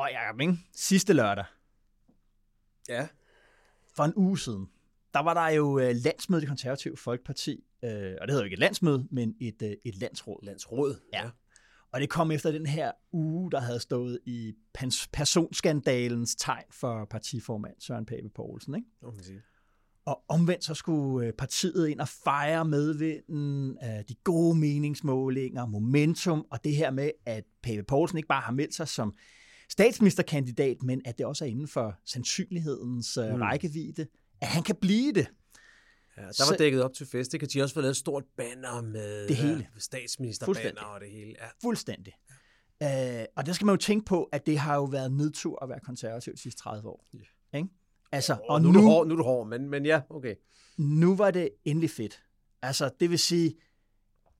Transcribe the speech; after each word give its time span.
Og 0.00 0.10
Jacob, 0.12 0.40
ikke? 0.40 0.58
sidste 0.72 1.12
lørdag, 1.12 1.44
Ja. 2.88 3.08
for 3.96 4.04
en 4.04 4.12
uge 4.16 4.38
siden, 4.38 4.66
der 5.14 5.20
var 5.20 5.34
der 5.34 5.48
jo 5.48 5.78
øh, 5.78 5.94
landsmøde 6.04 6.38
i 6.38 6.40
det 6.40 6.48
konservative 6.48 6.96
Folkeparti, 6.96 7.64
øh, 7.84 7.90
og 8.20 8.26
det 8.26 8.30
hedder 8.30 8.38
jo 8.38 8.44
ikke 8.44 8.54
et 8.54 8.58
landsmøde, 8.60 9.08
men 9.10 9.34
et, 9.40 9.62
øh, 9.62 9.72
et 9.84 9.96
landsråd. 9.96 10.44
Landsråd. 10.44 11.00
Ja. 11.12 11.30
Og 11.92 12.00
det 12.00 12.10
kom 12.10 12.30
efter 12.30 12.52
den 12.52 12.66
her 12.66 12.92
uge, 13.12 13.50
der 13.50 13.60
havde 13.60 13.80
stået 13.80 14.18
i 14.26 14.54
pers- 14.78 15.08
personskandalens 15.12 16.34
tegn 16.36 16.64
for 16.70 17.04
partiformand 17.04 17.74
Søren 17.78 18.06
Pape 18.06 18.28
Poulsen. 18.34 18.74
Ikke? 18.74 18.86
Må 19.02 19.10
man 19.10 19.24
sige. 19.24 19.42
Og 20.04 20.24
omvendt 20.28 20.64
så 20.64 20.74
skulle 20.74 21.26
øh, 21.26 21.32
partiet 21.32 21.88
ind 21.88 22.00
og 22.00 22.08
fejre 22.08 22.64
medvinden, 22.64 23.78
øh, 23.84 24.04
de 24.08 24.14
gode 24.24 24.58
meningsmålinger, 24.58 25.66
momentum, 25.66 26.46
og 26.50 26.64
det 26.64 26.76
her 26.76 26.90
med, 26.90 27.10
at 27.26 27.44
Pape 27.62 27.82
Poulsen 27.82 28.18
ikke 28.18 28.28
bare 28.28 28.40
har 28.42 28.52
meldt 28.52 28.74
sig 28.74 28.88
som 28.88 29.14
statsministerkandidat, 29.84 30.82
men 30.82 31.02
at 31.04 31.18
det 31.18 31.26
også 31.26 31.44
er 31.44 31.48
inden 31.48 31.68
for 31.68 31.94
sandsynlighedens 32.04 33.16
øh, 33.16 33.34
Mm. 33.34 33.40
rækkevidde, 33.40 34.06
at 34.40 34.48
han 34.48 34.62
kan 34.62 34.76
blive 34.76 35.12
det. 35.12 35.26
Ja, 36.16 36.22
der 36.22 36.26
var 36.26 36.32
Så- 36.32 36.56
dækket 36.58 36.82
op 36.82 36.92
til 36.94 37.06
fest. 37.06 37.32
Det 37.32 37.40
kan 37.40 37.48
de 37.54 37.62
også 37.62 37.74
få 37.74 37.80
lavet 37.80 37.90
et 37.90 37.96
stort 37.96 38.24
banner 38.36 38.82
med 38.82 39.28
Det 39.28 39.36
hele. 39.36 39.68
Ja, 39.74 39.78
statsministerbanner 39.80 40.82
og 40.82 41.00
det 41.00 41.10
hele. 41.10 41.34
Ja. 41.40 41.46
Fuldstændig. 41.62 42.12
Øh, 42.82 43.24
og 43.36 43.46
der 43.46 43.52
skal 43.52 43.64
man 43.66 43.72
jo 43.72 43.76
tænke 43.76 44.04
på, 44.04 44.24
at 44.32 44.46
det 44.46 44.58
har 44.58 44.74
jo 44.74 44.84
været 44.84 45.12
nedtur 45.12 45.62
at 45.62 45.68
være 45.68 45.80
konservativ 45.80 46.32
de 46.32 46.38
sidste 46.40 46.62
30 46.62 46.88
år. 46.88 47.06
Ja. 47.52 47.58
Ikke? 47.58 47.68
Altså, 48.12 48.32
Og, 48.32 48.40
og 48.48 48.62
nu, 48.62 48.72
nu, 48.72 48.78
er 48.78 48.82
du 48.82 48.88
hård, 48.88 49.06
nu 49.06 49.12
er 49.14 49.16
du 49.16 49.22
hård, 49.24 49.48
men, 49.48 49.70
men 49.70 49.86
ja, 49.86 50.00
okay. 50.10 50.34
nu 50.78 51.16
var 51.16 51.30
det 51.30 51.48
endelig 51.64 51.90
fedt. 51.90 52.22
Altså, 52.62 52.90
det 53.00 53.10
vil 53.10 53.18
sige, 53.18 53.54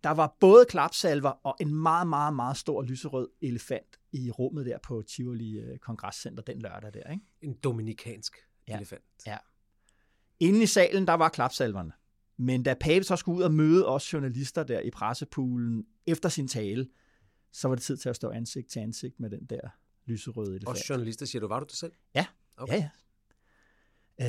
der 0.05 0.11
var 0.11 0.37
både 0.41 0.65
klapsalver 0.69 1.31
og 1.31 1.57
en 1.61 1.75
meget, 1.75 2.09
meget, 2.09 2.35
meget 2.35 2.57
stor 2.57 2.83
lyserød 2.83 3.29
elefant 3.43 4.00
i 4.13 4.31
rummet 4.31 4.67
der 4.67 4.79
på 4.83 5.03
Tivoli 5.03 5.59
øh, 5.59 5.79
Kongresscenter 5.79 6.43
den 6.43 6.63
lørdag 6.63 6.95
der. 6.95 7.11
Ikke? 7.11 7.25
En 7.43 7.53
dominikansk 7.55 8.37
Ja. 8.69 8.77
elefant. 8.77 9.05
Ja. 9.27 9.37
Inde 10.41 10.63
i 10.63 10.67
salen, 10.67 11.07
der 11.07 11.13
var 11.15 11.29
klapsalverne. 11.29 11.93
Men 12.37 12.63
da 12.63 12.75
Pape 12.75 13.05
så 13.05 13.17
skulle 13.17 13.39
ud 13.39 13.43
og 13.43 13.53
møde 13.53 13.87
os 13.89 14.13
journalister 14.13 14.63
der 14.63 14.81
i 14.81 14.91
pressepoolen 14.91 15.87
efter 16.07 16.29
sin 16.29 16.49
tale, 16.49 16.89
så 17.53 17.69
var 17.69 17.75
det 17.75 17.85
tid 17.85 17.97
til 17.97 18.09
at 18.09 18.17
stå 18.17 18.31
ansigt 18.31 18.69
til 18.71 18.81
ansigt 18.81 19.21
med 19.21 19.31
den 19.31 19.45
der 19.47 19.61
lyserøde 20.07 20.51
elefant. 20.57 20.69
Og 20.69 20.77
journalister 20.89 21.27
siger 21.27 21.41
du, 21.41 21.49
var 21.49 21.61
du 21.61 21.67
det 21.69 21.77
selv? 21.77 21.93
Ja, 22.15 22.27
Okay. 22.57 22.73
ja, 22.73 22.79
ja. 22.79 22.89
Øh, 24.21 24.27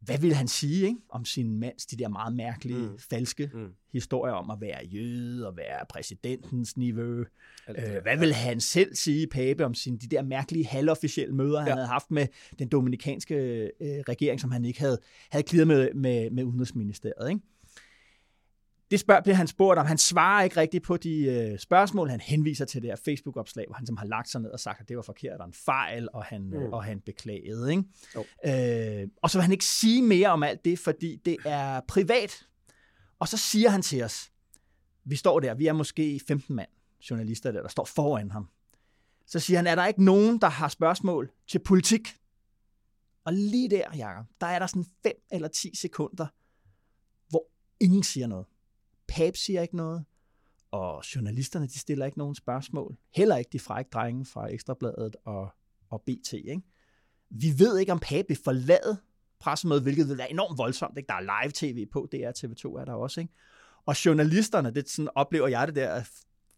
hvad 0.00 0.18
ville 0.18 0.34
han 0.36 0.48
sige 0.48 0.86
ikke? 0.86 0.98
om 1.08 1.24
sin 1.24 1.58
mands, 1.58 1.86
de 1.86 1.96
der 1.96 2.08
meget 2.08 2.36
mærkelige, 2.36 2.78
Mm. 2.78 2.98
falske 3.10 3.50
Mm. 3.54 3.68
historier 3.92 4.32
om 4.34 4.50
at 4.50 4.60
være 4.60 4.84
jøde 4.86 5.46
og 5.48 5.56
være 5.56 5.84
præsidentens 5.90 6.76
niveau? 6.76 7.24
Øh, 7.68 8.02
hvad 8.02 8.18
ville 8.18 8.34
han 8.34 8.60
selv 8.60 8.94
sige, 8.94 9.26
Pape, 9.26 9.64
om 9.64 9.74
sine, 9.74 9.98
de 9.98 10.06
der 10.06 10.22
mærkelige 10.22 10.66
halvofficielle 10.66 11.34
møder, 11.34 11.58
han 11.60 11.68
Ja. 11.68 11.74
havde 11.74 11.86
haft 11.86 12.10
med 12.10 12.26
den 12.58 12.68
dominikanske 12.68 13.34
øh, 13.80 14.00
regering, 14.08 14.40
som 14.40 14.50
han 14.50 14.64
ikke 14.64 14.80
havde, 14.80 14.98
havde 15.30 15.42
kliret 15.42 15.66
med, 15.68 15.94
med, 15.94 16.30
med 16.30 16.44
Udenrigsministeriet? 16.44 17.30
Ikke? 17.30 17.40
Det 18.92 19.00
spørg, 19.00 19.22
bliver 19.22 19.36
han 19.36 19.46
spurgt 19.46 19.78
om. 19.78 19.86
Han 19.86 19.98
svarer 19.98 20.42
ikke 20.42 20.56
rigtigt 20.56 20.84
på 20.84 20.96
de 20.96 21.24
øh, 21.24 21.58
spørgsmål. 21.58 22.08
Han 22.08 22.20
henviser 22.20 22.64
til 22.64 22.82
det 22.82 22.90
her 22.90 22.96
Facebook-opslag, 22.96 23.64
hvor 23.66 23.74
han 23.74 23.86
som 23.86 23.96
har 23.96 24.06
lagt 24.06 24.28
sig 24.28 24.40
ned 24.40 24.50
og 24.50 24.60
sagt, 24.60 24.80
at 24.80 24.88
det 24.88 24.96
var 24.96 25.02
forkert 25.02 25.40
og 25.40 25.46
en 25.46 25.52
fejl, 25.52 26.08
og 26.12 26.24
han, 26.24 26.42
mm. 26.42 26.50
Mm. 26.50 26.72
og 26.72 26.84
han 26.84 27.00
beklagede. 27.00 27.70
Ikke? 27.70 27.84
Jo. 28.14 28.24
Øh, 28.46 29.08
og 29.22 29.30
så 29.30 29.38
vil 29.38 29.42
han 29.42 29.52
ikke 29.52 29.64
sige 29.64 30.02
mere 30.02 30.28
om 30.28 30.42
alt 30.42 30.64
det, 30.64 30.78
fordi 30.78 31.16
det 31.24 31.36
er 31.44 31.80
privat. 31.88 32.46
Og 33.18 33.28
så 33.28 33.36
siger 33.36 33.70
han 33.70 33.82
til 33.82 34.02
os, 34.02 34.30
vi 35.04 35.16
står 35.16 35.40
der, 35.40 35.54
vi 35.54 35.66
er 35.66 35.72
måske 35.72 36.20
15 36.28 36.56
mand, 36.56 36.68
journalister 37.10 37.52
der, 37.52 37.62
der 37.62 37.68
står 37.68 37.84
foran 37.84 38.30
ham. 38.30 38.48
Så 39.26 39.40
siger 39.40 39.58
han, 39.58 39.66
er 39.66 39.74
der 39.74 39.86
ikke 39.86 40.04
nogen, 40.04 40.38
der 40.38 40.48
har 40.48 40.68
spørgsmål 40.68 41.30
til 41.48 41.58
politik? 41.58 42.08
Og 43.24 43.32
lige 43.32 43.70
der, 43.70 43.84
Jacob, 43.96 44.26
der 44.40 44.46
er 44.46 44.58
der 44.58 44.66
sådan 44.66 44.86
5 45.02 45.12
eller 45.32 45.48
10 45.48 45.76
sekunder, 45.76 46.26
hvor 47.28 47.46
ingen 47.80 48.02
siger 48.02 48.26
noget. 48.26 48.46
Pape 49.16 49.38
siger 49.38 49.62
ikke 49.62 49.76
noget, 49.76 50.04
og 50.70 51.02
journalisterne 51.14 51.66
de 51.66 51.78
stiller 51.78 52.06
ikke 52.06 52.18
nogen 52.18 52.34
spørgsmål. 52.34 52.96
Heller 53.14 53.36
ikke 53.36 53.50
de 53.52 53.58
frække 53.58 53.88
drenge 53.92 54.24
fra 54.24 54.52
Ekstrabladet 54.52 55.16
og, 55.24 55.48
og 55.90 56.02
BT. 56.02 56.32
Ikke? 56.32 56.62
Vi 57.30 57.58
ved 57.58 57.78
ikke, 57.78 57.92
om 57.92 57.98
Pape 57.98 58.28
vil 58.28 58.38
forlade 58.44 59.00
pressemødet, 59.40 59.82
hvilket 59.82 60.08
vil 60.08 60.18
være 60.18 60.30
enormt 60.30 60.58
voldsomt. 60.58 60.98
Ikke? 60.98 61.08
Der 61.08 61.14
er 61.14 61.44
live-tv 61.44 61.86
på, 61.92 62.08
det 62.12 62.24
er 62.24 62.32
TV2 62.38 62.80
er 62.80 62.84
der 62.84 62.92
også. 62.92 63.20
Ikke? 63.20 63.32
Og 63.86 64.04
journalisterne, 64.04 64.70
det 64.70 64.88
sådan 64.88 65.08
oplever 65.14 65.48
jeg 65.48 65.66
det 65.66 65.76
der, 65.76 66.02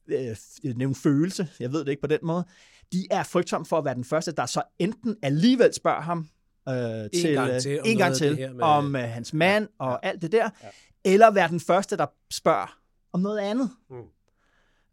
øh, 0.06 0.36
øh 0.64 0.74
en 0.80 0.94
følelse, 0.94 1.48
jeg 1.60 1.72
ved 1.72 1.80
det 1.80 1.88
ikke 1.88 2.02
på 2.02 2.06
den 2.06 2.20
måde, 2.22 2.44
de 2.92 3.06
er 3.10 3.22
frygtsomme 3.22 3.66
for 3.66 3.78
at 3.78 3.84
være 3.84 3.94
den 3.94 4.04
første, 4.04 4.32
der 4.32 4.46
så 4.46 4.62
enten 4.78 5.16
alligevel 5.22 5.74
spørger 5.74 6.00
ham 6.00 6.28
øh, 6.68 6.74
til, 7.20 7.34
gang 7.34 7.62
til 7.62 7.80
om 7.80 7.86
en 7.86 7.98
gang 7.98 8.14
til 8.14 8.36
med- 8.54 8.62
om 8.62 8.96
øh, 8.96 9.02
hans 9.02 9.32
mand 9.32 9.68
og 9.78 9.98
Ja. 10.02 10.08
alt 10.08 10.22
det 10.22 10.32
der, 10.32 10.50
Ja. 10.62 10.68
eller 11.04 11.30
være 11.30 11.48
den 11.48 11.60
første, 11.60 11.96
der 11.96 12.06
spørger 12.30 12.78
om 13.12 13.20
noget 13.20 13.38
andet. 13.38 13.70
Mm. 13.90 13.96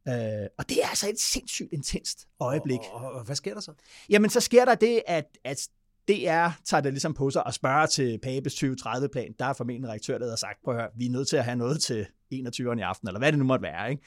Øh, 0.07 0.47
og 0.57 0.69
det 0.69 0.77
er 0.83 0.87
altså 0.89 1.09
et 1.09 1.19
sindssygt 1.19 1.69
intenst 1.73 2.27
øjeblik. 2.39 2.79
Og, 2.93 3.01
og, 3.01 3.11
og, 3.11 3.23
hvad 3.23 3.35
sker 3.35 3.53
der 3.53 3.61
så? 3.61 3.71
Jamen, 4.09 4.29
så 4.29 4.39
sker 4.39 4.65
der 4.65 4.75
det, 4.75 5.01
at, 5.07 5.25
at 5.43 5.67
DR 6.07 6.47
tager 6.65 6.81
det 6.81 6.93
ligesom 6.93 7.13
på 7.13 7.29
sig 7.29 7.45
og 7.47 7.53
spørger 7.53 7.85
til 7.85 8.19
Papes 8.23 8.53
2030-plan. 8.63 9.33
Der 9.39 9.45
er 9.45 9.53
formentlig 9.53 9.83
en 9.83 9.87
redaktør, 9.89 10.17
der 10.17 10.29
har 10.29 10.35
sagt, 10.35 10.57
prøv 10.63 10.75
at 10.75 10.81
høre, 10.81 10.89
vi 10.97 11.05
er 11.05 11.09
nødt 11.09 11.27
til 11.27 11.37
at 11.37 11.43
have 11.45 11.55
noget 11.55 11.81
til 11.81 12.07
21. 12.31 12.77
i 12.77 12.81
aften, 12.81 13.07
eller 13.07 13.19
hvad 13.19 13.31
det 13.31 13.39
nu 13.39 13.45
måtte 13.45 13.63
være. 13.63 13.91
Ikke? 13.91 14.03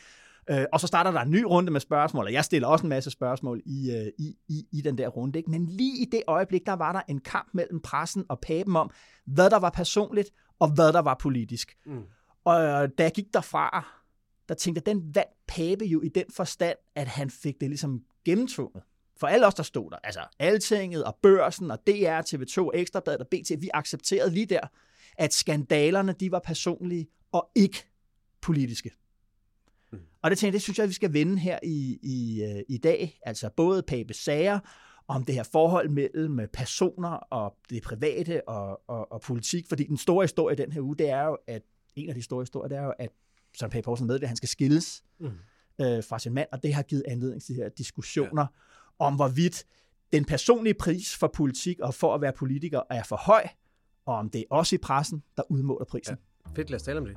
Øh, 0.50 0.64
og 0.72 0.80
så 0.80 0.86
starter 0.86 1.10
der 1.10 1.20
en 1.20 1.30
ny 1.30 1.42
runde 1.42 1.72
med 1.72 1.80
spørgsmål, 1.80 2.24
og 2.24 2.32
jeg 2.32 2.44
stiller 2.44 2.68
også 2.68 2.82
en 2.82 2.88
masse 2.88 3.10
spørgsmål 3.10 3.62
i, 3.66 3.90
øh, 3.90 4.12
i, 4.18 4.36
i, 4.48 4.66
i 4.72 4.80
den 4.80 4.98
der 4.98 5.08
runde. 5.08 5.38
Ikke? 5.38 5.50
Men 5.50 5.66
lige 5.66 6.02
i 6.02 6.04
det 6.04 6.22
øjeblik, 6.26 6.66
der 6.66 6.72
var 6.72 6.92
der 6.92 7.00
en 7.08 7.20
kamp 7.20 7.48
mellem 7.52 7.80
pressen 7.80 8.24
og 8.28 8.40
Papen 8.40 8.76
om, 8.76 8.90
hvad 9.26 9.50
der 9.50 9.58
var 9.58 9.70
personligt, 9.70 10.30
og 10.58 10.74
hvad 10.74 10.92
der 10.92 10.98
var 10.98 11.16
politisk. 11.20 11.76
Mm. 11.86 12.02
Og 12.44 12.62
øh, 12.62 12.88
da 12.98 13.02
jeg 13.02 13.12
gik 13.12 13.26
derfra, 13.32 13.86
der 14.48 14.54
tænkte 14.54 14.82
jeg, 14.86 14.94
den 14.94 15.14
vandt 15.14 15.30
Pape 15.48 15.84
jo 15.84 16.00
i 16.00 16.08
den 16.08 16.24
forstand, 16.36 16.76
at 16.94 17.06
han 17.06 17.30
fik 17.30 17.60
det 17.60 17.68
ligesom 17.68 18.00
gennemtvunget. 18.24 18.82
For 19.20 19.26
alle 19.26 19.46
os, 19.46 19.54
der 19.54 19.62
stod 19.62 19.90
der, 19.90 19.96
altså 20.04 20.20
Altinget 20.38 21.04
og 21.04 21.18
Børsen 21.22 21.70
og 21.70 21.78
DR, 21.86 22.20
TV2, 22.20 22.70
Ekstrabladet 22.74 23.20
og 23.20 23.26
BT, 23.30 23.50
vi 23.62 23.70
accepterede 23.74 24.30
lige 24.30 24.46
der, 24.46 24.60
at 25.18 25.32
skandalerne, 25.32 26.12
de 26.12 26.32
var 26.32 26.38
personlige 26.38 27.06
og 27.32 27.50
ikke 27.54 27.86
politiske. 28.40 28.90
Mm. 29.94 30.00
Og 30.22 30.30
det 30.30 30.38
tænkte 30.38 30.46
jeg, 30.46 30.52
det 30.52 30.62
synes 30.62 30.78
jeg, 30.78 30.88
vi 30.88 30.92
skal 30.92 31.12
vende 31.12 31.38
her 31.38 31.58
i, 31.62 31.98
i, 32.02 32.42
øh, 32.42 32.62
i 32.68 32.78
dag. 32.78 33.18
Altså 33.22 33.50
både 33.56 33.82
Papes 33.82 34.16
sager, 34.16 34.58
om 35.08 35.24
det 35.24 35.34
her 35.34 35.42
forhold 35.42 35.88
mellem 35.88 36.40
personer 36.52 37.08
og 37.10 37.56
det 37.70 37.82
private 37.82 38.48
og, 38.48 38.80
og, 38.88 39.12
og 39.12 39.20
politik. 39.20 39.68
Fordi 39.68 39.84
den 39.84 39.96
store 39.96 40.24
historie 40.24 40.56
den 40.56 40.72
her 40.72 40.80
uge, 40.80 40.96
det 40.96 41.10
er 41.10 41.22
jo, 41.24 41.38
at 41.46 41.62
en 41.96 42.08
af 42.08 42.14
de 42.14 42.22
store 42.22 42.42
historier, 42.42 42.68
det 42.68 42.78
er 42.78 42.82
jo, 42.84 42.92
at 42.98 43.10
Søren 43.58 43.70
Pape 43.70 43.84
Poulsen 43.84 44.06
med, 44.06 44.20
at 44.20 44.28
han 44.28 44.36
skal 44.36 44.48
skilles 44.48 45.04
Mm. 45.18 45.26
øh, 45.80 46.04
fra 46.04 46.18
sin 46.18 46.34
mand, 46.34 46.48
og 46.52 46.62
det 46.62 46.74
har 46.74 46.82
givet 46.82 47.02
anledning 47.08 47.42
til 47.42 47.54
de 47.54 47.60
her 47.60 47.68
diskussioner 47.68 48.46
ja. 49.00 49.06
om, 49.06 49.14
hvorvidt 49.14 49.64
den 50.12 50.24
personlige 50.24 50.74
pris 50.74 51.16
for 51.16 51.26
politik 51.34 51.80
og 51.80 51.94
for 51.94 52.14
at 52.14 52.20
være 52.20 52.32
politiker 52.32 52.80
er 52.90 53.02
for 53.02 53.16
høj, 53.16 53.48
og 54.06 54.14
om 54.14 54.30
det 54.30 54.40
er 54.40 54.44
også 54.50 54.74
i 54.74 54.78
pressen, 54.78 55.22
der 55.36 55.42
udmåler 55.48 55.84
prisen. 55.84 56.16
Ja. 56.46 56.52
Fedt, 56.56 56.70
lad 56.70 56.76
os 56.76 56.82
tale 56.82 56.98
om 56.98 57.04
det. 57.06 57.16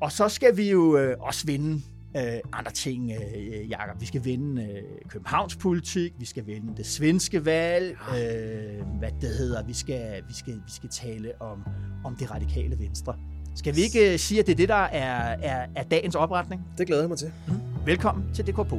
Og 0.00 0.12
så 0.12 0.28
skal 0.28 0.56
vi 0.56 0.70
jo 0.70 0.96
øh, 0.96 1.16
også 1.20 1.46
vinde 1.46 1.82
øh, 2.16 2.22
andre 2.52 2.72
ting, 2.72 3.12
øh, 3.12 3.70
Jacob. 3.70 4.00
Vi 4.00 4.06
skal 4.06 4.24
vinde 4.24 4.62
øh, 4.62 4.82
Københavns 5.08 5.56
politik, 5.56 6.12
vi 6.18 6.26
skal 6.26 6.46
vinde 6.46 6.76
det 6.76 6.86
svenske 6.86 7.44
valg, 7.44 7.96
øh, 8.08 8.86
hvad 8.98 9.10
det 9.20 9.28
hedder, 9.28 9.64
vi 9.64 9.72
skal, 9.72 10.22
vi 10.28 10.34
skal, 10.34 10.54
vi 10.54 10.70
skal 10.70 10.88
tale 10.88 11.32
om, 11.40 11.64
om 12.04 12.16
det 12.16 12.30
radikale 12.30 12.78
venstre. 12.78 13.16
Skal 13.56 13.76
vi 13.76 13.80
ikke 13.80 14.12
øh, 14.12 14.18
sige, 14.18 14.40
at 14.40 14.46
det 14.46 14.52
er 14.52 14.56
det, 14.56 14.68
der 14.68 14.74
er, 14.74 15.36
er, 15.42 15.66
er 15.76 15.82
dagens 15.82 16.14
opretning? 16.14 16.62
Det 16.78 16.86
glæder 16.86 17.02
jeg 17.02 17.08
mig 17.08 17.18
til. 17.18 17.32
Velkommen 17.86 18.34
til 18.34 18.46
DKP. 18.46 18.72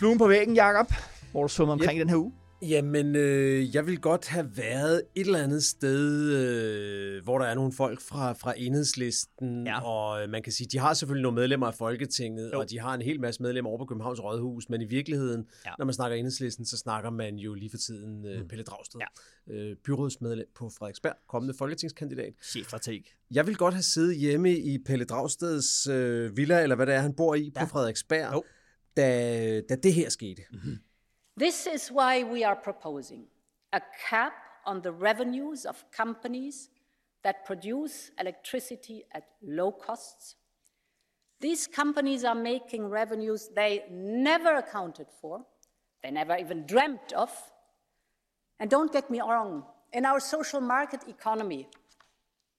Fluen 0.00 0.18
på 0.18 0.28
væggen, 0.28 0.54
Jakob, 0.54 0.92
hvor 1.32 1.42
du 1.42 1.48
svømmer 1.48 1.72
omkring 1.72 1.98
yep. 1.98 2.02
den 2.02 2.08
her 2.08 2.16
uge. 2.16 2.32
Jamen, 2.62 3.16
øh, 3.16 3.74
jeg 3.74 3.86
vil 3.86 4.00
godt 4.00 4.28
have 4.28 4.56
været 4.56 5.02
et 5.14 5.26
eller 5.26 5.38
andet 5.38 5.64
sted, 5.64 6.32
øh, 6.36 7.24
hvor 7.24 7.38
der 7.38 7.46
er 7.46 7.54
nogle 7.54 7.72
folk 7.72 8.00
fra, 8.00 8.32
fra 8.32 8.54
enhedslisten, 8.56 9.66
ja. 9.66 9.80
og 9.80 10.22
øh, 10.22 10.30
man 10.30 10.42
kan 10.42 10.52
sige, 10.52 10.68
de 10.72 10.78
har 10.78 10.94
selvfølgelig 10.94 11.22
nogle 11.22 11.36
medlemmer 11.36 11.66
af 11.66 11.74
Folketinget, 11.74 12.50
jo. 12.52 12.58
og 12.58 12.70
de 12.70 12.80
har 12.80 12.94
en 12.94 13.02
hel 13.02 13.20
masse 13.20 13.42
medlemmer 13.42 13.70
over 13.70 13.78
på 13.78 13.84
Københavns 13.84 14.22
Rådhus, 14.22 14.68
men 14.68 14.82
i 14.82 14.84
virkeligheden, 14.84 15.46
ja. 15.66 15.70
når 15.78 15.84
man 15.84 15.94
snakker 15.94 16.16
enhedslisten, 16.16 16.64
så 16.64 16.76
snakker 16.76 17.10
man 17.10 17.36
jo 17.36 17.54
lige 17.54 17.70
for 17.70 17.78
tiden 17.78 18.26
øh, 18.26 18.40
mm. 18.40 18.48
Pelle 18.48 18.64
Dragsted, 18.64 19.00
ja. 19.48 19.54
øh, 19.54 19.76
byrådsmedlem 19.84 20.46
på 20.56 20.70
Frederiksberg, 20.78 21.14
kommende 21.28 21.54
folketingskandidat. 21.58 22.32
Chefstrateg. 22.42 23.02
Jeg 23.30 23.46
vil 23.46 23.56
godt 23.56 23.74
have 23.74 23.82
siddet 23.82 24.16
hjemme 24.16 24.56
i 24.58 24.78
Pelle 24.86 25.04
Dragsteds 25.04 25.86
øh, 25.86 26.36
villa, 26.36 26.62
eller 26.62 26.76
hvad 26.76 26.86
det 26.86 26.94
er, 26.94 27.00
han 27.00 27.14
bor 27.14 27.34
i, 27.34 27.52
ja. 27.56 27.64
på 27.64 27.70
Frederiksberg, 27.70 28.44
da, 28.96 29.60
da 29.60 29.76
det 29.76 29.94
her 29.94 30.08
skete. 30.08 30.42
Mm-hmm. 30.52 30.76
This 31.40 31.66
is 31.66 31.90
why 31.90 32.22
we 32.22 32.44
are 32.44 32.56
proposing 32.64 33.26
a 33.72 33.80
cap 34.10 34.32
on 34.66 34.82
the 34.82 34.92
revenues 34.92 35.64
of 35.64 35.84
companies 35.96 36.70
that 37.22 37.36
produce 37.46 38.10
electricity 38.18 39.02
at 39.12 39.24
low 39.42 39.70
costs. 39.70 40.36
These 41.40 41.66
companies 41.66 42.24
are 42.24 42.34
making 42.34 42.90
revenues 42.90 43.48
they 43.56 43.84
never 43.90 44.56
accounted 44.56 45.06
for, 45.20 45.46
they 46.02 46.10
never 46.10 46.36
even 46.36 46.66
dreamt 46.66 47.12
of. 47.12 47.30
And 48.58 48.70
don't 48.70 48.92
get 48.92 49.10
me 49.10 49.20
wrong, 49.20 49.64
in 49.92 50.04
our 50.04 50.20
social 50.20 50.60
market 50.60 51.00
economy, 51.08 51.68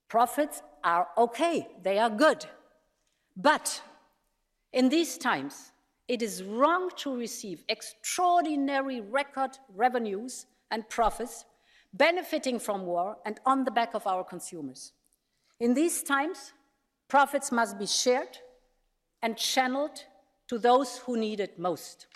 profits 0.07 0.61
are 0.83 1.07
okay, 1.17 1.67
they 1.83 1.99
are 1.99 2.09
good. 2.09 2.45
But 3.37 3.81
in 4.73 4.89
these 4.89 5.17
times, 5.17 5.70
it 6.11 6.21
is 6.21 6.43
wrong 6.43 6.89
to 6.97 7.15
receive 7.15 7.63
extraordinary 7.69 8.99
record 8.99 9.51
revenues 9.77 10.45
and 10.69 10.83
profits 10.89 11.45
benefiting 11.93 12.59
from 12.59 12.85
war 12.85 13.15
and 13.25 13.39
on 13.45 13.63
the 13.63 13.71
back 13.71 13.93
of 13.93 14.05
our 14.05 14.23
consumers. 14.23 14.93
In 15.61 15.73
these 15.73 16.03
times, 16.03 16.53
profits 17.07 17.51
must 17.51 17.77
be 17.77 17.85
shared 17.85 18.37
and 19.21 19.37
channeled 19.37 20.05
to 20.49 20.57
those 20.57 20.97
who 21.05 21.17
need 21.17 21.39
it 21.39 21.57
most. 21.57 22.07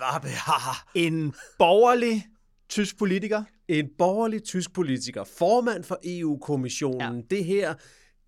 En 0.94 1.34
borgerlig 1.58 2.26
tysk 2.68 2.98
politiker. 2.98 3.44
En 3.68 3.88
borgerlig 3.98 4.42
tysk 4.42 4.72
politiker, 4.72 5.24
formand 5.24 5.84
for 5.84 5.98
EU-kommissionen. 6.02 7.16
Ja. 7.16 7.22
Det 7.30 7.44
her 7.44 7.74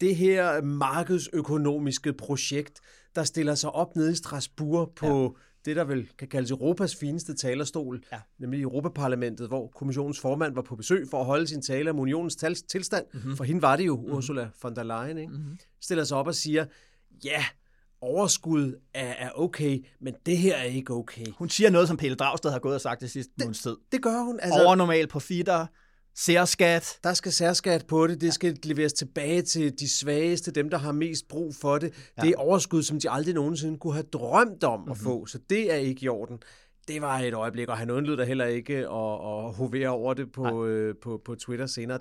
det 0.03 0.17
her 0.17 0.63
markedsøkonomiske 0.63 2.13
projekt, 2.13 2.81
der 3.15 3.25
stiller 3.25 3.55
sig 3.55 3.71
op 3.71 3.97
nede 3.97 4.13
i 4.13 4.15
Strasbourg 4.15 4.93
på 4.97 5.23
ja. 5.23 5.29
det, 5.65 5.77
der 5.77 5.85
vel 5.85 6.09
kan 6.19 6.29
kaldes 6.29 6.51
Europas 6.51 6.97
fineste 6.97 7.35
talerstol, 7.35 8.05
ja. 8.13 8.21
nemlig 8.39 8.63
Europaparlamentet, 8.63 9.49
hvor 9.49 9.67
kommissionens 9.67 10.21
formand 10.21 10.55
var 10.55 10.63
på 10.63 10.77
besøg 10.77 11.07
for 11.11 11.21
at 11.21 11.27
holde 11.27 11.47
sin 11.47 11.63
tale 11.63 11.91
om 11.91 11.99
unionens 11.99 12.37
tilstand, 12.69 13.07
mm-hmm. 13.15 13.37
for 13.37 13.45
hende 13.45 13.63
var 13.63 13.77
det 13.77 13.87
jo 13.87 13.97
mm-hmm. 13.97 14.17
Ursula 14.17 14.49
von 14.63 14.77
der 14.77 14.83
Leyen, 14.83 15.19
ikke? 15.19 15.33
Mm-hmm. 15.33 15.59
stiller 15.81 16.05
sig 16.05 16.17
op 16.17 16.27
og 16.27 16.35
siger, 16.35 16.67
ja, 17.25 17.45
overskud 18.01 18.75
er, 18.95 19.13
er 19.13 19.31
okay, 19.35 19.87
men 20.01 20.15
det 20.27 20.39
her 20.39 20.57
er 20.57 20.63
ikke 20.63 20.93
okay. 20.93 21.27
Hun 21.39 21.49
siger 21.49 21.71
noget, 21.71 21.89
som 21.89 21.97
Pelle 21.97 22.17
Dragsted 22.17 22.51
har 22.51 22.59
gået 22.59 22.75
og 22.75 22.81
sagt 22.81 23.01
det 23.01 23.11
sidste 23.11 23.33
måneds 23.41 23.63
tid. 23.63 23.77
Det 23.93 24.03
gør 24.03 24.25
hun. 24.25 24.41
Altså, 24.43 24.65
Overnormal 24.65 25.07
profitter, 25.07 25.67
Særskat. 26.15 26.99
Der 27.05 27.15
skal 27.15 27.33
særskat 27.33 27.87
på 27.87 28.07
det. 28.07 28.21
Det 28.21 28.35
skal 28.35 28.59
leveres 28.63 28.93
tilbage 28.93 29.43
til 29.43 29.81
de 29.81 29.99
svageste, 29.99 30.51
dem, 30.51 30.71
der 30.71 30.79
har 30.79 30.93
mest 30.93 31.29
brug 31.29 31.55
for 31.55 31.79
det. 31.79 32.11
Ja. 32.19 32.23
Det 32.23 32.31
er 32.31 32.37
overskud, 32.37 32.83
som 32.83 33.01
de 33.01 33.11
aldrig 33.11 33.35
nogensinde 33.35 33.79
kunne 33.79 33.93
have 33.93 34.07
drømt 34.13 34.65
om 34.65 34.81
mm-hmm. 34.81 34.93
at 34.93 34.99
mhm. 34.99 35.05
få, 35.05 35.27
så 35.27 35.39
det 35.51 35.73
er 35.73 35.77
ikke 35.77 36.05
i 36.05 36.09
orden. 36.09 36.39
Det 36.89 37.03
var 37.03 37.19
et 37.19 37.35
øjeblik, 37.35 37.69
og 37.69 37.79
han 37.79 37.91
undlod 37.91 38.17
der 38.17 38.25
heller 38.25 38.45
ikke 38.45 38.77
at, 38.77 38.85
at 38.85 39.55
hovere 39.55 39.89
over 39.89 40.15
det 40.15 40.33
på, 40.33 40.67
øh, 40.67 40.95
på, 41.03 41.23
på 41.25 41.35
Twitter 41.35 41.67
senere. 41.67 41.99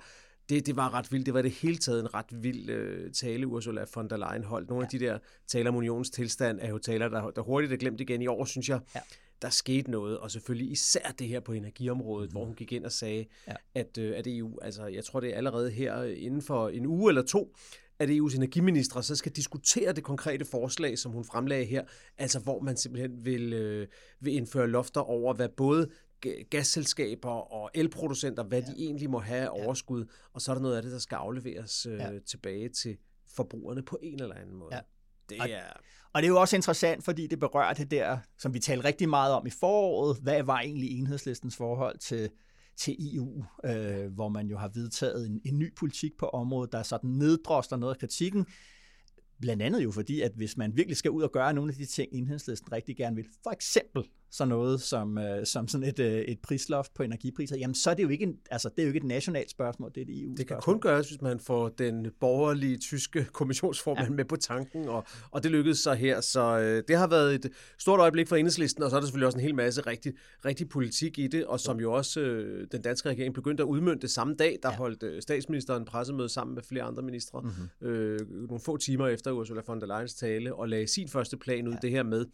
Det, 0.48 0.66
det 0.66 0.76
var 0.76 0.94
ret 0.94 1.12
vildt. 1.12 1.26
Det 1.26 1.34
var 1.34 1.42
det 1.42 1.50
hele 1.50 1.76
taget 1.76 2.00
en 2.00 2.14
ret 2.14 2.42
vild 2.42 2.70
øh, 2.70 3.12
tale, 3.12 3.46
Ursula 3.46 3.84
von 3.94 4.10
der 4.10 4.16
Leyen 4.16 4.44
holdt. 4.44 4.68
Nogle 4.68 4.82
ja. 4.82 4.86
af 4.86 5.00
de 5.00 5.06
der 5.06 5.18
taler 5.46 5.70
om 5.70 5.76
unionens 5.76 6.10
tilstand 6.10 6.58
er 6.62 6.68
jo 6.68 6.78
taler, 6.78 7.08
der, 7.08 7.30
der 7.30 7.42
hurtigt 7.42 7.72
er 7.72 7.76
glemt 7.76 8.00
igen 8.00 8.22
i 8.22 8.26
år, 8.26 8.44
synes 8.44 8.68
jeg. 8.68 8.80
Ja 8.94 9.00
der 9.42 9.50
skete 9.50 9.90
noget, 9.90 10.18
og 10.18 10.30
selvfølgelig 10.30 10.72
især 10.72 11.12
det 11.18 11.28
her 11.28 11.40
på 11.40 11.52
energiområdet, 11.52 12.30
mm. 12.30 12.32
hvor 12.32 12.44
hun 12.44 12.54
gik 12.54 12.72
ind 12.72 12.84
og 12.84 12.92
sagde, 12.92 13.26
ja. 13.48 13.54
at, 13.74 13.98
øh, 13.98 14.18
at 14.18 14.26
EU, 14.26 14.58
altså 14.60 14.86
jeg 14.86 15.04
tror 15.04 15.20
det 15.20 15.32
er 15.32 15.36
allerede 15.36 15.70
her 15.70 16.02
inden 16.04 16.42
for 16.42 16.68
en 16.68 16.86
uge 16.86 17.10
eller 17.10 17.22
to, 17.22 17.56
at 17.98 18.08
EU's 18.08 18.36
energiministre 18.36 19.02
så 19.02 19.16
skal 19.16 19.32
diskutere 19.32 19.92
det 19.92 20.04
konkrete 20.04 20.44
forslag, 20.44 20.98
som 20.98 21.12
hun 21.12 21.24
fremlagde 21.24 21.64
her, 21.64 21.84
altså 22.18 22.38
hvor 22.38 22.60
man 22.60 22.76
simpelthen 22.76 23.24
vil, 23.24 23.52
øh, 23.52 23.88
vil 24.20 24.34
indføre 24.34 24.68
lofter 24.68 25.00
over, 25.00 25.34
hvad 25.34 25.48
både 25.48 25.90
gasselskaber 26.50 27.52
og 27.52 27.70
elproducenter, 27.74 28.42
hvad 28.42 28.62
ja. 28.62 28.66
de 28.66 28.72
egentlig 28.78 29.10
må 29.10 29.18
have 29.18 29.42
af 29.42 29.64
overskud, 29.64 30.04
og 30.32 30.40
så 30.40 30.50
er 30.50 30.54
der 30.54 30.62
noget 30.62 30.76
af 30.76 30.82
det, 30.82 30.92
der 30.92 30.98
skal 30.98 31.16
afleveres 31.16 31.86
øh, 31.86 31.98
ja. 31.98 32.18
tilbage 32.26 32.68
til 32.68 32.96
forbrugerne 33.26 33.82
på 33.82 33.98
en 34.02 34.22
eller 34.22 34.34
anden 34.34 34.56
måde. 34.56 34.74
Ja. 34.74 34.80
Det 35.28 35.38
er... 35.38 35.44
Og 35.44 35.48
og 36.14 36.22
det 36.22 36.26
er 36.26 36.30
jo 36.30 36.40
også 36.40 36.56
interessant, 36.56 37.04
fordi 37.04 37.26
det 37.26 37.40
berører 37.40 37.74
det 37.74 37.90
der, 37.90 38.18
som 38.38 38.54
vi 38.54 38.58
talte 38.58 38.84
rigtig 38.84 39.08
meget 39.08 39.34
om 39.34 39.46
i 39.46 39.50
foråret. 39.50 40.18
Hvad 40.22 40.42
var 40.42 40.60
egentlig 40.60 40.98
enhedslistens 40.98 41.56
forhold 41.56 41.98
til, 41.98 42.30
til 42.76 42.96
EU, 43.16 43.44
øh, 43.64 44.14
hvor 44.14 44.28
man 44.28 44.46
jo 44.46 44.58
har 44.58 44.70
vedtaget 44.74 45.26
en, 45.26 45.40
en 45.44 45.58
ny 45.58 45.74
politik 45.74 46.12
på 46.18 46.26
området, 46.26 46.72
der 46.72 46.82
sådan 46.82 47.10
neddroster 47.10 47.76
noget 47.76 47.94
af 47.94 48.00
kritikken. 48.00 48.46
Blandt 49.40 49.62
andet 49.62 49.84
jo 49.84 49.90
fordi, 49.90 50.20
at 50.20 50.32
hvis 50.36 50.56
man 50.56 50.76
virkelig 50.76 50.96
skal 50.96 51.10
ud 51.10 51.22
og 51.22 51.32
gøre 51.32 51.54
nogle 51.54 51.72
af 51.72 51.76
de 51.76 51.86
ting, 51.86 52.08
enhedslisten 52.12 52.72
rigtig 52.72 52.96
gerne 52.96 53.16
vil, 53.16 53.26
for 53.42 53.50
eksempel 53.50 54.04
sådan 54.32 54.48
noget 54.48 54.80
som, 54.80 55.18
øh, 55.18 55.46
som 55.46 55.68
sådan 55.68 55.86
et, 55.86 55.98
øh, 55.98 56.20
et 56.20 56.38
prisloft 56.42 56.94
på 56.94 57.02
energipriser, 57.02 57.56
jamen 57.56 57.74
så 57.74 57.90
er 57.90 57.94
det 57.94 58.02
jo 58.02 58.08
ikke, 58.08 58.24
en, 58.24 58.36
altså, 58.50 58.68
det 58.68 58.78
er 58.78 58.82
jo 58.82 58.88
ikke 58.88 58.96
et 58.98 59.04
nationalt 59.04 59.50
spørgsmål, 59.50 59.90
det 59.94 59.96
er 59.96 60.02
et 60.02 60.08
EU-spørgsmål. 60.08 60.36
Det 60.36 60.46
kan 60.46 60.56
kun 60.60 60.80
gøres, 60.80 61.08
hvis 61.08 61.22
man 61.22 61.40
får 61.40 61.68
den 61.68 62.06
borgerlige 62.20 62.76
tyske 62.76 63.24
kommissionsformand 63.38 64.08
ja. 64.08 64.14
med 64.14 64.24
på 64.24 64.36
tanken, 64.36 64.88
og, 64.88 65.04
og 65.30 65.42
det 65.42 65.50
lykkedes 65.50 65.78
så 65.78 65.94
her. 65.94 66.20
Så 66.20 66.58
øh, 66.58 66.82
det 66.88 66.96
har 66.96 67.06
været 67.06 67.34
et 67.34 67.50
stort 67.78 68.00
øjeblik 68.00 68.28
for 68.28 68.36
enhedslisten, 68.36 68.82
og 68.82 68.90
så 68.90 68.96
er 68.96 69.00
der 69.00 69.06
selvfølgelig 69.06 69.26
også 69.26 69.38
en 69.38 69.44
hel 69.44 69.54
masse 69.54 69.80
rigtig, 69.80 70.12
rigtig 70.44 70.68
politik 70.68 71.18
i 71.18 71.26
det, 71.26 71.46
og 71.46 71.60
som 71.60 71.80
jo 71.80 71.92
også 71.92 72.20
øh, 72.20 72.66
den 72.72 72.82
danske 72.82 73.08
regering 73.08 73.34
begyndte 73.34 73.62
at 73.62 73.66
udmønte 73.66 74.08
samme 74.08 74.34
dag, 74.34 74.58
der 74.62 74.70
ja. 74.70 74.76
holdt 74.76 75.02
øh, 75.02 75.22
statsministeren 75.22 75.84
pressemøde 75.84 76.28
sammen 76.28 76.54
med 76.54 76.62
flere 76.62 76.82
andre 76.82 77.02
ministre, 77.02 77.40
mm-hmm. 77.40 77.88
øh, 77.88 78.20
nogle 78.48 78.60
få 78.60 78.76
timer 78.76 79.08
efter 79.08 79.32
Ursula 79.32 79.62
von 79.66 79.80
der 79.80 79.86
Leyens 79.86 80.14
tale, 80.14 80.54
og 80.54 80.68
lagde 80.68 80.86
sin 80.86 81.08
første 81.08 81.36
plan 81.36 81.68
ud, 81.68 81.72
ja. 81.72 81.78
det 81.82 81.90
her 81.90 82.02
med, 82.02 82.26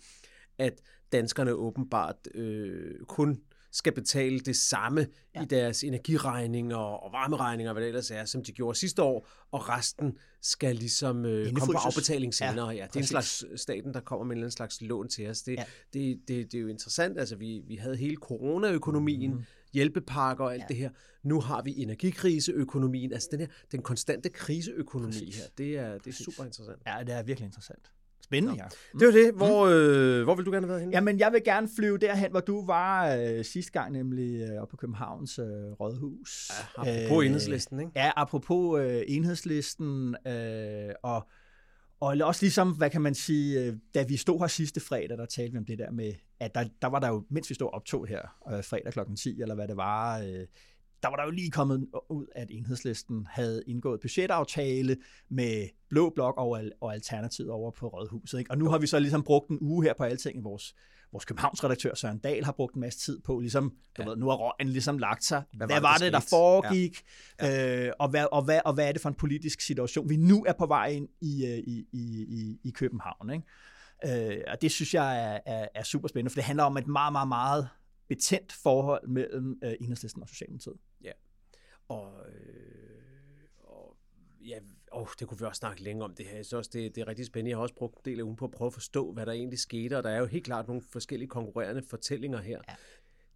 at 0.58 0.80
danskerne 1.12 1.52
åbenbart 1.52 2.28
øh, 2.34 3.00
kun 3.08 3.40
skal 3.72 3.92
betale 3.92 4.40
det 4.40 4.56
samme 4.56 5.06
ja. 5.34 5.42
i 5.42 5.44
deres 5.44 5.84
energiregninger 5.84 6.76
og 6.76 7.12
varmeregninger, 7.12 7.72
hvad 7.72 7.82
det 7.82 7.88
ellers 7.88 8.10
er, 8.10 8.24
som 8.24 8.42
de 8.44 8.52
gjorde 8.52 8.78
sidste 8.78 9.02
år, 9.02 9.28
og 9.50 9.68
resten 9.68 10.18
skal 10.42 10.76
ligesom 10.76 11.24
øh, 11.24 11.52
komme 11.52 11.74
på 11.74 11.78
afbetaling 11.78 12.34
senere. 12.34 12.68
Ja, 12.68 12.76
ja, 12.76 12.86
det 12.86 12.96
er 12.96 13.00
en 13.00 13.06
slags 13.06 13.44
staten, 13.56 13.94
der 13.94 14.00
kommer 14.00 14.26
med 14.26 14.36
en 14.36 14.50
slags 14.50 14.80
lån 14.82 15.08
til 15.08 15.30
os. 15.30 15.42
Det, 15.42 15.52
ja. 15.52 15.64
det, 15.92 16.20
det, 16.28 16.52
det 16.52 16.58
er 16.58 16.62
jo 16.62 16.68
interessant. 16.68 17.18
Altså, 17.18 17.36
vi, 17.36 17.62
vi 17.66 17.76
havde 17.76 17.96
hele 17.96 18.16
coronaøkonomien, 18.16 19.34
mm. 19.34 19.44
hjælpepakker 19.72 20.44
og 20.44 20.52
alt 20.54 20.62
ja. 20.62 20.66
det 20.68 20.76
her. 20.76 20.90
Nu 21.22 21.40
har 21.40 21.62
vi 21.62 21.82
energikriseøkonomien, 21.82 23.12
altså 23.12 23.28
den 23.30 23.40
her, 23.40 23.48
den 23.72 23.82
konstante 23.82 24.28
kriseøkonomi 24.28 25.12
Præcis. 25.12 25.36
her. 25.36 25.44
Det 25.58 25.78
er, 25.78 25.98
det 25.98 26.06
er 26.06 26.24
super 26.24 26.44
interessant. 26.44 26.82
Ja, 26.86 27.04
det 27.06 27.14
er 27.14 27.22
virkelig 27.22 27.46
interessant. 27.46 27.90
Spændende, 28.28 28.62
ja. 28.62 28.98
Det 28.98 29.06
var 29.06 29.12
det. 29.12 29.34
Hvor, 29.34 29.66
mm. 29.66 29.72
øh, 29.72 30.24
hvor 30.24 30.34
vil 30.34 30.46
du 30.46 30.50
gerne 30.50 30.66
have 30.66 30.68
været 30.68 30.80
henne? 30.80 30.96
Jamen, 30.96 31.18
jeg 31.18 31.32
vil 31.32 31.44
gerne 31.44 31.68
flyve 31.76 31.98
derhen, 31.98 32.30
hvor 32.30 32.40
du 32.40 32.66
var 32.66 33.16
øh, 33.16 33.44
sidste 33.44 33.72
gang, 33.72 33.92
nemlig 33.92 34.42
øh, 34.42 34.62
oppe 34.62 34.70
på 34.70 34.76
Københavns 34.76 35.38
øh, 35.38 35.44
Rådhus. 35.46 36.50
Ja, 36.84 37.02
apropos 37.02 37.22
øh, 37.22 37.26
enhedslisten, 37.26 37.80
ikke? 37.80 37.92
Ja, 37.96 38.10
apropos 38.16 38.80
øh, 38.80 39.02
enhedslisten. 39.08 40.16
Øh, 40.26 40.90
og, 41.02 41.28
og 42.00 42.16
også 42.22 42.42
ligesom, 42.42 42.72
hvad 42.72 42.90
kan 42.90 43.02
man 43.02 43.14
sige, 43.14 43.64
øh, 43.64 43.76
da 43.94 44.02
vi 44.02 44.16
stod 44.16 44.38
her 44.38 44.46
sidste 44.46 44.80
fredag, 44.80 45.18
der 45.18 45.26
talte 45.26 45.52
vi 45.52 45.58
om 45.58 45.64
det 45.64 45.78
der 45.78 45.90
med, 45.90 46.12
at 46.40 46.54
der, 46.54 46.64
der 46.82 46.88
var 46.88 46.98
der 46.98 47.08
jo, 47.08 47.24
mens 47.30 47.50
vi 47.50 47.54
stod 47.54 47.68
optog 47.72 48.06
her, 48.06 48.20
øh, 48.52 48.64
fredag 48.64 48.92
klokken 48.92 49.16
10, 49.16 49.42
eller 49.42 49.54
hvad 49.54 49.68
det 49.68 49.76
var, 49.76 50.18
øh, 50.18 50.46
der 51.02 51.08
var 51.08 51.16
der 51.16 51.24
jo 51.24 51.30
lige 51.30 51.50
kommet 51.50 51.88
ud, 52.10 52.26
at 52.34 52.48
enhedslisten 52.50 53.26
havde 53.30 53.62
indgået 53.66 54.00
budgetaftale 54.00 54.96
med 55.28 55.68
Blå 55.88 56.10
Blok 56.10 56.34
og, 56.36 56.62
og 56.80 56.94
Alternativet 56.94 57.50
over 57.50 57.70
på 57.70 57.88
Rådhuset. 57.88 58.38
Ikke? 58.38 58.50
Og 58.50 58.58
nu 58.58 58.68
har 58.68 58.78
vi 58.78 58.86
så 58.86 58.98
ligesom 58.98 59.22
brugt 59.22 59.50
en 59.50 59.58
uge 59.60 59.84
her 59.84 59.94
på 59.94 60.04
alting. 60.04 60.44
Vores, 60.44 60.74
vores 61.12 61.24
Københavns-redaktør 61.24 61.94
Søren 61.94 62.18
Dahl 62.18 62.44
har 62.44 62.52
brugt 62.52 62.74
en 62.74 62.80
masse 62.80 62.98
tid 62.98 63.20
på, 63.20 63.40
ligesom, 63.40 63.70
du 63.96 64.02
ja. 64.02 64.08
ved, 64.08 64.16
nu 64.16 64.28
har 64.28 64.36
røgen 64.36 64.68
ligesom 64.68 64.98
lagt 64.98 65.24
sig. 65.24 65.42
Hvad, 65.56 65.66
hvad 65.66 65.80
var, 65.80 65.94
det, 65.94 66.02
det, 66.02 66.12
der 66.12 66.20
foregik? 66.20 67.02
Ja. 67.40 67.46
Ja. 67.46 67.86
Øh, 67.86 67.92
og, 67.98 68.08
hvad, 68.08 68.26
og, 68.32 68.42
hvad, 68.42 68.60
og 68.64 68.72
hvad 68.72 68.88
er 68.88 68.92
det 68.92 69.00
for 69.00 69.08
en 69.08 69.14
politisk 69.14 69.60
situation, 69.60 70.08
vi 70.08 70.16
nu 70.16 70.44
er 70.44 70.52
på 70.52 70.66
vej 70.66 70.86
ind 70.86 71.08
i, 71.20 71.46
øh, 71.46 71.58
i, 71.58 71.86
i, 71.92 72.26
i, 72.28 72.58
i 72.64 72.70
København? 72.70 73.30
Ikke? 73.30 74.34
Øh, 74.34 74.42
og 74.48 74.62
det 74.62 74.70
synes 74.70 74.94
jeg 74.94 75.32
er, 75.32 75.38
er, 75.46 75.68
er 75.74 75.82
super 75.82 76.08
spændende, 76.08 76.30
for 76.30 76.34
det 76.34 76.44
handler 76.44 76.64
om 76.64 76.76
et 76.76 76.86
meget, 76.86 77.12
meget, 77.12 77.28
meget 77.28 77.68
betændt 78.08 78.52
forhold 78.52 79.08
mellem 79.08 79.58
øh, 79.64 79.72
Enhedslisten 79.80 80.22
og 80.22 80.28
Socialdemokratiet. 80.28 80.76
Og, 81.88 82.26
øh, 82.28 83.42
og 83.58 83.96
ja, 84.40 84.58
åh, 84.92 85.06
det 85.20 85.28
kunne 85.28 85.38
vi 85.38 85.44
også 85.44 85.58
snakke 85.58 85.82
længe 85.82 86.04
om 86.04 86.14
det 86.14 86.26
her. 86.26 86.36
Jeg 86.36 86.44
synes 86.44 86.52
også, 86.52 86.70
det, 86.72 86.94
det 86.94 87.00
er 87.00 87.08
rigtig 87.08 87.26
spændende. 87.26 87.50
Jeg 87.50 87.56
har 87.56 87.62
også 87.62 87.74
brugt 87.74 87.96
en 87.96 88.02
del 88.04 88.18
af 88.18 88.22
ugen 88.22 88.36
på 88.36 88.44
at 88.44 88.50
prøve 88.50 88.66
at 88.66 88.72
forstå, 88.72 89.12
hvad 89.12 89.26
der 89.26 89.32
egentlig 89.32 89.58
skete, 89.58 89.96
og 89.96 90.04
der 90.04 90.10
er 90.10 90.18
jo 90.18 90.26
helt 90.26 90.44
klart 90.44 90.66
nogle 90.66 90.82
forskellige 90.82 91.28
konkurrerende 91.28 91.82
fortællinger 91.82 92.38
her. 92.38 92.60
Ja. 92.68 92.74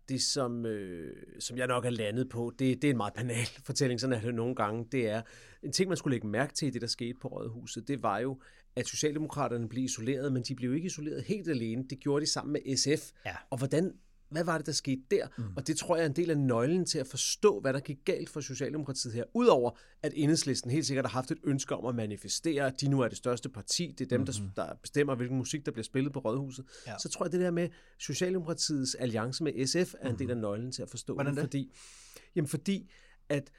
Det, 0.09 0.23
som, 0.23 0.66
øh, 0.66 1.16
som 1.40 1.59
jeg 1.59 1.66
nok 1.66 1.85
er 1.85 1.90
landet 1.90 2.28
på, 2.28 2.52
det, 2.59 2.82
det 2.82 2.88
er 2.88 2.92
en 2.92 2.97
meget 2.97 3.14
banal 3.14 3.47
fortælling, 3.66 4.00
sådan 4.00 4.16
er 4.16 4.21
det 4.21 4.35
nogle 4.35 4.54
gange. 4.54 4.87
Det 4.92 5.09
er 5.09 5.23
en 5.62 5.73
ting, 5.73 5.88
man 5.88 5.97
skulle 5.97 6.14
lægge 6.14 6.26
mærke 6.26 6.54
til 6.54 6.68
i 6.68 6.71
det, 6.71 6.80
der 6.80 6.87
skete 6.87 7.18
på 7.21 7.28
Rådhuset, 7.28 7.88
det 7.88 8.02
var 8.02 8.18
jo, 8.18 8.40
at 8.76 8.87
Socialdemokraterne 8.87 9.68
blev 9.68 9.85
isoleret, 9.85 10.32
men 10.32 10.42
de 10.42 10.54
blev 10.54 10.75
ikke 10.75 10.87
isoleret 10.87 11.23
helt 11.23 11.49
alene. 11.49 11.85
Det 11.90 12.00
gjorde 12.00 12.26
de 12.26 12.30
sammen 12.30 12.52
med 12.52 12.76
SF. 12.76 13.11
Ja. 13.26 13.37
Og 13.50 13.59
hvordan 13.59 13.94
hvad 14.33 14.45
var 14.45 14.59
det, 14.59 14.67
der 14.67 14.73
skete 14.73 15.03
der? 15.11 15.27
Mm. 15.39 15.45
Og 15.57 15.67
det 15.67 15.77
tror 15.77 15.97
jeg 15.97 16.03
er 16.03 16.07
en 16.07 16.17
del 16.17 16.31
af 16.31 16.39
nøglen 16.39 16.85
til 16.85 16.99
at 16.99 17.07
forstå, 17.07 17.61
hvad 17.61 17.73
der 17.73 17.81
gik 17.81 17.99
galt 18.05 18.29
for 18.29 18.41
Socialdemokratiet 18.41 19.15
her. 19.15 19.25
Udover 19.35 19.71
at 20.03 20.12
enhedslisten 20.17 20.71
helt 20.71 20.87
sikkert 20.87 21.07
har 21.07 21.11
haft 21.11 21.31
et 21.31 21.39
ønske 21.45 21.77
om 21.77 21.87
at 21.87 21.95
manifestere, 21.95 22.67
at 22.67 22.81
de 22.81 22.89
nu 22.89 23.01
er 23.01 23.09
det 23.09 23.17
største 23.17 23.49
parti, 23.49 23.95
det 23.99 24.05
er 24.05 24.09
dem, 24.09 24.21
mm-hmm. 24.21 24.51
der, 24.57 24.67
der 24.67 24.75
bestemmer, 24.75 25.15
hvilken 25.15 25.39
musik, 25.39 25.67
der 25.67 25.73
bliver 25.73 25.85
spillet 25.85 26.12
på 26.12 26.19
Rådhuset. 26.19 26.65
Ja. 26.87 26.99
Så 26.99 27.09
tror 27.09 27.25
jeg, 27.25 27.33
det 27.33 27.41
der 27.41 27.51
med 27.51 27.69
Socialdemokratiets 27.99 28.95
alliance 28.95 29.45
med 29.45 29.67
SF 29.67 29.77
er 29.77 29.83
mm-hmm. 29.83 30.09
en 30.15 30.19
del 30.19 30.31
af 30.31 30.37
nøglen 30.37 30.73
til 30.73 30.83
at 30.83 30.91
forstå 30.91 31.15
Hvordan 31.15 31.35
det. 31.35 31.41
Fordi, 31.41 31.73
jamen 32.37 32.49
fordi, 32.49 32.91
at 33.29 33.51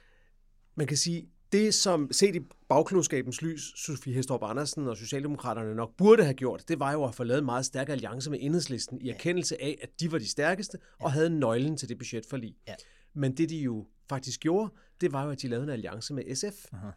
man 0.76 0.88
kan 0.88 0.98
sige, 0.98 1.30
det, 1.54 1.74
som 1.74 2.12
set 2.12 2.36
i 2.36 2.40
bagklodskabens 2.70 3.42
lys, 3.42 3.62
Sofie 3.76 4.14
Hestrup 4.14 4.44
Andersen 4.44 4.88
og 4.88 4.98
Socialdemokraterne 4.98 5.76
nok 5.76 5.96
burde 5.98 6.24
have 6.24 6.34
gjort, 6.34 6.64
det 6.68 6.80
var 6.80 6.92
jo 6.92 7.04
at 7.04 7.16
få 7.16 7.24
lavet 7.24 7.40
en 7.40 7.46
meget 7.46 7.66
stærk 7.66 7.90
alliance 7.90 8.32
med 8.32 8.40
enhedslisten 8.42 9.02
i 9.02 9.10
erkendelse 9.10 9.62
af, 9.62 9.80
at 9.82 9.90
de 10.00 10.12
var 10.12 10.18
de 10.18 10.28
stærkeste 10.28 10.78
og 11.00 11.12
havde 11.12 11.30
nøglen 11.30 11.78
til 11.78 11.90
det 11.90 11.98
budgetforlig. 11.98 12.56
Ja. 12.68 12.76
Men 13.14 13.38
det, 13.38 13.50
de 13.50 13.58
jo 13.58 13.88
faktisk 14.10 14.40
gjorde, 14.40 14.74
det 15.02 15.14
var 15.14 15.26
jo, 15.26 15.32
at 15.32 15.42
de 15.42 15.48
lavede 15.48 15.64
en 15.64 15.70
alliance 15.70 16.14
med 16.14 16.36
SF. 16.36 16.66
Aha 16.74 16.92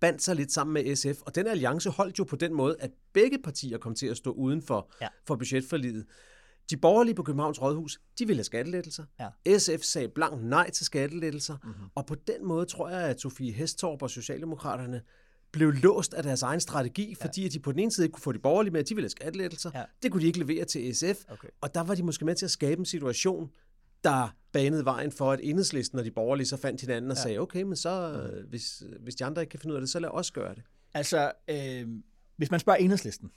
bandt 0.00 0.22
sig 0.22 0.36
lidt 0.36 0.52
sammen 0.52 0.74
med 0.74 0.96
SF, 0.96 1.22
og 1.22 1.34
den 1.34 1.46
alliance 1.46 1.90
holdt 1.90 2.18
jo 2.18 2.24
på 2.24 2.36
den 2.36 2.54
måde, 2.54 2.76
at 2.80 2.90
begge 3.12 3.38
partier 3.44 3.78
kom 3.78 3.94
til 3.94 4.06
at 4.06 4.16
stå 4.16 4.30
uden 4.30 4.62
for, 4.62 4.90
ja. 5.00 5.08
for 5.26 5.36
budgetforliget. 5.36 6.06
De 6.70 6.76
borgerlige 6.76 7.14
på 7.14 7.22
Københavns 7.22 7.62
Rådhus, 7.62 8.00
de 8.18 8.26
ville 8.26 8.38
have 8.38 8.44
skattelettelser. 8.44 9.04
Ja. 9.46 9.58
SF 9.58 9.82
sagde 9.82 10.08
blankt 10.08 10.44
nej 10.44 10.70
til 10.70 10.86
skattelettelser. 10.86 11.56
Mm-hmm. 11.64 11.86
Og 11.94 12.06
på 12.06 12.14
den 12.14 12.46
måde 12.46 12.66
tror 12.66 12.88
jeg, 12.88 13.00
at 13.00 13.20
Sofie 13.20 13.52
Hestorp 13.52 14.02
og 14.02 14.10
Socialdemokraterne 14.10 15.02
blev 15.52 15.70
låst 15.70 16.14
af 16.14 16.22
deres 16.22 16.42
egen 16.42 16.60
strategi, 16.60 17.16
ja. 17.20 17.24
fordi 17.24 17.46
at 17.46 17.52
de 17.52 17.60
på 17.60 17.72
den 17.72 17.78
ene 17.78 17.90
side 17.90 18.06
ikke 18.06 18.12
kunne 18.12 18.22
få 18.22 18.32
de 18.32 18.38
borgerlige 18.38 18.72
med, 18.72 18.80
at 18.80 18.88
de 18.88 18.94
ville 18.94 19.04
have 19.04 19.10
skattelettelser. 19.10 19.70
Ja. 19.74 19.84
Det 20.02 20.12
kunne 20.12 20.20
de 20.20 20.26
ikke 20.26 20.38
levere 20.38 20.64
til 20.64 20.96
SF. 20.96 21.24
Okay. 21.28 21.48
Og 21.60 21.74
der 21.74 21.80
var 21.80 21.94
de 21.94 22.02
måske 22.02 22.24
med 22.24 22.34
til 22.34 22.44
at 22.44 22.50
skabe 22.50 22.78
en 22.78 22.84
situation, 22.84 23.50
der 24.04 24.36
banede 24.52 24.84
vejen 24.84 25.12
for, 25.12 25.32
at 25.32 25.40
enhedslisten 25.42 25.98
og 25.98 26.04
de 26.04 26.10
borgerlige 26.10 26.46
så 26.46 26.56
fandt 26.56 26.80
hinanden 26.80 27.10
og 27.10 27.16
ja. 27.16 27.22
sagde, 27.22 27.38
okay, 27.38 27.62
men 27.62 27.76
så, 27.76 28.22
mm. 28.32 28.48
hvis, 28.48 28.82
hvis 29.00 29.14
de 29.14 29.24
andre 29.24 29.42
ikke 29.42 29.50
kan 29.50 29.60
finde 29.60 29.72
ud 29.72 29.76
af 29.76 29.80
det, 29.80 29.90
så 29.90 29.98
lad 29.98 30.08
os 30.08 30.30
gøre 30.30 30.54
det. 30.54 30.62
Altså, 30.94 31.32
øh, 31.50 31.88
hvis 32.36 32.50
man 32.50 32.60
spørger 32.60 32.76
enhedslisten, 32.76 33.30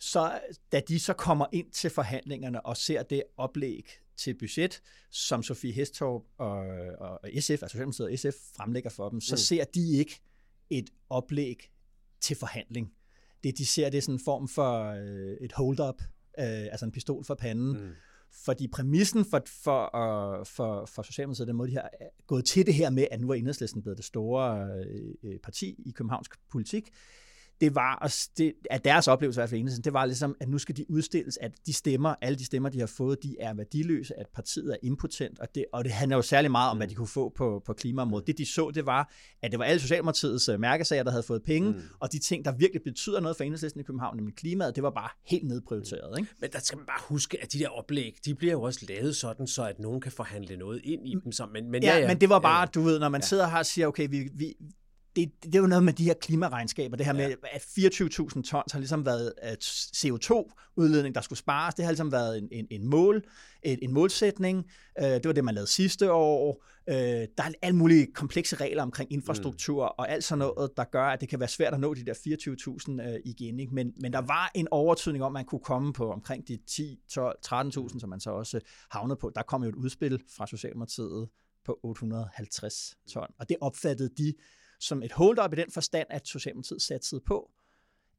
så 0.00 0.40
da 0.72 0.80
de 0.88 1.00
så 1.00 1.12
kommer 1.12 1.46
ind 1.52 1.70
til 1.70 1.90
forhandlingerne 1.90 2.66
og 2.66 2.76
ser 2.76 3.02
det 3.02 3.22
oplæg 3.36 3.86
til 4.16 4.34
budget, 4.38 4.82
som 5.10 5.42
Sofie 5.42 5.72
Hestorp 5.72 6.22
og, 6.38 6.58
og 6.98 7.20
SF, 7.40 7.50
altså 7.50 7.68
Socialdemokratiet 7.68 8.08
og 8.08 8.18
SF, 8.18 8.38
fremlægger 8.56 8.90
for 8.90 9.08
dem, 9.08 9.20
så 9.20 9.34
mm. 9.34 9.38
ser 9.38 9.64
de 9.64 9.98
ikke 9.98 10.20
et 10.70 10.90
oplæg 11.10 11.70
til 12.20 12.36
forhandling. 12.36 12.92
Det, 13.44 13.58
de 13.58 13.66
ser, 13.66 13.90
det 13.90 13.98
er 13.98 14.02
sådan 14.02 14.14
en 14.14 14.24
form 14.24 14.48
for 14.48 14.84
øh, 14.84 15.36
et 15.40 15.52
hold-up, 15.52 16.02
øh, 16.38 16.46
altså 16.46 16.86
en 16.86 16.92
pistol 16.92 17.24
for 17.24 17.34
panden. 17.34 17.72
Mm. 17.72 17.92
Fordi 18.32 18.68
præmissen 18.68 19.24
for, 19.24 19.42
for, 19.46 19.84
uh, 19.84 20.46
for, 20.46 20.86
for 20.86 21.02
Socialdemokratiet, 21.02 21.48
den 21.48 21.56
måde, 21.56 21.70
de 21.70 21.74
har 21.74 21.90
gået 22.26 22.44
til 22.44 22.66
det 22.66 22.74
her 22.74 22.90
med, 22.90 23.06
at 23.10 23.20
nu 23.20 23.30
er 23.30 23.34
enhedslisten 23.34 23.82
blevet 23.82 23.96
det 23.96 24.04
store 24.04 24.68
øh, 25.22 25.38
parti 25.38 25.82
i 25.86 25.90
københavnsk 25.90 26.34
politik, 26.50 26.90
det 27.60 27.74
var, 27.74 28.04
at, 28.04 28.28
det, 28.38 28.52
at 28.70 28.84
deres 28.84 29.08
oplevelse 29.08 29.38
i 29.38 29.40
hvert 29.40 29.50
fald 29.50 29.82
det 29.82 29.92
var 29.92 30.04
ligesom, 30.04 30.36
at 30.40 30.48
nu 30.48 30.58
skal 30.58 30.76
de 30.76 30.90
udstilles, 30.90 31.38
at 31.40 31.52
de 31.66 31.72
stemmer, 31.72 32.14
alle 32.22 32.38
de 32.38 32.44
stemmer, 32.44 32.68
de 32.68 32.78
har 32.78 32.86
fået, 32.86 33.22
de 33.22 33.36
er 33.40 33.54
værdiløse, 33.54 34.20
at 34.20 34.26
partiet 34.34 34.72
er 34.72 34.76
impotent, 34.82 35.38
og 35.38 35.54
det, 35.54 35.64
og 35.72 35.84
det 35.84 35.92
handler 35.92 36.16
jo 36.16 36.22
særlig 36.22 36.50
meget 36.50 36.70
om, 36.70 36.76
hvad 36.76 36.88
de 36.88 36.94
kunne 36.94 37.08
få 37.08 37.32
på, 37.36 37.62
på 37.66 37.72
klimaområdet. 37.72 38.26
Det 38.26 38.38
de 38.38 38.46
så, 38.46 38.70
det 38.74 38.86
var, 38.86 39.12
at 39.42 39.50
det 39.50 39.58
var 39.58 39.64
alle 39.64 39.80
Socialdemokratiets 39.80 40.48
øh, 40.48 40.60
mærkesager, 40.60 41.02
der 41.02 41.10
havde 41.10 41.22
fået 41.22 41.42
penge, 41.42 41.70
mm. 41.70 41.82
og 42.00 42.12
de 42.12 42.18
ting, 42.18 42.44
der 42.44 42.52
virkelig 42.52 42.82
betyder 42.82 43.20
noget 43.20 43.36
for 43.36 43.44
enhedslisten 43.44 43.80
i 43.80 43.84
København, 43.84 44.16
nemlig 44.16 44.34
klimaet, 44.34 44.76
det 44.76 44.82
var 44.82 44.90
bare 44.90 45.08
helt 45.26 45.48
nedprioriteret. 45.48 46.18
Ikke? 46.18 46.32
Men 46.40 46.50
der 46.52 46.58
skal 46.58 46.76
man 46.76 46.86
bare 46.86 47.02
huske, 47.08 47.42
at 47.42 47.52
de 47.52 47.58
der 47.58 47.68
oplæg, 47.68 48.16
de 48.24 48.34
bliver 48.34 48.52
jo 48.52 48.62
også 48.62 48.86
lavet 48.88 49.16
sådan, 49.16 49.46
så 49.46 49.64
at 49.64 49.78
nogen 49.78 50.00
kan 50.00 50.12
forhandle 50.12 50.56
noget 50.56 50.80
ind 50.84 51.08
i 51.08 51.14
dem. 51.24 51.32
Så, 51.32 51.46
men, 51.46 51.70
men, 51.70 51.82
ja, 51.82 51.88
ja, 51.88 51.98
ja, 51.98 52.08
men 52.08 52.20
det 52.20 52.28
var 52.28 52.38
bare, 52.38 52.60
ja, 52.60 52.66
du 52.66 52.80
ved, 52.80 52.98
når 52.98 53.08
man 53.08 53.20
ja. 53.20 53.26
sidder 53.26 53.48
her 53.48 53.58
og 53.58 53.66
siger, 53.66 53.86
okay, 53.86 54.08
vi, 54.10 54.28
vi, 54.34 54.54
det, 55.16 55.30
det 55.42 55.54
er 55.54 55.58
jo 55.58 55.66
noget 55.66 55.84
med 55.84 55.92
de 55.92 56.04
her 56.04 56.14
klimaregnskaber, 56.14 56.96
det 56.96 57.06
her 57.06 57.14
ja. 57.14 57.28
med, 57.28 57.36
at 57.52 57.62
24.000 57.62 58.42
tons 58.42 58.72
har 58.72 58.78
ligesom 58.78 59.06
været 59.06 59.32
CO2-udledning, 59.96 61.14
der 61.14 61.20
skulle 61.20 61.38
spares. 61.38 61.74
Det 61.74 61.84
har 61.84 61.92
ligesom 61.92 62.12
været 62.12 62.38
en, 62.38 62.48
en, 62.52 62.66
en 62.70 62.86
mål, 62.86 63.24
et, 63.62 63.78
en 63.82 63.92
målsætning. 63.92 64.64
Øh, 64.98 65.04
det 65.04 65.24
var 65.24 65.32
det, 65.32 65.44
man 65.44 65.54
lavede 65.54 65.70
sidste 65.70 66.12
år. 66.12 66.64
Øh, 66.88 66.94
der 66.96 67.42
er 67.42 67.52
alle 67.62 67.76
mulige 67.76 68.06
komplekse 68.14 68.56
regler 68.56 68.82
omkring 68.82 69.12
infrastruktur 69.12 69.84
mm. 69.84 69.94
og 69.98 70.10
alt 70.10 70.24
sådan 70.24 70.38
noget, 70.38 70.70
der 70.76 70.84
gør, 70.84 71.04
at 71.04 71.20
det 71.20 71.28
kan 71.28 71.40
være 71.40 71.48
svært 71.48 71.74
at 71.74 71.80
nå 71.80 71.94
de 71.94 72.04
der 72.06 72.14
24.000 73.08 73.08
øh, 73.08 73.20
igen. 73.24 73.60
Ikke? 73.60 73.74
Men, 73.74 73.92
men 74.00 74.12
der 74.12 74.20
var 74.20 74.50
en 74.54 74.68
overtydning 74.70 75.24
om, 75.24 75.30
at 75.36 75.40
man 75.40 75.44
kunne 75.44 75.60
komme 75.64 75.92
på 75.92 76.12
omkring 76.12 76.48
de 76.48 76.58
10, 76.66 76.98
12, 77.08 77.38
13.000, 77.46 78.00
som 78.00 78.08
man 78.10 78.20
så 78.20 78.30
også 78.30 78.60
havnede 78.90 79.16
på. 79.16 79.32
Der 79.34 79.42
kom 79.42 79.62
jo 79.62 79.68
et 79.68 79.74
udspil 79.74 80.22
fra 80.36 80.46
Socialdemokratiet 80.46 81.28
på 81.64 81.80
850 81.82 82.96
ton, 83.08 83.26
og 83.38 83.48
det 83.48 83.56
opfattede 83.60 84.10
de 84.18 84.34
som 84.80 85.02
et 85.02 85.12
hold-up 85.12 85.52
i 85.52 85.56
den 85.56 85.70
forstand, 85.70 86.06
at 86.10 86.28
Socialdemokratiet 86.28 86.82
satsede 86.82 87.20
på, 87.20 87.50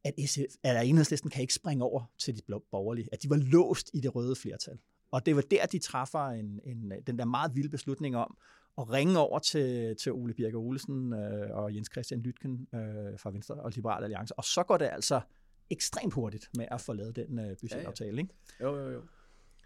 at, 0.03 0.13
SF, 0.25 0.55
at 0.63 0.87
enhedslisten 0.87 1.29
kan 1.29 1.41
ikke 1.41 1.53
springe 1.53 1.83
over 1.83 2.11
til 2.19 2.37
de 2.37 2.41
borgerlige, 2.71 3.09
at 3.11 3.23
de 3.23 3.29
var 3.29 3.35
låst 3.35 3.91
i 3.93 3.99
det 3.99 4.15
røde 4.15 4.35
flertal. 4.35 4.77
Og 5.11 5.25
det 5.25 5.35
var 5.35 5.41
der, 5.41 5.65
de 5.65 5.79
træffer 5.79 6.19
en, 6.19 6.59
en, 6.63 6.93
den 7.07 7.19
der 7.19 7.25
meget 7.25 7.55
vilde 7.55 7.69
beslutning 7.69 8.17
om 8.17 8.37
at 8.77 8.91
ringe 8.91 9.19
over 9.19 9.39
til, 9.39 9.95
til 9.95 10.11
Ole 10.11 10.33
Birke 10.33 10.57
Olesen 10.57 11.13
øh, 11.13 11.49
og 11.57 11.75
Jens 11.75 11.89
Christian 11.91 12.21
Lytken 12.21 12.67
øh, 12.73 13.19
fra 13.19 13.31
Venstre 13.31 13.55
og 13.55 13.71
Liberal 13.75 14.03
Alliance. 14.03 14.39
Og 14.39 14.43
så 14.43 14.63
går 14.63 14.77
det 14.77 14.85
altså 14.85 15.21
ekstremt 15.69 16.13
hurtigt 16.13 16.49
med 16.57 16.65
at 16.71 16.81
få 16.81 16.93
lavet 16.93 17.15
den 17.15 17.39
øh, 17.39 17.57
budgetaftale. 17.61 18.09
Ja, 18.09 18.15
ja. 18.15 18.21
Ikke? 18.21 18.33
Jo, 18.61 18.75
jo, 18.75 18.89
jo. 18.89 19.01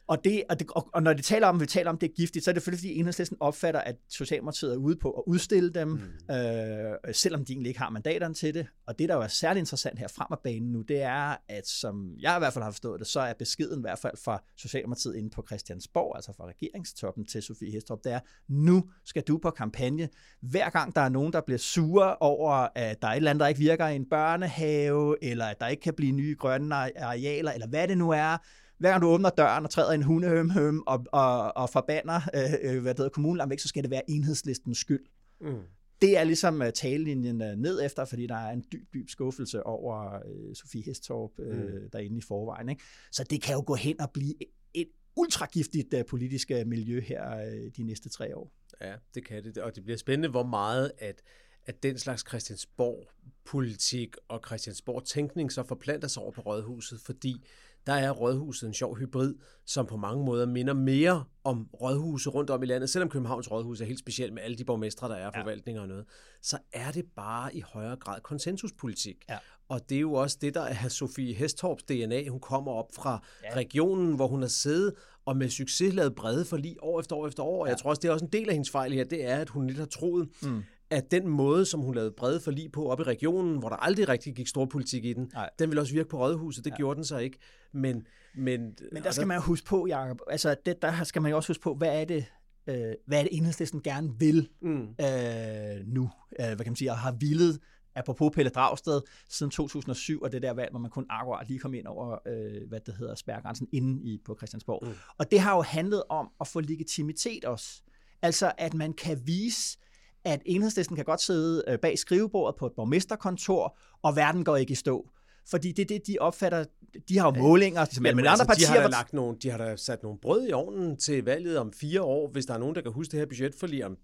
Og, 0.07 0.23
det, 0.23 0.43
og, 0.49 0.59
det, 0.59 0.67
og, 0.93 1.03
når 1.03 1.13
de 1.13 1.21
taler 1.21 1.47
om, 1.47 1.59
vi 1.59 1.65
taler 1.65 1.89
om, 1.89 1.97
det 1.97 2.09
er 2.09 2.13
giftigt, 2.13 2.45
så 2.45 2.51
er 2.51 2.53
det 2.53 2.63
fordi, 2.63 2.77
fordi 2.77 2.99
enhedslisten 2.99 3.37
opfatter, 3.39 3.79
at 3.79 3.95
Socialdemokratiet 4.09 4.73
er 4.73 4.77
ude 4.77 4.95
på 4.95 5.11
at 5.11 5.23
udstille 5.27 5.69
dem, 5.69 5.87
mm. 5.87 6.35
øh, 6.35 7.13
selvom 7.13 7.45
de 7.45 7.53
egentlig 7.53 7.69
ikke 7.69 7.79
har 7.79 7.89
mandaterne 7.89 8.33
til 8.33 8.53
det. 8.53 8.67
Og 8.87 8.99
det, 8.99 9.09
der 9.09 9.15
jo 9.15 9.21
er 9.21 9.27
særlig 9.27 9.59
interessant 9.59 9.99
her 9.99 10.07
frem 10.07 10.27
af 10.31 10.37
banen 10.43 10.71
nu, 10.71 10.81
det 10.81 11.01
er, 11.01 11.35
at 11.49 11.67
som 11.67 12.15
jeg 12.19 12.37
i 12.37 12.39
hvert 12.39 12.53
fald 12.53 12.63
har 12.63 12.71
forstået 12.71 12.99
det, 12.99 13.07
så 13.07 13.19
er 13.19 13.33
beskeden 13.33 13.79
i 13.79 13.81
hvert 13.81 13.99
fald 13.99 14.13
fra 14.23 14.43
Socialdemokratiet 14.57 15.15
inde 15.15 15.29
på 15.29 15.43
Christiansborg, 15.47 16.15
altså 16.15 16.33
fra 16.37 16.47
regeringstoppen 16.47 17.25
til 17.25 17.43
Sofie 17.43 17.71
Hestrup, 17.71 17.99
det 18.03 18.11
er, 18.11 18.19
nu 18.47 18.83
skal 19.05 19.23
du 19.23 19.37
på 19.37 19.49
kampagne. 19.49 20.09
Hver 20.41 20.69
gang 20.69 20.95
der 20.95 21.01
er 21.01 21.09
nogen, 21.09 21.33
der 21.33 21.41
bliver 21.41 21.57
sure 21.57 22.15
over, 22.15 22.67
at 22.75 23.01
der 23.01 23.07
er 23.07 23.11
et 23.11 23.15
eller 23.15 23.29
andet, 23.29 23.39
der 23.39 23.47
ikke 23.47 23.59
virker 23.59 23.87
i 23.87 23.95
en 23.95 24.09
børnehave, 24.09 25.23
eller 25.23 25.45
at 25.45 25.59
der 25.59 25.67
ikke 25.67 25.81
kan 25.81 25.93
blive 25.93 26.11
nye 26.11 26.35
grønne 26.39 26.75
arealer, 26.75 27.51
eller 27.51 27.67
hvad 27.67 27.87
det 27.87 27.97
nu 27.97 28.09
er, 28.09 28.37
hver 28.77 28.89
gang 28.89 29.01
du 29.01 29.07
åbner 29.07 29.29
døren 29.29 29.63
og 29.63 29.69
træder 29.69 29.91
en 29.91 30.03
hundehøm 30.03 30.49
høm 30.49 30.83
og, 30.87 31.05
og, 31.11 31.57
og 31.57 31.69
forbander 31.69 32.21
øh, 32.35 32.75
øh 32.75 32.81
hvad 32.81 32.93
det 32.93 32.99
hedder, 32.99 33.09
kommunen 33.09 33.49
væk, 33.49 33.59
så 33.59 33.67
skal 33.67 33.83
det 33.83 33.91
være 33.91 34.09
enhedslistens 34.09 34.77
skyld. 34.77 35.05
Mm. 35.41 35.59
Det 36.01 36.17
er 36.17 36.23
ligesom 36.23 36.61
uh, 36.61 36.67
talelinjen 36.69 37.41
uh, 37.41 37.47
ned 37.47 37.85
efter, 37.85 38.05
fordi 38.05 38.27
der 38.27 38.35
er 38.35 38.51
en 38.51 38.65
dyb, 38.71 38.93
dyb 38.93 39.09
skuffelse 39.09 39.65
over 39.65 40.19
uh, 40.25 40.53
Sofie 40.53 40.83
Hestorp 40.83 41.31
uh, 41.39 41.45
mm. 41.45 41.89
derinde 41.93 42.17
i 42.17 42.21
forvejen. 42.21 42.69
Ikke? 42.69 42.83
Så 43.11 43.23
det 43.23 43.41
kan 43.41 43.55
jo 43.55 43.63
gå 43.67 43.75
hen 43.75 44.01
og 44.01 44.11
blive 44.11 44.33
et 44.73 44.87
ultragiftigt 45.15 45.93
uh, 45.93 45.99
politisk 46.09 46.51
miljø 46.65 47.01
her 47.01 47.35
uh, 47.35 47.71
de 47.77 47.83
næste 47.83 48.09
tre 48.09 48.37
år. 48.37 48.51
Ja, 48.81 48.93
det 49.15 49.25
kan 49.25 49.43
det. 49.43 49.57
Og 49.57 49.75
det 49.75 49.83
bliver 49.83 49.97
spændende, 49.97 50.29
hvor 50.29 50.43
meget 50.43 50.91
at, 50.97 51.21
at 51.65 51.83
den 51.83 51.97
slags 51.97 52.23
Christiansborg-politik 52.27 54.15
og 54.27 54.41
Christiansborg-tænkning 54.45 55.51
så 55.51 55.63
forplanter 55.63 56.07
sig 56.07 56.23
over 56.23 56.31
på 56.31 56.41
Rådhuset, 56.41 56.99
fordi 56.99 57.45
der 57.85 57.93
er 57.93 58.11
Rådhuset 58.11 58.67
en 58.67 58.73
sjov 58.73 58.97
hybrid, 58.97 59.35
som 59.65 59.85
på 59.85 59.97
mange 59.97 60.25
måder 60.25 60.45
minder 60.45 60.73
mere 60.73 61.23
om 61.43 61.67
rådhuse 61.73 62.29
rundt 62.29 62.49
om 62.49 62.63
i 62.63 62.65
landet. 62.65 62.89
Selvom 62.89 63.09
Københavns 63.09 63.51
Rådhus 63.51 63.81
er 63.81 63.85
helt 63.85 63.99
specielt 63.99 64.33
med 64.33 64.41
alle 64.41 64.57
de 64.57 64.65
borgmestre, 64.65 65.09
der 65.09 65.15
er, 65.15 65.31
ja. 65.35 65.41
forvaltninger 65.41 65.81
og 65.81 65.87
noget, 65.87 66.05
så 66.41 66.57
er 66.73 66.91
det 66.91 67.05
bare 67.15 67.55
i 67.55 67.61
højere 67.61 67.95
grad 67.95 68.21
konsensuspolitik. 68.21 69.15
Ja. 69.29 69.37
Og 69.69 69.89
det 69.89 69.95
er 69.95 70.01
jo 70.01 70.13
også 70.13 70.37
det, 70.41 70.53
der 70.53 70.61
er 70.61 70.87
Sofie 70.87 71.33
Hestorps 71.33 71.83
DNA. 71.83 72.29
Hun 72.29 72.39
kommer 72.39 72.71
op 72.71 72.95
fra 72.95 73.23
ja. 73.43 73.55
regionen, 73.55 74.15
hvor 74.15 74.27
hun 74.27 74.41
har 74.41 74.49
siddet 74.49 74.93
og 75.25 75.37
med 75.37 75.49
succes 75.49 75.93
lavet 75.93 76.15
brede 76.15 76.45
forlig 76.45 76.75
år 76.81 76.99
efter 76.99 77.15
år 77.15 77.27
efter 77.27 77.43
år. 77.43 77.65
Ja. 77.65 77.69
Jeg 77.69 77.79
tror 77.79 77.89
også, 77.89 77.99
det 77.99 78.07
er 78.07 78.13
også 78.13 78.25
en 78.25 78.31
del 78.31 78.49
af 78.49 78.53
hendes 78.53 78.69
fejl 78.69 78.93
her, 78.93 79.03
det 79.03 79.25
er, 79.25 79.37
at 79.37 79.49
hun 79.49 79.67
lidt 79.67 79.79
har 79.79 79.85
troet, 79.85 80.29
mm 80.41 80.63
at 80.89 81.11
den 81.11 81.27
måde, 81.27 81.65
som 81.65 81.79
hun 81.79 81.95
lavede 81.95 82.11
brede 82.11 82.39
forlig 82.39 82.71
på 82.71 82.89
op 82.89 82.99
i 82.99 83.03
regionen, 83.03 83.59
hvor 83.59 83.69
der 83.69 83.75
aldrig 83.75 84.09
rigtig 84.09 84.35
gik 84.35 84.47
stor 84.47 84.65
politik 84.65 85.05
i 85.05 85.13
den, 85.13 85.31
Nej. 85.33 85.49
den 85.59 85.69
vil 85.69 85.79
også 85.79 85.93
virke 85.93 86.09
på 86.09 86.17
Rådhuset. 86.17 86.65
Det 86.65 86.71
ja. 86.71 86.75
gjorde 86.75 86.95
den 86.95 87.05
så 87.05 87.17
ikke. 87.17 87.37
Men, 87.71 88.07
men, 88.35 88.75
men 88.91 89.03
der 89.03 89.11
skal 89.11 89.27
man 89.27 89.37
jo 89.37 89.41
huske 89.41 89.67
på, 89.67 89.87
Jacob, 89.87 90.17
altså 90.29 90.55
det, 90.65 90.81
der 90.81 91.03
skal 91.03 91.21
man 91.21 91.29
jo 91.29 91.35
også 91.35 91.49
huske 91.49 91.61
på, 91.63 91.75
hvad 91.75 92.01
er 92.01 92.05
det, 92.05 92.25
øh, 92.67 92.93
hvad 93.07 93.19
er 93.19 93.23
det 93.23 93.29
enhedslisten 93.31 93.81
gerne 93.81 94.19
vil 94.19 94.49
mm. 94.61 94.81
øh, 94.81 95.87
nu, 95.87 96.09
øh, 96.39 96.45
hvad 96.45 96.57
kan 96.57 96.67
man 96.67 96.75
sige, 96.75 96.91
og 96.91 96.97
har 96.97 97.11
villet 97.11 97.59
apropos 97.95 98.31
Pelle 98.33 98.49
Dragsted, 98.49 99.01
siden 99.29 99.51
2007, 99.51 100.21
og 100.21 100.31
det 100.31 100.41
der 100.41 100.51
valg, 100.51 100.71
hvor 100.71 100.79
man 100.79 100.91
kun 100.91 101.05
akkurat 101.09 101.47
lige 101.47 101.59
kom 101.59 101.73
ind 101.73 101.87
over, 101.87 102.17
øh, 102.27 102.69
hvad 102.69 102.79
det 102.79 102.95
hedder, 102.95 103.15
spærgrænsen 103.15 103.67
inde 103.71 104.03
i, 104.03 104.21
på 104.25 104.35
Christiansborg. 104.37 104.87
Mm. 104.87 104.93
Og 105.17 105.31
det 105.31 105.39
har 105.39 105.55
jo 105.55 105.61
handlet 105.61 106.03
om 106.09 106.29
at 106.41 106.47
få 106.47 106.59
legitimitet 106.59 107.45
også. 107.45 107.81
Altså, 108.21 108.51
at 108.57 108.73
man 108.73 108.93
kan 108.93 109.21
vise, 109.25 109.77
at 110.25 110.41
enhedslisten 110.45 110.95
kan 110.95 111.05
godt 111.05 111.21
sidde 111.21 111.63
øh, 111.67 111.79
bag 111.79 111.99
skrivebordet 111.99 112.59
på 112.59 112.65
et 112.65 112.73
borgmesterkontor, 112.75 113.77
og 114.03 114.15
verden 114.15 114.43
går 114.43 114.57
ikke 114.57 114.71
i 114.71 114.75
stå. 114.75 115.09
Fordi 115.49 115.71
det 115.71 115.81
er 115.81 115.85
det, 115.85 116.07
de 116.07 116.17
opfatter. 116.19 116.65
De 117.09 117.17
har 117.17 117.31
jo 117.31 117.41
målinger, 117.41 117.85
som 117.85 118.03
Men, 118.03 118.09
men 118.09 118.15
men 118.15 118.19
andre 118.19 118.31
altså, 118.31 118.45
partier... 118.45 118.73
de 118.73 118.81
har, 118.81 118.89
lagt 118.89 119.13
nogle, 119.13 119.37
de 119.43 119.49
har 119.49 119.57
da 119.57 119.75
sat 119.75 120.03
nogle 120.03 120.19
brød 120.19 120.47
i 120.47 120.51
ovnen 120.51 120.97
til 120.97 121.23
valget 121.23 121.57
om 121.57 121.73
fire 121.73 122.01
år, 122.01 122.29
hvis 122.31 122.45
der 122.45 122.53
er 122.53 122.57
nogen, 122.57 122.75
der 122.75 122.81
kan 122.81 122.91
huske 122.91 123.11
det 123.11 123.19
her 123.19 123.25
budgetforlig 123.25 123.85
om, 123.85 123.97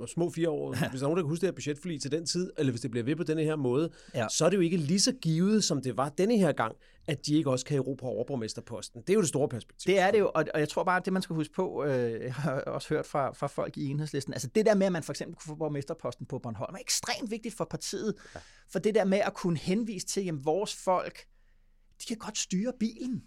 om 0.00 0.06
små 0.06 0.30
fire 0.30 0.50
år, 0.50 0.74
hvis 0.90 1.00
der 1.00 1.06
er 1.06 1.10
nogen, 1.10 1.16
der 1.16 1.22
kan 1.22 1.28
huske 1.28 1.40
det 1.40 1.46
her 1.46 1.54
budgetforlig 1.54 2.00
til 2.00 2.10
den 2.10 2.26
tid, 2.26 2.52
eller 2.58 2.72
hvis 2.72 2.80
det 2.80 2.90
bliver 2.90 3.04
ved 3.04 3.16
på 3.16 3.22
denne 3.22 3.42
her 3.42 3.56
måde, 3.56 3.90
ja. 4.14 4.26
så 4.30 4.44
er 4.44 4.50
det 4.50 4.56
jo 4.56 4.62
ikke 4.62 4.76
lige 4.76 5.00
så 5.00 5.12
givet, 5.12 5.64
som 5.64 5.82
det 5.82 5.96
var 5.96 6.08
denne 6.08 6.36
her 6.36 6.52
gang, 6.52 6.76
at 7.06 7.26
de 7.26 7.34
ikke 7.34 7.50
også 7.50 7.66
kan 7.66 7.76
erobre 7.76 8.08
overborgmesterposten. 8.08 9.00
Det 9.00 9.10
er 9.10 9.14
jo 9.14 9.20
det 9.20 9.28
store 9.28 9.48
perspektiv. 9.48 9.92
Det 9.92 10.00
er 10.00 10.10
det 10.10 10.18
jo, 10.18 10.30
og, 10.34 10.44
og 10.54 10.60
jeg 10.60 10.68
tror 10.68 10.84
bare, 10.84 10.96
at 10.96 11.04
det 11.04 11.12
man 11.12 11.22
skal 11.22 11.36
huske 11.36 11.54
på, 11.54 11.84
øh, 11.84 12.20
jeg 12.24 12.34
har 12.34 12.60
også 12.60 12.88
hørt 12.88 13.06
fra, 13.06 13.32
fra 13.32 13.46
folk 13.46 13.76
i 13.76 13.86
enhedslisten, 13.86 14.34
altså 14.34 14.48
det 14.48 14.66
der 14.66 14.74
med, 14.74 14.86
at 14.86 14.92
man 14.92 15.02
for 15.02 15.12
eksempel 15.12 15.36
kunne 15.36 15.48
få 15.48 15.54
borgmesterposten 15.54 16.26
på 16.26 16.38
Bornholm, 16.38 16.74
er 16.74 16.78
ekstremt 16.78 17.30
vigtigt 17.30 17.56
for 17.56 17.64
partiet, 17.64 18.14
ja. 18.34 18.40
for 18.72 18.78
det 18.78 18.94
der 18.94 19.04
med 19.04 19.18
at 19.18 19.34
kunne 19.34 19.58
henvise 19.58 20.06
til, 20.06 20.28
at 20.28 20.44
vores 20.44 20.74
folk, 20.74 21.26
de 22.00 22.06
kan 22.06 22.16
godt 22.16 22.38
styre 22.38 22.72
bilen. 22.80 23.22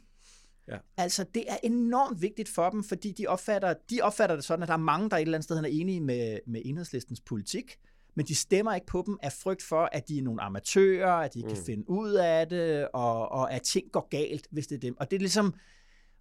Ja. 0.67 0.77
Altså, 0.97 1.25
det 1.35 1.43
er 1.47 1.57
enormt 1.63 2.21
vigtigt 2.21 2.49
for 2.49 2.69
dem, 2.69 2.83
fordi 2.83 3.11
de 3.11 3.27
opfatter, 3.27 3.73
de 3.89 4.01
opfatter 4.01 4.35
det 4.35 4.45
sådan, 4.45 4.63
at 4.63 4.67
der 4.67 4.73
er 4.73 4.77
mange, 4.77 5.09
der 5.09 5.17
et 5.17 5.21
eller 5.21 5.37
andet 5.37 5.43
sted 5.43 5.57
er 5.57 5.63
enige 5.63 6.01
med, 6.01 6.39
med 6.47 6.61
enhedslistens 6.65 7.21
politik, 7.21 7.77
men 8.17 8.25
de 8.25 8.35
stemmer 8.35 8.75
ikke 8.75 8.87
på 8.87 9.03
dem 9.05 9.17
af 9.23 9.33
frygt 9.33 9.63
for, 9.63 9.89
at 9.91 10.07
de 10.07 10.17
er 10.17 10.21
nogle 10.21 10.41
amatører, 10.41 11.11
at 11.11 11.33
de 11.33 11.39
ikke 11.39 11.49
mm. 11.49 11.55
kan 11.55 11.65
finde 11.65 11.89
ud 11.89 12.13
af 12.13 12.47
det, 12.47 12.87
og, 12.93 13.31
og 13.31 13.53
at 13.53 13.61
ting 13.61 13.91
går 13.91 14.07
galt, 14.09 14.47
hvis 14.51 14.67
det 14.67 14.75
er 14.75 14.79
dem. 14.79 14.97
Og 14.99 15.11
det 15.11 15.15
er 15.15 15.19
ligesom, 15.19 15.53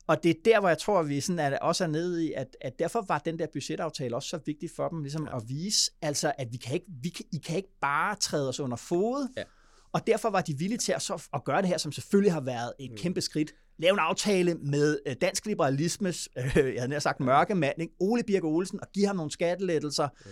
og 0.07 0.23
det 0.23 0.31
er 0.31 0.35
der, 0.45 0.61
hvor 0.61 0.69
jeg 0.69 0.79
tror, 0.79 1.01
at 1.01 1.09
vi 1.09 1.21
sådan 1.21 1.39
er, 1.39 1.59
også 1.59 1.85
er 1.85 1.89
nede 1.89 2.27
i, 2.27 2.33
at, 2.33 2.57
at 2.61 2.79
derfor 2.79 3.05
var 3.09 3.19
den 3.19 3.39
der 3.39 3.47
budgetaftale 3.53 4.17
også 4.17 4.29
så 4.29 4.39
vigtig 4.47 4.71
for 4.77 4.89
dem, 4.89 5.03
ligesom 5.03 5.27
ja. 5.27 5.37
at 5.37 5.43
vise, 5.49 5.91
altså, 6.03 6.33
at 6.39 6.53
vi 6.53 6.57
kan 6.57 6.75
ikke, 6.75 6.87
vi 7.03 7.09
kan, 7.09 7.25
I 7.33 7.39
kan 7.39 7.57
ikke 7.57 7.77
bare 7.81 8.17
træde 8.17 8.49
os 8.49 8.61
under 8.61 8.77
fod, 8.77 9.29
Ja. 9.37 9.43
og 9.93 10.07
derfor 10.07 10.31
var 10.31 10.41
de 10.41 10.59
villige 10.59 10.79
til 10.79 10.93
at, 10.93 11.03
så, 11.03 11.29
at 11.35 11.45
gøre 11.45 11.61
det 11.63 11.69
her, 11.69 11.79
som 11.79 11.93
selvfølgelig 11.93 12.33
har 12.33 12.41
været 12.41 12.73
et 12.81 12.91
mm. 12.91 12.97
kæmpe 12.97 13.21
skridt. 13.21 13.55
Lave 13.79 13.93
en 13.93 13.99
aftale 13.99 14.55
med 14.55 14.99
øh, 15.07 15.17
dansk 15.21 15.47
liberalismes, 15.47 16.29
øh, 16.39 16.57
jeg 16.57 16.75
havde 16.77 16.89
nær 16.89 16.99
sagt 16.99 17.21
mørke 17.21 17.55
mand, 17.55 17.83
ikke? 17.83 17.95
Ole 18.01 18.23
Birk 18.23 18.45
Olsen, 18.45 18.81
og 18.81 18.87
give 18.95 19.07
ham 19.07 19.17
nogle 19.17 19.31
skattelettelser. 19.31 20.09
Mm. 20.25 20.31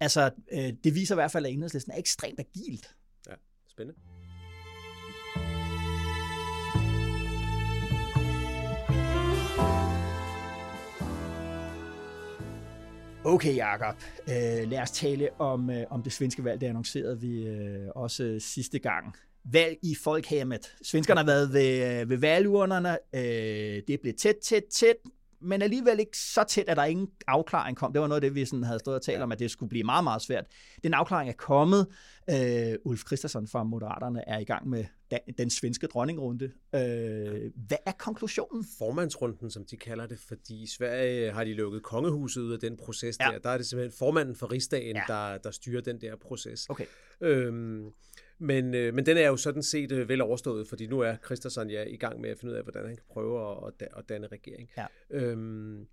Altså, 0.00 0.30
øh, 0.52 0.72
det 0.84 0.94
viser 0.94 1.14
i 1.14 1.16
hvert 1.16 1.30
fald, 1.30 1.46
at 1.46 1.52
enhedslisten 1.52 1.92
er 1.92 1.98
ekstremt 1.98 2.40
agilt. 2.40 2.94
Ja, 3.28 3.34
spændende. 3.68 4.00
Okay, 13.24 13.56
Jacob. 13.56 13.96
Øh, 14.28 14.70
lad 14.70 14.78
os 14.82 14.90
tale 14.90 15.28
om, 15.38 15.70
øh, 15.70 15.86
om 15.90 16.02
det 16.02 16.12
svenske 16.12 16.44
valg. 16.44 16.60
Det 16.60 16.66
annoncerede 16.66 17.20
vi 17.20 17.46
øh, 17.46 17.88
også 17.94 18.24
øh, 18.24 18.40
sidste 18.40 18.78
gang. 18.78 19.16
Valg 19.44 19.78
i 19.82 19.94
folkhemmet. 19.94 20.76
Svenskerne 20.82 21.20
har 21.20 21.26
været 21.26 21.52
ved, 21.52 22.00
øh, 22.00 22.10
ved 22.10 22.16
valgurnerne. 22.16 22.98
Øh, 23.14 23.82
det 23.88 24.00
blev 24.00 24.14
tæt, 24.14 24.36
tæt, 24.36 24.64
tæt, 24.72 24.96
men 25.40 25.62
alligevel 25.62 26.00
ikke 26.00 26.18
så 26.18 26.44
tæt, 26.48 26.68
at 26.68 26.76
der 26.76 26.84
ingen 26.84 27.08
afklaring 27.26 27.76
kom. 27.76 27.92
Det 27.92 28.00
var 28.00 28.08
noget 28.08 28.16
af 28.16 28.28
det, 28.28 28.34
vi 28.34 28.44
sådan 28.44 28.64
havde 28.64 28.78
stået 28.78 28.94
og 28.96 29.02
talt 29.02 29.22
om, 29.22 29.32
at 29.32 29.38
det 29.38 29.50
skulle 29.50 29.70
blive 29.70 29.84
meget, 29.84 30.04
meget 30.04 30.22
svært. 30.22 30.44
Den 30.82 30.94
afklaring 30.94 31.30
er 31.30 31.34
kommet. 31.34 31.86
Øh, 32.30 32.74
Ulf 32.84 33.06
Christensen 33.06 33.48
fra 33.48 33.64
Moderaterne 33.64 34.28
er 34.28 34.38
i 34.38 34.44
gang 34.44 34.68
med 34.68 34.84
den, 35.38 35.50
svenske 35.50 35.86
dronningrunde. 35.86 36.44
Øh, 36.74 37.50
hvad 37.68 37.78
er 37.86 37.92
konklusionen? 37.98 38.64
Formandsrunden, 38.78 39.50
som 39.50 39.64
de 39.70 39.76
kalder 39.76 40.06
det, 40.06 40.18
fordi 40.28 40.62
i 40.62 40.66
Sverige 40.66 41.32
har 41.32 41.44
de 41.44 41.54
lukket 41.54 41.82
kongehuset 41.82 42.42
ud 42.42 42.52
af 42.52 42.58
den 42.58 42.76
proces 42.76 43.16
Ja. 43.20 43.24
der. 43.32 43.38
Der 43.38 43.50
er 43.50 43.56
det 43.56 43.66
simpelthen 43.66 43.98
formanden 43.98 44.36
for 44.36 44.52
rigsdagen, 44.52 44.96
ja. 44.96 45.02
der, 45.08 45.38
der 45.38 45.50
styrer 45.50 45.80
den 45.80 46.00
der 46.00 46.16
proces. 46.16 46.66
Okay. 46.68 46.86
Øhm, 47.20 47.84
men, 48.40 48.74
øh, 48.74 48.94
men 48.94 49.06
den 49.06 49.16
er 49.16 49.26
jo 49.26 49.36
sådan 49.36 49.62
set 49.62 49.92
øh, 49.92 50.08
vel 50.08 50.20
overstået, 50.20 50.68
fordi 50.68 50.86
nu 50.86 51.00
er 51.00 51.16
Christensen 51.24 51.70
ja, 51.70 51.84
i 51.84 51.96
gang 51.96 52.20
med 52.20 52.30
at 52.30 52.38
finde 52.38 52.52
ud 52.52 52.56
af, 52.56 52.62
hvordan 52.62 52.86
han 52.86 52.96
kan 52.96 53.04
prøve 53.10 53.50
at, 53.50 53.56
at, 53.66 53.80
da- 53.80 53.98
at 53.98 54.08
danne 54.08 54.26
regering. 54.26 54.70
Ja. 54.76 54.86
Øhm, 55.10 55.86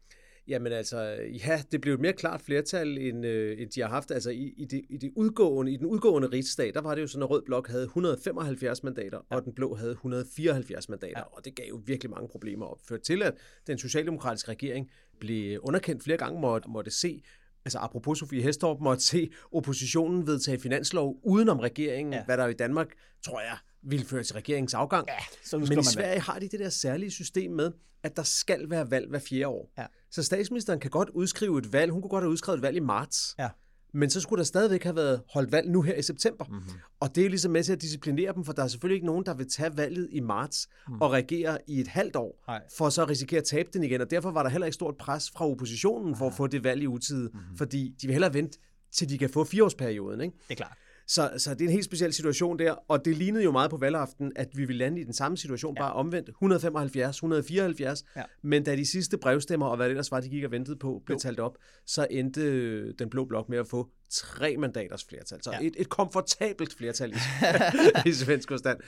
jamen 0.47 0.71
altså, 0.71 0.99
ja, 1.47 1.62
det 1.71 1.81
blev 1.81 1.93
et 1.93 1.99
mere 1.99 2.13
klart 2.13 2.41
flertal, 2.41 2.97
end, 2.97 3.25
øh, 3.25 3.62
end 3.62 3.69
de 3.69 3.81
har 3.81 3.88
haft. 3.88 4.12
Altså 4.12 4.29
i, 4.29 4.53
i, 4.57 4.65
det, 4.65 4.81
i, 4.89 4.97
det 4.97 5.12
udgående, 5.15 5.71
i 5.71 5.77
den 5.77 5.86
udgående 5.86 6.27
rigsdag, 6.27 6.73
der 6.73 6.81
var 6.81 6.95
det 6.95 7.01
jo 7.01 7.07
sådan, 7.07 7.23
at 7.23 7.29
Rød 7.29 7.41
Blok 7.45 7.67
havde 7.67 7.83
175 7.83 8.83
mandater, 8.83 9.19
ja. 9.31 9.36
og 9.36 9.45
den 9.45 9.53
blå 9.53 9.75
havde 9.75 9.91
174 9.91 10.89
mandater, 10.89 11.19
ja. 11.19 11.36
og 11.38 11.45
det 11.45 11.55
gav 11.55 11.65
jo 11.69 11.81
virkelig 11.86 12.10
mange 12.10 12.27
problemer 12.29 12.65
op. 12.65 12.79
Førte 12.88 13.03
til, 13.03 13.23
at 13.23 13.33
den 13.67 13.77
socialdemokratiske 13.77 14.51
regering 14.51 14.91
blev 15.19 15.60
underkendt 15.63 16.03
flere 16.03 16.17
gange, 16.17 16.41
måtte, 16.41 16.69
måtte 16.69 16.91
se 16.91 17.23
altså 17.67 17.77
apropos 17.80 18.17
Sofie 18.19 18.41
Hestorp, 18.43 18.80
måtte 18.82 19.03
se 19.03 19.30
oppositionen 19.51 20.27
vedtage 20.27 20.60
finanslov 20.60 21.19
udenom 21.23 21.60
regeringen, 21.60 22.13
Ja. 22.13 22.25
hvad 22.25 22.38
der 22.38 22.47
i 22.47 22.53
Danmark, 22.53 22.88
tror 23.25 23.39
jeg, 23.39 23.58
ville 23.82 24.06
føre 24.06 24.23
til 24.23 24.34
regeringens 24.36 24.73
afgang. 24.73 25.08
Ja, 25.08 25.13
så 25.43 25.58
Men 25.58 25.80
i 25.80 25.84
Sverige 25.84 26.19
har 26.19 26.39
de 26.39 26.47
det 26.47 26.60
der 26.60 26.69
særlige 26.69 27.12
system 27.12 27.51
med, 27.51 27.71
at 28.03 28.15
der 28.15 28.23
skal 28.23 28.69
være 28.69 28.91
valg 28.91 29.10
hver 29.10 29.19
fjerde 29.19 29.47
år. 29.47 29.71
Ja. 29.77 29.86
Så 30.12 30.23
statsministeren 30.23 30.80
kan 30.80 30.91
godt 30.91 31.10
udskrive 31.10 31.58
et 31.60 31.73
valg. 31.73 31.91
Hun 31.91 32.01
kunne 32.01 32.10
godt 32.10 32.23
have 32.23 32.32
udskrevet 32.32 32.58
et 32.58 32.62
valg 32.62 32.77
i 32.77 32.80
marts. 32.80 33.36
Ja. 33.39 33.49
Men 33.97 34.10
så 34.10 34.21
skulle 34.21 34.38
der 34.38 34.45
stadigvæk 34.45 34.83
have 34.83 34.95
været 34.95 35.21
holdt 35.33 35.51
valg 35.51 35.69
nu 35.69 35.81
her 35.81 35.95
i 35.95 36.01
september. 36.01 36.45
Mhm. 36.45 36.55
Mm-hmm. 36.55 36.79
Og 36.99 37.15
det 37.15 37.25
er 37.25 37.29
ligesom 37.29 37.51
med 37.51 37.63
til 37.63 37.73
at 37.73 37.81
disciplinere 37.81 38.33
dem, 38.33 38.43
for 38.45 38.53
der 38.53 38.63
er 38.63 38.67
selvfølgelig 38.67 38.95
ikke 38.95 39.05
nogen, 39.05 39.25
der 39.25 39.33
vil 39.33 39.49
tage 39.49 39.77
valget 39.77 40.07
i 40.12 40.19
marts 40.19 40.69
mm. 40.88 41.01
og 41.01 41.12
regere 41.12 41.57
i 41.67 41.79
et 41.79 41.88
halvt 41.88 42.15
år, 42.15 42.43
Nej. 42.47 42.62
for 42.77 42.89
så 42.89 43.01
at 43.01 43.10
risikere 43.10 43.39
at 43.39 43.45
tabe 43.45 43.69
den 43.73 43.83
igen. 43.83 44.01
Og 44.01 44.12
derfor 44.12 44.31
var 44.31 44.43
der 44.43 44.49
heller 44.49 44.65
ikke 44.65 44.73
stort 44.75 44.97
pres 44.97 45.31
fra 45.31 45.47
oppositionen 45.47 46.15
for 46.15 46.27
at 46.27 46.33
få 46.33 46.47
det 46.47 46.63
valg 46.63 46.81
i 46.81 46.88
utide, 46.88 47.29
mm-hmm. 47.33 47.57
fordi 47.57 47.95
de 48.01 48.07
vil 48.07 48.13
hellere 48.13 48.33
vente, 48.33 48.60
til 48.91 49.10
de 49.10 49.17
kan 49.17 49.29
få 49.29 49.43
fireårsperioden. 49.43 50.21
Ikke? 50.21 50.36
Det 50.47 50.51
er 50.51 50.55
klart. 50.55 50.77
Så, 51.10 51.32
så 51.38 51.54
det 51.54 51.62
er 51.62 51.65
en 51.65 51.72
helt 51.72 51.86
speciel 51.86 52.13
situation 52.13 52.60
der, 52.60 52.72
og 52.88 53.06
det 53.06 53.17
lignede 53.17 53.43
jo 53.43 53.52
meget 53.52 53.70
på 53.70 53.78
valgaften, 53.78 54.32
at 54.36 54.48
vi 54.54 54.65
ville 54.65 54.78
lande 54.80 55.02
i 55.02 55.04
den 55.04 55.13
samme 55.13 55.38
situation, 55.38 55.76
ja. 55.78 55.82
bare 55.82 55.93
omvendt, 55.93 56.30
175, 56.30 57.15
174, 57.15 58.04
Ja. 58.15 58.20
ja. 58.20 58.26
men 58.43 58.63
da 58.63 58.76
de 58.76 58.86
sidste 58.86 59.17
brevstemmer, 59.17 59.65
og 59.67 59.76
hvad 59.76 59.86
det 59.86 59.91
ellers 59.91 60.12
var, 60.12 60.20
de 60.20 60.30
gik 60.30 60.43
og 60.43 60.52
ventede 60.52 60.76
på, 60.78 61.02
blev 61.06 61.15
Jo. 61.15 61.20
talt 61.20 61.39
op, 61.39 61.58
så 61.86 62.08
endte 62.12 62.41
øh, 62.41 62.93
den 63.00 63.10
blå 63.10 63.26
blok 63.26 63.50
med 63.50 63.58
at 63.58 63.67
få 63.67 63.89
tre 64.10 64.58
mandaters 64.58 65.04
flertal. 65.10 65.43
Så 65.43 65.52
Ja. 65.52 65.58
ja. 65.62 65.67
et, 65.67 65.76
et 65.78 65.89
komfortabelt 65.89 66.74
flertal 66.78 67.12
i, 67.12 67.15
i 68.10 68.12
svensk 68.13 68.50
forstand. 68.50 68.80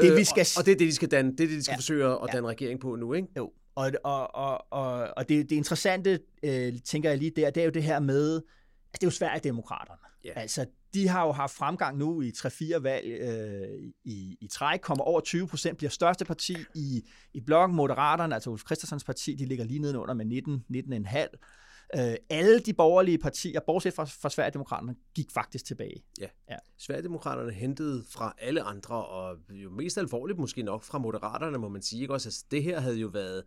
Det, 0.00 0.12
vi 0.14 0.18
Øh, 0.20 0.24
skal 0.26 0.40
og, 0.56 0.60
og 0.60 0.66
det 0.66 0.72
er 0.72 0.76
det, 0.76 0.86
de 0.86 0.94
skal, 0.94 1.10
danne, 1.10 1.30
det 1.30 1.40
er 1.40 1.48
det, 1.48 1.56
de 1.56 1.62
skal 1.62 1.72
Ja. 1.72 1.74
ja. 1.74 1.78
forsøge 1.78 2.06
at 2.06 2.28
danne 2.32 2.48
regering 2.48 2.80
på 2.80 2.96
nu, 2.96 3.12
ikke? 3.12 3.28
Jo, 3.36 3.52
og, 3.74 3.90
og, 4.04 4.34
og, 4.34 4.72
og, 4.72 5.08
og 5.16 5.28
det, 5.28 5.50
det 5.50 5.56
interessante, 5.56 6.20
øh, 6.42 6.72
tænker 6.84 7.08
jeg 7.08 7.18
lige 7.18 7.30
der, 7.36 7.50
det 7.50 7.60
er 7.60 7.64
jo 7.64 7.70
det 7.70 7.82
her 7.82 8.00
med, 8.00 8.34
altså 8.34 8.42
det 8.92 9.02
er 9.02 9.06
jo 9.06 9.10
Sverigedemokraterne. 9.10 9.98
Ja. 10.24 10.30
Altså, 10.40 10.66
de 10.94 11.08
har 11.08 11.26
jo 11.26 11.32
haft 11.32 11.54
fremgang 11.54 11.98
nu 11.98 12.22
i 12.22 12.32
3-4 12.36 12.78
valg 12.78 13.06
øh, 13.06 13.92
i, 14.04 14.36
i 14.40 14.48
træk, 14.48 14.80
kommer 14.80 15.04
over 15.04 15.20
20 15.20 15.46
procent, 15.48 15.78
bliver 15.78 15.90
største 15.90 16.24
parti 16.24 16.56
i, 16.74 17.02
i 17.34 17.40
blokken. 17.40 17.76
Moderaterne, 17.76 18.34
altså 18.34 18.50
Ulf 18.50 18.62
Christensens 18.66 19.04
parti, 19.04 19.34
de 19.34 19.46
ligger 19.46 19.64
lige 19.64 19.78
nedenunder 19.78 20.14
med 20.14 20.24
19, 20.24 20.64
19,5. 20.74 21.18
Øh, 21.96 22.14
alle 22.30 22.60
de 22.60 22.72
borgerlige 22.72 23.18
partier, 23.18 23.60
bortset 23.66 23.94
fra, 23.94 24.04
fra 24.04 24.30
Sverigedemokraterne, 24.30 24.94
gik 25.14 25.30
faktisk 25.30 25.64
tilbage. 25.64 26.04
Ja. 26.20 26.26
Ja. 26.50 26.56
Sverigedemokraterne 26.78 27.52
hentede 27.52 28.04
fra 28.10 28.34
alle 28.38 28.62
andre, 28.62 29.06
og 29.06 29.36
jo 29.50 29.70
mest 29.70 29.98
alvorligt 29.98 30.38
måske 30.38 30.62
nok 30.62 30.84
fra 30.84 30.98
moderaterne, 30.98 31.58
må 31.58 31.68
man 31.68 31.82
sige. 31.82 32.02
Ikke? 32.02 32.14
Også, 32.14 32.28
altså, 32.28 32.44
det 32.50 32.62
her 32.62 32.80
havde 32.80 32.96
jo 32.96 33.08
været, 33.08 33.42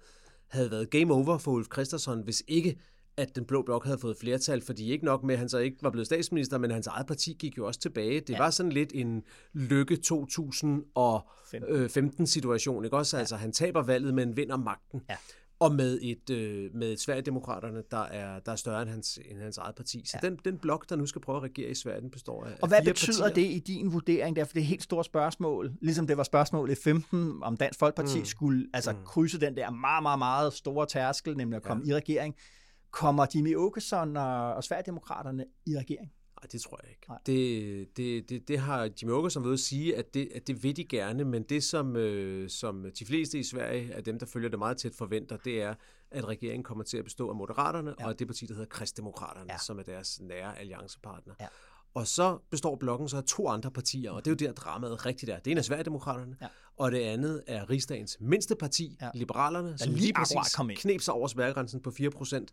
havde 0.48 0.72
været 0.72 0.90
game 0.90 1.14
over 1.14 1.38
for 1.38 1.52
Ulf 1.52 1.68
Christensen, 1.74 2.22
hvis 2.24 2.44
ikke 2.48 2.80
at 3.18 3.36
den 3.36 3.46
blå 3.46 3.62
blok 3.62 3.86
havde 3.86 3.98
fået 3.98 4.18
flertal, 4.18 4.62
fordi 4.62 4.92
ikke 4.92 5.06
nok 5.06 5.24
med, 5.24 5.36
at 5.36 5.40
han 5.40 5.50
så 5.50 5.58
ikke 5.58 5.78
var 5.82 5.90
blevet 5.90 6.06
statsminister, 6.06 6.58
men 6.58 6.72
hans 6.72 6.88
eget 6.88 7.08
parti 7.08 7.36
gik 7.40 7.58
jo 7.58 7.68
også 7.68 7.80
tilbage. 7.80 8.20
Det 8.20 8.30
Ja. 8.30 8.34
ja. 8.34 8.40
var 8.44 8.50
sådan 8.50 8.72
lidt 8.72 8.92
en 8.96 9.24
lykke 9.54 9.98
2015-situation, 10.08 12.86
ikke 12.86 12.98
også? 12.98 13.18
Altså, 13.18 13.36
han 13.36 13.52
taber 13.52 13.84
valget, 13.84 14.14
men 14.14 14.38
vinder 14.38 14.58
magten. 14.58 15.02
Ja. 15.10 15.16
Og 15.60 15.76
med 15.76 16.00
et, 16.02 16.30
øh, 16.30 16.70
med 16.76 16.92
et 16.92 17.00
Sverigedemokraterne, 17.00 17.84
der 17.92 18.04
er, 18.04 18.40
der 18.40 18.52
er 18.52 18.56
større 18.56 18.82
end 18.82 18.90
hans, 18.90 19.20
end 19.32 19.40
hans 19.42 19.58
eget 19.58 19.76
parti. 19.76 20.04
Så 20.06 20.20
ja. 20.24 20.30
den, 20.30 20.40
den 20.46 20.58
blok, 20.58 20.90
der 20.90 20.96
nu 20.96 21.06
skal 21.06 21.22
prøve 21.22 21.38
at 21.38 21.44
regere 21.44 21.70
i 21.70 21.76
Sverige, 21.76 22.02
den 22.02 22.12
består 22.12 22.44
af 22.46 22.58
Og 22.62 22.68
hvad 22.68 22.82
betyder 22.86 23.24
partier. 23.24 23.48
det 23.48 23.56
i 23.56 23.60
din 23.60 23.94
vurdering? 23.94 24.36
Derfor 24.36 24.54
det 24.54 24.60
er 24.60 24.64
et 24.64 24.68
helt 24.68 24.84
stort 24.84 25.06
spørgsmål. 25.06 25.72
Ligesom 25.82 26.08
det 26.08 26.18
var 26.18 26.24
spørgsmålet 26.24 26.78
i 26.78 26.82
15, 26.84 27.44
om 27.44 27.58
Dansk 27.58 27.80
Folkeparti 27.80 28.20
mm. 28.20 28.26
skulle 28.26 28.68
altså 28.74 28.92
mm. 28.92 28.98
krydse 29.06 29.40
den 29.40 29.56
der 29.56 29.72
meget, 29.72 30.04
meget, 30.04 30.20
meget 30.20 30.54
store 30.54 30.86
tærskel, 30.86 31.38
nemlig 31.38 31.58
at 31.58 31.64
komme 31.64 31.84
ja. 31.86 31.92
i 31.92 31.96
regering. 31.96 32.36
Kommer 32.96 33.26
Jimmy 33.36 33.56
Åkesson 33.56 34.18
og, 34.18 34.54
og 34.54 34.64
Sverigedemokraterne 34.64 35.46
i 35.66 35.78
regering? 35.78 36.12
Nej, 36.42 36.48
det 36.52 36.62
tror 36.62 36.80
jeg 36.84 36.90
ikke. 36.90 37.06
Nej. 37.10 37.18
Det, 37.26 37.98
det, 37.98 38.30
det, 38.30 38.48
det 38.48 38.60
har 38.60 38.90
Jimmy 39.02 39.12
Åkesson 39.12 39.44
ved 39.44 39.54
at 39.54 39.60
sige, 39.60 39.96
at 39.98 40.14
det, 40.14 40.30
at 40.36 40.48
det 40.48 40.64
vil 40.64 40.76
de 40.78 40.86
gerne, 40.86 41.24
men 41.26 41.44
det 41.44 41.64
som, 41.64 41.96
øh, 41.96 42.50
som 42.50 42.86
de 43.00 43.06
fleste 43.06 43.40
i 43.40 43.44
Sverige, 43.44 43.94
af 43.94 44.04
dem 44.04 44.20
der 44.20 44.26
følger 44.26 44.50
det 44.50 44.60
meget 44.60 44.78
tæt, 44.78 44.96
forventer, 44.96 45.38
det 45.38 45.62
er, 45.62 45.76
at 46.12 46.28
regeringen 46.28 46.64
kommer 46.64 46.84
til 46.84 46.98
at 46.98 47.04
bestå 47.04 47.30
af 47.30 47.36
Moderaterne, 47.36 47.94
Ja. 48.00 48.08
og 48.08 48.20
det 48.20 48.28
parti, 48.28 48.46
der 48.46 48.54
hedder 48.54 48.70
Kristdemokraterne, 48.70 49.52
Ja. 49.52 49.58
som 49.58 49.80
er 49.80 49.84
deres 49.84 50.20
nære 50.22 50.60
alliancepartner. 50.60 51.34
Ja. 51.42 51.48
Og 51.94 52.08
så 52.08 52.38
består 52.52 52.76
blokken 52.76 53.10
så 53.10 53.18
af 53.18 53.24
to 53.24 53.48
andre 53.48 53.72
partier, 53.72 54.12
og 54.12 54.26
det 54.26 54.32
er 54.42 54.46
jo 54.46 54.48
der 54.50 54.54
dramaet 54.54 55.06
rigtigt 55.06 55.32
er. 55.32 55.40
Det 55.40 55.52
ene 55.52 55.60
er 55.60 55.64
Sverigedemokraterne, 55.64 56.36
Ja. 56.42 56.48
og 56.78 56.92
det 56.92 57.00
andet 57.00 57.44
er 57.48 57.70
rigsdagens 57.70 58.18
mindste 58.20 58.56
parti, 58.56 58.98
Ja. 59.02 59.10
Liberalerne, 59.14 59.78
som 59.78 59.94
lige 59.94 60.02
lige 60.02 60.14
præcis 60.14 60.56
kom 60.56 60.70
knep 60.76 61.02
sig 61.02 61.14
over 61.14 61.28
spærregrænsen 61.28 61.82
på 61.82 61.92
4%, 61.92 62.46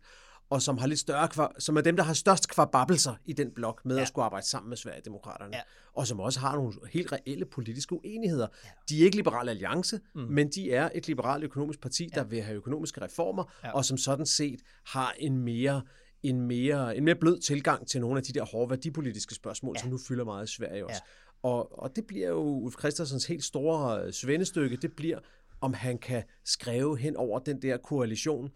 og 0.53 0.61
som 0.61 0.77
har 0.77 0.87
lidt 0.87 0.99
større 0.99 1.27
kvar, 1.27 1.55
som 1.59 1.77
er 1.77 1.81
dem, 1.81 1.95
der 1.95 2.03
har 2.03 2.13
størst 2.13 2.49
kvababelser 2.49 3.15
i 3.25 3.33
den 3.33 3.51
blok 3.51 3.85
med 3.85 3.95
Ja. 3.95 3.99
ja. 3.99 4.01
at 4.01 4.07
skulle 4.07 4.25
arbejde 4.25 4.47
sammen 4.47 4.69
med 4.69 4.77
Sverigedemokraterne. 4.77 5.55
Ja. 5.55 5.61
Og 5.93 6.07
som 6.07 6.19
også 6.19 6.39
har 6.39 6.55
nogle 6.55 6.73
helt 6.91 7.11
reelle 7.11 7.45
politiske 7.45 7.95
uenigheder. 7.95 8.47
Ja. 8.63 8.69
De 8.89 9.01
er 9.01 9.05
ikke 9.05 9.17
Liberal 9.17 9.49
Alliance, 9.49 9.99
mm. 10.15 10.21
men 10.21 10.49
de 10.49 10.71
er 10.71 10.89
et 10.95 11.07
liberalt 11.07 11.43
økonomisk 11.43 11.81
parti, 11.81 12.09
der 12.15 12.23
vil 12.23 12.41
have 12.41 12.55
økonomiske 12.55 13.01
reformer, 13.01 13.43
Ja. 13.63 13.67
ja. 13.67 13.73
og 13.73 13.85
som 13.85 13.97
sådan 13.97 14.25
set 14.25 14.59
har 14.85 15.13
en 15.19 15.37
mere 15.37 15.81
en 16.23 16.41
mere, 16.41 16.97
en 16.97 17.03
mere 17.05 17.15
blød 17.15 17.39
tilgang 17.39 17.87
til 17.87 18.01
nogle 18.01 18.17
af 18.17 18.23
de 18.23 18.33
der 18.33 18.45
hårde 18.45 18.69
værdipolitiske 18.69 19.35
spørgsmål, 19.35 19.75
ja. 19.77 19.81
som 19.81 19.89
nu 19.89 19.97
fylder 20.07 20.23
meget 20.25 20.49
i 20.49 20.55
Sverige 20.55 20.85
også. 20.85 21.01
Ja. 21.43 21.49
Og, 21.49 21.79
og 21.79 21.95
det 21.95 22.07
bliver 22.07 22.27
jo 22.29 22.39
Ulf 22.41 22.75
Christensens 22.79 23.25
helt 23.25 23.43
store 23.43 24.03
øh, 24.03 24.13
svendestykke, 24.13 24.77
det 24.77 24.93
bliver, 24.95 25.19
om 25.61 25.73
han 25.73 25.97
kan 25.97 26.23
skrive 26.45 26.97
hen 26.97 27.15
over 27.15 27.39
den 27.39 27.61
der 27.61 27.77
koalition. 27.77 28.51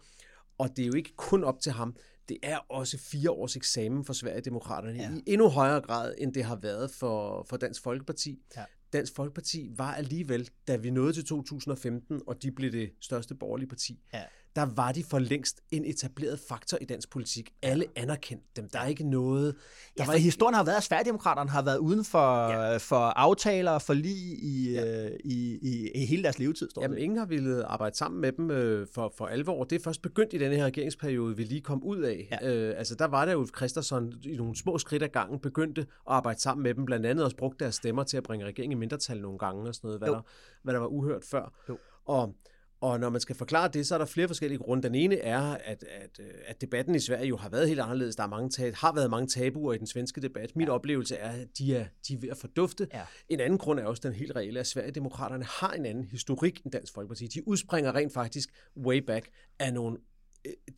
Og 0.58 0.76
det 0.76 0.82
er 0.82 0.86
jo 0.86 0.94
ikke 0.94 1.16
kun 1.16 1.44
op 1.44 1.60
til 1.60 1.72
ham, 1.72 1.96
det 2.28 2.36
er 2.42 2.58
også 2.58 2.98
fire 2.98 3.30
års 3.30 3.56
eksamen 3.56 4.04
for 4.04 4.12
Sverigedemokraterne 4.12 4.98
Ja. 4.98 5.10
i 5.16 5.22
endnu 5.32 5.48
højere 5.48 5.80
grad, 5.80 6.14
end 6.18 6.34
det 6.34 6.44
har 6.44 6.56
været 6.56 6.90
for, 6.90 7.46
for 7.48 7.56
Dansk 7.56 7.82
Folkeparti. 7.82 8.42
Ja. 8.56 8.64
Dansk 8.92 9.14
Folkeparti 9.14 9.70
var 9.76 9.94
alligevel, 9.94 10.50
da 10.68 10.76
vi 10.76 10.90
nåede 10.90 11.12
til 11.12 11.24
2015, 11.24 12.22
og 12.26 12.42
de 12.42 12.52
blev 12.52 12.72
det 12.72 12.90
største 13.00 13.34
borgerlige 13.34 13.68
parti, 13.68 14.00
Ja. 14.14 14.22
Der 14.56 14.66
var 14.76 14.92
de 14.92 15.04
for 15.04 15.18
længst 15.18 15.60
en 15.70 15.84
etableret 15.84 16.40
faktor 16.48 16.78
i 16.80 16.84
dansk 16.84 17.10
politik. 17.10 17.50
Alle 17.62 17.84
anerkendte 17.96 18.46
dem. 18.56 18.68
Der 18.68 18.78
er 18.78 18.86
ikke 18.86 19.10
noget... 19.10 19.54
Der 19.54 20.04
Ja, 20.04 20.06
var 20.06 20.12
ikke, 20.14 20.24
historien 20.24 20.54
har 20.54 20.64
været, 20.64 20.76
at 20.76 20.82
Sverigedemokraterne 20.82 21.50
har 21.50 21.62
været 21.62 21.78
uden 21.78 22.04
for, 22.04 22.48
ja. 22.48 22.76
for 22.76 22.96
aftaler 22.96 23.70
og 23.70 23.82
forlig 23.82 24.16
i, 24.42 24.72
ja. 24.72 24.84
Ja. 24.84 25.08
i, 25.24 25.58
i, 25.62 25.90
i 25.94 26.06
hele 26.06 26.22
deres 26.22 26.38
levetid, 26.38 26.70
står 26.70 26.82
Jamen, 26.82 26.96
det. 26.96 27.02
ingen 27.02 27.18
har 27.18 27.26
ville 27.26 27.64
arbejde 27.64 27.96
sammen 27.96 28.20
med 28.20 28.32
dem 28.32 28.50
øh, 28.50 28.86
for, 28.94 29.12
for 29.18 29.26
alvor. 29.26 29.64
Det 29.64 29.78
er 29.78 29.82
først 29.84 30.02
begyndt 30.02 30.32
i 30.34 30.38
denne 30.38 30.56
her 30.56 30.64
regeringsperiode, 30.64 31.36
vi 31.36 31.44
lige 31.44 31.60
kom 31.60 31.82
ud 31.82 31.98
af. 31.98 32.28
Ja. 32.42 32.54
Øh, 32.54 32.78
altså, 32.78 32.94
der 32.94 33.04
var 33.06 33.24
der 33.24 33.32
jo 33.32 33.46
Christensen 33.56 34.14
i 34.22 34.36
nogle 34.36 34.56
små 34.56 34.78
skridt 34.78 35.02
ad 35.02 35.08
gangen 35.08 35.38
begyndte 35.38 35.80
at 35.80 35.86
arbejde 36.06 36.40
sammen 36.40 36.62
med 36.62 36.74
dem, 36.74 36.84
blandt 36.84 37.06
andet 37.06 37.24
også 37.24 37.36
brugte 37.36 37.64
deres 37.64 37.74
stemmer 37.74 38.02
til 38.02 38.16
at 38.16 38.22
bringe 38.22 38.46
regeringen 38.46 38.78
i 38.78 38.80
mindretal 38.80 39.20
nogle 39.20 39.38
gange 39.38 39.68
og 39.68 39.74
sådan 39.74 39.88
noget, 39.88 40.00
hvad, 40.00 40.08
Jo. 40.08 40.14
der, 40.14 40.20
hvad 40.62 40.74
der 40.74 40.80
var 40.80 40.86
uhørt 40.86 41.24
før. 41.24 41.52
Jo. 41.68 41.78
Og, 42.06 42.34
og 42.80 43.00
når 43.00 43.10
man 43.10 43.20
skal 43.20 43.36
forklare 43.36 43.68
det, 43.68 43.86
så 43.86 43.94
er 43.94 43.98
der 43.98 44.04
flere 44.04 44.28
forskellige 44.28 44.58
grunde. 44.58 44.82
Den 44.82 44.94
ene 44.94 45.16
er, 45.16 45.40
at, 45.40 45.84
at, 45.84 46.20
øh, 46.20 46.26
at 46.46 46.60
debatten 46.60 46.94
i 46.94 47.00
Sverige 47.00 47.26
jo 47.26 47.36
har 47.36 47.48
været 47.48 47.68
helt 47.68 47.80
anderledes. 47.80 48.16
Der 48.16 48.22
er 48.22 48.28
mange 48.28 48.50
tab, 48.50 48.74
har 48.74 48.92
været 48.92 49.10
mange 49.10 49.26
tabuer 49.26 49.72
i 49.72 49.78
den 49.78 49.86
svenske 49.86 50.20
debat. 50.20 50.56
Min 50.56 50.66
ja. 50.66 50.72
oplevelse 50.72 51.16
er, 51.16 51.30
at 51.30 51.58
de 51.58 51.76
er, 51.76 51.86
de 52.08 52.14
er 52.14 52.18
ved 52.18 52.28
at 52.28 52.36
fordufte. 52.36 52.88
Ja. 52.94 53.02
En 53.28 53.40
anden 53.40 53.58
grund 53.58 53.80
er 53.80 53.84
også 53.84 54.00
den 54.04 54.12
helt 54.12 54.36
reelle, 54.36 54.60
at 54.60 54.66
Sverigedemokraterne 54.66 55.44
har 55.44 55.72
en 55.72 55.86
anden 55.86 56.04
historik 56.04 56.60
end 56.64 56.72
Dansk 56.72 56.94
Folkeparti. 56.94 57.26
De 57.26 57.48
udspringer 57.48 57.94
rent 57.94 58.12
faktisk 58.12 58.48
way 58.76 58.98
back 58.98 59.28
af 59.58 59.74
nogle 59.74 59.98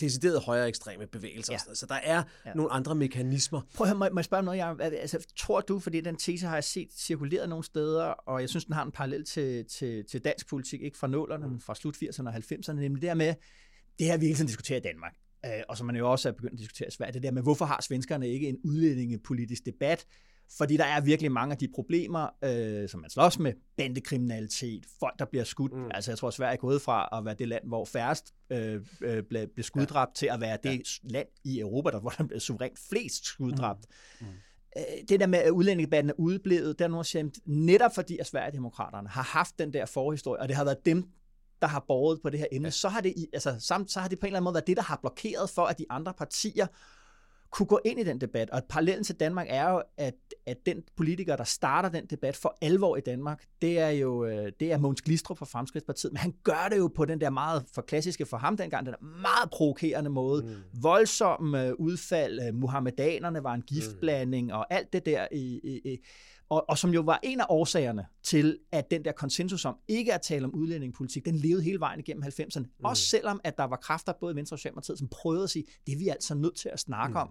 decideret 0.01 0.41
højere 0.41 0.69
ekstreme 0.69 1.07
bevægelser. 1.07 1.53
Ja. 1.53 1.59
Ja. 1.69 1.75
Så 1.75 1.87
der 1.87 1.95
er 1.95 2.23
Ja. 2.47 2.53
nogle 2.55 2.73
andre 2.73 2.95
mekanismer. 2.95 3.61
Prøv 3.75 3.85
at 3.85 3.89
høre, 3.89 3.99
må, 3.99 4.09
må 4.15 4.21
jeg 4.21 4.25
spørge 4.25 4.39
om 4.39 4.45
noget, 4.45 4.59
Jacob? 4.59 4.81
Altså, 4.81 5.27
tror 5.37 5.61
du, 5.61 5.79
fordi 5.79 6.01
den 6.01 6.17
tese 6.17 6.47
har 6.47 6.55
jeg 6.57 6.65
set 6.65 6.89
cirkuleret 6.93 7.49
nogle 7.49 7.65
steder, 7.65 8.03
og 8.05 8.41
jeg 8.41 8.49
synes, 8.49 8.65
den 8.65 8.75
har 8.75 8.85
en 8.85 8.93
parallel 8.93 9.25
til, 9.25 9.65
til, 9.65 10.05
til 10.11 10.25
dansk 10.25 10.49
politik, 10.49 10.83
ikke 10.83 10.99
fra 10.99 11.07
nålerne, 11.07 11.49
men 11.49 11.61
fra 11.61 11.75
slut 11.75 11.97
80'erne 11.97 12.27
og 12.29 12.35
90'erne, 12.35 12.73
nemlig 12.73 13.03
det 13.03 13.11
her 13.11 13.15
med, 13.15 13.35
det 13.99 14.07
her 14.07 14.17
vi 14.17 14.25
hele 14.25 14.37
tiden 14.37 14.47
diskuterer 14.47 14.79
i 14.79 14.83
Danmark, 14.83 15.15
øh, 15.47 15.51
og 15.69 15.77
som 15.77 15.87
man 15.87 15.97
jo 15.97 16.11
også 16.11 16.29
er 16.29 16.33
begyndt 16.33 16.53
at 16.53 16.59
diskutere 16.59 16.89
i 16.89 16.91
Sverige, 16.91 17.13
det 17.13 17.23
der 17.23 17.31
med, 17.31 17.43
hvorfor 17.43 17.65
har 17.65 17.81
svenskerne 17.83 18.29
ikke 18.29 18.49
en 18.49 18.59
udlændingepolitisk 18.65 19.67
debat? 19.67 20.07
Fordi 20.59 20.77
der 20.77 20.85
er 20.85 21.01
virkelig 21.01 21.33
mange 21.33 21.53
af 21.53 21.59
de 21.59 21.69
problemer, 21.75 22.29
øh, 22.45 22.89
som 22.89 23.01
man 23.01 23.11
slås 23.11 23.39
med, 23.39 23.53
bandekriminalitet, 23.77 24.87
folk, 25.01 25.19
der 25.19 25.25
bliver 25.25 25.45
skudt. 25.45 25.73
Mm. 25.73 25.91
Altså, 25.95 26.11
jeg 26.11 26.19
tror, 26.19 26.31
Sverige 26.31 26.53
er 26.53 26.61
gået 26.61 26.83
fra 26.83 27.19
at 27.19 27.25
være 27.25 27.35
det 27.35 27.49
land, 27.49 27.65
hvor 27.67 27.85
færrest 27.85 28.35
øh, 28.51 28.81
øh, 29.01 29.23
blev, 29.23 29.49
blev 29.55 29.65
skuddræbt, 29.65 30.09
ja. 30.09 30.15
til 30.15 30.27
at 30.27 30.41
være 30.41 30.59
det 30.63 30.99
ja. 31.05 31.09
land 31.09 31.27
i 31.45 31.61
Europa, 31.61 31.91
der, 31.91 32.01
hvor 32.01 32.11
der 32.11 32.25
blev 32.25 32.41
suverænt 32.41 32.79
flest 32.91 33.25
skuddræbt. 33.25 33.87
Mm. 34.21 34.27
Mm 34.27 34.33
det 35.09 35.21
der 35.21 35.27
med, 35.27 35.39
at 35.39 35.51
udlændingedebatten 35.51 36.11
er 36.11 36.15
udeblevet, 36.19 36.79
der 36.79 36.85
er 36.85 36.89
nogen, 36.89 37.05
siger, 37.05 37.29
netop 37.47 37.95
fordi 37.95 38.19
at 38.19 38.27
Sverigedemokraterne 38.27 39.09
har 39.09 39.23
haft 39.23 39.59
den 39.59 39.73
der 39.73 39.87
forhistorie, 39.87 40.41
og 40.41 40.49
det 40.49 40.57
har 40.57 40.65
været 40.65 40.87
dem, 40.87 41.09
der 41.63 41.69
har 41.69 41.85
borget 41.89 42.23
på 42.23 42.31
det 42.31 42.39
her 42.39 42.47
emne, 42.53 42.67
ja. 42.67 42.71
så, 42.71 42.89
har 42.89 43.01
det, 43.01 43.15
altså, 43.33 43.57
samt, 43.59 43.91
så 43.91 44.01
har 44.01 44.09
det 44.09 44.19
på 44.19 44.27
en 44.27 44.29
eller 44.29 44.37
anden 44.37 44.45
måde 44.45 44.55
været 44.55 44.67
det, 44.67 44.77
der 44.77 44.83
har 44.83 44.99
blokeret 45.01 45.51
for, 45.51 45.63
at 45.63 45.79
de 45.79 45.87
andre 45.91 46.15
partier 46.15 46.67
kunne 47.51 47.67
gå 47.67 47.81
ind 47.85 48.01
i 48.01 48.05
den 48.05 48.21
debat. 48.21 48.51
Og 48.51 48.63
parallellen 48.69 49.05
til 49.05 49.15
Danmark 49.21 49.47
er 49.51 49.71
jo, 49.71 49.83
at, 49.97 50.15
at 50.51 50.67
den 50.67 50.83
politiker, 50.97 51.37
der 51.37 51.45
starter 51.45 51.89
den 51.89 52.07
debat 52.07 52.37
for 52.37 52.57
alvor 52.61 52.97
i 52.97 53.01
Danmark, 53.01 53.45
det 53.63 53.79
er 53.79 53.89
jo 53.89 54.27
det 54.61 54.73
er 54.73 54.79
Mogens 54.79 55.03
Glistrup 55.03 55.39
fra 55.39 55.47
Fremskridtspartiet. 55.47 56.13
Men 56.13 56.19
han 56.19 56.35
gør 56.43 56.69
det 56.71 56.79
jo 56.79 56.89
på 56.89 57.05
den 57.05 57.21
der 57.21 57.31
meget 57.31 57.65
for 57.75 57.83
klassiske 57.83 58.27
for 58.27 58.37
ham 58.37 58.57
dengang, 58.57 58.87
den 58.87 58.93
der 58.93 59.01
meget 59.01 59.51
provokerende 59.53 60.11
måde. 60.11 60.43
Mm. 60.43 60.83
Voldsomme 60.83 61.81
udfald, 61.81 62.53
muhammedanerne 62.53 63.45
var 63.45 63.55
en 63.55 63.63
giftblanding 63.63 64.47
mm. 64.47 64.53
og 64.53 64.75
alt 64.75 64.93
det 64.93 65.07
der. 65.07 65.29
I, 65.33 65.61
i, 65.65 65.93
i, 65.93 65.99
og, 66.51 66.65
og 66.69 66.79
som 66.79 66.91
jo 66.91 67.01
var 67.01 67.21
en 67.23 67.41
af 67.41 67.47
årsagerne 67.49 68.07
til, 68.23 68.59
at 68.73 68.91
den 68.91 69.05
der 69.05 69.13
konsensus 69.13 69.65
om 69.65 69.77
ikke 69.89 70.15
at 70.15 70.23
tale 70.23 70.45
om 70.45 70.55
udlændingepolitik, 70.55 71.25
den 71.25 71.37
levede 71.37 71.63
hele 71.63 71.81
vejen 71.81 72.01
igennem 72.01 72.23
90'erne. 72.23 72.61
Mm. 72.61 72.85
Også 72.85 73.07
selvom, 73.07 73.41
at 73.45 73.59
der 73.59 73.65
var 73.65 73.77
kræfter, 73.77 74.13
både 74.21 74.33
i 74.33 74.37
Venstre 74.37 74.55
og 74.55 74.59
Socialdemokratiet, 74.59 74.99
som 74.99 75.09
prøvede 75.09 75.43
at 75.43 75.51
sige, 75.51 75.65
det 75.87 75.93
er 75.93 75.99
vi 75.99 76.09
altså 76.09 76.35
nødt 76.35 76.57
til 76.57 76.69
at 76.69 76.81
snakke 76.81 77.13
mm. 77.13 77.17
om. 77.17 77.29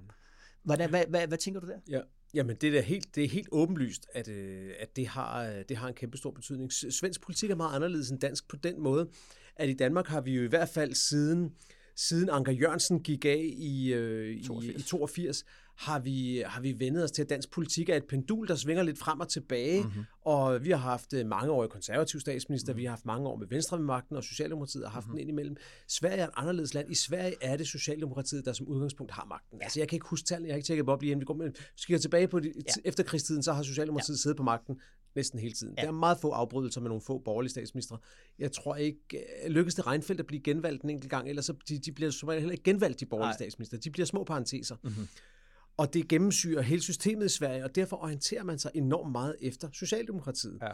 Hvordan, 0.64 0.90
hvad, 0.90 1.04
hvad, 1.10 1.28
hvad 1.28 1.38
tænker 1.38 1.60
du 1.60 1.68
der? 1.68 1.80
Ja. 1.90 2.02
Jamen, 2.34 2.56
det 2.56 2.78
er, 2.78 2.82
helt, 2.82 3.16
det 3.16 3.24
er 3.24 3.28
helt 3.28 3.50
åbenlyst, 3.52 4.08
at, 4.14 4.28
øh, 4.28 4.72
at 4.80 4.96
det, 4.96 5.08
har, 5.08 5.64
det 5.70 5.78
har 5.78 5.88
en 5.88 5.94
kæmpe 5.94 6.18
stor 6.18 6.32
betydning. 6.32 6.74
Svensk 6.74 7.22
politik 7.22 7.52
er 7.52 7.56
meget 7.56 7.76
anderledes 7.76 8.10
end 8.10 8.20
dansk 8.20 8.48
på 8.48 8.56
den 8.56 8.82
måde, 8.82 9.10
at 9.56 9.70
i 9.70 9.74
Danmark 9.74 10.08
har 10.08 10.22
vi 10.22 10.36
jo 10.36 10.44
i 10.44 10.48
hvert 10.48 10.70
fald 10.70 10.94
siden, 10.94 11.52
siden 11.96 12.30
Anker 12.30 12.52
Jørgensen 12.52 13.04
gik 13.04 13.26
af 13.26 13.50
i, 13.58 13.94
øh, 13.94 14.44
82. 14.44 14.76
i, 14.76 14.80
i 14.80 14.82
82, 14.82 15.44
har 15.80 16.00
vi, 16.00 16.44
har 16.46 16.62
vi 16.62 16.80
vendet 16.80 17.04
os 17.04 17.12
til, 17.12 17.22
at 17.22 17.30
dansk 17.30 17.52
politik 17.52 17.90
er 17.90 17.96
et 17.96 18.06
pendul, 18.10 18.48
der 18.48 18.56
svinger 18.56 18.84
lidt 18.84 19.00
frem 19.00 19.20
og 19.20 19.30
tilbage, 19.30 19.84
mm-hmm. 19.84 20.04
og 20.22 20.64
vi 20.64 20.70
har 20.70 20.78
haft 20.78 21.14
mange 21.26 21.52
år 21.52 21.66
i 21.66 21.68
konservativ 21.68 22.20
statsminister, 22.20 22.74
mm-hmm. 22.74 22.80
vi 22.80 22.84
har 22.84 22.90
haft 22.90 23.06
mange 23.06 23.28
år 23.28 23.36
med 23.36 23.48
Venstre 23.48 23.78
ved 23.78 23.86
magten, 23.86 24.16
og 24.16 24.24
Socialdemokratiet 24.24 24.84
har 24.84 24.92
haft 24.92 25.06
mm-hmm. 25.06 25.18
den 25.18 25.22
ind 25.22 25.30
imellem. 25.30 25.56
Sverige 25.88 26.18
er 26.18 26.28
et 26.28 26.34
anderledes 26.36 26.74
land. 26.74 26.92
I 26.92 26.96
Sverige 26.96 27.36
er 27.42 27.58
det 27.58 27.68
Socialdemokratiet, 27.68 28.46
der 28.46 28.54
som 28.54 28.68
udgangspunkt 28.68 29.12
har 29.12 29.26
magten. 29.26 29.58
Ja. 29.58 29.64
Altså, 29.64 29.80
jeg 29.80 29.88
kan 29.88 29.96
ikke 29.96 30.08
huske 30.10 30.26
tallene, 30.26 30.48
jeg 30.48 30.54
har 30.54 30.58
ikke 30.58 30.68
tjekket 30.68 30.90
op 30.90 31.02
lige 31.02 31.12
inden 31.12 31.22
vi 31.22 31.26
går, 31.26 31.34
men 31.34 31.56
hvis 31.74 31.90
vi 31.90 32.00
tilbage 32.00 32.28
på 32.28 32.40
det, 32.40 32.54
ja. 32.56 32.82
efterkrigstiden, 32.86 33.44
så 33.44 33.54
har 33.54 33.64
Socialdemokratiet 33.64 34.16
ja. 34.16 34.22
siddet 34.22 34.38
på 34.38 34.44
magten 34.44 34.82
næsten 35.16 35.40
hele 35.40 35.54
tiden. 35.54 35.74
Ja. 35.78 35.82
Der 35.82 35.88
er 35.88 35.92
meget 35.92 36.18
få 36.22 36.32
afbrydelser 36.32 36.82
med 36.82 36.90
nogle 36.90 37.02
få 37.02 37.18
borgerlige 37.18 37.52
statsministre. 37.52 37.98
Jeg 38.40 38.52
tror 38.52 38.76
ikke, 38.76 39.00
lykkes 39.48 39.76
det 39.76 39.88
Reinfeldt 39.88 40.20
at 40.20 40.28
blive 40.28 40.42
genvalgt 40.42 40.84
en 40.84 40.90
enkelt 40.90 41.10
gang, 41.10 41.30
ellers 41.30 41.46
så 41.46 41.54
de, 41.70 41.80
de 41.80 41.92
bliver 41.92 42.12
som 42.12 42.30
heller 42.30 42.52
ikke 42.52 42.64
genvalgt, 42.64 43.00
de 43.00 43.06
borgerlige 43.06 43.34
statsminister. 43.34 43.78
De 43.78 43.92
bliver 43.92 44.06
små 44.06 44.24
parenteser. 44.24 44.76
Mm-hmm. 44.84 45.08
Og 45.80 45.94
det 45.94 46.08
gennemsyrer 46.08 46.62
hele 46.62 46.82
systemet 46.82 47.26
i 47.26 47.30
Sverige, 47.30 47.64
og 47.64 47.76
derfor 47.76 48.04
orienterer 48.04 48.44
man 48.44 48.60
sig 48.60 48.72
enormt 48.74 49.12
meget 49.12 49.36
efter 49.42 49.70
Socialdemokratiet. 49.74 50.60
Ja. 50.62 50.72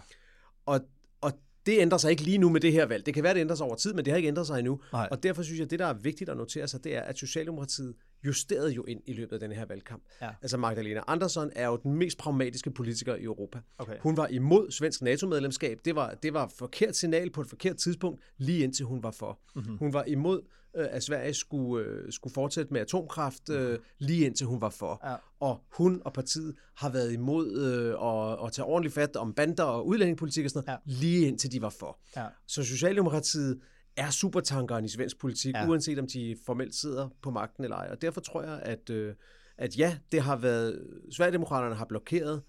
Og, 0.65 0.79
og 1.21 1.31
det 1.65 1.79
ændrer 1.79 1.97
sig 1.97 2.11
ikke 2.11 2.23
lige 2.23 2.37
nu 2.37 2.49
med 2.49 2.61
det 2.61 2.71
her 2.71 2.85
valg. 2.85 3.05
Det 3.05 3.13
kan 3.13 3.23
være, 3.23 3.33
det 3.33 3.39
ændrer 3.39 3.55
sig 3.55 3.65
over 3.65 3.75
tid, 3.75 3.93
men 3.93 4.05
det 4.05 4.11
har 4.11 4.17
ikke 4.17 4.27
ændret 4.27 4.47
sig 4.47 4.59
endnu. 4.59 4.81
Nej. 4.93 5.07
Og 5.11 5.23
derfor 5.23 5.43
synes 5.43 5.59
jeg, 5.59 5.65
at 5.65 5.71
det, 5.71 5.79
der 5.79 5.85
er 5.85 5.93
vigtigt 5.93 6.29
at 6.29 6.37
notere 6.37 6.67
sig, 6.67 6.83
det 6.83 6.95
er, 6.95 7.01
at 7.01 7.17
Socialdemokratiet 7.17 7.95
justerede 8.25 8.71
jo 8.71 8.83
ind 8.83 9.01
i 9.05 9.13
løbet 9.13 9.33
af 9.33 9.39
den 9.39 9.51
her 9.51 9.65
valgkamp. 9.65 10.03
Ja. 10.21 10.29
Altså 10.41 10.57
Magdalena 10.57 11.01
Andersson 11.07 11.51
er 11.55 11.67
jo 11.67 11.79
den 11.83 11.93
mest 11.93 12.17
pragmatiske 12.17 12.71
politiker 12.71 13.15
i 13.15 13.23
Europa. 13.23 13.59
Okay. 13.77 13.97
Hun 13.99 14.17
var 14.17 14.27
imod 14.27 14.71
svensk 14.71 15.01
NATO-medlemskab. 15.01 15.79
Det 15.85 15.95
var, 15.95 16.13
det 16.23 16.33
var 16.33 16.51
forkert 16.57 16.95
signal 16.95 17.29
på 17.29 17.41
et 17.41 17.47
forkert 17.47 17.77
tidspunkt, 17.77 18.21
lige 18.37 18.63
indtil 18.63 18.85
hun 18.85 19.03
var 19.03 19.11
for. 19.11 19.39
Mm-hmm. 19.55 19.77
Hun 19.77 19.93
var 19.93 20.03
imod, 20.03 20.41
øh, 20.75 20.87
at 20.91 21.03
Sverige 21.03 21.33
skulle, 21.33 21.85
øh, 21.85 22.11
skulle 22.11 22.33
fortsætte 22.33 22.73
med 22.73 22.81
atomkraft, 22.81 23.49
øh, 23.49 23.69
mm-hmm. 23.69 23.83
lige 23.97 24.25
indtil 24.25 24.47
hun 24.47 24.61
var 24.61 24.69
for. 24.69 25.01
Ja. 25.09 25.15
Og 25.39 25.63
hun 25.77 26.01
og 26.05 26.13
partiet 26.13 26.55
har 26.75 26.89
været 26.89 27.13
imod 27.13 27.57
øh, 27.57 27.89
at, 27.89 28.45
at 28.47 28.53
tage 28.53 28.65
ordentligt 28.65 28.95
fat 28.95 29.15
om 29.15 29.33
bander 29.33 29.63
og 29.63 29.87
udlændingepolitik 29.87 30.45
og 30.45 30.51
sådan 30.51 30.63
noget, 30.67 30.79
Ja. 30.87 30.91
lige 31.07 31.27
indtil 31.27 31.51
de 31.51 31.61
var 31.61 31.69
for. 31.69 31.99
Ja. 32.17 32.25
Så 32.47 32.63
Socialdemokratiet 32.63 33.59
er 33.97 34.09
supertankeren 34.09 34.85
i 34.85 34.89
svensk 34.89 35.19
politik, 35.19 35.55
ja. 35.55 35.67
uanset 35.67 35.99
om 35.99 36.07
de 36.07 36.35
formelt 36.45 36.75
sidder 36.75 37.09
på 37.21 37.31
magten 37.31 37.63
eller 37.63 37.77
ej. 37.77 37.87
Og 37.91 38.01
derfor 38.01 38.21
tror 38.21 38.41
jeg, 38.43 38.59
at, 38.61 38.89
øh, 38.89 39.15
at 39.57 39.77
ja, 39.77 39.97
det 40.11 40.21
har 40.21 40.35
været, 40.35 40.83
Sverigedemokraterne 41.11 41.75
har 41.75 41.85
blokeret 41.85 42.41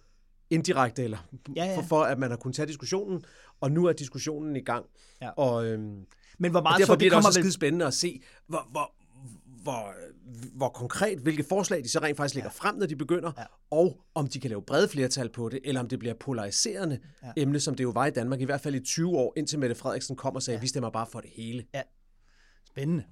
indirekte, 0.51 1.05
eller 1.05 1.29
Ja, 1.57 1.65
ja. 1.65 1.77
For, 1.77 1.83
for 1.83 2.03
at 2.03 2.19
man 2.19 2.31
har 2.31 2.37
kunnet 2.37 2.57
tage 2.57 2.67
diskussionen, 2.67 3.25
og 3.61 3.71
nu 3.71 3.85
er 3.85 3.93
diskussionen 3.93 4.57
i 4.57 4.61
gang. 4.61 4.87
Ja. 5.23 5.31
Og, 5.31 5.67
øhm, 5.67 6.05
men 6.39 6.51
hvor 6.51 6.63
meget 6.63 6.75
og 6.75 6.79
derfor 6.79 6.93
så, 6.93 6.99
bliver 6.99 7.11
det, 7.11 7.27
også 7.27 7.39
vel... 7.39 7.45
skide 7.45 7.53
spændende 7.53 7.87
at 7.87 7.95
se, 7.95 8.23
hvor, 8.47 8.69
hvor, 8.71 8.93
hvor, 9.63 9.95
hvor 10.55 10.69
konkret, 10.69 11.19
hvilke 11.19 11.45
forslag 11.45 11.85
de 11.85 11.89
så 11.89 11.99
rent 11.99 12.17
faktisk 12.17 12.35
lægger 12.35 12.51
ja. 12.55 12.69
frem, 12.69 12.77
når 12.77 12.87
de 12.87 12.97
begynder, 12.97 13.33
ja. 13.39 13.45
og 13.71 14.01
om 14.15 14.29
de 14.29 14.41
kan 14.41 14.51
lave 14.51 14.63
brede 14.63 14.89
flertal 14.89 15.29
på 15.29 15.49
det, 15.49 15.61
eller 15.65 15.81
om 15.81 15.89
det 15.89 15.99
bliver 15.99 16.15
polariserende 16.15 16.99
ja. 17.23 17.33
emne, 17.37 17.61
som 17.61 17.75
det 17.75 17.85
jo 17.85 17.91
var 17.91 18.07
i 18.07 18.11
Danmark, 18.11 18.41
i 18.41 18.45
hvert 18.45 18.61
fald 18.61 18.75
i 18.75 18.81
20 18.81 19.17
år, 19.17 19.33
indtil 19.37 19.59
Mette 19.59 19.75
Frederiksen 19.75 20.17
kom 20.17 20.35
og 20.35 20.43
sagde, 20.43 20.57
ja. 20.57 20.61
vi 20.61 20.69
stemmer 20.69 20.91
bare 20.91 21.07
for 21.13 21.21
det 21.21 21.31
hele. 21.37 21.65
Ja. 21.75 21.83
Spændende. 22.67 23.05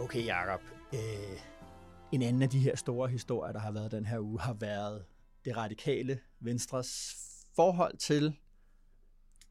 Okay, 0.00 0.26
Jacob. 0.26 0.60
Øh 0.94 1.53
en 2.14 2.22
anden 2.22 2.42
af 2.42 2.48
de 2.48 2.58
her 2.58 2.76
store 2.76 3.08
historier, 3.08 3.52
der 3.52 3.60
har 3.60 3.72
været 3.72 3.92
den 3.92 4.06
her 4.06 4.18
uge, 4.18 4.40
har 4.40 4.54
været 4.54 5.04
det 5.44 5.56
radikale 5.56 6.18
Venstres 6.40 7.16
forhold 7.56 7.96
til 7.96 8.24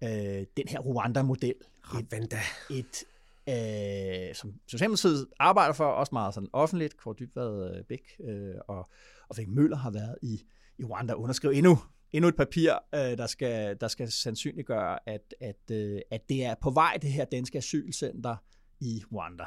øh, 0.04 0.46
den 0.58 0.68
her 0.68 0.80
Rwanda-model. 0.80 1.56
Rwanda. 1.84 2.40
Et, 2.70 3.04
et 3.48 4.30
øh, 4.30 4.36
som 4.36 4.54
Socialdemokratiet 4.68 5.28
arbejder 5.40 5.74
for, 5.74 5.86
også 5.86 6.10
meget 6.16 6.34
sådan 6.34 6.50
offentligt, 6.54 6.98
Kåre 6.98 7.16
Dybvad 7.20 7.76
øh, 7.78 7.84
Bæk 7.84 8.02
øh, 8.24 8.56
og, 8.68 8.90
og 9.30 9.36
Fink 9.36 9.50
Møller 9.50 9.78
har 9.78 9.92
været 9.92 10.16
i, 10.22 10.44
i 10.78 10.84
Rwanda 10.84 11.14
og 11.14 11.22
underskrevet 11.22 11.58
endnu, 11.58 11.78
endnu 12.12 12.28
et 12.28 12.36
papir, 12.36 12.74
øh, 12.96 13.00
der, 13.00 13.28
skal, 13.28 13.78
der 13.82 13.88
skal 13.88 14.12
sandsynliggøre, 14.12 15.10
at, 15.10 15.36
at, 15.42 15.72
øh, 15.72 16.02
at 16.12 16.30
det 16.30 16.46
er 16.46 16.56
på 16.62 16.70
vej, 16.70 16.98
det 17.02 17.12
her 17.12 17.26
danske 17.26 17.58
asylcenter 17.58 18.36
i 18.80 19.04
Rwanda. 19.12 19.46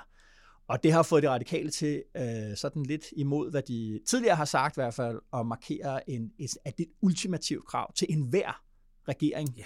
Og 0.68 0.83
det 0.83 0.92
har 0.92 1.02
fået 1.02 1.22
de 1.22 1.31
radikale 1.31 1.70
til 1.70 2.02
øh, 2.16 2.57
sådan 2.57 2.83
lidt 2.83 3.05
imod, 3.16 3.50
hvad 3.50 3.62
de 3.62 4.00
tidligere 4.07 4.37
har 4.37 4.44
sagt 4.44 4.76
i 4.76 4.81
hvert 4.81 4.94
fald, 4.94 5.18
at 5.33 5.46
markere 5.46 6.11
en, 6.11 6.33
et, 6.38 6.50
at 6.64 6.79
det 6.79 6.87
et 6.87 6.92
ultimativt 7.02 7.66
krav 7.66 7.92
til 7.94 8.07
enhver 8.11 8.62
regering. 9.09 9.57
Ja. 9.57 9.64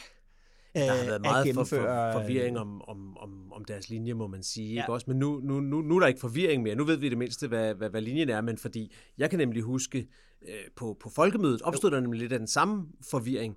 Der 0.75 0.93
har 0.93 1.05
været 1.05 1.21
meget 1.21 1.55
for, 1.55 1.65
for, 1.65 2.13
forvirring 2.13 2.59
om, 2.59 2.83
om, 2.83 3.17
om, 3.17 3.53
om 3.53 3.65
deres 3.65 3.89
linje, 3.89 4.15
må 4.15 4.27
man 4.27 4.43
sige. 4.43 4.75
Ja. 4.75 4.83
Ikke? 4.83 4.93
Også, 4.93 5.05
men 5.09 5.19
nu, 5.19 5.41
nu, 5.43 5.61
nu, 5.61 5.83
nu 5.83 5.97
er 5.97 6.01
der 6.01 6.07
ikke 6.07 6.21
forvirring 6.21 6.63
mere. 6.63 6.75
Nu 6.75 6.85
ved 6.85 6.97
vi 6.97 7.09
det 7.09 7.19
mindste, 7.19 7.49
hvad, 7.49 7.75
hvad, 7.75 7.91
hvad 7.91 8.01
linjen 8.01 8.29
er. 8.29 8.41
Men 8.41 8.59
fordi 8.59 8.93
jeg 9.19 9.31
kan 9.31 9.39
nemlig 9.39 9.63
huske, 9.63 10.09
øh, 10.49 10.55
på, 10.77 10.97
på 11.01 11.11
folkemødet 11.11 11.63
opstod 11.63 11.91
jo. 11.91 11.95
der 11.95 12.01
nemlig 12.01 12.21
lidt 12.21 12.33
af 12.33 12.39
den 12.39 12.49
samme 12.49 12.87
forvirring. 13.11 13.57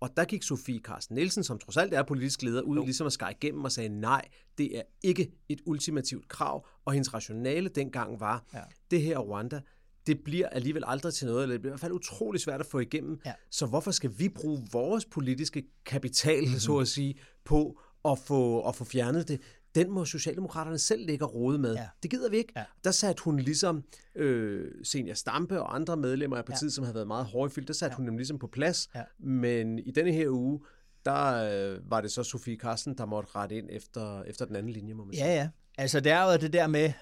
Og 0.00 0.16
der 0.16 0.24
gik 0.24 0.42
Sofie 0.42 0.78
Carsten 0.78 1.14
Nielsen, 1.14 1.44
som 1.44 1.58
trods 1.58 1.76
alt 1.76 1.94
er 1.94 2.02
politisk 2.02 2.42
leder, 2.42 2.62
ud 2.62 2.76
jo. 2.76 2.84
ligesom 2.84 3.06
at 3.06 3.12
skære 3.12 3.30
igennem 3.30 3.64
og 3.64 3.72
sagde, 3.72 3.88
nej, 3.88 4.28
det 4.58 4.78
er 4.78 4.82
ikke 5.02 5.30
et 5.48 5.60
ultimativt 5.66 6.28
krav. 6.28 6.66
Og 6.84 6.92
hendes 6.92 7.14
rationale 7.14 7.68
dengang 7.68 8.20
var, 8.20 8.44
ja. 8.54 8.60
det 8.90 9.02
her 9.02 9.18
Rwanda, 9.18 9.60
det 10.06 10.24
bliver 10.24 10.48
alligevel 10.48 10.82
aldrig 10.86 11.14
til 11.14 11.26
noget, 11.26 11.42
eller 11.42 11.54
det 11.54 11.60
bliver 11.60 11.70
i 11.70 11.74
hvert 11.74 11.80
fald 11.80 11.92
utrolig 11.92 12.40
svært 12.40 12.60
at 12.60 12.66
få 12.66 12.78
igennem. 12.78 13.20
Ja. 13.26 13.32
Så 13.50 13.66
hvorfor 13.66 13.90
skal 13.90 14.12
vi 14.18 14.28
bruge 14.28 14.66
vores 14.72 15.04
politiske 15.04 15.64
kapital, 15.86 16.42
mm-hmm. 16.42 16.58
så 16.58 16.78
at 16.78 16.88
sige, 16.88 17.18
på 17.44 17.80
at 18.04 18.18
få, 18.18 18.68
at 18.68 18.74
få 18.74 18.84
fjernet 18.84 19.28
det? 19.28 19.40
Den 19.78 19.90
må 19.90 20.04
Socialdemokraterne 20.04 20.78
selv 20.78 21.06
ligge 21.06 21.24
og 21.24 21.34
rode 21.34 21.58
med. 21.58 21.74
Ja. 21.74 21.88
Det 22.02 22.10
gider 22.10 22.30
vi 22.30 22.36
ikke. 22.36 22.52
Ja. 22.56 22.64
Der 22.84 22.90
satte 22.90 23.22
hun 23.22 23.38
ligesom 23.38 23.84
øh, 24.14 24.70
Senior 24.84 25.14
Stampe 25.14 25.62
og 25.62 25.74
andre 25.74 25.96
medlemmer 25.96 26.36
af 26.36 26.44
partiet, 26.44 26.70
ja. 26.70 26.74
som 26.74 26.84
havde 26.84 26.94
været 26.94 27.06
meget 27.06 27.26
hårdfyldt, 27.26 27.68
der 27.68 27.74
satte 27.74 27.92
ja. 27.92 27.96
hun 27.96 28.06
dem 28.06 28.16
ligesom 28.16 28.38
på 28.38 28.46
plads. 28.46 28.88
Ja. 28.94 29.02
Men 29.18 29.78
i 29.78 29.90
denne 29.90 30.12
her 30.12 30.28
uge, 30.28 30.60
der 31.04 31.74
øh, 31.74 31.90
var 31.90 32.00
det 32.00 32.12
så 32.12 32.22
Sofie 32.22 32.56
Carsten, 32.56 32.98
der 32.98 33.06
måtte 33.06 33.28
rette 33.34 33.56
ind 33.56 33.68
efter, 33.70 34.22
efter 34.22 34.44
den 34.44 34.56
anden 34.56 34.72
linje, 34.72 34.94
må 34.94 35.04
man 35.04 35.14
sige. 35.14 35.26
Ja, 35.26 35.34
ja. 35.34 35.48
Altså, 35.78 36.00
det 36.00 36.12
er 36.12 36.32
jo 36.32 36.38
det 36.38 36.52
der 36.52 36.66
med, 36.66 36.92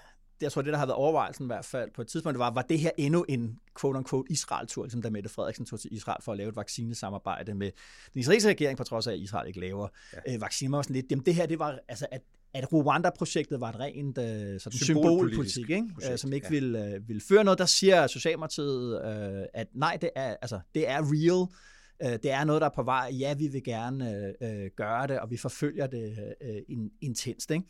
jeg 0.41 0.51
tror, 0.51 0.61
det 0.61 0.73
der 0.73 0.79
har 0.79 0.85
været 0.85 0.95
overvejelsen 0.95 1.45
i 1.45 1.47
hvert 1.47 1.65
fald 1.65 1.91
på 1.95 2.01
et 2.01 2.07
tidspunkt, 2.07 2.33
det 2.33 2.39
var, 2.39 2.51
var 2.51 2.61
det 2.61 2.79
her 2.79 2.91
endnu 2.97 3.25
en 3.29 3.59
quote-unquote 3.79 4.31
Israel-tur, 4.31 4.83
ligesom 4.83 5.01
da 5.01 5.09
Mette 5.09 5.29
Frederiksen 5.29 5.65
tog 5.65 5.79
til 5.79 5.93
Israel 5.93 6.21
for 6.21 6.31
at 6.31 6.37
lave 6.37 6.49
et 6.49 6.55
vaccinesamarbejde 6.55 7.53
med 7.53 7.71
den 8.13 8.19
israelske 8.19 8.49
regering, 8.49 8.77
på 8.77 8.83
trods 8.83 9.07
af, 9.07 9.13
at 9.13 9.19
Israel 9.19 9.47
ikke 9.47 9.59
laver 9.59 9.87
ja. 10.13 10.33
øh, 10.33 10.41
vacciner. 10.41 10.77
Og 10.77 10.83
sådan 10.83 10.95
lidt. 10.95 11.11
Jamen, 11.11 11.25
det 11.25 11.35
her, 11.35 11.45
det 11.45 11.59
var, 11.59 11.79
altså, 11.87 12.07
at, 12.11 12.21
at 12.57 12.73
Rwanda-projektet 12.73 13.61
var 13.61 13.69
et 13.69 13.79
rent 13.79 14.17
øh, 14.17 14.59
sådan 14.59 14.79
symbolpolitik, 14.79 15.69
ikke? 15.69 15.87
Projekt, 15.93 16.11
øh, 16.11 16.17
som 16.17 16.33
ikke 16.33 16.47
ja. 16.47 16.51
ville, 16.51 16.85
øh, 16.85 17.07
ville 17.07 17.21
føre 17.29 17.43
noget. 17.43 17.59
Der 17.59 17.65
siger 17.65 18.07
Socialdemokratiet, 18.07 19.01
øh, 19.05 19.45
at 19.53 19.67
nej, 19.73 19.97
det 20.01 20.09
er, 20.15 20.35
altså, 20.41 20.59
det 20.75 20.89
er 20.89 20.99
real. 21.01 21.47
Øh, 22.03 22.19
det 22.23 22.31
er 22.31 22.43
noget, 22.43 22.61
der 22.61 22.67
er 22.67 22.75
på 22.75 22.83
vej. 22.83 23.09
Ja, 23.19 23.33
vi 23.33 23.47
vil 23.47 23.63
gerne 23.63 24.33
øh, 24.41 24.69
gøre 24.77 25.07
det, 25.07 25.19
og 25.19 25.31
vi 25.31 25.37
forfølger 25.37 25.87
det 25.87 26.17
øh, 26.41 26.61
in, 26.67 26.89
intenst. 27.01 27.51
Ikke? 27.51 27.65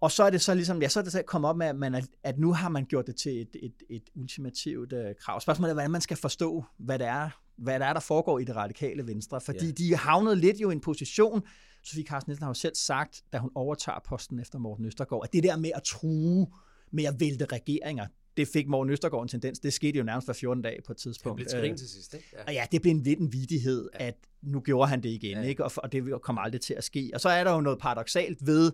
Og 0.00 0.10
så 0.10 0.24
er 0.24 0.30
det 0.30 0.40
så 0.40 0.54
ligesom, 0.54 0.82
ja, 0.82 0.88
så 0.88 0.98
er 0.98 1.02
det 1.02 1.12
så 1.12 1.22
kommet 1.22 1.48
op 1.48 1.56
med, 1.56 1.66
at, 1.66 1.76
man, 1.76 2.06
at 2.24 2.38
nu 2.38 2.52
har 2.52 2.68
man 2.68 2.84
gjort 2.84 3.06
det 3.06 3.16
til 3.16 3.40
et, 3.40 3.56
et, 3.62 3.72
et 3.90 4.02
ultimativt 4.14 4.92
uh, 4.92 4.98
krav. 5.20 5.40
Spørgsmålet 5.40 5.70
er, 5.70 5.74
hvordan 5.74 5.90
man 5.90 6.00
skal 6.00 6.16
forstå, 6.16 6.64
hvad 6.78 6.98
det 6.98 7.06
er, 7.06 7.30
hvad 7.56 7.80
det 7.80 7.86
er, 7.86 7.92
der 7.92 8.00
foregår 8.00 8.38
i 8.38 8.44
det 8.44 8.56
radikale 8.56 9.06
venstre. 9.06 9.40
Fordi 9.40 9.66
ja. 9.66 9.72
de 9.72 9.96
havnet 9.96 10.38
lidt 10.38 10.60
jo 10.60 10.70
i 10.70 10.72
en 10.72 10.80
position, 10.80 11.42
Sofie 11.84 12.04
Carsten 12.04 12.30
Nielsen 12.30 12.42
har 12.42 12.50
jo 12.50 12.54
selv 12.54 12.74
sagt, 12.74 13.24
da 13.32 13.38
hun 13.38 13.50
overtager 13.54 13.98
posten 14.04 14.38
efter 14.38 14.58
Morten 14.58 14.84
Østergaard, 14.84 15.24
at 15.24 15.32
det 15.32 15.42
der 15.42 15.56
med 15.56 15.70
at 15.74 15.82
true 15.82 16.46
med 16.90 17.04
at 17.04 17.20
vælte 17.20 17.44
regeringer, 17.44 18.06
det 18.36 18.48
fik 18.48 18.68
Morten 18.68 18.92
Østergaard 18.92 19.22
en 19.22 19.28
tendens. 19.28 19.58
Det 19.58 19.72
skete 19.72 19.98
jo 19.98 20.04
nærmest 20.04 20.26
hver 20.26 20.34
14 20.34 20.62
dage 20.62 20.82
på 20.86 20.92
et 20.92 20.98
tidspunkt. 20.98 21.40
Det 21.40 21.60
blev 21.60 21.76
til 21.76 21.88
sidst, 21.88 22.14
ikke? 22.14 22.26
Ja. 22.32 22.44
Og 22.46 22.52
ja, 22.52 22.66
det 22.72 22.82
blev 22.82 22.90
en 22.90 23.02
lidt 23.02 23.18
en 23.18 23.32
vidighed, 23.32 23.88
ja. 23.94 24.06
at 24.06 24.14
nu 24.42 24.60
gjorde 24.60 24.88
han 24.88 25.02
det 25.02 25.08
igen, 25.08 25.38
ja. 25.38 25.42
ikke? 25.42 25.64
Og, 25.64 25.72
og 25.76 25.92
det 25.92 26.22
kommer 26.22 26.42
aldrig 26.42 26.60
til 26.60 26.74
at 26.74 26.84
ske. 26.84 27.10
Og 27.14 27.20
så 27.20 27.28
er 27.28 27.44
der 27.44 27.52
jo 27.52 27.60
noget 27.60 27.78
paradoxalt 27.78 28.46
ved, 28.46 28.72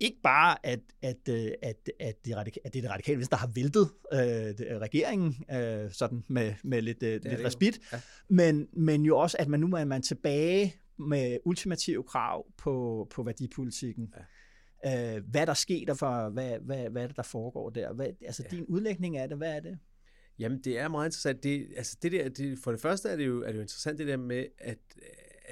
ikke 0.00 0.20
bare, 0.22 0.66
at, 0.66 0.80
at, 1.02 1.28
øh, 1.28 1.50
at, 1.62 1.90
at, 2.00 2.24
det, 2.24 2.36
radikale, 2.36 2.66
at 2.66 2.72
det 2.72 2.78
er 2.78 2.82
det 2.82 2.90
radikale 2.90 3.16
venstre, 3.18 3.36
der 3.36 3.40
har 3.40 3.50
væltet 3.54 3.90
øh, 4.12 4.80
regeringen 4.80 5.44
øh, 5.52 5.92
sådan 5.92 6.24
med, 6.28 6.54
med 6.64 6.82
lidt, 6.82 7.02
øh, 7.02 7.20
lidt 7.24 7.44
respit, 7.44 7.80
ja. 7.92 8.00
men, 8.28 8.68
men 8.72 9.04
jo 9.04 9.18
også, 9.18 9.36
at 9.40 9.48
man 9.48 9.60
nu 9.60 9.76
er 9.76 9.84
man 9.84 10.02
tilbage 10.02 10.74
med 11.08 11.38
ultimative 11.44 12.02
krav 12.02 12.46
på, 12.58 13.06
på 13.10 13.22
værdipolitikken. 13.22 14.14
Ja. 14.84 15.16
Øh, 15.16 15.22
hvad 15.30 15.46
der 15.46 15.54
sker 15.54 15.86
der 15.86 15.94
for, 15.94 16.28
hvad, 16.28 16.58
hvad, 16.58 16.90
hvad 16.90 17.02
er 17.02 17.06
det, 17.06 17.16
der 17.16 17.22
foregår 17.22 17.70
der? 17.70 17.92
Hvad, 17.92 18.06
altså 18.26 18.42
ja. 18.50 18.56
din 18.56 18.64
udlægning 18.64 19.16
af 19.16 19.28
det, 19.28 19.36
hvad 19.36 19.56
er 19.56 19.60
det? 19.60 19.78
Jamen, 20.38 20.60
det 20.60 20.78
er 20.78 20.88
meget 20.88 21.06
interessant. 21.06 21.42
Det, 21.42 21.68
altså 21.76 21.96
det 22.02 22.12
der, 22.12 22.28
det, 22.28 22.58
for 22.64 22.70
det 22.70 22.80
første 22.80 23.08
er 23.08 23.16
det, 23.16 23.26
jo, 23.26 23.42
er 23.42 23.46
det 23.46 23.54
jo 23.54 23.60
interessant 23.60 23.98
det 23.98 24.06
der 24.06 24.16
med, 24.16 24.46
at 24.58 24.78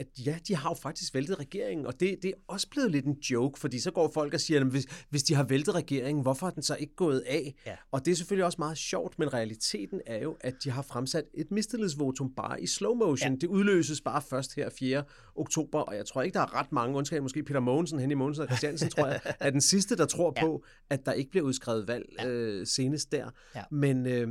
at 0.00 0.26
ja, 0.26 0.38
de 0.48 0.56
har 0.56 0.70
jo 0.70 0.74
faktisk 0.74 1.14
væltet 1.14 1.38
regeringen, 1.38 1.86
og 1.86 2.00
det, 2.00 2.18
det 2.22 2.28
er 2.28 2.34
også 2.48 2.68
blevet 2.70 2.90
lidt 2.90 3.04
en 3.04 3.16
joke, 3.30 3.60
fordi 3.60 3.78
så 3.78 3.90
går 3.90 4.10
folk 4.14 4.34
og 4.34 4.40
siger, 4.40 4.60
at 4.60 4.66
hvis, 4.66 4.86
hvis 5.10 5.22
de 5.22 5.34
har 5.34 5.44
væltet 5.44 5.74
regeringen, 5.74 6.22
hvorfor 6.22 6.46
har 6.46 6.50
den 6.50 6.62
så 6.62 6.76
ikke 6.76 6.94
gået 6.94 7.20
af? 7.20 7.54
Ja. 7.66 7.76
Og 7.92 8.04
det 8.04 8.12
er 8.12 8.16
selvfølgelig 8.16 8.44
også 8.44 8.56
meget 8.58 8.78
sjovt, 8.78 9.18
men 9.18 9.34
realiteten 9.34 10.00
er 10.06 10.22
jo, 10.22 10.36
at 10.40 10.54
de 10.64 10.70
har 10.70 10.82
fremsat 10.82 11.24
et 11.34 11.50
mistillidsvotum 11.50 12.34
bare 12.34 12.62
i 12.62 12.66
slow 12.66 12.94
motion. 12.94 13.32
Ja. 13.32 13.36
Det 13.40 13.46
udløses 13.46 14.00
bare 14.00 14.22
først 14.22 14.54
her 14.54 14.70
4. 14.78 15.04
oktober, 15.36 15.80
og 15.80 15.96
jeg 15.96 16.06
tror 16.06 16.22
ikke, 16.22 16.34
der 16.34 16.40
er 16.40 16.54
ret 16.54 16.72
mange, 16.72 16.96
undtagen 16.96 17.22
måske 17.22 17.42
Peter 17.42 17.60
Mogensen, 17.60 17.98
hen 17.98 18.10
i 18.10 18.14
Mogensen 18.14 18.42
og 18.42 18.48
Christiansen, 18.48 18.88
tror 18.88 19.06
jeg, 19.06 19.20
er 19.40 19.50
den 19.50 19.60
sidste, 19.60 19.96
der 19.96 20.06
tror 20.06 20.32
ja. 20.36 20.44
på, 20.44 20.64
at 20.90 21.06
der 21.06 21.12
ikke 21.12 21.30
bliver 21.30 21.46
udskrevet 21.46 21.88
valg 21.88 22.06
ja. 22.18 22.28
øh, 22.28 22.66
senest 22.66 23.12
der. 23.12 23.30
Ja. 23.54 23.62
Men, 23.70 24.06
øh, 24.06 24.28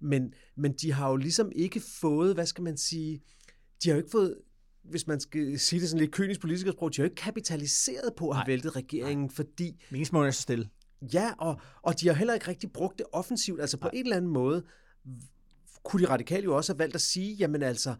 men, 0.00 0.34
men 0.56 0.72
de 0.72 0.92
har 0.92 1.10
jo 1.10 1.16
ligesom 1.16 1.52
ikke 1.54 1.80
fået, 2.00 2.34
hvad 2.34 2.46
skal 2.46 2.64
man 2.64 2.76
sige, 2.76 3.20
de 3.82 3.88
har 3.88 3.96
jo 3.96 3.98
ikke 3.98 4.10
fået 4.10 4.36
hvis 4.90 5.06
man 5.06 5.20
skal 5.20 5.58
sige 5.58 5.80
det 5.80 5.88
sådan 5.88 6.00
lidt 6.00 6.12
kynisk 6.12 6.40
politisk 6.40 6.72
sprog, 6.72 6.96
de 6.96 6.96
har 6.96 7.04
jo 7.04 7.10
ikke 7.10 7.22
kapitaliseret 7.22 8.14
på 8.16 8.28
at 8.28 8.36
have 8.36 8.46
væltet 8.46 8.76
regeringen, 8.76 9.26
Nej. 9.26 9.34
fordi... 9.34 9.84
Meningsmålene 9.90 10.28
er 10.28 10.32
så 10.32 10.42
stille. 10.42 10.68
Ja, 11.14 11.32
og, 11.38 11.60
og 11.82 12.00
de 12.00 12.08
har 12.08 12.14
heller 12.14 12.34
ikke 12.34 12.48
rigtig 12.48 12.72
brugt 12.72 12.98
det 12.98 13.06
offensivt. 13.12 13.60
Altså 13.60 13.76
på 13.76 13.88
Nej. 13.88 13.90
en 13.94 14.04
eller 14.04 14.16
anden 14.16 14.30
måde 14.30 14.64
kunne 15.84 16.02
de 16.02 16.10
radikale 16.10 16.44
jo 16.44 16.56
også 16.56 16.72
have 16.72 16.78
valgt 16.78 16.94
at 16.94 17.00
sige, 17.00 17.34
jamen 17.34 17.62
altså, 17.62 17.94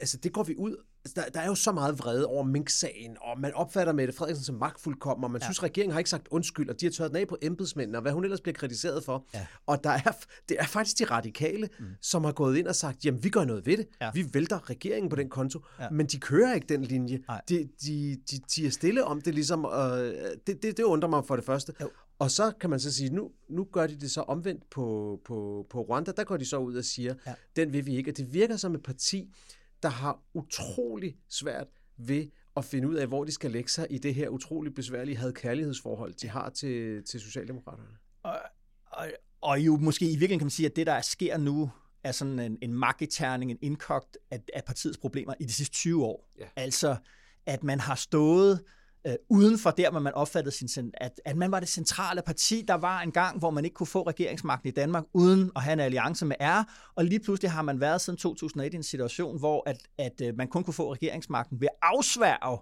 altså 0.00 0.16
det 0.16 0.32
går 0.32 0.42
vi 0.42 0.56
ud 0.56 0.76
der, 1.16 1.22
der 1.34 1.40
er 1.40 1.46
jo 1.46 1.54
så 1.54 1.72
meget 1.72 1.98
vrede 1.98 2.26
over 2.26 2.44
Mink-sagen, 2.44 3.16
og 3.20 3.40
man 3.40 3.54
opfatter 3.54 3.92
Mette 3.92 4.12
Frederiksen 4.12 4.44
som 4.44 4.54
magtfuldkommen, 4.54 5.24
og 5.24 5.30
man 5.30 5.40
ja. 5.40 5.46
synes, 5.46 5.62
regeringen 5.62 5.92
har 5.92 5.98
ikke 5.98 6.10
sagt 6.10 6.28
undskyld, 6.30 6.68
og 6.70 6.80
de 6.80 6.86
har 6.86 6.90
tørret 6.90 7.10
den 7.10 7.20
af 7.20 7.28
på 7.28 7.36
embedsmændene, 7.42 7.98
og 7.98 8.02
hvad 8.02 8.12
hun 8.12 8.24
ellers 8.24 8.40
bliver 8.40 8.54
kritiseret 8.54 9.04
for. 9.04 9.26
Ja. 9.34 9.46
Og 9.66 9.84
der 9.84 9.90
er, 9.90 10.12
det 10.48 10.56
er 10.60 10.66
faktisk 10.66 10.98
de 10.98 11.04
radikale, 11.04 11.68
mm. 11.78 11.86
som 12.00 12.24
har 12.24 12.32
gået 12.32 12.56
ind 12.56 12.66
og 12.66 12.74
sagt, 12.74 13.04
jamen 13.04 13.24
vi 13.24 13.28
gør 13.28 13.44
noget 13.44 13.66
ved 13.66 13.76
det. 13.76 13.86
Ja. 14.00 14.10
Vi 14.14 14.26
vælter 14.32 14.70
regeringen 14.70 15.10
på 15.10 15.16
den 15.16 15.28
konto, 15.28 15.60
ja. 15.80 15.90
men 15.90 16.06
de 16.06 16.20
kører 16.20 16.54
ikke 16.54 16.66
den 16.66 16.84
linje. 16.84 17.22
De, 17.48 17.68
de, 17.82 18.16
de, 18.30 18.38
de 18.56 18.66
er 18.66 18.70
stille 18.70 19.04
om 19.04 19.20
det 19.20 19.34
ligesom, 19.34 19.64
og 19.64 19.98
det, 20.46 20.62
det, 20.62 20.76
det 20.76 20.82
undrer 20.82 21.08
mig 21.08 21.24
for 21.26 21.36
det 21.36 21.44
første. 21.44 21.72
Jo. 21.80 21.90
Og 22.18 22.30
så 22.30 22.52
kan 22.60 22.70
man 22.70 22.80
så 22.80 22.92
sige, 22.92 23.10
nu, 23.10 23.30
nu 23.48 23.64
gør 23.72 23.86
de 23.86 24.00
det 24.00 24.10
så 24.10 24.20
omvendt 24.20 24.70
på, 24.70 25.20
på, 25.24 25.66
på 25.70 25.80
Rwanda, 25.80 26.12
der 26.16 26.24
går 26.24 26.36
de 26.36 26.44
så 26.44 26.58
ud 26.58 26.76
og 26.76 26.84
siger, 26.84 27.14
ja. 27.26 27.34
den 27.56 27.72
vil 27.72 27.86
vi 27.86 27.96
ikke. 27.96 28.10
Og 28.10 28.16
det 28.16 28.34
virker 28.34 28.56
som 28.56 28.74
et 28.74 28.82
parti, 28.82 29.34
der 29.84 29.90
har 29.90 30.22
utrolig 30.34 31.16
svært 31.28 31.66
ved 31.96 32.26
at 32.56 32.64
finde 32.64 32.88
ud 32.88 32.94
af, 32.94 33.06
hvor 33.06 33.24
de 33.24 33.32
skal 33.32 33.50
lægge 33.50 33.70
sig 33.70 33.86
i 33.90 33.98
det 33.98 34.14
her 34.14 34.28
utrolig 34.28 34.74
besværlige 34.74 35.16
had-kærlighedsforhold, 35.16 36.14
de 36.14 36.28
har 36.28 36.50
til, 36.50 37.04
til 37.04 37.20
Socialdemokraterne. 37.20 37.88
Og, 38.22 38.38
og, 38.86 39.06
og 39.40 39.60
jo 39.60 39.76
måske 39.76 40.04
i 40.04 40.08
virkeligheden 40.08 40.38
kan 40.38 40.44
man 40.44 40.50
sige, 40.50 40.66
at 40.66 40.76
det, 40.76 40.86
der 40.86 41.00
sker 41.00 41.36
nu, 41.36 41.70
er 42.04 42.12
sådan 42.12 42.38
en, 42.38 42.58
en 42.62 42.74
magtterning, 42.74 43.50
en 43.50 43.58
indkogt 43.62 44.18
af, 44.30 44.40
af 44.54 44.64
partiets 44.64 44.98
problemer 44.98 45.34
i 45.40 45.44
de 45.44 45.52
sidste 45.52 45.74
20 45.74 46.04
år. 46.04 46.28
Ja. 46.38 46.44
Altså, 46.56 46.96
at 47.46 47.64
man 47.64 47.80
har 47.80 47.94
stået 47.94 48.64
øh, 49.06 49.14
uden 49.30 49.58
for 49.58 49.70
der, 49.70 49.90
hvor 49.90 50.00
man 50.00 50.14
opfattede 50.14 50.68
sin, 50.68 50.92
at, 50.94 51.20
at 51.24 51.36
man 51.36 51.52
var 51.52 51.60
det 51.60 51.68
centrale 51.68 52.22
parti. 52.22 52.64
Der 52.68 52.74
var 52.74 53.00
en 53.00 53.12
gang, 53.12 53.38
hvor 53.38 53.50
man 53.50 53.64
ikke 53.64 53.74
kunne 53.74 53.86
få 53.86 54.02
regeringsmagten 54.02 54.68
i 54.68 54.72
Danmark 54.72 55.04
uden 55.12 55.50
at 55.56 55.62
have 55.62 55.72
en 55.72 55.80
alliance 55.80 56.26
med 56.26 56.36
R, 56.40 56.64
og 56.94 57.04
lige 57.04 57.20
pludselig 57.20 57.50
har 57.50 57.62
man 57.62 57.80
været 57.80 58.00
siden 58.00 58.16
2001 58.16 58.72
i 58.72 58.76
en 58.76 58.82
situation, 58.82 59.38
hvor 59.38 59.62
at, 59.66 59.78
at, 59.98 60.20
øh, 60.22 60.36
man 60.36 60.48
kun 60.48 60.64
kunne 60.64 60.74
få 60.74 60.92
regeringsmagten 60.92 61.60
ved 61.60 61.68
at 61.68 61.78
afsværge 61.82 62.58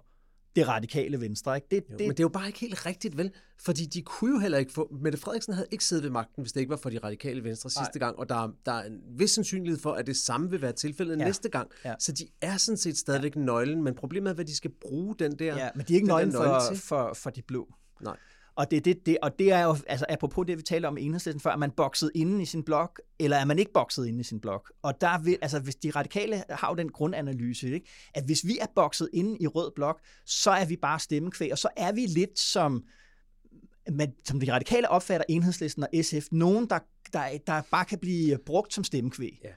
det 0.55 0.67
radikale 0.67 1.21
venstre. 1.21 1.55
Ikke? 1.55 1.67
Det, 1.71 1.83
jo, 1.91 1.97
det, 1.97 2.07
men 2.07 2.09
det 2.09 2.19
er 2.19 2.23
jo 2.23 2.29
bare 2.29 2.47
ikke 2.47 2.59
helt 2.59 2.85
rigtigt, 2.85 3.17
vel? 3.17 3.31
Fordi 3.59 3.85
de 3.85 4.01
kunne 4.01 4.31
jo 4.31 4.39
heller 4.39 4.57
ikke 4.57 4.71
få... 4.71 4.95
Mette 5.01 5.17
Frederiksen 5.17 5.53
havde 5.53 5.67
ikke 5.71 5.83
siddet 5.83 6.03
ved 6.03 6.11
magten, 6.11 6.43
hvis 6.43 6.51
det 6.51 6.59
ikke 6.59 6.69
var 6.69 6.77
for 6.77 6.89
de 6.89 6.97
radikale 6.97 7.43
venstre 7.43 7.69
Nej. 7.75 7.85
sidste 7.85 7.99
gang, 7.99 8.19
og 8.19 8.29
der, 8.29 8.55
der 8.65 8.71
er 8.71 8.83
en 8.83 8.99
vis 9.17 9.31
sandsynlighed 9.31 9.79
for, 9.79 9.91
at 9.91 10.07
det 10.07 10.17
samme 10.17 10.49
vil 10.49 10.61
være 10.61 10.71
tilfældet 10.71 11.19
ja. 11.19 11.25
næste 11.25 11.49
gang. 11.49 11.71
Ja. 11.85 11.93
Så 11.99 12.11
de 12.11 12.27
er 12.41 12.57
sådan 12.57 12.77
set 12.77 12.97
stadigvæk 12.97 13.35
ja. 13.35 13.41
nøglen, 13.41 13.83
men 13.83 13.95
problemet 13.95 14.29
er, 14.29 14.33
hvad 14.33 14.45
de 14.45 14.55
skal 14.55 14.71
bruge 14.81 15.15
den 15.19 15.39
der... 15.39 15.57
Ja, 15.57 15.69
men 15.75 15.85
de 15.87 15.93
er 15.93 15.95
ikke 15.95 16.07
nøglen 16.07 16.31
for, 16.31 16.75
for, 16.75 17.13
for 17.13 17.29
de 17.29 17.41
blå. 17.41 17.67
Nej. 18.01 18.17
Og 18.55 18.71
det, 18.71 18.85
det, 18.85 19.05
det, 19.05 19.17
og 19.21 19.39
det 19.39 19.51
er 19.51 19.63
jo, 19.63 19.77
altså 19.87 20.05
apropos 20.09 20.47
det, 20.47 20.57
vi 20.57 20.63
talte 20.63 20.85
om 20.85 20.97
i 20.97 21.01
enhedslisten 21.01 21.39
før, 21.39 21.51
er 21.51 21.57
man 21.57 21.71
bokset 21.71 22.11
inde 22.15 22.41
i 22.41 22.45
sin 22.45 22.63
blok, 22.63 23.01
eller 23.19 23.37
er 23.37 23.45
man 23.45 23.59
ikke 23.59 23.73
bokset 23.73 24.07
inde 24.07 24.19
i 24.19 24.23
sin 24.23 24.39
blok? 24.39 24.71
Og 24.81 25.01
der 25.01 25.19
vil, 25.19 25.37
altså 25.41 25.59
hvis 25.59 25.75
de 25.75 25.91
radikale 25.91 26.43
har 26.49 26.69
jo 26.69 26.75
den 26.75 26.91
grundanalyse, 26.91 27.73
ikke? 27.73 27.87
at 28.13 28.25
hvis 28.25 28.45
vi 28.45 28.57
er 28.61 28.65
bokset 28.75 29.09
inde 29.13 29.37
i 29.39 29.47
rød 29.47 29.71
blok, 29.75 30.01
så 30.25 30.51
er 30.51 30.65
vi 30.65 30.75
bare 30.75 30.99
stemmekvæg, 30.99 31.51
og 31.51 31.57
så 31.57 31.69
er 31.77 31.91
vi 31.91 32.05
lidt 32.05 32.39
som, 32.39 32.83
man, 33.91 34.13
som 34.25 34.39
de 34.39 34.53
radikale 34.53 34.89
opfatter 34.89 35.25
enhedslisten 35.29 35.83
og 35.83 35.89
SF, 36.01 36.27
nogen, 36.31 36.69
der, 36.69 36.79
der, 37.13 37.37
der 37.47 37.61
bare 37.71 37.85
kan 37.85 37.99
blive 37.99 38.37
brugt 38.45 38.73
som 38.73 38.83
stemmekvæg. 38.83 39.39
Ja. 39.43 39.49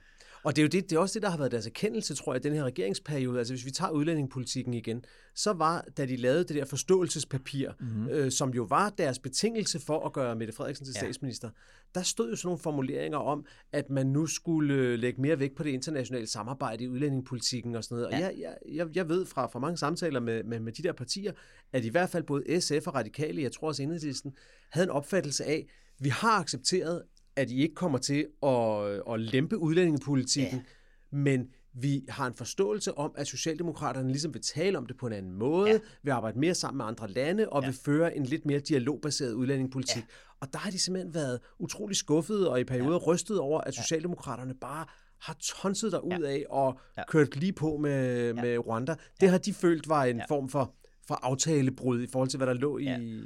Og 0.47 0.55
det 0.55 0.61
er 0.61 0.63
jo 0.63 0.67
det, 0.67 0.89
det 0.89 0.95
er 0.95 0.99
også 0.99 1.13
det, 1.13 1.21
der 1.21 1.29
har 1.29 1.37
været 1.37 1.51
deres 1.51 1.65
erkendelse, 1.65 2.15
tror 2.15 2.33
jeg, 2.33 2.45
i 2.45 2.47
den 2.47 2.57
her 2.57 2.63
regeringsperiode. 2.63 3.39
Altså 3.39 3.53
hvis 3.53 3.65
vi 3.65 3.71
tager 3.71 3.91
udlændingepolitikken 3.91 4.73
igen, 4.73 5.05
så 5.35 5.53
var, 5.53 5.85
da 5.97 6.05
de 6.05 6.15
lavede 6.15 6.43
det 6.43 6.55
der 6.55 6.65
forståelsespapir, 6.65 7.69
mm-hmm. 7.79 8.09
øh, 8.09 8.31
som 8.31 8.49
jo 8.49 8.63
var 8.63 8.89
deres 8.89 9.19
betingelse 9.19 9.79
for 9.79 10.05
at 10.05 10.13
gøre 10.13 10.35
Mette 10.35 10.53
Frederiksen 10.53 10.85
til 10.85 10.93
ja. 10.95 10.99
statsminister, 10.99 11.49
der 11.95 12.01
stod 12.01 12.29
jo 12.29 12.35
sådan 12.35 12.47
nogle 12.47 12.59
formuleringer 12.59 13.17
om, 13.17 13.45
at 13.71 13.89
man 13.89 14.07
nu 14.07 14.25
skulle 14.25 14.73
øh, 14.73 14.99
lægge 14.99 15.21
mere 15.21 15.39
vægt 15.39 15.55
på 15.55 15.63
det 15.63 15.69
internationale 15.69 16.27
samarbejde 16.27 16.83
i 16.83 16.87
udlændingepolitikken 16.87 17.75
og 17.75 17.83
sådan 17.83 17.97
noget. 17.97 18.19
Ja. 18.19 18.27
Og 18.27 18.39
jeg, 18.39 18.57
jeg, 18.71 18.87
jeg 18.95 19.09
ved 19.09 19.25
fra, 19.25 19.47
fra 19.47 19.59
mange 19.59 19.77
samtaler 19.77 20.19
med, 20.19 20.43
med, 20.43 20.59
med 20.59 20.73
de 20.73 20.83
der 20.83 20.93
partier, 20.93 21.31
at 21.73 21.85
i 21.85 21.89
hvert 21.89 22.09
fald 22.09 22.23
både 22.23 22.61
SF 22.61 22.87
og 22.87 22.95
Radikale, 22.95 23.41
jeg 23.41 23.51
tror 23.51 23.67
også 23.67 23.83
Enhedslisten, 23.83 24.33
havde 24.69 24.85
en 24.85 24.91
opfattelse 24.91 25.45
af, 25.45 25.67
vi 25.99 26.09
har 26.09 26.39
accepteret, 26.39 27.03
at 27.37 27.51
I 27.51 27.61
ikke 27.61 27.75
kommer 27.75 27.97
til 27.97 28.27
at, 28.43 29.13
at 29.13 29.19
lempe 29.19 29.57
udlændingepolitikken, 29.57 30.57
ja. 30.57 31.17
men 31.17 31.47
vi 31.73 32.05
har 32.09 32.27
en 32.27 32.33
forståelse 32.33 32.97
om, 32.97 33.11
at 33.15 33.27
Socialdemokraterne 33.27 34.09
ligesom 34.09 34.33
vil 34.33 34.41
tale 34.41 34.77
om 34.77 34.85
det 34.85 34.97
på 34.97 35.07
en 35.07 35.13
anden 35.13 35.33
måde, 35.33 35.69
ja. 35.69 35.79
vil 36.03 36.11
arbejde 36.11 36.39
mere 36.39 36.55
sammen 36.55 36.77
med 36.77 36.85
andre 36.85 37.09
lande, 37.09 37.49
og 37.49 37.61
ja. 37.61 37.67
vil 37.67 37.77
føre 37.85 38.17
en 38.17 38.23
lidt 38.23 38.45
mere 38.45 38.59
dialogbaseret 38.59 39.33
udlændingepolitik. 39.33 40.03
Ja. 40.03 40.35
Og 40.39 40.53
der 40.53 40.59
har 40.59 40.71
de 40.71 40.79
simpelthen 40.79 41.13
været 41.13 41.39
utrolig 41.59 41.97
skuffede, 41.97 42.49
og 42.49 42.59
i 42.59 42.63
perioder 42.63 42.99
ja. 43.07 43.11
rystet 43.11 43.39
over, 43.39 43.61
at 43.61 43.75
Socialdemokraterne 43.75 44.53
bare 44.53 44.85
har 45.21 45.37
tonset 45.43 45.91
der 45.91 45.99
ud 45.99 46.21
af 46.21 46.45
og 46.49 46.79
ja. 46.97 47.03
kørt 47.07 47.35
lige 47.35 47.53
på 47.53 47.77
med, 47.77 48.33
ja. 48.33 48.41
med 48.41 48.57
Rwanda. 48.57 48.91
Det 48.91 49.25
ja. 49.25 49.31
har 49.31 49.37
de 49.37 49.53
følt 49.53 49.89
var 49.89 50.05
en 50.05 50.17
ja. 50.17 50.25
form 50.29 50.49
for, 50.49 50.73
for 51.07 51.15
aftalebrud 51.15 52.01
i 52.01 52.07
forhold 52.07 52.29
til, 52.29 52.37
hvad 52.37 52.47
der 52.47 52.53
lå 52.53 52.79
ja. 52.79 52.97
i, 52.97 53.21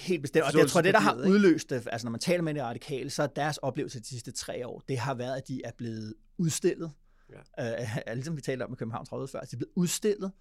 Helt 0.00 0.22
bestemt. 0.22 0.44
Og 0.44 0.58
jeg 0.58 0.68
tror, 0.68 0.80
det, 0.80 0.94
der 0.94 1.00
har 1.00 1.14
udløst 1.14 1.70
det, 1.70 1.88
altså 1.92 2.06
når 2.06 2.10
man 2.10 2.20
taler 2.20 2.42
med 2.42 2.54
de 2.54 2.62
radikale, 2.62 3.10
så 3.10 3.22
er 3.22 3.26
deres 3.26 3.58
oplevelse 3.58 4.00
de 4.00 4.06
sidste 4.06 4.32
tre 4.32 4.66
år, 4.66 4.82
det 4.88 4.98
har 4.98 5.14
været, 5.14 5.36
at 5.36 5.48
de 5.48 5.60
er 5.64 5.70
blevet 5.78 6.14
udstillet. 6.38 6.92
Ja. 7.32 7.40
Uh, 8.10 8.14
ligesom 8.14 8.36
vi 8.36 8.40
talte 8.40 8.62
om 8.62 8.70
med 8.70 8.76
Københavns 8.76 9.12
Råd 9.12 9.28
før, 9.28 9.40
de 9.40 9.46
er 9.52 9.56
blevet 9.56 9.72
udstillet, 9.76 10.32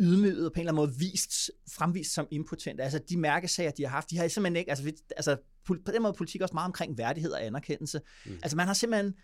ydmyget 0.00 0.46
og 0.46 0.52
på 0.52 0.60
en 0.60 0.60
eller 0.60 0.72
anden 0.72 0.88
måde 0.88 0.98
vist, 0.98 1.50
fremvist 1.72 2.14
som 2.14 2.28
impotente. 2.30 2.82
Altså 2.82 3.00
de 3.08 3.16
mærkesager, 3.16 3.70
de 3.70 3.82
har 3.82 3.90
haft, 3.90 4.10
de 4.10 4.16
har 4.16 4.28
simpelthen 4.28 4.56
ikke, 4.56 4.70
altså, 4.70 4.92
altså 5.16 5.36
på 5.66 5.92
den 5.92 6.02
måde 6.02 6.12
politik 6.12 6.40
også 6.40 6.54
meget 6.54 6.66
omkring 6.66 6.98
værdighed 6.98 7.30
og 7.30 7.44
anerkendelse. 7.44 8.00
Mm. 8.26 8.32
Altså 8.42 8.56
man 8.56 8.66
har 8.66 8.74
simpelthen 8.74 9.14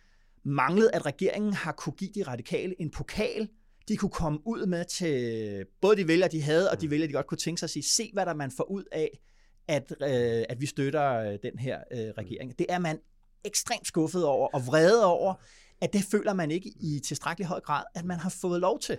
manglet, 0.45 0.91
at 0.93 1.07
regeringen 1.07 1.53
har 1.53 1.73
kunne 1.73 1.93
give 1.93 2.11
de 2.15 2.23
radikale 2.23 2.81
en 2.81 2.91
pokal, 2.91 3.49
de 3.89 3.97
kunne 3.97 4.11
komme 4.11 4.39
ud 4.47 4.67
med 4.67 4.85
til 4.85 5.65
både 5.81 5.97
de 5.97 6.09
vælgere, 6.09 6.29
de 6.29 6.43
havde, 6.43 6.71
og 6.71 6.81
de 6.81 6.87
mm. 6.87 6.91
vælgere, 6.91 7.09
de 7.09 7.13
godt 7.13 7.27
kunne 7.27 7.39
tænke 7.39 7.59
sig 7.59 7.67
at 7.67 7.71
sige, 7.71 7.83
se 7.83 8.11
hvad 8.13 8.27
der 8.27 8.35
man 8.35 8.51
får 8.51 8.71
ud 8.71 8.85
af 8.93 9.21
at, 9.69 9.93
øh, 10.03 10.45
at 10.49 10.61
vi 10.61 10.67
støtter 10.67 11.15
øh, 11.15 11.39
den 11.43 11.59
her 11.59 11.79
øh, 11.93 11.99
regering. 11.99 12.59
Det 12.59 12.67
er 12.69 12.79
man 12.79 12.99
ekstremt 13.45 13.87
skuffet 13.87 14.25
over 14.25 14.49
og 14.49 14.67
vrede 14.67 15.07
over, 15.07 15.35
at 15.81 15.93
det 15.93 16.05
føler 16.11 16.33
man 16.33 16.51
ikke 16.51 16.69
i 16.81 17.01
tilstrækkelig 17.05 17.47
høj 17.47 17.61
grad, 17.61 17.85
at 17.95 18.05
man 18.05 18.19
har 18.19 18.31
fået 18.41 18.61
lov 18.61 18.79
til. 18.79 18.99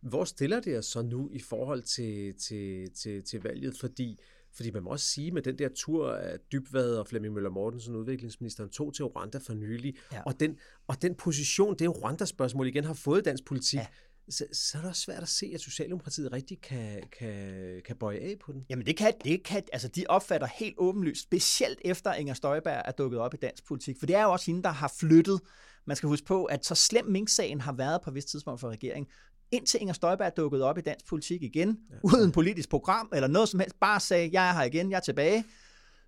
Hvor 0.00 0.24
stiller 0.24 0.60
det 0.60 0.78
os 0.78 0.86
så 0.86 1.02
nu 1.02 1.30
i 1.32 1.38
forhold 1.38 1.82
til, 1.82 2.34
til, 2.34 2.90
til, 2.90 3.22
til 3.22 3.42
valget? 3.42 3.74
Fordi, 3.80 4.18
fordi 4.52 4.70
man 4.70 4.82
må 4.82 4.90
også 4.90 5.06
sige, 5.06 5.30
med 5.30 5.42
den 5.42 5.58
der 5.58 5.68
tur 5.74 6.12
af 6.12 6.38
Dybvad 6.52 6.94
og 6.94 7.06
Flemming 7.06 7.34
Møller 7.34 7.50
Mortensen, 7.50 7.96
udviklingsministeren, 7.96 8.70
tog 8.70 8.94
til 8.94 9.04
Rwanda 9.04 9.38
for 9.38 9.54
nylig, 9.54 9.94
ja. 10.12 10.22
og, 10.26 10.40
den, 10.40 10.58
og 10.86 11.02
den 11.02 11.14
position, 11.14 11.76
det 11.78 12.02
Rwanda-spørgsmål 12.02 12.66
igen 12.66 12.84
har 12.84 12.94
fået 12.94 13.20
i 13.20 13.22
dansk 13.22 13.44
politik, 13.44 13.78
ja 13.78 13.86
så, 14.30 14.46
så 14.52 14.78
er 14.78 14.82
det 14.82 14.88
også 14.88 15.02
svært 15.02 15.22
at 15.22 15.28
se, 15.28 15.50
at 15.54 15.60
Socialdemokratiet 15.60 16.32
rigtig 16.32 16.60
kan, 16.60 17.02
kan, 17.18 17.82
kan 17.84 17.96
bøje 17.96 18.18
af 18.18 18.36
på 18.44 18.52
den. 18.52 18.66
Jamen 18.70 18.86
det 18.86 18.96
kan, 18.96 19.12
det 19.24 19.42
kan, 19.42 19.62
altså 19.72 19.88
de 19.88 20.04
opfatter 20.08 20.46
helt 20.46 20.74
åbenlyst, 20.78 21.22
specielt 21.22 21.78
efter 21.84 22.14
Inger 22.14 22.34
Støjberg 22.34 22.82
er 22.84 22.92
dukket 22.92 23.20
op 23.20 23.34
i 23.34 23.36
dansk 23.36 23.66
politik, 23.66 23.98
for 23.98 24.06
det 24.06 24.16
er 24.16 24.22
jo 24.22 24.32
også 24.32 24.46
hende, 24.46 24.62
der 24.62 24.70
har 24.70 24.92
flyttet. 25.00 25.40
Man 25.86 25.96
skal 25.96 26.06
huske 26.06 26.26
på, 26.26 26.44
at 26.44 26.66
så 26.66 26.74
slem 26.74 27.06
Mink-sagen 27.06 27.60
har 27.60 27.72
været 27.72 28.00
på 28.04 28.10
et 28.10 28.14
vist 28.14 28.28
tidspunkt 28.28 28.60
for 28.60 28.68
regeringen, 28.68 29.10
indtil 29.50 29.80
Inger 29.80 29.94
Støjberg 29.94 30.26
er 30.26 30.30
dukket 30.30 30.62
op 30.62 30.78
i 30.78 30.80
dansk 30.80 31.06
politik 31.06 31.42
igen, 31.42 31.78
ja. 31.90 31.96
uden 32.02 32.32
politisk 32.32 32.68
program 32.68 33.08
eller 33.14 33.28
noget 33.28 33.48
som 33.48 33.60
helst, 33.60 33.80
bare 33.80 34.00
sagde, 34.00 34.30
jeg 34.32 34.48
er 34.48 34.52
her 34.52 34.62
igen, 34.62 34.90
jeg 34.90 34.96
er 34.96 35.00
tilbage. 35.00 35.44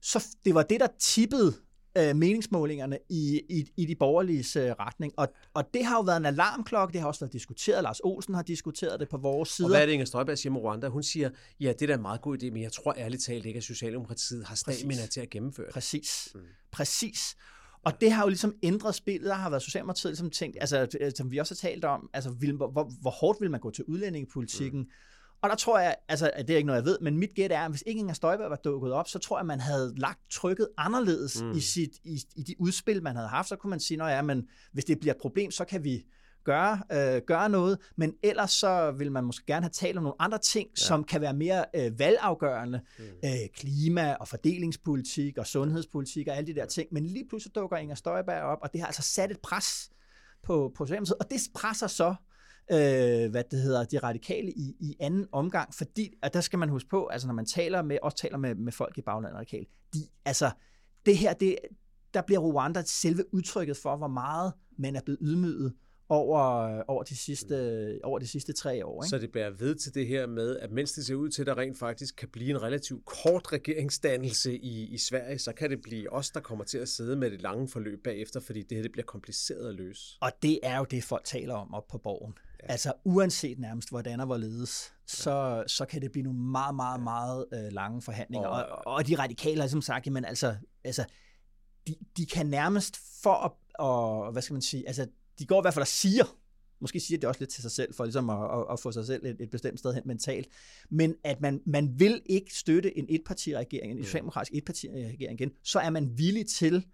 Så 0.02 0.26
det 0.44 0.54
var 0.54 0.62
det, 0.62 0.80
der 0.80 0.88
tippede 1.00 1.54
øh, 1.98 2.16
meningsmålingerne 2.16 2.98
i, 3.08 3.42
i, 3.48 3.64
i 3.76 3.84
de 3.84 3.94
borgerlige 3.94 4.60
øh, 4.60 4.70
retning. 4.70 5.12
Og, 5.16 5.28
og 5.54 5.64
det 5.74 5.84
har 5.84 5.96
jo 5.96 6.02
været 6.02 6.16
en 6.16 6.26
alarmklokke, 6.26 6.92
det 6.92 7.00
har 7.00 7.08
også 7.08 7.20
været 7.20 7.32
diskuteret. 7.32 7.82
Lars 7.82 8.00
Olsen 8.04 8.34
har 8.34 8.42
diskuteret 8.42 9.00
det 9.00 9.08
på 9.08 9.16
vores 9.16 9.48
side. 9.48 9.66
Og 9.66 9.70
hvad 9.70 9.82
er 9.82 9.86
det, 9.86 9.92
Inger 9.92 10.06
Støjberg 10.06 10.38
siger 10.38 10.52
med 10.52 10.60
Rwanda? 10.60 10.88
Hun 10.88 11.02
siger, 11.02 11.30
ja, 11.60 11.72
det 11.72 11.82
er 11.82 11.86
da 11.86 11.94
en 11.94 12.02
meget 12.02 12.20
god 12.20 12.42
idé, 12.42 12.50
men 12.50 12.62
jeg 12.62 12.72
tror 12.72 12.94
ærligt 12.96 13.22
talt 13.22 13.46
ikke, 13.46 13.56
at 13.56 13.64
Socialdemokratiet 13.64 14.46
har 14.46 14.54
stamina 14.54 15.06
til 15.06 15.20
at 15.20 15.30
gennemføre 15.30 15.66
det. 15.66 15.74
Præcis. 15.74 16.28
Mm. 16.34 16.40
Præcis. 16.72 17.36
Og 17.84 18.00
det 18.00 18.12
har 18.12 18.22
jo 18.22 18.28
ligesom 18.28 18.54
ændret 18.62 18.94
spillet. 18.94 19.28
Der 19.28 19.34
har 19.34 19.50
været 19.50 19.62
Socialdemokratiet 19.62 20.10
ligesom 20.10 20.30
tænkt, 20.30 20.56
altså, 20.60 21.10
som 21.16 21.30
vi 21.30 21.38
også 21.38 21.54
har 21.54 21.68
talt 21.68 21.84
om, 21.84 22.10
altså, 22.12 22.30
vil, 22.30 22.52
hvor, 22.52 22.70
hvor, 22.70 22.90
hvor 23.00 23.10
hårdt 23.10 23.40
vil 23.40 23.50
man 23.50 23.60
gå 23.60 23.70
til 23.70 23.84
udlændingepolitikken? 23.84 24.80
Mm. 24.80 24.90
Og 25.42 25.50
der 25.50 25.56
tror 25.56 25.78
jeg, 25.78 25.96
altså 26.08 26.30
det 26.38 26.50
er 26.50 26.56
ikke 26.56 26.66
noget, 26.66 26.80
jeg 26.80 26.84
ved, 26.84 26.98
men 27.00 27.18
mit 27.18 27.34
gæt 27.34 27.52
er, 27.52 27.60
at 27.60 27.70
hvis 27.70 27.82
ikke 27.86 27.98
Inger 27.98 28.14
Støjberg 28.14 28.50
var 28.50 28.60
dukket 28.64 28.92
op, 28.92 29.08
så 29.08 29.18
tror 29.18 29.38
jeg, 29.38 29.46
man 29.46 29.60
havde 29.60 29.94
lagt 29.96 30.20
trykket 30.30 30.68
anderledes 30.76 31.42
mm. 31.42 31.50
i, 31.50 31.60
sit, 31.60 31.90
i, 32.04 32.20
i 32.36 32.42
de 32.42 32.54
udspil, 32.58 33.02
man 33.02 33.16
havde 33.16 33.28
haft. 33.28 33.48
Så 33.48 33.56
kunne 33.56 33.70
man 33.70 33.80
sige, 33.80 34.02
at 34.02 34.16
ja, 34.16 34.22
men 34.22 34.48
hvis 34.72 34.84
det 34.84 35.00
bliver 35.00 35.14
et 35.14 35.20
problem, 35.20 35.50
så 35.50 35.64
kan 35.64 35.84
vi 35.84 36.04
gøre, 36.44 36.82
øh, 36.92 37.22
gøre 37.26 37.48
noget, 37.48 37.78
men 37.96 38.14
ellers 38.22 38.50
så 38.50 38.90
vil 38.90 39.12
man 39.12 39.24
måske 39.24 39.46
gerne 39.46 39.62
have 39.62 39.70
talt 39.70 39.96
om 39.96 40.02
nogle 40.02 40.22
andre 40.22 40.38
ting, 40.38 40.68
ja. 40.68 40.84
som 40.84 41.04
kan 41.04 41.20
være 41.20 41.34
mere 41.34 41.64
øh, 41.74 41.98
valgafgørende. 41.98 42.80
Mm. 42.98 43.04
Øh, 43.24 43.30
klima 43.54 44.14
og 44.14 44.28
fordelingspolitik 44.28 45.38
og 45.38 45.46
sundhedspolitik 45.46 46.28
og 46.28 46.36
alle 46.36 46.46
de 46.46 46.60
der 46.60 46.66
ting. 46.66 46.88
Men 46.92 47.06
lige 47.06 47.28
pludselig 47.28 47.54
dukker 47.54 47.76
Inger 47.76 47.94
Støjberg 47.94 48.42
op, 48.42 48.58
og 48.62 48.72
det 48.72 48.80
har 48.80 48.86
altså 48.86 49.02
sat 49.02 49.30
et 49.30 49.40
pres 49.40 49.90
på, 50.42 50.72
på 50.76 50.86
Socialdemokratiet, 50.86 51.18
og 51.18 51.30
det 51.30 51.40
presser 51.54 51.86
så 51.86 52.14
øh, 52.72 53.30
hvad 53.30 53.44
det 53.50 53.60
hedder, 53.60 53.84
de 53.84 53.98
radikale 53.98 54.52
i, 54.52 54.76
i 54.80 54.96
anden 55.00 55.26
omgang, 55.32 55.74
fordi, 55.74 56.14
at 56.22 56.34
der 56.34 56.40
skal 56.40 56.58
man 56.58 56.68
huske 56.68 56.88
på, 56.88 57.06
altså 57.06 57.28
når 57.28 57.34
man 57.34 57.46
taler 57.46 57.82
med, 57.82 57.98
også 58.02 58.16
taler 58.16 58.38
med, 58.38 58.54
med 58.54 58.72
folk 58.72 58.98
i 58.98 59.02
baglandet 59.02 59.36
radikale, 59.36 59.66
de, 59.94 59.98
altså, 60.24 60.50
det 61.06 61.16
her, 61.16 61.32
det, 61.32 61.58
der 62.14 62.22
bliver 62.22 62.40
Rwanda 62.40 62.82
selve 62.86 63.34
udtrykket 63.34 63.76
for, 63.76 63.96
hvor 63.96 64.08
meget 64.08 64.52
man 64.78 64.96
er 64.96 65.00
blevet 65.00 65.18
ydmyget 65.22 65.72
over, 66.08 66.42
over, 66.88 67.02
de 67.02 67.16
sidste, 67.16 67.98
over 68.04 68.18
de 68.18 68.26
sidste 68.26 68.52
tre 68.52 68.86
år. 68.86 69.02
Ikke? 69.02 69.10
Så 69.10 69.18
det 69.18 69.32
bærer 69.32 69.50
ved 69.50 69.74
til 69.74 69.94
det 69.94 70.06
her 70.06 70.26
med, 70.26 70.56
at 70.56 70.70
mens 70.70 70.92
det 70.92 71.06
ser 71.06 71.14
ud 71.14 71.28
til, 71.28 71.42
at 71.42 71.46
der 71.46 71.58
rent 71.58 71.78
faktisk 71.78 72.16
kan 72.16 72.28
blive 72.28 72.50
en 72.50 72.62
relativt 72.62 73.04
kort 73.06 73.52
regeringsdannelse 73.52 74.58
i, 74.58 74.94
i 74.94 74.98
Sverige, 74.98 75.38
så 75.38 75.52
kan 75.52 75.70
det 75.70 75.82
blive 75.82 76.12
os, 76.12 76.30
der 76.30 76.40
kommer 76.40 76.64
til 76.64 76.78
at 76.78 76.88
sidde 76.88 77.16
med 77.16 77.30
det 77.30 77.42
lange 77.42 77.68
forløb 77.68 78.04
bagefter, 78.04 78.40
fordi 78.40 78.62
det 78.62 78.76
her 78.76 78.82
det 78.82 78.92
bliver 78.92 79.06
kompliceret 79.06 79.68
at 79.68 79.74
løse. 79.74 80.18
Og 80.20 80.30
det 80.42 80.58
er 80.62 80.78
jo 80.78 80.84
det, 80.90 81.04
folk 81.04 81.24
taler 81.24 81.54
om 81.54 81.74
op 81.74 81.88
på 81.88 81.98
borgen. 81.98 82.34
Ja. 82.62 82.72
Altså 82.72 82.92
uanset 83.04 83.58
nærmest, 83.58 83.90
hvordan 83.90 84.20
og 84.20 84.26
hvorledes, 84.26 84.92
så, 85.06 85.64
så 85.66 85.84
kan 85.84 86.02
det 86.02 86.12
blive 86.12 86.22
nogle 86.22 86.38
meget, 86.38 86.74
meget, 86.74 87.02
meget 87.02 87.46
øh, 87.52 87.72
lange 87.72 88.02
forhandlinger. 88.02 88.48
Og, 88.48 88.64
og, 88.86 88.94
og 88.94 89.06
de 89.06 89.14
radikale 89.14 89.56
har 89.56 89.62
ligesom 89.62 89.82
sagt, 89.82 90.06
jamen 90.06 90.24
altså, 90.24 90.56
altså 90.84 91.04
de, 91.86 91.94
de 92.16 92.26
kan 92.26 92.46
nærmest 92.46 92.96
for 93.22 93.34
at, 93.34 93.52
og, 93.78 94.32
hvad 94.32 94.42
skal 94.42 94.54
man 94.54 94.62
sige, 94.62 94.86
altså 94.86 95.06
de 95.38 95.46
går 95.46 95.60
i 95.60 95.62
hvert 95.62 95.74
fald 95.74 95.82
og 95.82 95.88
siger, 95.88 96.24
måske 96.80 97.00
siger 97.00 97.18
det 97.18 97.28
også 97.28 97.40
lidt 97.40 97.50
til 97.50 97.62
sig 97.62 97.70
selv, 97.70 97.94
for 97.94 98.04
ligesom 98.04 98.30
at, 98.30 98.44
at, 98.44 98.66
at 98.72 98.80
få 98.80 98.92
sig 98.92 99.06
selv 99.06 99.26
et, 99.26 99.36
et 99.40 99.50
bestemt 99.50 99.78
sted 99.78 99.94
hen 99.94 100.02
mentalt, 100.06 100.48
men 100.90 101.14
at 101.24 101.40
man, 101.40 101.62
man 101.66 102.00
vil 102.00 102.22
ikke 102.26 102.54
støtte 102.54 102.98
en 102.98 103.06
etpartiregering, 103.08 103.92
en 103.92 104.04
socialdemokratisk 104.04 104.52
etpartiregering 104.54 105.40
igen, 105.40 105.50
så 105.62 105.78
er 105.78 105.90
man 105.90 106.18
villig 106.18 106.46
til 106.46 106.86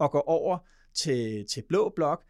at 0.00 0.10
gå 0.10 0.20
over 0.20 0.58
til, 0.94 1.46
til 1.46 1.62
blå 1.68 1.92
blok, 1.96 2.24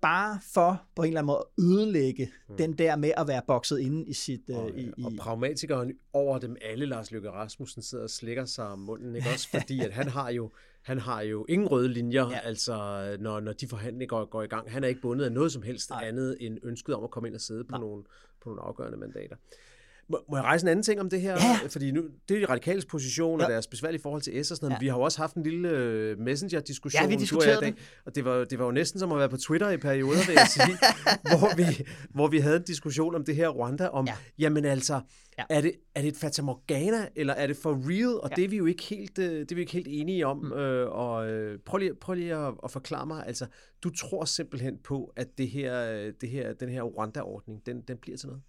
bare 0.00 0.40
for 0.54 0.82
på 0.96 1.02
en 1.02 1.08
eller 1.08 1.20
anden 1.20 1.26
måde 1.26 1.46
at 1.58 1.64
ødelægge 1.64 2.30
mm. 2.48 2.56
den 2.56 2.72
der 2.72 2.96
med 2.96 3.12
at 3.16 3.28
være 3.28 3.42
bokset 3.46 3.78
inde 3.78 4.06
i 4.06 4.12
sit... 4.12 4.50
Og, 4.50 4.70
øh, 4.70 4.80
i, 4.80 5.04
og 5.04 5.12
pragmatikeren 5.18 5.92
over 6.12 6.38
dem 6.38 6.56
alle, 6.60 6.86
Lars 6.86 7.10
Løkke 7.10 7.30
Rasmussen, 7.30 7.82
sidder 7.82 8.04
og 8.04 8.10
slikker 8.10 8.44
sig 8.44 8.66
om 8.66 8.78
munden, 8.78 9.16
ikke? 9.16 9.28
også 9.28 9.48
fordi 9.50 9.80
at 9.80 9.92
han 9.92 10.08
har 10.08 10.30
jo 10.30 10.50
han 10.82 10.98
har 10.98 11.20
jo 11.20 11.46
ingen 11.48 11.68
røde 11.68 11.88
linjer, 11.88 12.30
ja. 12.30 12.38
altså 12.38 12.76
når, 13.20 13.40
når 13.40 13.52
de 13.52 13.68
forhandlinger 13.68 14.08
går, 14.08 14.24
går 14.24 14.42
i 14.42 14.46
gang. 14.46 14.70
Han 14.70 14.84
er 14.84 14.88
ikke 14.88 15.00
bundet 15.00 15.24
af 15.24 15.32
noget 15.32 15.52
som 15.52 15.62
helst 15.62 15.90
Nej. 15.90 16.04
andet 16.08 16.36
end 16.40 16.58
ønsket 16.62 16.94
om 16.94 17.04
at 17.04 17.10
komme 17.10 17.28
ind 17.28 17.34
og 17.34 17.40
sidde 17.40 17.64
på 17.64 17.78
nogle, 17.78 18.04
på 18.40 18.48
nogle 18.48 18.62
afgørende 18.62 18.98
mandater. 18.98 19.36
Må, 20.10 20.18
må 20.30 20.36
jeg 20.36 20.44
rejse 20.44 20.64
en 20.64 20.68
anden 20.68 20.82
ting 20.82 21.00
om 21.00 21.10
det 21.10 21.20
her? 21.20 21.32
Ja. 21.32 21.58
Fordi 21.68 21.90
nu, 21.90 22.02
det 22.28 22.36
er 22.36 22.46
de 22.46 22.52
radikales 22.52 22.84
position 22.84 23.40
Ja. 23.40 23.46
og 23.46 23.52
deres 23.52 23.66
besværlige 23.66 24.02
forhold 24.02 24.22
til 24.22 24.44
S 24.44 24.50
og 24.50 24.56
sådan 24.56 24.68
noget. 24.68 24.80
Ja. 24.80 24.84
Vi 24.84 24.88
har 24.88 24.96
jo 24.96 25.02
også 25.02 25.18
haft 25.18 25.34
en 25.34 25.42
lille 25.42 25.68
øh, 25.70 26.18
messenger-diskussion. 26.18 27.02
Ja, 27.02 27.08
vi 27.08 27.16
diskuterede 27.16 27.58
i 27.58 27.70
dag, 27.70 27.74
Og 28.06 28.14
det 28.14 28.24
var, 28.24 28.44
det 28.44 28.58
var 28.58 28.64
jo 28.64 28.70
næsten 28.70 29.00
som 29.00 29.12
at 29.12 29.18
være 29.18 29.28
på 29.28 29.36
Twitter 29.36 29.70
i 29.70 29.76
perioder, 29.76 30.26
vil 30.26 30.34
jeg 30.36 30.46
sige, 30.50 30.78
hvor, 31.38 31.56
vi, 31.56 31.86
hvor 32.10 32.28
vi 32.28 32.38
havde 32.38 32.56
en 32.56 32.62
diskussion 32.62 33.14
om 33.14 33.24
det 33.24 33.36
her 33.36 33.48
Rwanda, 33.48 33.86
om, 33.88 34.06
Ja. 34.06 34.12
ja. 34.12 34.16
jamen 34.44 34.64
altså, 34.64 35.00
Ja. 35.38 35.44
er, 35.50 35.60
det, 35.60 35.72
er 35.94 36.00
det 36.00 36.08
et 36.08 36.16
fatamorgana, 36.16 37.08
eller 37.16 37.34
er 37.34 37.46
det 37.46 37.56
for 37.56 37.70
real? 37.90 38.20
Og 38.20 38.30
Ja. 38.30 38.34
det 38.36 38.44
er 38.44 38.48
vi 38.48 38.56
jo 38.56 38.66
ikke 38.66 38.82
helt, 38.82 39.18
øh, 39.18 39.40
det 39.40 39.50
er 39.50 39.54
vi 39.54 39.60
ikke 39.60 39.72
helt 39.72 39.88
enige 39.90 40.26
om. 40.26 40.36
Mm. 40.38 40.52
Øh, 40.52 40.90
og 40.90 41.28
øh, 41.30 41.58
prøv 41.66 41.78
lige, 41.78 41.94
prøv 41.94 42.14
lige 42.14 42.34
at, 42.34 42.54
at 42.64 42.70
forklare 42.70 43.06
mig, 43.06 43.26
altså, 43.26 43.46
du 43.84 43.90
tror 43.90 44.24
simpelthen 44.24 44.78
på, 44.84 45.12
at 45.16 45.26
det 45.38 45.48
her, 45.50 45.82
det 46.20 46.28
her, 46.28 46.52
den 46.52 46.68
her 46.68 46.82
Rwanda-ordning, 46.82 47.66
den, 47.66 47.80
den 47.88 47.96
bliver 47.96 48.16
til 48.18 48.26
noget? 48.26 48.42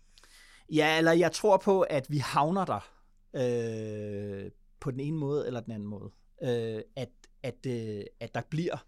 Ja, 0.73 0.97
eller 0.97 1.11
jeg 1.11 1.31
tror 1.31 1.57
på, 1.57 1.81
at 1.81 2.05
vi 2.09 2.17
havner 2.17 2.65
der 2.65 2.91
øh, 3.35 4.51
på 4.79 4.91
den 4.91 4.99
ene 4.99 5.17
måde 5.17 5.47
eller 5.47 5.61
den 5.61 5.71
anden 5.71 5.89
måde. 5.89 6.11
Øh, 6.43 6.81
at, 6.95 7.09
at, 7.43 7.65
øh, 7.67 8.03
at 8.19 8.35
der 8.35 8.41
bliver 8.49 8.85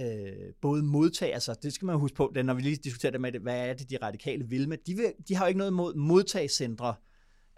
øh, 0.00 0.52
både 0.60 0.82
modtag, 0.82 1.34
altså 1.34 1.58
det 1.62 1.72
skal 1.72 1.86
man 1.86 1.98
huske 1.98 2.16
på, 2.16 2.32
det, 2.34 2.46
når 2.46 2.54
vi 2.54 2.62
lige 2.62 2.76
diskuterer 2.76 3.12
det 3.12 3.20
med, 3.20 3.32
hvad 3.32 3.68
er 3.68 3.74
det, 3.74 3.90
de 3.90 3.96
radikale 4.02 4.48
vil 4.48 4.68
med. 4.68 4.78
De, 4.86 4.94
vil, 4.94 5.12
de 5.28 5.34
har 5.34 5.44
jo 5.44 5.48
ikke 5.48 5.58
noget 5.58 5.72
mod 5.72 5.94
modtagscentre 5.94 6.94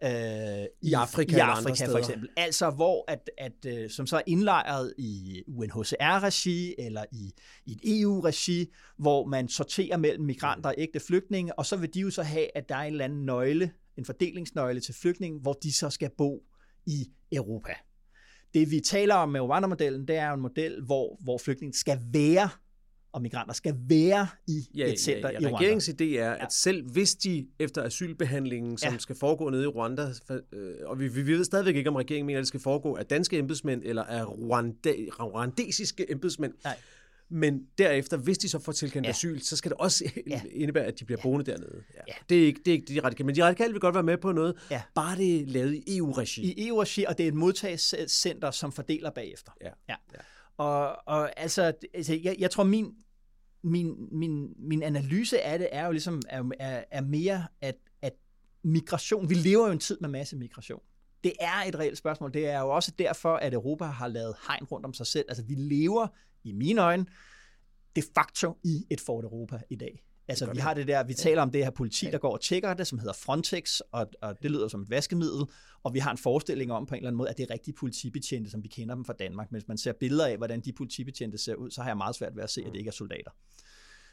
øh, 0.04 0.66
I 0.82 0.92
Afrika 0.92 1.36
i 1.36 1.40
Afrika 1.40 1.86
for 1.86 1.98
eksempel. 1.98 2.28
Altså 2.36 2.70
hvor, 2.70 3.04
at, 3.08 3.30
at, 3.38 3.66
øh, 3.66 3.90
som 3.90 4.06
så 4.06 4.16
er 4.16 4.22
indlejret 4.26 4.94
i 4.98 5.42
UNHCR-regi 5.46 6.74
eller 6.78 7.04
i, 7.12 7.32
i 7.66 7.72
et 7.72 8.00
EU-regi, 8.00 8.66
hvor 8.98 9.26
man 9.26 9.48
sorterer 9.48 9.96
mellem 9.96 10.24
migranter 10.24 10.70
og 10.70 10.74
ægte 10.78 11.00
flygtninge, 11.00 11.58
og 11.58 11.66
så 11.66 11.76
vil 11.76 11.94
de 11.94 12.00
jo 12.00 12.10
så 12.10 12.22
have, 12.22 12.56
at 12.56 12.68
der 12.68 12.74
er 12.76 12.82
en 12.82 12.92
eller 12.92 13.04
anden 13.04 13.24
nøgle, 13.24 13.72
en 13.98 14.04
fordelingsnøgle 14.04 14.80
til 14.80 14.94
flygtninge, 14.94 15.40
hvor 15.40 15.52
de 15.52 15.72
så 15.72 15.90
skal 15.90 16.10
bo 16.18 16.42
i 16.86 17.06
Europa. 17.32 17.72
Det 18.54 18.70
vi 18.70 18.80
taler 18.80 19.14
om 19.14 19.28
med 19.28 19.40
Rwanda-modellen, 19.40 20.08
det 20.08 20.16
er 20.16 20.32
en 20.32 20.40
model, 20.40 20.82
hvor, 20.84 21.18
hvor 21.20 21.38
flygtninge 21.38 21.78
skal 21.78 22.00
være, 22.12 22.48
og 23.12 23.22
migranter 23.22 23.54
skal 23.54 23.74
være 23.88 24.26
i 24.48 24.68
Ja, 24.74 24.92
et 24.92 25.00
center 25.00 25.30
ja, 25.30 25.38
i 25.38 25.42
ja. 25.42 25.48
Rwanda. 25.48 25.58
Regeringens 25.58 25.88
idé 25.88 26.04
er, 26.04 26.30
at 26.32 26.52
selv 26.52 26.90
hvis 26.90 27.14
de 27.14 27.46
efter 27.58 27.82
asylbehandlingen, 27.82 28.78
som 28.78 28.88
Ja. 28.88 28.92
ja. 28.92 28.98
skal 28.98 29.16
foregå 29.16 29.50
nede 29.50 29.62
i 29.64 29.66
Rwanda, 29.66 30.06
øh, 30.52 30.74
og 30.84 31.00
vi, 31.00 31.08
vi 31.08 31.26
ved 31.26 31.44
stadigvæk 31.44 31.76
ikke, 31.76 31.90
om 31.90 31.96
regeringen 31.96 32.26
mener, 32.26 32.38
at 32.38 32.42
det 32.42 32.48
skal 32.48 32.60
foregå 32.60 32.96
af 32.96 33.06
danske 33.06 33.38
embedsmænd 33.38 33.82
eller 33.84 34.02
af 34.02 34.24
rwanda, 34.28 34.92
rwandesiske 35.20 36.10
embedsmænd, 36.12 36.52
Nej. 36.64 36.76
men 37.28 37.62
derefter, 37.78 38.16
hvis 38.16 38.38
de 38.38 38.48
så 38.48 38.58
får 38.58 38.72
tilkendt 38.72 39.04
Ja. 39.06 39.08
ja. 39.08 39.12
asyl, 39.12 39.40
så 39.40 39.56
skal 39.56 39.70
det 39.70 39.78
også 39.78 40.04
Ja. 40.16 40.20
ja. 40.26 40.40
indebære, 40.50 40.84
at 40.84 41.00
de 41.00 41.04
bliver 41.04 41.20
boende 41.22 41.50
dernede. 41.50 41.82
Ja. 41.94 42.00
Ja. 42.08 42.12
Det, 42.28 42.42
er 42.42 42.46
ikke, 42.46 42.60
det 42.64 42.68
er 42.70 42.72
ikke 42.72 42.94
de 42.94 43.00
radikale, 43.00 43.26
men 43.26 43.34
de 43.36 43.44
radikale 43.44 43.72
vil 43.72 43.80
godt 43.80 43.94
være 43.94 44.02
med 44.04 44.16
på 44.18 44.32
noget, 44.32 44.54
Ja. 44.70 44.82
bare 44.94 45.16
det 45.16 45.40
er 45.42 45.46
lavet 45.46 45.74
i 45.74 45.96
EU-regi. 45.98 46.42
i 46.52 46.68
EU-regi, 46.68 47.04
og 47.04 47.18
det 47.18 47.24
er 47.24 47.28
et 47.28 47.34
modtagscenter, 47.34 48.50
som 48.50 48.72
fordeler 48.72 49.10
bagefter. 49.10 49.52
Ja. 49.60 49.68
ja. 49.88 49.94
Ja. 50.14 50.18
Og, 50.56 50.96
og 51.06 51.40
altså, 51.40 51.72
altså 51.94 52.18
jeg, 52.22 52.36
jeg 52.38 52.50
tror, 52.50 52.64
min, 52.64 52.94
min, 53.62 54.08
min, 54.12 54.54
min 54.58 54.82
analyse 54.82 55.40
af 55.42 55.58
det 55.58 55.68
er 55.72 55.86
jo 55.86 55.92
ligesom, 55.92 56.22
er, 56.28 56.44
er, 56.60 56.84
er 56.90 57.00
mere, 57.00 57.46
at, 57.60 57.76
at 58.02 58.12
migration, 58.62 59.28
vi 59.30 59.34
lever 59.34 59.66
jo 59.66 59.72
en 59.72 59.78
tid 59.78 59.98
med 60.00 60.08
masse 60.08 60.36
migration. 60.36 60.80
Det 61.24 61.32
er 61.40 61.62
et 61.66 61.78
reelt 61.78 61.98
spørgsmål. 61.98 62.34
Det 62.34 62.48
er 62.48 62.60
jo 62.60 62.68
også 62.68 62.92
derfor, 62.98 63.36
at 63.36 63.54
Europa 63.54 63.84
har 63.84 64.08
lavet 64.08 64.34
hegn 64.46 64.64
rundt 64.64 64.86
om 64.86 64.94
sig 64.94 65.06
selv. 65.06 65.24
Altså, 65.28 65.44
vi 65.44 65.54
lever, 65.54 66.06
i 66.44 66.52
mine 66.52 66.82
øjne, 66.82 67.06
de 67.96 68.02
facto 68.14 68.58
i 68.64 68.86
et 68.90 69.00
Fort 69.00 69.24
Europa 69.24 69.60
i 69.70 69.76
dag. 69.76 70.02
Altså, 70.28 70.52
vi 70.52 70.58
har 70.58 70.74
det 70.74 70.88
der, 70.88 71.04
vi 71.04 71.14
taler 71.14 71.42
om 71.42 71.50
det 71.50 71.64
her 71.64 71.70
politi, 71.70 72.06
der 72.06 72.18
går 72.18 72.32
og 72.32 72.40
tjekker 72.40 72.74
det, 72.74 72.86
som 72.86 72.98
hedder 72.98 73.12
Frontex, 73.12 73.80
og, 73.92 74.06
og 74.22 74.42
det 74.42 74.50
lyder 74.50 74.68
som 74.68 74.82
et 74.82 74.90
vaskemiddel, 74.90 75.44
og 75.82 75.94
vi 75.94 75.98
har 75.98 76.10
en 76.10 76.18
forestilling 76.18 76.72
om 76.72 76.86
på 76.86 76.94
en 76.94 76.98
eller 76.98 77.08
anden 77.08 77.16
måde, 77.16 77.30
at 77.30 77.36
det 77.36 77.50
er 77.50 77.54
rigtige 77.54 77.74
politibetjente, 77.74 78.50
som 78.50 78.62
vi 78.62 78.68
kender 78.68 78.94
dem 78.94 79.04
fra 79.04 79.12
Danmark. 79.12 79.52
Men 79.52 79.60
hvis 79.60 79.68
man 79.68 79.78
ser 79.78 79.92
billeder 79.92 80.26
af, 80.26 80.36
hvordan 80.36 80.60
de 80.60 80.72
politibetjente 80.72 81.38
ser 81.38 81.54
ud, 81.54 81.70
så 81.70 81.82
har 81.82 81.88
jeg 81.88 81.96
meget 81.96 82.14
svært 82.14 82.36
ved 82.36 82.42
at 82.42 82.50
se, 82.50 82.60
at 82.60 82.72
det 82.72 82.78
ikke 82.78 82.88
er 82.88 82.92
soldater. 82.92 83.30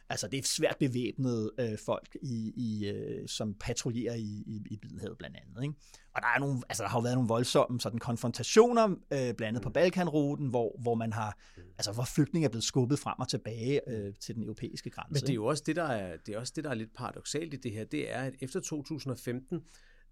Altså, 0.10 0.28
det 0.28 0.40
er 0.40 0.44
svært 0.44 0.76
bevæbnede 0.80 1.52
øh, 1.60 1.78
folk, 1.86 2.18
i, 2.22 2.54
i, 2.56 2.88
øh, 2.88 3.28
som 3.28 3.54
patruljerer 3.54 4.16
i, 4.16 4.44
i, 4.48 4.62
i 4.72 4.80
Middelhavet 4.84 5.18
blandt 5.18 5.38
andet. 5.38 5.64
Ikke? 5.64 5.76
Og 6.16 6.22
der, 6.22 6.28
er 6.36 6.40
nogle, 6.40 6.62
altså, 6.70 6.84
der 6.84 6.90
har 6.90 6.98
jo 7.00 7.02
været 7.02 7.16
nogle 7.16 7.28
voldsomme 7.28 7.80
sådan, 7.80 8.00
konfrontationer, 8.00 8.88
øh, 8.88 8.98
blandt 9.10 9.44
andet 9.44 9.62
på 9.62 9.70
Balkanruten, 9.70 10.48
hvor, 10.48 10.76
hvor 10.82 10.96
man 10.96 11.14
har, 11.14 11.38
altså, 11.78 11.92
hvor 11.92 12.04
flygtninge 12.04 12.46
er 12.46 12.50
blevet 12.50 12.64
skubbet 12.64 13.00
frem 13.00 13.20
og 13.20 13.28
tilbage 13.28 13.90
øh, 13.90 14.14
til 14.20 14.36
den 14.36 14.44
europæiske 14.44 14.90
grænse. 14.90 15.14
Men 15.14 15.22
det 15.22 15.30
er 15.30 15.34
jo 15.34 15.46
også 15.46 15.64
det, 15.66 15.76
der 15.76 15.84
er, 15.84 16.18
det 16.26 16.36
er 16.36 16.40
også 16.40 16.54
det, 16.56 16.64
der 16.64 16.70
er 16.70 16.74
lidt 16.74 16.94
paradoxalt 16.96 17.54
i 17.54 17.58
det 17.58 17.72
her. 17.72 17.84
Det 17.84 18.12
er, 18.12 18.22
at 18.22 18.34
efter 18.40 18.60
2015, 18.60 19.62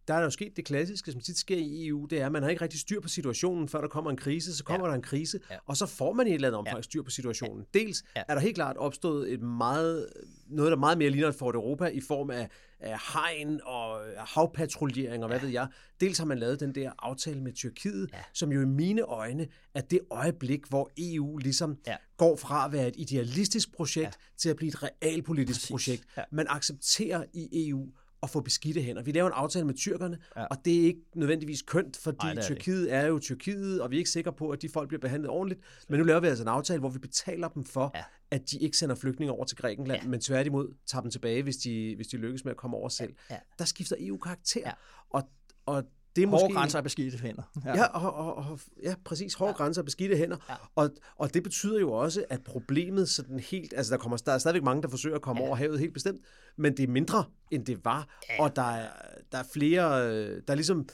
der 0.08 0.14
er 0.14 0.24
jo 0.24 0.30
sket 0.30 0.58
det 0.58 0.66
klassiske, 0.66 1.12
som 1.12 1.22
tit 1.22 1.38
sker 1.38 1.58
i 1.58 1.88
EU, 1.88 2.06
det 2.06 2.22
er, 2.22 2.26
at 2.26 2.32
man 2.32 2.44
har 2.44 2.50
ikke 2.50 2.62
rigtig 2.62 2.80
styr 2.80 3.00
på 3.02 3.08
situationen, 3.08 3.68
før 3.68 3.82
der 3.82 3.88
kommer 3.88 4.12
en 4.12 4.18
krise, 4.18 4.56
så 4.58 4.64
kommer 4.64 4.86
ja. 4.88 4.90
der 4.92 4.96
en 4.96 5.02
krise, 5.02 5.40
Ja. 5.52 5.56
og 5.66 5.78
så 5.78 5.86
får 5.86 6.14
man 6.14 6.28
i 6.28 6.30
et 6.30 6.34
eller 6.36 6.48
andet 6.48 6.60
omfang 6.60 6.78
Ja. 6.78 6.82
styr 6.82 7.02
på 7.02 7.10
situationen. 7.10 7.66
Dels 7.74 8.04
Ja. 8.16 8.24
er 8.28 8.34
der 8.34 8.42
helt 8.42 8.56
klart 8.56 8.78
opstået 8.78 9.34
et 9.34 9.42
meget, 9.42 10.08
noget, 10.50 10.72
der 10.72 10.78
meget 10.78 10.98
mere 10.98 11.10
ligner 11.10 11.32
Fort 11.32 11.56
Europa 11.56 11.86
i 11.86 12.02
form 12.02 12.30
af, 12.30 12.50
af 12.80 12.98
hegn 13.14 13.60
og 13.64 14.00
havpatruljering 14.18 15.24
og 15.24 15.30
hvad 15.30 15.40
ja. 15.40 15.44
ved 15.46 15.52
jeg. 15.54 15.68
Dels 16.02 16.18
har 16.18 16.26
man 16.26 16.40
lavet 16.40 16.60
den 16.60 16.76
der 16.76 16.92
aftale 17.00 17.42
med 17.42 17.54
Tyrkiet, 17.54 18.10
Ja. 18.14 18.18
som 18.34 18.52
jo 18.52 18.62
i 18.62 18.66
mine 18.66 19.02
øjne 19.02 19.48
er 19.74 19.82
det 19.82 20.00
øjeblik, 20.12 20.68
hvor 20.70 20.90
EU 20.98 21.38
ligesom 21.38 21.78
Ja. 21.88 21.96
går 22.18 22.36
fra 22.36 22.66
at 22.66 22.72
være 22.72 22.88
et 22.88 22.96
idealistisk 22.98 23.74
projekt 23.76 24.06
ja. 24.06 24.12
til 24.38 24.50
at 24.50 24.56
blive 24.56 24.68
et 24.70 24.84
realpolitisk 24.84 25.60
Præcis. 25.60 25.70
projekt. 25.70 26.04
Ja. 26.18 26.22
Man 26.32 26.46
accepterer 26.50 27.24
i 27.34 27.70
EU 27.70 27.88
at 28.24 28.30
få 28.30 28.42
beskidte 28.42 28.82
hænder. 28.82 29.02
Vi 29.04 29.12
laver 29.12 29.28
en 29.28 29.34
aftale 29.36 29.66
med 29.66 29.74
tyrkerne, 29.74 30.18
Ja. 30.36 30.42
ja. 30.42 30.48
og 30.48 30.58
det 30.66 30.80
er 30.82 30.84
ikke 30.86 31.00
nødvendigvis 31.16 31.62
kønt, 31.62 31.98
fordi 31.98 32.18
det 32.22 32.30
er 32.30 32.34
det 32.34 32.44
Tyrkiet 32.44 32.94
er 32.94 33.06
jo 33.08 33.20
Tyrkiet, 33.20 33.82
og 33.82 33.92
vi 33.92 33.96
er 33.96 33.98
ikke 33.98 34.10
sikre 34.10 34.34
på, 34.34 34.50
at 34.50 34.62
de 34.62 34.70
folk 34.70 34.88
bliver 34.88 35.02
behandlet 35.02 35.30
ordentligt. 35.30 35.62
Men 35.90 36.00
nu 36.00 36.06
laver 36.06 36.20
vi 36.20 36.28
altså 36.28 36.44
en 36.44 36.48
aftale, 36.48 36.80
hvor 36.80 36.90
vi 36.90 37.00
betaler 37.00 37.48
dem 37.48 37.64
for, 37.66 37.92
Ja. 37.96 38.00
ja. 38.00 38.04
at 38.32 38.52
de 38.52 38.58
ikke 38.60 38.78
sender 38.78 38.96
flygtninge 38.96 39.32
over 39.32 39.46
til 39.46 39.58
Grækenland, 39.58 40.00
Ja. 40.02 40.06
ja. 40.06 40.10
men 40.10 40.20
tværtimod 40.22 40.74
tager 40.88 41.02
dem 41.02 41.12
tilbage, 41.12 41.44
hvis 41.44 41.58
de, 41.58 41.94
hvis 41.96 42.08
de 42.08 42.18
lykkes 42.18 42.44
med 42.46 42.52
at 42.52 42.58
komme 42.58 42.78
over 42.78 42.90
selv. 42.90 43.14
Ja. 43.30 43.38
Der 43.60 43.66
skifter 43.66 43.96
EU 44.00 44.18
karakter. 44.18 44.62
Ja. 44.66 44.72
Og, 45.10 45.30
og 45.66 45.84
det 46.18 46.24
er 46.24 46.28
Hårde 46.28 46.44
måske... 46.44 46.56
grænser 46.56 46.78
er 46.78 46.84
beskidte 46.84 47.18
hænder. 47.18 47.44
Ja, 47.66 47.84
og, 47.86 48.14
og, 48.14 48.36
og, 48.36 48.60
ja 48.84 48.96
præcis. 49.06 49.34
Hårde 49.34 49.52
ja. 49.52 49.58
grænser 49.58 49.82
og 49.82 49.86
beskidte 49.86 50.18
hænder. 50.18 50.38
Ja. 50.50 50.56
Og, 50.76 50.90
og 51.16 51.34
det 51.34 51.44
betyder 51.44 51.80
jo 51.80 51.92
også, 51.92 52.26
at 52.30 52.44
problemet 52.44 53.10
sådan 53.10 53.40
helt... 53.40 53.74
Altså, 53.78 53.92
der, 53.92 53.98
kommer, 53.98 54.18
der 54.18 54.32
er 54.32 54.38
stadigvæk 54.38 54.64
mange, 54.64 54.82
der 54.82 54.90
forsøger 54.90 55.16
at 55.16 55.22
komme 55.22 55.42
ja. 55.42 55.48
over 55.48 55.56
havet 55.56 55.80
helt 55.80 55.94
bestemt, 55.94 56.22
men 56.58 56.78
det 56.78 56.84
er 56.84 56.88
mindre, 56.88 57.24
end 57.52 57.66
det 57.66 57.86
var. 57.86 58.08
Ja. 58.30 58.44
Og 58.44 58.56
der 58.56 58.72
er, 58.72 58.90
der 59.32 59.38
er 59.38 59.44
flere... 59.54 60.12
øh, 60.12 60.42
Der 60.48 60.54
er 60.54 60.56
ligesom... 60.56 60.88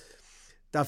Der 0.74 0.80
er, 0.80 0.86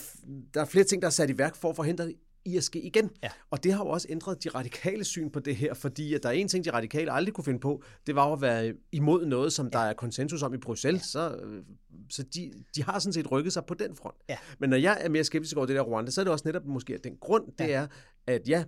der 0.54 0.62
er 0.62 0.66
flere 0.66 0.86
ting, 0.86 1.02
der 1.02 1.08
er 1.08 1.12
sat 1.12 1.30
i 1.30 1.38
værk 1.38 1.56
for 1.56 1.70
at 1.70 1.76
forhindre 1.76 2.06
det 2.06 2.16
i 2.46 2.58
at 2.58 2.64
ske 2.64 2.82
igen. 2.82 3.10
Ja. 3.24 3.30
Og 3.52 3.64
det 3.64 3.74
har 3.74 3.84
jo 3.84 3.90
også 3.90 4.08
ændret 4.10 4.44
de 4.44 4.50
radikale 4.50 5.04
syn 5.04 5.30
på 5.30 5.40
det 5.40 5.56
her, 5.56 5.74
fordi 5.74 6.14
at 6.14 6.24
der 6.24 6.30
er 6.30 6.34
en 6.34 6.48
ting, 6.48 6.66
de 6.66 6.74
radikale 6.74 7.12
aldrig 7.12 7.34
kunne 7.34 7.46
finde 7.46 7.60
på, 7.60 7.84
det 8.08 8.16
var 8.16 8.34
at 8.34 8.42
være 8.42 8.74
imod 8.92 9.26
noget, 9.26 9.54
som 9.54 9.72
der 9.72 9.80
er 9.80 9.94
konsensus 9.94 10.44
om 10.44 10.54
i 10.54 10.58
Bruxelles, 10.58 11.02
ja. 11.02 11.08
så, 11.08 11.36
øh, 11.36 11.64
så 12.10 12.24
de, 12.24 12.52
de 12.76 12.84
har 12.84 13.00
sådan 13.00 13.14
set 13.14 13.32
rykket 13.32 13.54
sig 13.54 13.66
på 13.66 13.74
den 13.74 13.96
front. 13.96 14.16
Ja. 14.30 14.38
Men 14.60 14.70
når 14.70 14.78
jeg 14.78 14.98
er 15.02 15.10
mere 15.10 15.24
skeptisk 15.24 15.58
over 15.58 15.66
det 15.66 15.76
der 15.76 15.82
Rwanda, 15.82 16.12
så 16.12 16.22
er 16.22 16.26
det 16.26 16.32
også 16.32 16.48
netop 16.48 16.66
måske 16.66 17.00
den 17.04 17.18
grund, 17.22 17.44
det 17.58 17.68
Ja. 17.68 17.74
er, 17.74 17.88
at 18.28 18.50
ja, 18.50 18.64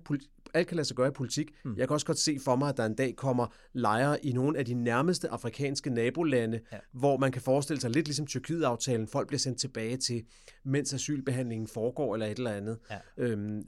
alt 0.53 0.67
kan 0.67 0.75
lade 0.77 0.85
sig 0.87 0.95
gøre 0.97 1.07
i 1.07 1.11
politik. 1.11 1.51
Mm. 1.65 1.75
Jeg 1.77 1.87
kan 1.87 1.93
også 1.93 2.05
godt 2.05 2.17
se 2.17 2.39
for 2.43 2.55
mig, 2.55 2.69
at 2.69 2.77
der 2.77 2.85
en 2.85 2.95
dag 2.95 3.15
kommer 3.15 3.47
lejre 3.73 4.25
i 4.25 4.31
nogle 4.31 4.57
af 4.57 4.65
de 4.65 4.73
nærmeste 4.73 5.29
afrikanske 5.29 5.89
nabolande, 5.89 6.59
Ja. 6.71 6.77
hvor 6.93 7.17
man 7.17 7.31
kan 7.31 7.41
forestille 7.41 7.81
sig 7.81 7.89
lidt 7.91 8.07
ligesom 8.07 8.27
Tyrkiet-aftalen, 8.27 9.07
folk 9.07 9.27
bliver 9.27 9.39
sendt 9.39 9.59
tilbage 9.59 9.97
til, 9.97 10.23
mens 10.65 10.93
asylbehandlingen 10.93 11.67
foregår 11.67 12.13
eller 12.13 12.25
et 12.25 12.37
eller 12.37 12.51
andet. 12.51 12.77
Ja. 12.91 12.97
Øhm, 13.17 13.63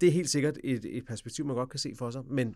det 0.00 0.06
er 0.08 0.12
helt 0.12 0.30
sikkert 0.30 0.58
et, 0.64 0.84
et 0.84 1.04
perspektiv, 1.06 1.46
man 1.46 1.56
godt 1.56 1.70
kan 1.70 1.78
se 1.80 1.92
for 1.98 2.10
sig, 2.10 2.22
men 2.30 2.54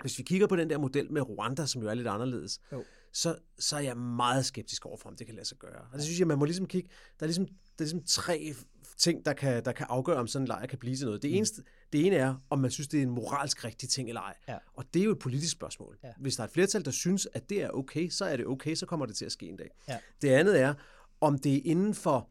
hvis 0.00 0.18
vi 0.18 0.22
kigger 0.22 0.46
på 0.46 0.56
den 0.56 0.70
der 0.70 0.78
model 0.78 1.12
med 1.12 1.22
Rwanda, 1.28 1.66
som 1.66 1.82
jo 1.82 1.88
er 1.88 1.94
lidt 1.94 2.08
anderledes, 2.08 2.60
Jo. 2.72 2.84
så, 3.12 3.36
så 3.58 3.76
er 3.76 3.80
jeg 3.80 3.96
meget 3.96 4.46
skeptisk 4.46 4.86
over 4.86 4.96
for, 4.96 5.08
om 5.08 5.16
det 5.16 5.26
kan 5.26 5.34
lade 5.34 5.46
sig 5.48 5.58
gøre. 5.58 5.80
Og 5.92 5.94
det 5.94 6.02
synes 6.02 6.18
jeg, 6.18 6.26
man 6.26 6.38
må 6.38 6.44
ligesom 6.44 6.66
kigge, 6.66 6.88
der 7.20 7.24
er 7.24 7.26
ligesom, 7.26 7.46
der 7.46 7.52
er 7.78 7.82
ligesom 7.84 8.02
tre 8.06 8.54
ting, 8.98 9.24
der 9.24 9.32
kan, 9.32 9.64
der 9.64 9.72
kan 9.72 9.86
afgøre, 9.88 10.16
om 10.16 10.26
sådan 10.26 10.42
en 10.42 10.48
lejr 10.48 10.66
kan 10.66 10.78
blive 10.78 10.96
til 10.96 11.06
noget. 11.06 11.22
Det, 11.22 11.36
eneste, 11.36 11.62
det 11.92 12.06
ene 12.06 12.16
er, 12.16 12.34
om 12.50 12.58
man 12.58 12.70
synes, 12.70 12.88
det 12.88 12.98
er 12.98 13.02
en 13.02 13.10
moralsk 13.10 13.64
rigtig 13.64 13.88
ting 13.88 14.08
eller 14.08 14.20
ej. 14.20 14.34
Ja. 14.48 14.58
Og 14.74 14.84
det 14.94 15.00
er 15.00 15.04
jo 15.04 15.12
et 15.12 15.18
politisk 15.18 15.52
spørgsmål. 15.52 15.98
Ja. 16.04 16.12
Hvis 16.20 16.36
der 16.36 16.42
er 16.42 16.46
et 16.46 16.52
flertal, 16.52 16.84
der 16.84 16.90
synes, 16.90 17.28
at 17.34 17.50
det 17.50 17.62
er 17.62 17.70
okay, 17.70 18.08
så 18.08 18.24
er 18.24 18.36
det 18.36 18.46
okay, 18.46 18.74
så 18.74 18.86
kommer 18.86 19.06
det 19.06 19.16
til 19.16 19.24
at 19.24 19.32
ske 19.32 19.46
en 19.46 19.56
dag. 19.56 19.70
Ja. 19.88 19.98
Det 20.22 20.28
andet 20.28 20.60
er, 20.60 20.74
om 21.20 21.38
det 21.38 21.54
er 21.56 21.60
inden 21.64 21.94
for 21.94 22.30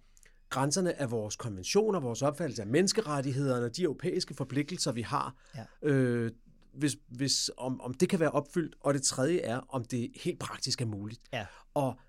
grænserne 0.50 1.02
af 1.02 1.12
vores 1.12 1.36
konventioner, 1.36 2.00
vores 2.00 2.22
opfattelse 2.22 2.62
af 2.62 2.68
menneskerettighederne, 2.68 3.70
de 3.70 3.84
europæiske 3.84 4.34
forpligtelser, 4.34 4.92
vi 4.92 5.02
har, 5.02 5.36
Ja. 5.56 5.90
øh, 5.90 6.32
hvis, 6.74 6.98
hvis, 7.08 7.52
om, 7.58 7.82
om 7.82 7.94
det 7.94 8.10
kan 8.10 8.20
være 8.20 8.32
opfyldt. 8.32 8.76
Og 8.80 8.94
det 8.94 9.04
tredje 9.04 9.40
er, 9.40 9.58
om 9.70 9.86
det 9.86 10.12
helt 10.16 10.40
praktisk 10.40 10.82
er 10.82 10.86
muligt. 10.86 11.22
Ja. 11.34 11.46
Og 11.74 12.00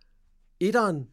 etteren 0.61 1.09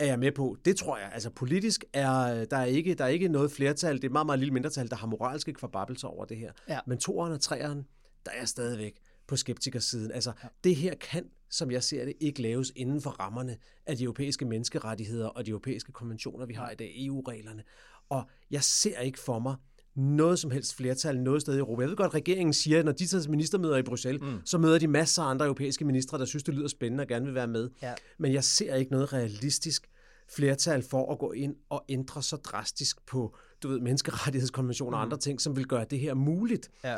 er 0.00 0.06
jeg 0.06 0.18
med 0.18 0.32
på. 0.32 0.56
Det 0.64 0.76
tror 0.76 0.98
jeg. 0.98 1.10
Altså 1.12 1.30
politisk 1.30 1.84
er 1.92 2.44
der 2.44 2.56
er 2.56 2.64
ikke, 2.64 2.94
der 2.94 3.04
er 3.04 3.08
ikke 3.08 3.28
noget 3.28 3.52
flertal. 3.52 3.96
Det 3.96 4.04
er 4.04 4.08
et 4.08 4.12
meget, 4.12 4.26
meget 4.26 4.38
lille 4.38 4.54
mindretal, 4.54 4.90
der 4.90 4.96
har 4.96 5.06
moralske 5.06 5.52
kvababelser 5.52 6.08
over 6.08 6.24
det 6.24 6.36
her. 6.36 6.52
Ja. 6.68 6.78
Men 6.86 6.98
toeren 6.98 7.32
og 7.32 7.40
treeren, 7.40 7.86
der 8.26 8.32
er 8.40 8.44
stadigvæk 8.44 8.92
på 9.26 9.36
skeptikersiden. 9.36 10.12
Altså, 10.12 10.32
ja. 10.42 10.48
det 10.64 10.76
her 10.76 10.94
kan 10.94 11.30
som 11.50 11.70
jeg 11.70 11.82
ser 11.82 12.04
det, 12.04 12.14
ikke 12.20 12.42
laves 12.42 12.72
inden 12.76 13.00
for 13.00 13.10
rammerne 13.10 13.56
af 13.86 13.96
de 13.96 14.04
europæiske 14.04 14.44
menneskerettigheder 14.44 15.26
og 15.26 15.46
de 15.46 15.50
europæiske 15.50 15.92
konventioner, 15.92 16.46
vi 16.46 16.54
har 16.54 16.70
i 16.70 16.74
dag, 16.74 16.92
EU-reglerne. 16.96 17.62
Og 18.08 18.24
jeg 18.50 18.64
ser 18.64 19.00
ikke 19.00 19.18
for 19.18 19.38
mig, 19.38 19.56
noget 19.96 20.38
som 20.38 20.50
helst 20.50 20.74
flertal 20.74 21.20
noget 21.20 21.40
sted 21.40 21.54
i 21.54 21.58
Europa. 21.58 21.82
Jeg 21.82 21.88
ved 21.88 21.96
godt, 21.96 22.06
at 22.06 22.14
regeringen 22.14 22.52
siger, 22.52 22.78
at 22.78 22.84
når 22.84 22.92
de 22.92 23.06
tager 23.06 23.28
ministermøder 23.28 23.76
i 23.76 23.82
Bruxelles, 23.82 24.22
mm. 24.22 24.40
så 24.44 24.58
møder 24.58 24.78
de 24.78 24.88
masser 24.88 25.22
af 25.22 25.30
andre 25.30 25.44
europæiske 25.44 25.84
ministre, 25.84 26.18
der 26.18 26.24
synes, 26.24 26.42
det 26.42 26.54
lyder 26.54 26.68
spændende 26.68 27.02
og 27.02 27.08
gerne 27.08 27.24
vil 27.24 27.34
være 27.34 27.46
med. 27.46 27.70
Ja. 27.82 27.94
Men 28.18 28.32
jeg 28.32 28.44
ser 28.44 28.74
ikke 28.74 28.90
noget 28.90 29.12
realistisk 29.12 29.90
flertal 30.36 30.82
for 30.82 31.12
at 31.12 31.18
gå 31.18 31.32
ind 31.32 31.56
og 31.68 31.84
ændre 31.88 32.22
så 32.22 32.36
drastisk 32.36 33.06
på 33.06 33.36
du 33.62 33.68
ved, 33.68 33.80
menneskerettighedskonventioner 33.80 34.90
mm. 34.90 34.94
og 34.94 35.02
andre 35.02 35.18
ting, 35.18 35.40
som 35.40 35.56
vil 35.56 35.66
gøre 35.66 35.84
det 35.90 35.98
her 35.98 36.14
muligt. 36.14 36.70
Ja. 36.84 36.96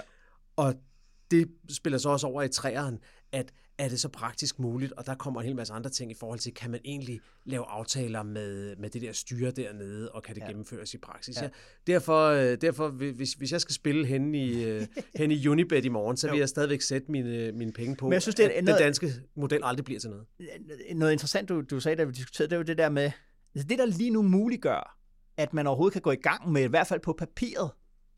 Og 0.57 0.75
det 1.33 1.77
spiller 1.77 1.99
så 1.99 2.09
også 2.09 2.27
over 2.27 2.43
i 2.43 2.49
træerne, 2.49 2.99
at 3.33 3.53
er 3.79 3.89
det 3.89 4.01
så 4.01 4.09
praktisk 4.09 4.59
muligt, 4.59 4.93
og 4.93 5.07
der 5.07 5.15
kommer 5.15 5.41
en 5.41 5.47
hel 5.47 5.57
masse 5.57 5.73
andre 5.73 5.91
ting 5.91 6.11
i 6.11 6.15
forhold 6.15 6.39
til, 6.39 6.55
kan 6.55 6.71
man 6.71 6.81
egentlig 6.85 7.21
lave 7.45 7.65
aftaler 7.69 8.23
med, 8.23 8.77
med 8.77 8.91
det 8.91 9.03
der 9.03 9.13
styre 9.13 9.51
dernede, 9.51 10.13
og 10.13 10.23
kan 10.23 10.35
det 10.35 10.41
ja. 10.41 10.47
gennemføres 10.47 10.95
i 10.95 10.99
praksis? 10.99 11.37
Ja. 11.37 11.43
Ja, 11.43 11.49
derfor, 11.87 12.29
øh, 12.29 12.57
derfor 12.61 12.89
hvis, 12.89 13.33
hvis 13.33 13.53
jeg 13.53 13.61
skal 13.61 13.75
spille 13.75 14.07
hen 14.07 14.35
i, 14.35 14.65
øh, 14.65 14.87
hen 15.21 15.31
i 15.31 15.47
Unibet 15.47 15.85
i 15.85 15.89
morgen, 15.89 16.17
så 16.17 16.31
vil 16.31 16.39
jeg 16.39 16.49
stadigvæk 16.49 16.83
sætte 16.83 17.13
mine, 17.13 17.53
mine 17.53 17.73
penge 17.73 17.97
på, 17.97 18.07
Men 18.07 18.13
jeg 18.13 18.23
synes, 18.23 18.35
det 18.35 18.45
er 18.45 18.59
at 18.59 18.65
noget, 18.65 18.79
den 18.79 18.85
danske 18.87 19.13
model 19.37 19.61
aldrig 19.65 19.85
bliver 19.85 20.01
til 20.01 20.11
noget. 20.11 20.27
Noget 20.95 21.13
interessant, 21.13 21.49
du, 21.49 21.61
du 21.61 21.81
sagde, 21.81 21.97
da 21.97 22.05
vi 22.05 22.13
diskuterede, 22.13 22.51
det 22.51 22.57
jo 22.57 22.63
det 22.63 22.79
der 22.79 22.89
med, 22.89 23.11
altså 23.55 23.69
det 23.69 23.79
der 23.79 23.87
lige 23.87 24.11
nu 24.11 24.23
muliggør, 24.23 24.99
at 25.37 25.55
man 25.55 25.67
overhovedet 25.67 25.93
kan 25.93 26.03
gå 26.03 26.11
i 26.11 26.17
gang 26.17 26.53
med, 26.53 26.63
i 26.63 26.67
hvert 26.67 26.87
fald 26.87 27.01
på 27.01 27.13
papiret, 27.19 27.71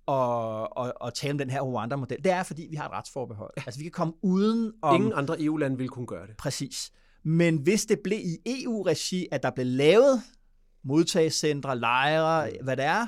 og, 0.07 0.77
og, 0.77 0.93
og 1.01 1.15
tale 1.15 1.31
om 1.31 1.39
den 1.39 1.51
her 1.51 1.61
Rwanda-model, 1.61 2.25
det 2.25 2.33
er, 2.33 2.43
fordi 2.43 2.67
vi 2.71 2.77
har 2.77 2.87
et 2.87 2.93
retsforbehold. 2.93 3.53
Altså, 3.57 3.81
vi 3.81 3.85
kan 3.85 3.93
komme 3.93 4.15
uden 4.23 4.73
om... 4.83 4.95
Ingen 4.95 5.13
andre 5.15 5.43
EU-lande 5.43 5.79
vil 5.79 5.89
kunne 5.89 6.07
gøre 6.07 6.27
det. 6.27 6.37
Præcis. 6.37 6.93
Men 7.23 7.59
hvis 7.59 7.87
det 7.87 8.01
blev 8.05 8.19
i 8.19 8.63
EU-regi, 8.63 9.29
at 9.33 9.43
der 9.43 9.51
blev 9.51 9.67
lavet 9.67 10.23
modtagscentre, 10.83 11.79
lejre, 11.79 12.51
mm. 12.51 12.65
hvad 12.65 12.77
det 12.77 12.85
er, 12.85 13.07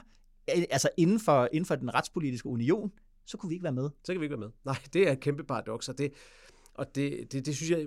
altså 0.48 0.88
inden 0.96 1.20
for, 1.20 1.48
inden 1.52 1.66
for 1.66 1.74
den 1.74 1.94
retspolitiske 1.94 2.48
union, 2.48 2.90
så 3.26 3.36
kunne 3.36 3.48
vi 3.48 3.54
ikke 3.54 3.64
være 3.64 3.72
med. 3.72 3.90
Så 4.04 4.12
kan 4.12 4.20
vi 4.20 4.24
ikke 4.24 4.32
være 4.32 4.46
med. 4.46 4.50
Nej, 4.64 4.76
det 4.92 5.08
er 5.08 5.12
et 5.12 5.20
kæmpe 5.20 5.44
paradoks, 5.44 5.88
og 5.88 5.98
det, 5.98 6.12
og 6.78 6.94
det, 6.94 7.32
det, 7.32 7.46
det 7.46 7.56
synes 7.56 7.70
jeg, 7.70 7.86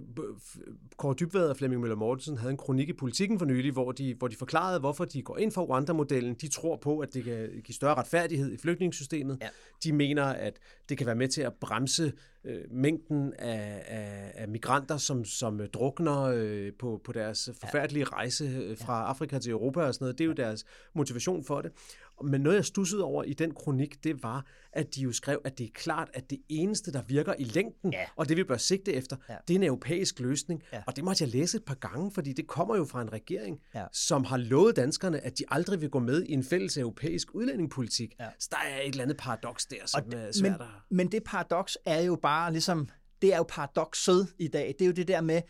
Kåre 0.98 1.16
Dybvad 1.20 1.50
og 1.50 1.58
Flemming 1.58 1.82
Møller 1.82 1.96
Mortensen 1.96 2.38
havde 2.38 2.52
en 2.52 2.58
kronik 2.58 2.90
i 2.90 2.94
politikken 2.94 3.40
for 3.40 3.46
nylig, 3.46 3.72
hvor 3.72 3.92
de, 3.92 4.14
hvor 4.14 4.28
de 4.28 4.36
forklarede, 4.36 4.80
hvorfor 4.80 5.06
de 5.06 5.22
går 5.22 5.38
ind 5.38 5.52
for 5.52 5.62
Rwanda-modellen. 5.62 6.34
De 6.34 6.48
tror 6.48 6.76
på, 6.76 7.00
at 7.00 7.14
det 7.14 7.24
kan 7.24 7.50
give 7.64 7.76
større 7.76 7.94
retfærdighed 7.94 8.52
i 8.52 8.58
flygtningesystemet. 8.58 9.38
Ja. 9.42 9.48
De 9.84 9.94
mener, 9.94 10.24
at 10.24 10.60
det 10.90 10.98
kan 10.98 11.08
være 11.08 11.16
med 11.16 11.28
til 11.28 11.42
at 11.42 11.54
bremse 11.54 12.14
øh, 12.44 12.62
mængden 12.72 13.34
af, 13.34 13.84
af, 13.88 14.32
af 14.36 14.48
migranter, 14.48 14.98
som, 14.98 15.26
som 15.26 15.62
drukner 15.74 16.22
øh, 16.22 16.74
på, 16.80 17.02
på 17.04 17.12
deres 17.12 17.50
forfærdelige 17.62 18.04
rejse 18.06 18.46
øh, 18.46 18.78
fra 18.78 19.06
Afrika 19.06 19.40
til 19.40 19.52
Europa 19.52 19.82
og 19.82 19.94
sådan 19.94 20.04
noget. 20.06 20.18
Det 20.18 20.24
er 20.24 20.28
jo 20.28 20.34
deres 20.34 20.66
motivation 20.94 21.44
for 21.44 21.62
det. 21.62 21.72
Men 22.24 22.42
noget, 22.42 22.56
jeg 22.56 22.66
stussede 22.66 23.04
over 23.04 23.24
i 23.24 23.34
den 23.34 23.54
kronik, 23.54 24.04
det 24.04 24.24
var, 24.24 24.46
at 24.74 24.96
de 24.96 25.02
jo 25.02 25.12
skrev, 25.12 25.42
at 25.46 25.58
det 25.58 25.66
er 25.66 25.72
klart, 25.74 26.10
at 26.14 26.30
det 26.30 26.40
eneste, 26.50 26.94
der 26.94 27.02
virker 27.02 27.34
i 27.40 27.44
længden, 27.44 27.94
ja. 27.94 28.06
og 28.16 28.30
det 28.30 28.38
vi 28.38 28.44
bør 28.44 28.58
sigte 28.58 28.94
efter, 28.94 29.16
ja. 29.30 29.36
det 29.48 29.54
er 29.54 29.58
en 29.58 29.64
europæisk 29.64 30.20
løsning. 30.20 30.64
Ja. 30.74 30.82
Og 30.88 30.96
det 30.96 31.04
måtte 31.04 31.24
jeg 31.24 31.32
læse 31.32 31.58
et 31.58 31.66
par 31.66 31.76
gange, 31.76 32.12
fordi 32.12 32.34
det 32.34 32.48
kommer 32.48 32.76
jo 32.76 32.86
fra 32.86 33.02
en 33.02 33.14
regering, 33.14 33.60
ja. 33.76 33.86
som 33.94 34.24
har 34.24 34.38
lovet 34.38 34.76
danskerne, 34.76 35.20
at 35.20 35.40
de 35.40 35.44
aldrig 35.48 35.82
vil 35.82 35.90
gå 35.90 36.00
med 36.00 36.24
i 36.24 36.32
en 36.32 36.44
fælles 36.44 36.78
europæisk 36.78 37.36
udlændingepolitik. 37.36 38.16
Ja. 38.20 38.30
Så 38.40 38.48
der 38.52 38.58
er 38.58 38.82
et 38.82 38.88
eller 38.88 39.04
andet 39.04 39.18
paradoks 39.18 39.66
der, 39.66 39.86
som 39.86 40.04
og 40.06 40.20
er 40.20 40.32
svært 40.32 40.52
men, 40.52 40.62
at... 40.62 40.68
Men 40.92 41.12
det 41.12 41.24
paradoks 41.24 41.78
er 41.86 42.02
jo 42.02 42.16
bare 42.16 42.52
ligesom, 42.52 42.90
det 43.22 43.34
er 43.34 43.38
jo 43.38 43.46
paradokset 43.50 44.28
i 44.40 44.48
dag. 44.48 44.76
Det 44.80 44.82
er 44.82 44.86
jo 44.86 44.94
det 44.94 45.08
der 45.08 45.22
med, 45.22 45.42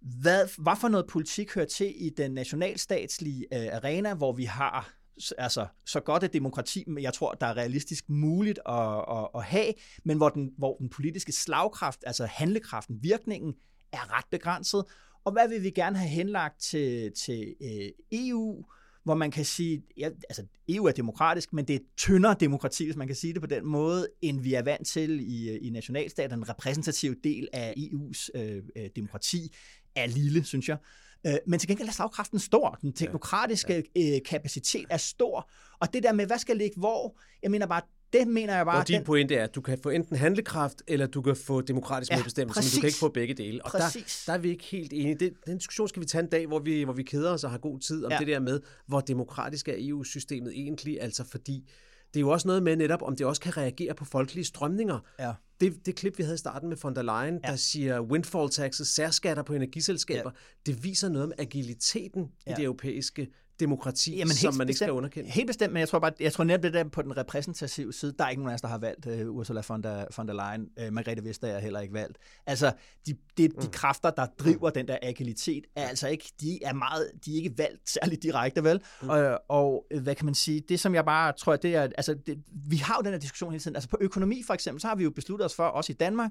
hvad, 0.00 0.62
hvad 0.62 0.76
for 0.80 0.88
noget 0.88 1.06
politik 1.06 1.54
hører 1.54 1.66
til 1.66 1.92
i 1.96 2.10
den 2.16 2.30
nationalstatslige 2.30 3.46
øh, 3.52 3.76
arena, 3.76 4.14
hvor 4.14 4.32
vi 4.32 4.44
har 4.44 4.99
altså, 5.38 5.66
så 5.86 6.00
godt 6.00 6.24
et 6.24 6.32
demokrati, 6.32 6.84
jeg 7.00 7.14
tror, 7.14 7.32
der 7.32 7.46
er 7.46 7.56
realistisk 7.56 8.08
muligt 8.08 8.58
at, 8.68 9.04
at, 9.10 9.28
at 9.34 9.44
have, 9.44 9.72
men 10.04 10.16
hvor 10.16 10.28
den, 10.28 10.50
hvor 10.58 10.76
den 10.76 10.88
politiske 10.88 11.32
slagkraft, 11.32 12.04
altså 12.06 12.26
handlekraften, 12.26 12.98
virkningen, 13.02 13.54
er 13.92 14.18
ret 14.18 14.24
begrænset. 14.30 14.84
Og 15.24 15.32
hvad 15.32 15.48
vil 15.48 15.62
vi 15.62 15.70
gerne 15.70 15.98
have 15.98 16.08
henlagt 16.08 16.60
til, 16.60 17.12
til 17.12 17.54
øh, 17.62 17.90
EU, 18.12 18.64
hvor 19.04 19.14
man 19.14 19.30
kan 19.30 19.44
sige, 19.44 19.82
ja, 19.96 20.08
altså 20.28 20.46
EU 20.68 20.84
er 20.84 20.92
demokratisk, 20.92 21.52
men 21.52 21.64
det 21.64 21.76
er 21.76 21.80
tyndere 21.96 22.36
demokrati, 22.40 22.84
hvis 22.84 22.96
man 22.96 23.06
kan 23.06 23.16
sige 23.16 23.32
det 23.32 23.40
på 23.40 23.46
den 23.46 23.66
måde, 23.66 24.08
end 24.22 24.40
vi 24.40 24.54
er 24.54 24.62
vant 24.62 24.86
til 24.86 25.20
i, 25.20 25.58
i 25.58 25.70
nationalstaten. 25.70 26.38
En 26.38 26.48
repræsentativ 26.48 27.14
del 27.24 27.48
af 27.52 27.74
EU's 27.78 28.28
øh, 28.34 28.62
øh, 28.76 28.90
demokrati 28.96 29.54
er 29.94 30.06
lille, 30.06 30.44
synes 30.44 30.68
jeg. 30.68 30.76
Øh, 30.76 31.09
men 31.46 31.58
til 31.58 31.68
gengæld 31.68 31.88
er 31.88 31.92
slagkraften 31.92 32.38
stor. 32.38 32.78
Den 32.82 32.92
teknokratiske 32.92 33.84
ja, 33.96 34.00
ja. 34.00 34.16
Øh, 34.16 34.20
kapacitet 34.26 34.86
er 34.90 34.96
stor. 34.96 35.50
Og 35.80 35.94
det 35.94 36.02
der 36.02 36.12
med, 36.12 36.26
hvad 36.26 36.38
skal 36.38 36.56
ligge 36.56 36.80
hvor, 36.80 37.20
jeg 37.42 37.50
mener 37.50 37.66
bare, 37.66 37.82
det 38.12 38.28
mener 38.28 38.56
jeg 38.56 38.66
bare... 38.66 38.78
Og 38.80 38.88
din 38.88 38.96
den... 38.96 39.04
pointe 39.04 39.34
er, 39.34 39.44
at 39.44 39.54
du 39.54 39.60
kan 39.60 39.78
få 39.82 39.88
enten 39.90 40.16
handlekraft, 40.16 40.82
eller 40.88 41.06
du 41.06 41.22
kan 41.22 41.36
få 41.36 41.60
demokratisk 41.60 42.12
ja, 42.12 42.16
medbestemmelse, 42.16 42.58
præcis. 42.58 42.74
men 42.74 42.78
du 42.78 42.80
kan 42.80 42.88
ikke 42.88 42.98
få 42.98 43.08
begge 43.08 43.34
dele. 43.34 43.64
Og 43.64 43.72
der, 43.72 43.78
der 44.26 44.32
er 44.32 44.38
vi 44.38 44.48
ikke 44.48 44.64
helt 44.64 44.92
enige. 44.92 45.14
Det, 45.14 45.32
den 45.46 45.58
diskussion 45.58 45.88
skal 45.88 46.02
vi 46.02 46.06
tage 46.06 46.22
en 46.22 46.28
dag, 46.28 46.46
hvor 46.46 46.58
vi, 46.58 46.82
hvor 46.82 46.92
vi 46.92 47.02
keder 47.02 47.32
os 47.32 47.44
og 47.44 47.50
har 47.50 47.58
god 47.58 47.80
tid 47.80 48.04
om 48.04 48.12
ja. 48.12 48.18
det 48.18 48.26
der 48.26 48.40
med, 48.40 48.60
hvor 48.86 49.00
demokratisk 49.00 49.68
er 49.68 49.74
EU-systemet 49.78 50.52
egentlig, 50.52 51.02
altså 51.02 51.24
fordi 51.24 51.70
det 52.14 52.16
er 52.16 52.20
jo 52.20 52.30
også 52.30 52.48
noget 52.48 52.62
med 52.62 52.76
netop, 52.76 53.02
om 53.02 53.16
det 53.16 53.26
også 53.26 53.40
kan 53.40 53.56
reagere 53.56 53.94
på 53.94 54.04
folkelige 54.04 54.44
strømninger. 54.44 54.98
Ja. 55.18 55.32
Det, 55.60 55.86
det 55.86 55.96
klip, 55.96 56.18
vi 56.18 56.22
havde 56.22 56.34
i 56.34 56.38
starten 56.38 56.68
med 56.68 56.76
von 56.82 56.94
der 56.94 57.02
Leyen, 57.02 57.40
ja. 57.44 57.50
der 57.50 57.56
siger 57.56 58.00
windfall 58.00 58.50
taxes, 58.50 58.88
særskatter 58.88 59.42
på 59.42 59.54
energiselskaber, 59.54 60.30
ja. 60.34 60.72
det 60.72 60.84
viser 60.84 61.08
noget 61.08 61.26
om 61.26 61.32
agiliteten 61.38 62.32
ja. 62.46 62.52
i 62.52 62.54
det 62.54 62.64
europæiske 62.64 63.28
demokrati, 63.60 64.16
Jamen, 64.16 64.34
som 64.34 64.54
man 64.54 64.68
ikke 64.68 64.76
skal 64.76 64.92
underkende. 64.92 65.30
Helt 65.30 65.46
bestemt, 65.46 65.72
men 65.72 65.80
jeg 65.80 65.88
tror 65.88 65.98
bare, 65.98 66.12
jeg 66.20 66.32
tror 66.32 66.44
netop 66.44 66.62
det 66.62 66.72
der 66.72 66.84
på 66.84 67.02
den 67.02 67.16
repræsentative 67.16 67.92
side, 67.92 68.14
der 68.18 68.24
er 68.24 68.28
ikke 68.28 68.42
nogen 68.42 68.50
af 68.50 68.54
os, 68.54 68.60
der 68.60 68.68
har 68.68 68.78
valgt 68.78 69.06
uh, 69.06 69.36
Ursula 69.36 69.62
von 69.68 69.82
der, 69.82 70.04
von 70.16 70.28
der 70.28 70.34
Leyen. 70.34 70.68
Uh, 70.86 70.92
Margrethe 70.92 71.24
Vestager 71.24 71.54
er 71.54 71.60
heller 71.60 71.80
ikke 71.80 71.94
valgt. 71.94 72.18
Altså, 72.46 72.72
de, 73.06 73.16
de, 73.36 73.48
de 73.48 73.54
mm. 73.56 73.70
kræfter, 73.72 74.10
der 74.10 74.26
driver 74.38 74.68
mm. 74.68 74.74
den 74.74 74.88
der 74.88 74.98
agilitet, 75.02 75.64
er 75.76 75.88
altså 75.88 76.08
ikke, 76.08 76.32
de 76.40 76.64
er 76.64 76.72
meget, 76.72 77.10
de 77.24 77.32
er 77.32 77.36
ikke 77.36 77.58
valgt 77.58 77.90
særligt 77.90 78.22
direkte, 78.22 78.64
vel? 78.64 78.80
Mm. 79.02 79.10
Uh, 79.10 79.16
og 79.48 79.86
hvad 80.00 80.14
kan 80.14 80.24
man 80.24 80.34
sige, 80.34 80.60
det 80.68 80.80
som 80.80 80.94
jeg 80.94 81.04
bare 81.04 81.32
tror, 81.32 81.56
det 81.56 81.74
er, 81.74 81.82
altså, 81.82 82.14
det, 82.26 82.38
vi 82.68 82.76
har 82.76 82.96
jo 82.98 83.02
den 83.02 83.12
her 83.12 83.20
diskussion 83.20 83.50
hele 83.50 83.62
tiden, 83.62 83.76
altså 83.76 83.88
på 83.88 83.98
økonomi 84.00 84.42
for 84.46 84.54
eksempel, 84.54 84.80
så 84.80 84.88
har 84.88 84.94
vi 84.94 85.04
jo 85.04 85.10
besluttet 85.10 85.44
os 85.44 85.54
for, 85.54 85.64
også 85.64 85.92
i 85.92 85.96
Danmark, 85.96 86.30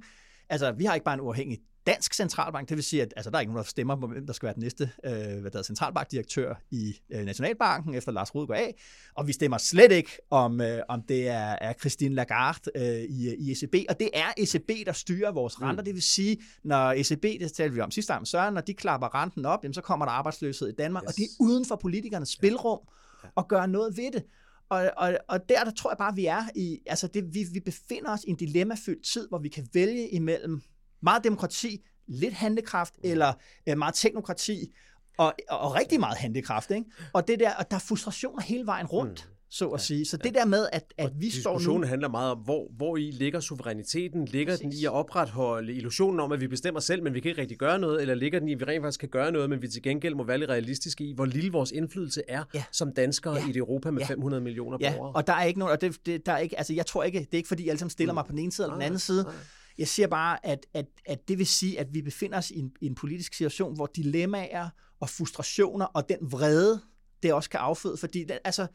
altså 0.49 0.71
vi 0.71 0.85
har 0.85 0.93
ikke 0.93 1.05
bare 1.05 1.13
en 1.13 1.21
uafhængig 1.21 1.59
dansk 1.89 2.13
centralbank, 2.13 2.69
det 2.69 2.77
vil 2.77 2.83
sige, 2.83 3.01
at 3.01 3.13
altså, 3.15 3.29
der 3.29 3.37
er 3.37 3.39
ikke 3.39 3.53
nogen, 3.53 3.63
der 3.63 3.69
stemmer 3.69 3.95
på, 3.95 4.07
hvem 4.07 4.25
der 4.25 4.33
skal 4.33 4.45
være 4.45 4.53
den 4.53 4.63
næste 4.63 4.91
øh, 5.05 5.41
hvad 5.41 5.51
der 5.51 5.59
er, 5.59 5.63
centralbankdirektør 5.63 6.53
i 6.71 6.99
øh, 7.09 7.25
Nationalbanken, 7.25 7.95
efter 7.95 8.11
Lars 8.11 8.35
Rode 8.35 8.47
går 8.47 8.53
af. 8.53 8.75
Og 9.15 9.27
vi 9.27 9.33
stemmer 9.33 9.57
slet 9.57 9.91
ikke, 9.91 10.11
om, 10.29 10.61
øh, 10.61 10.81
om 10.89 11.01
det 11.01 11.27
er, 11.27 11.55
er 11.61 11.73
Christine 11.73 12.15
Lagarde 12.15 12.71
øh, 12.75 12.83
i, 12.83 13.35
i 13.35 13.51
ECB. 13.51 13.75
Og 13.89 13.99
det 13.99 14.09
er 14.13 14.27
ECB, 14.37 14.85
der 14.85 14.91
styrer 14.91 15.31
vores 15.31 15.59
mm. 15.59 15.65
renter. 15.65 15.81
Mm. 15.81 15.85
Det 15.85 15.93
vil 15.93 16.03
sige, 16.03 16.37
når 16.63 16.91
ECB, 16.91 17.23
det 17.23 17.53
talte 17.53 17.75
vi 17.75 17.81
om 17.81 17.91
sidste 17.91 18.13
gang, 18.13 18.27
Søren, 18.27 18.53
når 18.53 18.61
de 18.61 18.73
klapper 18.73 19.15
renten 19.15 19.45
op, 19.45 19.63
jamen, 19.63 19.73
så 19.73 19.81
kommer 19.81 20.05
der 20.05 20.11
arbejdsløshed 20.11 20.67
i 20.67 20.75
Danmark. 20.77 21.03
Yes. 21.03 21.09
Og 21.09 21.15
det 21.15 21.23
er 21.23 21.29
uden 21.39 21.65
for 21.65 21.75
politikernes 21.75 22.29
spilrum 22.29 22.79
ja. 23.23 23.29
at 23.37 23.47
gøre 23.47 23.67
noget 23.67 23.97
ved 23.97 24.11
det. 24.11 24.23
Og, 24.69 24.91
og, 24.97 25.17
og 25.27 25.49
der, 25.49 25.63
der 25.63 25.71
tror 25.71 25.91
jeg 25.91 25.97
bare, 25.97 26.15
vi 26.15 26.25
er 26.25 26.43
i, 26.55 26.79
altså 26.85 27.07
det, 27.07 27.33
vi, 27.33 27.45
vi 27.53 27.59
befinder 27.59 28.11
os 28.11 28.23
i 28.23 28.29
en 28.29 28.35
dilemmafyldt 28.35 29.05
tid, 29.05 29.27
hvor 29.27 29.37
vi 29.37 29.49
kan 29.49 29.67
vælge 29.73 30.09
imellem 30.09 30.61
meget 31.01 31.23
demokrati, 31.23 31.85
lidt 32.07 32.33
handekraft, 32.33 32.93
eller 33.03 33.33
øh, 33.69 33.77
meget 33.77 33.95
teknokrati, 33.95 34.75
og, 35.17 35.33
og 35.49 35.75
rigtig 35.75 35.99
meget 35.99 36.17
handekraft. 36.17 36.71
Ikke? 36.71 36.85
Og, 37.13 37.27
det 37.27 37.39
der, 37.39 37.55
og 37.55 37.71
der 37.71 37.75
er 37.75 37.81
frustrationer 37.81 38.41
hele 38.41 38.65
vejen 38.65 38.85
rundt. 38.85 39.27
Mm 39.29 39.39
så 39.51 39.65
at 39.65 39.79
ja, 39.79 39.83
sige. 39.83 40.05
Så 40.05 40.17
det 40.17 40.33
der 40.33 40.45
med, 40.45 40.67
at, 40.71 40.93
at 40.97 41.11
vi 41.19 41.29
står 41.29 41.51
nu... 41.51 41.57
Diskussionen 41.57 41.89
handler 41.89 42.09
meget 42.09 42.31
om, 42.31 42.37
hvor, 42.37 42.67
hvor 42.77 42.97
i 42.97 43.11
ligger 43.11 43.39
suveræniteten? 43.39 44.25
Ligger 44.25 44.53
Præcis. 44.53 44.61
den 44.61 44.73
i 44.73 44.85
at 44.85 44.91
opretholde 44.91 45.73
illusionen 45.73 46.19
om, 46.19 46.31
at 46.31 46.41
vi 46.41 46.47
bestemmer 46.47 46.79
selv, 46.79 47.03
men 47.03 47.13
vi 47.13 47.19
kan 47.19 47.29
ikke 47.29 47.41
rigtig 47.41 47.57
gøre 47.57 47.79
noget? 47.79 48.01
Eller 48.01 48.15
ligger 48.15 48.39
den 48.39 48.49
i, 48.49 48.53
at 48.53 48.59
vi 48.59 48.65
rent 48.65 48.83
faktisk 48.83 48.99
kan 48.99 49.09
gøre 49.09 49.31
noget, 49.31 49.49
men 49.49 49.61
vi 49.61 49.67
til 49.67 49.81
gengæld 49.81 50.15
må 50.15 50.23
være 50.23 50.37
lidt 50.37 50.49
realistiske 50.49 51.03
i, 51.03 51.13
hvor 51.13 51.25
lille 51.25 51.51
vores 51.51 51.71
indflydelse 51.71 52.21
er 52.27 52.43
ja. 52.53 52.63
som 52.71 52.93
danskere 52.93 53.35
ja. 53.35 53.47
i 53.47 53.49
et 53.49 53.57
Europa 53.57 53.91
med 53.91 54.01
ja. 54.01 54.07
500 54.07 54.43
millioner 54.43 54.77
ja. 54.81 54.93
borgere? 54.97 55.15
og 55.15 55.27
der 55.27 55.33
er 55.33 55.43
ikke 55.43 55.59
nogen... 55.59 55.71
Og 55.71 55.81
det, 55.81 56.05
det, 56.05 56.25
der 56.25 56.31
er 56.31 56.37
ikke, 56.37 56.57
altså, 56.57 56.73
jeg 56.73 56.85
tror 56.85 57.03
ikke, 57.03 57.19
det 57.19 57.33
er 57.33 57.37
ikke 57.37 57.47
fordi, 57.47 57.63
jeg 57.63 57.69
alle 57.69 57.79
sammen 57.79 57.89
stiller 57.89 58.13
mm. 58.13 58.15
mig 58.15 58.25
på 58.25 58.31
den 58.31 58.39
ene 58.39 58.51
side 58.51 58.65
eller 58.65 58.75
den 58.75 58.83
anden 58.83 58.99
side. 58.99 59.23
Nej. 59.23 59.33
Jeg 59.79 59.87
siger 59.87 60.07
bare, 60.07 60.45
at, 60.45 60.65
at, 60.73 60.85
at 61.05 61.27
det 61.27 61.37
vil 61.37 61.47
sige, 61.47 61.79
at 61.79 61.93
vi 61.93 62.01
befinder 62.01 62.37
os 62.37 62.51
i 62.51 62.59
en, 62.59 62.71
i 62.81 62.85
en 62.85 62.95
politisk 62.95 63.33
situation, 63.33 63.75
hvor 63.75 63.85
dilemmaer 63.95 64.69
og 64.99 65.09
frustrationer 65.09 65.85
og 65.85 66.09
den 66.09 66.31
vrede, 66.31 66.81
det 67.23 67.33
også 67.33 67.49
kan 67.49 67.59
afføde, 67.59 67.97
fordi 67.97 68.23
det, 68.23 68.39
altså, 68.43 68.67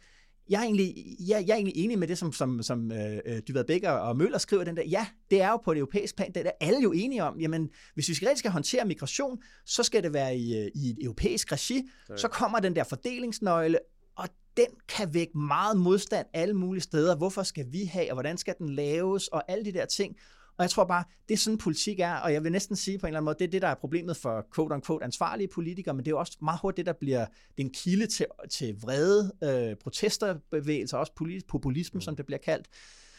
jeg 0.48 0.58
er 0.58 0.64
egentlig, 0.64 0.94
jeg, 1.28 1.44
jeg 1.46 1.52
er 1.52 1.56
egentlig 1.56 1.84
enig 1.84 1.98
med 1.98 2.08
det, 2.08 2.18
som, 2.18 2.32
som, 2.32 2.62
som 2.62 2.92
øh, 2.92 3.18
øh 3.26 3.38
Dyvad 3.48 3.64
Bækker 3.64 3.90
og 3.90 4.16
Møller 4.16 4.38
skriver 4.38 4.64
den 4.64 4.76
der. 4.76 4.82
Ja, 4.82 5.06
det 5.30 5.42
er 5.42 5.50
jo 5.50 5.56
på 5.56 5.74
det 5.74 5.78
europæiske 5.78 6.16
plan, 6.16 6.32
det 6.32 6.46
er 6.46 6.50
alle 6.60 6.82
jo 6.82 6.92
enige 6.92 7.24
om. 7.24 7.40
Jamen, 7.40 7.70
hvis 7.94 8.08
vi 8.08 8.14
skal 8.14 8.36
skal 8.36 8.50
håndtere 8.50 8.84
migration, 8.84 9.42
så 9.66 9.82
skal 9.82 10.02
det 10.02 10.12
være 10.12 10.36
i, 10.36 10.58
øh, 10.58 10.70
i 10.74 10.90
et 10.90 10.96
europæisk 11.00 11.52
regi. 11.52 11.82
Så, 12.06 12.16
så 12.16 12.28
kommer 12.28 12.60
den 12.60 12.76
der 12.76 12.84
fordelingsnøgle, 12.84 13.78
og 14.16 14.28
den 14.56 14.66
kan 14.88 15.14
vække 15.14 15.38
meget 15.38 15.76
modstand 15.76 16.26
alle 16.32 16.54
mulige 16.54 16.82
steder. 16.82 17.16
Hvorfor 17.16 17.42
skal 17.42 17.66
vi 17.72 17.84
have, 17.84 18.10
og 18.10 18.14
hvordan 18.14 18.38
skal 18.38 18.54
den 18.58 18.68
laves, 18.68 19.28
og 19.28 19.42
alle 19.48 19.64
de 19.64 19.72
der 19.72 19.86
ting. 19.86 20.16
Og 20.56 20.62
jeg 20.62 20.70
tror 20.70 20.84
bare, 20.84 21.04
det 21.28 21.34
er 21.34 21.38
sådan 21.38 21.58
politik 21.58 22.00
er, 22.00 22.14
og 22.14 22.32
jeg 22.32 22.44
vil 22.44 22.52
næsten 22.52 22.76
sige 22.76 22.98
på 22.98 23.06
en 23.06 23.08
eller 23.08 23.18
anden 23.18 23.24
måde, 23.24 23.36
det 23.38 23.44
er 23.44 23.50
det, 23.50 23.62
der 23.62 23.68
er 23.68 23.74
problemet 23.74 24.16
for 24.16 24.46
quote-unquote 24.56 25.04
ansvarlige 25.04 25.48
politikere, 25.48 25.94
men 25.94 26.04
det 26.04 26.10
er 26.10 26.14
jo 26.14 26.18
også 26.18 26.38
meget 26.42 26.60
hurtigt 26.60 26.76
det, 26.76 26.86
der 26.86 26.98
bliver 27.00 27.20
det 27.20 27.62
er 27.62 27.66
en 27.66 27.72
kilde 27.72 28.06
til, 28.06 28.26
til 28.50 28.76
vrede, 28.80 29.32
øh, 29.44 29.76
protesterbevægelser, 29.76 30.98
også 30.98 31.12
politisk 31.16 31.46
populisme, 31.46 31.98
mm. 31.98 32.00
som 32.00 32.16
det 32.16 32.26
bliver 32.26 32.38
kaldt. 32.38 32.68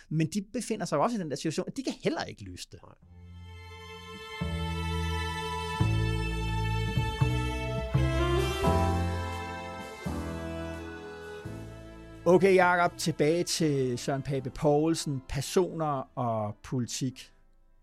Men 0.09 0.27
de 0.27 0.41
befinder 0.53 0.86
sig 0.86 0.97
også 0.97 1.17
i 1.17 1.19
den 1.19 1.29
der 1.29 1.36
situation, 1.36 1.65
at 1.67 1.77
de 1.77 1.83
kan 1.83 1.93
heller 2.03 2.23
ikke 2.23 2.43
løse 2.43 2.67
det. 2.71 2.79
Nej. 2.83 3.14
Okay, 12.28 12.55
Jacob, 12.55 12.97
tilbage 12.97 13.43
til 13.43 13.97
Søren 13.97 14.21
Pape 14.21 14.49
Poulsen, 14.49 15.21
personer 15.30 16.17
og 16.17 16.55
politik. 16.63 17.32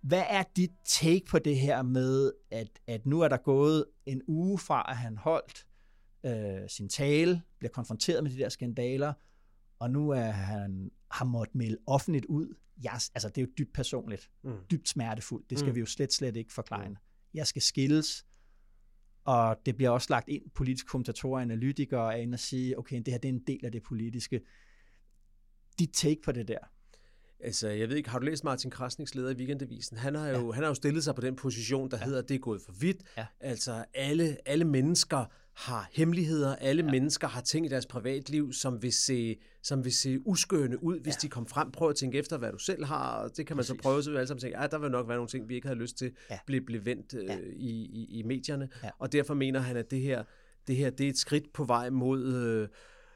Hvad 0.01 0.25
er 0.29 0.43
dit 0.57 0.71
take 0.85 1.25
på 1.31 1.39
det 1.39 1.57
her 1.57 1.83
med, 1.83 2.33
at, 2.51 2.69
at 2.87 3.07
nu 3.07 3.21
er 3.21 3.29
der 3.29 3.37
gået 3.37 3.85
en 4.07 4.23
uge 4.27 4.59
fra, 4.59 4.87
at 4.89 4.97
han 4.97 5.17
holdt 5.17 5.67
øh, 6.27 6.69
sin 6.69 6.89
tale, 6.89 7.43
bliver 7.59 7.73
konfronteret 7.73 8.23
med 8.23 8.31
de 8.31 8.39
der 8.39 8.49
skandaler, 8.49 9.13
og 9.79 9.91
nu 9.91 10.11
er 10.11 10.31
han 10.31 10.91
har 11.11 11.25
måttet 11.25 11.55
melde 11.55 11.79
offentligt 11.87 12.25
ud. 12.25 12.55
Jeg, 12.83 12.93
altså, 13.15 13.29
det 13.29 13.39
er 13.39 13.43
jo 13.43 13.53
dybt 13.59 13.73
personligt, 13.73 14.31
mm. 14.45 14.53
dybt 14.71 14.89
smertefuldt. 14.89 15.51
Det 15.51 15.59
skal 15.59 15.71
mm. 15.71 15.75
vi 15.75 15.81
jo 15.81 15.87
slet, 15.87 16.13
slet 16.13 16.37
ikke 16.37 16.53
forklare. 16.53 16.89
Mm. 16.89 16.97
Jeg 17.35 17.47
skal 17.47 17.63
skilles, 17.63 18.27
og 19.25 19.57
det 19.67 19.77
bliver 19.77 19.91
også 19.91 20.07
lagt 20.11 20.29
ind, 20.29 20.51
politiske 20.51 20.89
kommentatorer 20.89 21.37
og 21.37 21.43
analytikere 21.43 22.17
er 22.17 22.23
inde 22.23 22.35
og 22.35 22.39
sige, 22.39 22.79
okay, 22.79 22.97
det 22.97 23.09
her 23.09 23.19
det 23.19 23.29
er 23.29 23.33
en 23.33 23.45
del 23.47 23.65
af 23.65 23.73
det 23.73 23.83
politiske. 23.83 24.41
Dit 25.79 25.91
take 25.93 26.23
på 26.25 26.33
det 26.33 26.49
der? 26.49 26.59
Altså, 27.45 27.69
jeg 27.69 27.89
ved 27.89 27.97
ikke, 27.97 28.11
har 28.11 28.19
du 28.19 28.25
læst 28.25 28.45
Martin 28.45 28.71
Krasniks 28.71 29.15
leder 29.15 29.31
i 29.31 29.35
Weekendavisen? 29.35 29.97
Han 29.97 30.15
har 30.15 30.29
jo, 30.29 30.47
ja. 30.47 30.53
han 30.53 30.63
har 30.63 30.71
jo 30.71 30.75
stillet 30.75 31.05
sig 31.05 31.15
på 31.15 31.21
den 31.21 31.37
position, 31.37 31.91
der 31.91 31.99
ja. 32.01 32.05
hedder, 32.05 32.23
det 32.23 32.35
er 32.35 32.39
gået 32.39 32.63
for 32.63 32.73
vidt. 32.73 32.97
Ja. 33.17 33.27
Altså, 33.41 33.85
alle, 33.95 34.37
alle 34.47 34.65
mennesker 34.65 35.25
har 35.55 35.89
hemmeligheder. 35.93 36.57
Alle 36.57 36.85
ja. 36.85 36.91
mennesker 36.91 37.29
har 37.29 37.41
ting 37.41 37.67
i 37.67 37.69
deres 37.69 37.87
privatliv, 37.87 38.53
som 38.53 38.83
vil 38.83 38.93
se, 38.93 39.37
som 39.63 39.85
vil 39.85 39.93
se 39.93 40.19
uskønne 40.27 40.83
ud, 40.83 41.01
hvis 41.01 41.15
ja. 41.15 41.19
de 41.23 41.29
kommer 41.29 41.49
frem. 41.49 41.71
Prøv 41.71 41.89
at 41.89 41.97
tænke 41.97 42.19
efter, 42.19 42.39
hvad 42.39 42.53
du 42.53 42.59
selv 42.59 42.85
har. 42.85 43.17
Og 43.17 43.37
det 43.37 43.47
kan 43.47 43.57
man 43.57 43.59
Præcis. 43.59 43.77
så 43.77 43.83
prøve, 43.83 44.03
så 44.03 44.11
vi 44.11 44.17
alle 44.17 44.27
sammen 44.27 44.41
tænke, 44.41 44.61
ja, 44.61 44.67
der 44.67 44.79
vil 44.79 44.91
nok 44.91 45.09
være 45.09 45.17
nogle 45.17 45.29
ting, 45.29 45.49
vi 45.49 45.55
ikke 45.55 45.67
havde 45.67 45.81
lyst 45.81 45.97
til, 45.97 46.13
ja. 46.31 46.39
blive, 46.47 46.61
blive 46.61 46.85
vendt 46.85 47.15
øh, 47.15 47.25
ja. 47.25 47.39
i, 47.53 47.71
i, 47.71 48.19
i 48.19 48.23
medierne. 48.23 48.69
Ja. 48.83 48.91
Og 48.99 49.13
derfor 49.13 49.35
mener 49.35 49.61
han, 49.61 49.77
at 49.77 49.91
det 49.91 50.01
her, 50.01 50.25
det 50.67 50.77
her 50.77 50.91
det 50.91 51.07
er 51.07 51.11
et 51.11 51.19
skridt 51.19 51.53
på 51.53 51.65
vej 51.65 51.91
mod... 51.91 52.35
Øh, 52.35 52.69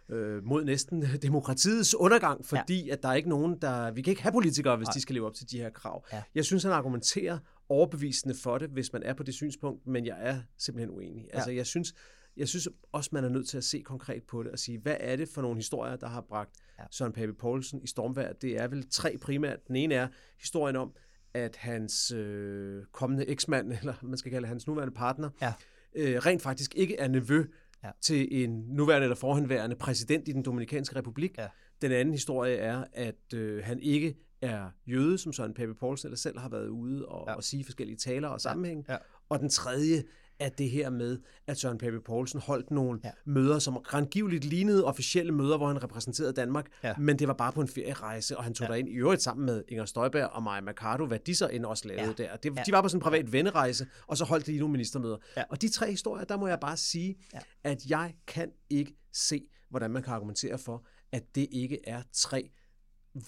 øh, 0.09 0.45
mod 0.45 0.65
næsten 0.65 1.03
demokratiets 1.23 1.95
undergang, 1.95 2.45
fordi 2.45 2.87
ja. 2.87 2.93
at 2.93 3.03
der 3.03 3.09
er 3.09 3.15
ikke 3.15 3.29
nogen, 3.29 3.59
der... 3.61 3.91
Vi 3.91 4.03
kan 4.03 4.11
ikke 4.11 4.23
have 4.23 4.33
politikere, 4.33 4.77
hvis 4.77 4.87
Nej. 4.87 4.93
de 4.93 5.01
skal 5.01 5.15
leve 5.15 5.27
op 5.27 5.35
til 5.35 5.51
de 5.51 5.59
her 5.59 5.71
krav. 5.71 6.07
Ja. 6.13 6.23
Jeg 6.35 6.45
synes, 6.45 6.63
han 6.63 6.73
argumenterer 6.73 7.39
overbevisende 7.69 8.35
for 8.43 8.59
det, 8.59 8.69
hvis 8.69 8.93
man 8.93 9.03
er 9.03 9.15
på 9.15 9.23
det 9.23 9.35
synspunkt, 9.35 9.87
men 9.87 10.07
jeg 10.07 10.17
er 10.21 10.39
simpelthen 10.59 10.91
uenig. 10.91 11.25
Ja. 11.25 11.37
Altså, 11.37 11.51
jeg 11.51 11.67
synes, 11.67 11.95
jeg 12.37 12.49
synes 12.49 12.69
også, 12.93 13.11
man 13.13 13.25
er 13.25 13.29
nødt 13.29 13.49
til 13.49 13.57
at 13.57 13.65
se 13.65 13.81
konkret 13.81 14.23
på 14.23 14.43
det 14.43 14.53
og 14.53 14.59
sige, 14.59 14.79
hvad 14.79 14.97
er 15.01 15.17
det 15.17 15.29
for 15.29 15.43
nogle 15.43 15.57
historier, 15.57 15.97
der 15.97 16.09
har 16.09 16.21
bragt 16.21 16.51
ja. 16.79 16.85
Søren 16.91 17.13
Pape 17.13 17.35
Poulsen 17.35 17.83
i 17.83 17.87
stormvær? 17.87 18.33
Det 18.33 18.61
er 18.61 18.69
vel 18.69 18.87
tre 18.91 19.19
primært. 19.21 19.69
Den 19.69 19.77
ene 19.77 19.95
er 19.95 20.09
historien 20.41 20.77
om, 20.77 20.93
at 21.35 21.57
hans 21.57 22.13
øh, 22.13 22.85
kommende 22.93 23.29
eksmand, 23.29 23.73
eller 23.73 23.95
man 24.03 24.19
skal 24.19 24.33
kalde 24.33 24.47
hans 24.49 24.67
nuværende 24.67 24.95
partner, 24.95 25.31
ja. 25.43 25.53
øh, 25.95 26.17
rent 26.19 26.43
faktisk 26.43 26.75
ikke 26.75 26.97
er 26.97 27.09
nevø 27.09 27.45
ja. 27.87 27.91
til 28.01 28.45
en 28.45 28.51
nuværende 28.51 29.05
eller 29.05 29.17
forhenværende 29.17 29.77
præsident 29.77 30.29
i 30.29 30.33
den 30.33 30.43
Dominikanske 30.43 30.97
Republik. 30.97 31.39
Ja. 31.39 31.47
Den 31.83 31.93
anden 31.93 32.15
historie 32.15 32.57
er, 32.57 32.85
at 32.93 33.35
øh, 33.35 33.65
han 33.65 33.81
ikke 33.81 34.17
er 34.43 34.71
jøde, 34.87 35.19
som 35.19 35.33
Søren 35.33 35.55
Pape 35.55 35.75
Poulsen 35.75 36.07
eller 36.09 36.17
selv 36.17 36.39
har 36.39 36.49
været 36.49 36.69
ude 36.69 37.07
og, 37.07 37.25
ja. 37.29 37.35
og 37.35 37.45
sige 37.45 37.65
forskellige 37.65 37.97
taler 37.97 38.29
og 38.29 38.41
sammenhæng. 38.41 38.85
Ja. 38.89 38.93
Ja. 38.93 38.99
Og 39.29 39.41
den 39.41 39.49
tredje 39.49 40.05
at 40.39 40.59
det 40.59 40.71
her 40.71 40.91
med, 40.91 41.19
at 41.47 41.59
Søren 41.59 41.79
Pape 41.79 42.01
Poulsen 42.01 42.41
holdt 42.41 42.71
nogle 42.71 43.01
ja. 43.05 43.11
møder, 43.25 43.59
som 43.59 43.77
rengiveligt 43.77 44.45
lignede 44.45 44.85
officielle 44.85 45.33
møder, 45.33 45.57
hvor 45.57 45.67
han 45.67 45.83
repræsenterede 45.83 46.33
Danmark, 46.33 46.67
ja. 46.83 46.95
men 46.99 47.19
det 47.19 47.29
var 47.29 47.35
bare 47.35 47.53
på 47.53 47.61
en 47.61 47.69
ferierejse, 47.69 48.37
og 48.37 48.45
han 48.45 48.55
tog 48.55 48.69
ja. 48.69 48.75
ind 48.75 48.89
i 48.89 48.93
øvrigt 48.93 49.23
sammen 49.23 49.47
med 49.47 49.63
Inger 49.69 49.85
Støjberg 49.85 50.27
og 50.27 50.43
Maja 50.43 50.61
Mercado, 50.61 51.07
hvad 51.07 51.19
de 51.19 51.35
så 51.35 51.49
end 51.49 51.65
også 51.65 51.89
lavede 51.89 52.15
ja. 52.19 52.25
der. 52.25 52.37
Det, 52.37 52.57
ja. 52.57 52.63
De 52.67 52.73
var 52.73 52.83
på 52.83 52.89
sådan 52.89 52.99
en 52.99 53.03
privat 53.03 53.33
vennerejse, 53.33 53.87
og 54.07 54.17
så 54.17 54.25
holdt 54.25 54.47
de 54.47 54.59
nogle 54.59 54.73
ministermøder. 54.73 55.17
Ja. 55.37 55.43
Og 55.51 55.63
de 55.63 55.69
tre 55.69 55.91
historier, 55.91 56.25
der 56.25 56.37
må 56.37 56.47
jeg 56.47 56.61
bare 56.61 56.77
sige, 56.77 57.17
ja. 57.35 57.39
at 57.65 57.87
jeg 57.89 58.15
kan 58.27 58.51
ikke 58.71 58.97
se, 59.13 59.49
hvordan 59.71 59.91
man 59.91 60.03
kan 60.03 60.13
argumentere 60.13 60.59
for, 60.59 60.87
at 61.13 61.35
det 61.35 61.49
ikke 61.51 61.79
er 61.89 62.03
tre 62.13 62.51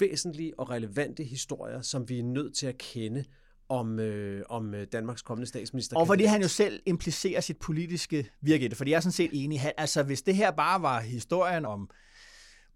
væsentlige 0.00 0.60
og 0.60 0.70
relevante 0.70 1.24
historier, 1.24 1.80
som 1.80 2.08
vi 2.08 2.18
er 2.18 2.24
nødt 2.24 2.54
til 2.54 2.66
at 2.66 2.78
kende 2.78 3.24
om, 3.68 3.98
øh, 3.98 4.44
om 4.48 4.74
øh, 4.74 4.86
Danmarks 4.92 5.22
kommende 5.22 5.48
statsminister. 5.48 5.96
Og 5.96 6.06
fordi 6.06 6.24
han 6.24 6.42
jo 6.42 6.48
selv 6.48 6.80
implicerer 6.86 7.40
sit 7.40 7.56
politiske 7.56 8.30
virke 8.40 8.64
i 8.64 8.68
det, 8.68 8.76
fordi 8.76 8.90
jeg 8.90 8.96
er 8.96 9.00
sådan 9.00 9.12
set 9.12 9.30
enig. 9.32 9.60
Han, 9.60 9.72
altså, 9.76 10.02
hvis 10.02 10.22
det 10.22 10.36
her 10.36 10.50
bare 10.50 10.82
var 10.82 11.00
historien 11.00 11.66
om 11.66 11.90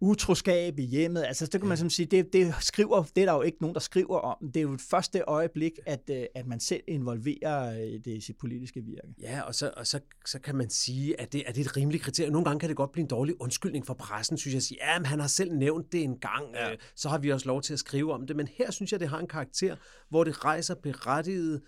utroskab 0.02 0.78
i 0.78 0.82
hjemmet. 0.82 1.24
Altså, 1.24 1.46
det 1.46 1.60
kan 1.60 1.68
man 1.68 1.78
ja. 1.78 1.88
sige, 1.88 2.06
det, 2.06 2.32
det, 2.32 2.54
skriver, 2.60 3.02
det 3.02 3.22
er 3.22 3.26
der 3.26 3.32
jo 3.32 3.42
ikke 3.42 3.58
nogen, 3.60 3.74
der 3.74 3.80
skriver 3.80 4.18
om. 4.18 4.36
Det 4.46 4.56
er 4.56 4.62
jo 4.62 4.72
et 4.72 4.80
første 4.80 5.20
øjeblik, 5.20 5.72
at, 5.86 6.10
øh, 6.10 6.24
at 6.34 6.46
man 6.46 6.60
selv 6.60 6.82
involverer 6.88 7.80
øh, 7.80 8.00
det 8.04 8.06
i 8.06 8.20
sit 8.20 8.36
politiske 8.36 8.80
virke. 8.80 9.14
Ja, 9.20 9.40
og 9.40 9.54
så, 9.54 9.72
og 9.76 9.86
så, 9.86 10.00
så 10.26 10.38
kan 10.38 10.56
man 10.56 10.70
sige, 10.70 11.20
at 11.20 11.32
det, 11.32 11.42
at 11.46 11.54
det 11.54 11.60
er 11.60 11.70
et 11.70 11.76
rimeligt 11.76 12.02
kriterie. 12.02 12.30
Nogle 12.30 12.44
gange 12.44 12.60
kan 12.60 12.68
det 12.68 12.76
godt 12.76 12.92
blive 12.92 13.02
en 13.02 13.08
dårlig 13.08 13.40
undskyldning 13.40 13.86
for 13.86 13.94
pressen, 13.94 14.38
synes 14.38 14.52
jeg. 14.52 14.58
At 14.58 14.62
sige, 14.62 14.78
ja, 14.82 14.98
men 14.98 15.06
han 15.06 15.20
har 15.20 15.26
selv 15.26 15.52
nævnt 15.52 15.92
det 15.92 16.02
en 16.02 16.18
gang, 16.18 16.44
ja. 16.54 16.72
øh, 16.72 16.78
så 16.96 17.08
har 17.08 17.18
vi 17.18 17.32
også 17.32 17.46
lov 17.46 17.62
til 17.62 17.72
at 17.72 17.78
skrive 17.78 18.12
om 18.12 18.26
det. 18.26 18.36
Men 18.36 18.48
her 18.48 18.70
synes 18.70 18.92
jeg, 18.92 19.00
det 19.00 19.08
har 19.08 19.18
en 19.18 19.28
karakter, 19.28 19.76
hvor 20.08 20.24
det 20.24 20.44
rejser 20.44 20.74
berettiget 20.74 21.62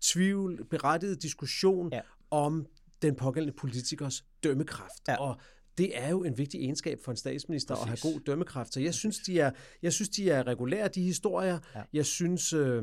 tvivl, 0.00 0.64
berettiget 0.70 1.22
diskussion 1.22 1.92
ja. 1.92 2.00
om 2.30 2.66
den 3.02 3.14
pågældende 3.16 3.56
politikers 3.58 4.24
dømmekraft. 4.42 5.08
Ja. 5.08 5.16
Og 5.16 5.36
det 5.78 5.98
er 5.98 6.08
jo 6.08 6.24
en 6.24 6.38
vigtig 6.38 6.60
egenskab 6.60 6.98
for 7.04 7.10
en 7.10 7.16
statsminister 7.16 7.74
Præcis. 7.74 7.92
at 7.92 8.00
have 8.00 8.12
god 8.12 8.20
dømmekraft. 8.20 8.74
Så 8.74 8.80
jeg 8.80 8.94
synes, 8.94 9.18
de 9.18 9.40
er, 9.40 9.50
jeg 9.82 9.92
synes, 9.92 10.08
de 10.08 10.30
er 10.30 10.46
regulære, 10.46 10.88
de 10.88 11.02
historier. 11.02 11.58
Ja. 11.74 11.82
Jeg 11.92 12.06
synes... 12.06 12.52
Øh, 12.52 12.82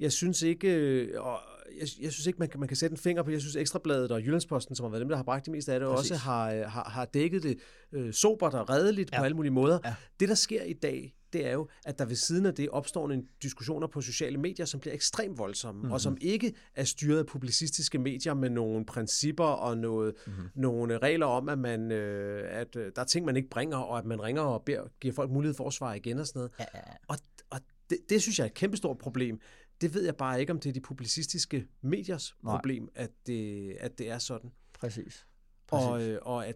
jeg 0.00 0.12
synes 0.12 0.42
ikke, 0.42 0.68
øh, 0.68 1.20
og 1.20 1.38
jeg, 1.80 1.88
jeg 2.00 2.12
synes 2.12 2.26
ikke, 2.26 2.38
man 2.38 2.48
kan, 2.48 2.60
man 2.60 2.68
kan 2.68 2.76
sætte 2.76 2.94
en 2.94 2.98
finger 2.98 3.22
på, 3.22 3.30
jeg 3.30 3.40
synes 3.40 3.56
Ekstrabladet 3.56 4.12
og 4.12 4.22
Jyllandsposten, 4.22 4.74
som 4.74 4.84
har 4.84 4.90
været 4.90 5.00
dem, 5.00 5.08
der 5.08 5.16
har 5.16 5.22
bragt 5.22 5.44
det 5.44 5.52
meste 5.52 5.72
af 5.72 5.80
det, 5.80 5.88
Præcis. 5.88 6.10
også 6.10 6.24
har, 6.24 6.52
øh, 6.52 6.60
har, 6.60 6.90
har 6.90 7.04
dækket 7.04 7.42
det 7.42 7.58
øh, 7.92 8.12
sobert 8.12 8.54
og 8.54 8.70
redeligt 8.70 9.10
ja. 9.12 9.18
på 9.18 9.24
alle 9.24 9.36
mulige 9.36 9.52
måder. 9.52 9.78
Ja. 9.84 9.94
Det, 10.20 10.28
der 10.28 10.34
sker 10.34 10.62
i 10.62 10.72
dag, 10.72 11.14
det 11.36 11.46
er 11.46 11.52
jo, 11.52 11.68
at 11.84 11.98
der 11.98 12.04
ved 12.04 12.16
siden 12.16 12.46
af 12.46 12.54
det 12.54 12.68
opstår 12.68 13.10
en 13.10 13.28
diskussioner 13.42 13.86
på 13.86 14.00
sociale 14.00 14.38
medier, 14.38 14.66
som 14.66 14.80
bliver 14.80 14.94
ekstremt 14.94 15.38
voldsomme, 15.38 15.78
mm-hmm. 15.78 15.92
og 15.92 16.00
som 16.00 16.16
ikke 16.20 16.54
er 16.74 16.84
styret 16.84 17.18
af 17.18 17.26
publicistiske 17.26 17.98
medier 17.98 18.34
med 18.34 18.50
nogle 18.50 18.86
principper 18.86 19.44
og 19.44 19.78
noget, 19.78 20.14
mm-hmm. 20.26 20.48
nogle 20.54 20.98
regler 20.98 21.26
om, 21.26 21.48
at, 21.48 21.58
man, 21.58 21.92
øh, 21.92 22.60
at 22.60 22.76
øh, 22.76 22.92
der 22.96 23.02
er 23.02 23.06
ting, 23.06 23.26
man 23.26 23.36
ikke 23.36 23.48
bringer, 23.48 23.76
og 23.76 23.98
at 23.98 24.04
man 24.04 24.22
ringer 24.22 24.42
og 24.42 24.62
beder, 24.62 24.82
giver 25.00 25.14
folk 25.14 25.30
mulighed 25.30 25.54
for 25.54 25.66
at 25.66 25.72
svare 25.72 25.96
igen 25.96 26.18
og 26.18 26.26
sådan 26.26 26.38
noget. 26.38 26.52
Ja, 26.58 26.64
ja, 26.74 26.78
ja. 26.86 26.94
Og, 27.08 27.16
og 27.50 27.60
det, 27.90 27.98
det 28.08 28.22
synes 28.22 28.38
jeg 28.38 28.44
er 28.44 28.48
et 28.48 28.54
kæmpestort 28.54 28.98
problem. 28.98 29.40
Det 29.80 29.94
ved 29.94 30.04
jeg 30.04 30.16
bare 30.16 30.40
ikke, 30.40 30.52
om 30.52 30.60
det 30.60 30.68
er 30.68 30.72
de 30.72 30.80
publicistiske 30.80 31.66
mediers 31.82 32.36
Nej. 32.44 32.56
problem, 32.56 32.88
at 32.94 33.10
det, 33.26 33.72
at 33.80 33.98
det 33.98 34.10
er 34.10 34.18
sådan. 34.18 34.50
Præcis. 34.72 35.26
Præcis. 35.66 35.88
Og, 35.88 36.02
øh, 36.02 36.18
og 36.22 36.46
at, 36.46 36.54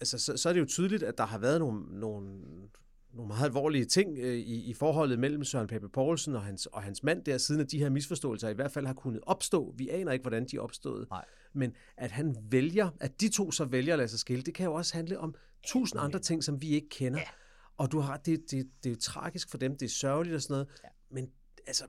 altså, 0.00 0.18
så, 0.18 0.36
så 0.36 0.48
er 0.48 0.52
det 0.52 0.60
jo 0.60 0.66
tydeligt, 0.66 1.02
at 1.02 1.18
der 1.18 1.26
har 1.26 1.38
været 1.38 1.60
nogle, 1.60 2.00
nogle 2.00 2.42
nogle 3.12 3.28
meget 3.28 3.44
alvorlige 3.44 3.84
ting 3.84 4.18
øh, 4.18 4.34
i, 4.34 4.70
i 4.70 4.74
forholdet 4.74 5.18
mellem 5.18 5.44
Søren 5.44 5.66
Pape 5.66 5.88
Poulsen 5.88 6.34
og 6.34 6.42
hans, 6.42 6.66
og 6.66 6.82
hans 6.82 7.02
mand 7.02 7.24
der, 7.24 7.38
siden 7.38 7.60
at 7.60 7.70
de 7.70 7.78
her 7.78 7.88
misforståelser 7.88 8.48
i 8.48 8.54
hvert 8.54 8.70
fald 8.70 8.86
har 8.86 8.94
kunnet 8.94 9.20
opstå. 9.26 9.74
Vi 9.76 9.88
aner 9.88 10.12
ikke, 10.12 10.22
hvordan 10.22 10.46
de 10.46 10.58
opstået. 10.58 11.10
Nej. 11.10 11.24
Men 11.52 11.72
at 11.96 12.10
han 12.10 12.36
vælger, 12.42 12.90
at 13.00 13.20
de 13.20 13.28
to 13.28 13.50
så 13.50 13.64
vælger 13.64 13.94
at 13.94 13.98
lade 13.98 14.08
sig 14.08 14.18
skille, 14.18 14.42
det 14.42 14.54
kan 14.54 14.66
jo 14.66 14.74
også 14.74 14.94
handle 14.94 15.18
om 15.18 15.34
tusind 15.66 16.00
andre 16.00 16.18
ting, 16.18 16.44
som 16.44 16.62
vi 16.62 16.68
ikke 16.68 16.88
kender. 16.88 17.18
Ja. 17.18 17.24
Og 17.76 17.92
du 17.92 18.00
har, 18.00 18.16
det, 18.16 18.40
det, 18.50 18.68
det 18.84 18.90
er 18.90 18.94
jo 18.94 19.00
tragisk 19.00 19.50
for 19.50 19.58
dem, 19.58 19.76
det 19.76 19.86
er 19.86 19.90
sørgeligt 19.90 20.36
og 20.36 20.42
sådan 20.42 20.54
noget. 20.54 20.68
Ja. 20.84 20.88
Men 21.10 21.30
altså, 21.66 21.84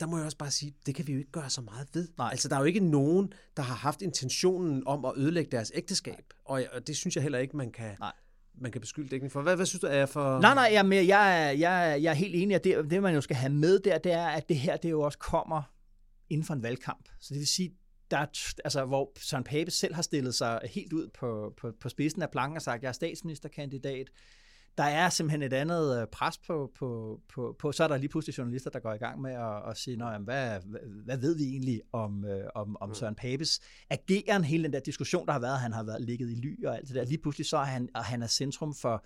der 0.00 0.06
må 0.06 0.16
jeg 0.16 0.26
også 0.26 0.38
bare 0.38 0.50
sige, 0.50 0.74
det 0.86 0.94
kan 0.94 1.06
vi 1.06 1.12
jo 1.12 1.18
ikke 1.18 1.30
gøre 1.30 1.50
så 1.50 1.60
meget 1.60 1.88
ved. 1.94 2.08
Nej. 2.18 2.28
Altså, 2.30 2.48
der 2.48 2.56
er 2.56 2.60
jo 2.60 2.64
ikke 2.64 2.80
nogen, 2.80 3.32
der 3.56 3.62
har 3.62 3.74
haft 3.74 4.02
intentionen 4.02 4.86
om 4.86 5.04
at 5.04 5.12
ødelægge 5.16 5.50
deres 5.50 5.72
ægteskab. 5.74 6.24
Og, 6.44 6.64
og 6.72 6.86
det 6.86 6.96
synes 6.96 7.16
jeg 7.16 7.22
heller 7.22 7.38
ikke, 7.38 7.56
man 7.56 7.72
kan, 7.72 7.96
Nej 8.00 8.12
man 8.60 8.72
kan 8.72 8.80
beskylde 8.80 9.08
dækning 9.08 9.32
for. 9.32 9.42
Hvad, 9.42 9.56
hvad 9.56 9.66
synes 9.66 9.80
du 9.80 9.86
er 9.90 10.06
for... 10.06 10.40
Nej, 10.40 10.54
nej, 10.54 10.68
jamen, 10.72 11.08
jeg, 11.08 11.56
jeg, 11.58 11.98
jeg 12.02 12.10
er 12.10 12.14
helt 12.14 12.34
enig, 12.34 12.54
at 12.54 12.64
det, 12.64 12.90
det, 12.90 13.02
man 13.02 13.14
jo 13.14 13.20
skal 13.20 13.36
have 13.36 13.52
med 13.52 13.78
der, 13.78 13.98
det 13.98 14.12
er, 14.12 14.26
at 14.26 14.48
det 14.48 14.56
her, 14.56 14.76
det 14.76 14.90
jo 14.90 15.00
også 15.00 15.18
kommer 15.18 15.62
inden 16.30 16.46
for 16.46 16.54
en 16.54 16.62
valgkamp. 16.62 17.08
Så 17.20 17.34
det 17.34 17.38
vil 17.38 17.46
sige, 17.46 17.74
der 18.10 18.16
er, 18.18 18.26
altså, 18.64 18.84
hvor 18.84 19.12
Søren 19.18 19.44
Pape 19.44 19.70
selv 19.70 19.94
har 19.94 20.02
stillet 20.02 20.34
sig 20.34 20.60
helt 20.64 20.92
ud 20.92 21.08
på, 21.08 21.54
på, 21.56 21.72
på 21.80 21.88
spidsen 21.88 22.22
af 22.22 22.30
planken 22.30 22.56
og 22.56 22.62
sagt, 22.62 22.82
jeg 22.82 22.88
er 22.88 22.92
statsministerkandidat 22.92 24.06
der 24.78 24.84
er 24.84 25.08
simpelthen 25.08 25.42
et 25.42 25.52
andet 25.52 26.00
øh, 26.00 26.06
pres 26.06 26.38
på, 26.38 26.70
på, 26.78 27.20
på, 27.34 27.56
på, 27.58 27.72
så 27.72 27.84
er 27.84 27.88
der 27.88 27.96
lige 27.96 28.08
pludselig 28.08 28.38
journalister, 28.38 28.70
der 28.70 28.78
går 28.78 28.92
i 28.92 28.96
gang 28.96 29.20
med 29.20 29.32
at, 29.32 29.70
at 29.70 29.76
sige, 29.76 30.04
jamen, 30.04 30.24
hvad, 30.24 30.60
hvad, 31.04 31.18
ved 31.18 31.36
vi 31.36 31.44
egentlig 31.44 31.80
om, 31.92 32.24
øh, 32.24 32.44
om, 32.54 32.76
om 32.80 32.88
mm. 32.88 32.94
Søren 32.94 33.14
Papes 33.14 33.60
ageren, 33.90 34.44
hele 34.44 34.64
den 34.64 34.72
der 34.72 34.80
diskussion, 34.80 35.26
der 35.26 35.32
har 35.32 35.40
været, 35.40 35.58
han 35.58 35.72
har 35.72 35.82
været 35.82 36.02
ligget 36.02 36.30
i 36.30 36.34
ly 36.34 36.64
og 36.64 36.76
alt 36.76 36.88
det 36.88 36.94
der, 36.94 37.04
lige 37.04 37.18
pludselig 37.18 37.46
så 37.46 37.56
er 37.56 37.64
han, 37.64 37.88
og 37.94 38.04
han 38.04 38.22
er 38.22 38.26
centrum 38.26 38.74
for 38.74 39.04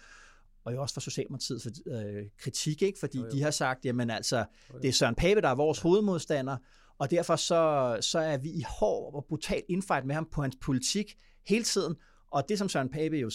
og 0.65 0.75
jo 0.75 0.83
også 0.83 0.95
fra 0.95 1.01
Socialdemokratiet 1.01 1.63
for, 1.63 1.71
øh, 1.87 2.25
kritik, 2.39 2.83
ikke? 2.83 2.99
fordi 2.99 3.19
jo, 3.19 3.25
jo. 3.25 3.31
de 3.31 3.43
har 3.43 3.51
sagt, 3.51 3.85
jamen 3.85 4.11
altså, 4.11 4.45
det 4.83 4.89
er 4.89 4.93
Søren 4.93 5.15
Pape, 5.15 5.41
der 5.41 5.49
er 5.49 5.55
vores 5.55 5.81
hovedmodstander, 5.81 6.57
og 6.99 7.11
derfor 7.11 7.37
så, 7.37 7.97
så 8.01 8.19
er 8.19 8.37
vi 8.37 8.49
i 8.49 8.65
hård 8.79 9.15
og 9.15 9.25
brutal 9.29 9.63
infight 9.69 10.07
med 10.07 10.15
ham 10.15 10.29
på 10.33 10.43
hans 10.43 10.57
politik 10.61 11.17
hele 11.47 11.65
tiden, 11.65 11.97
og 12.31 12.49
det 12.49 12.59
som 12.59 12.69
Søren 12.69 12.89
Pape 12.89 13.17
jo, 13.17 13.31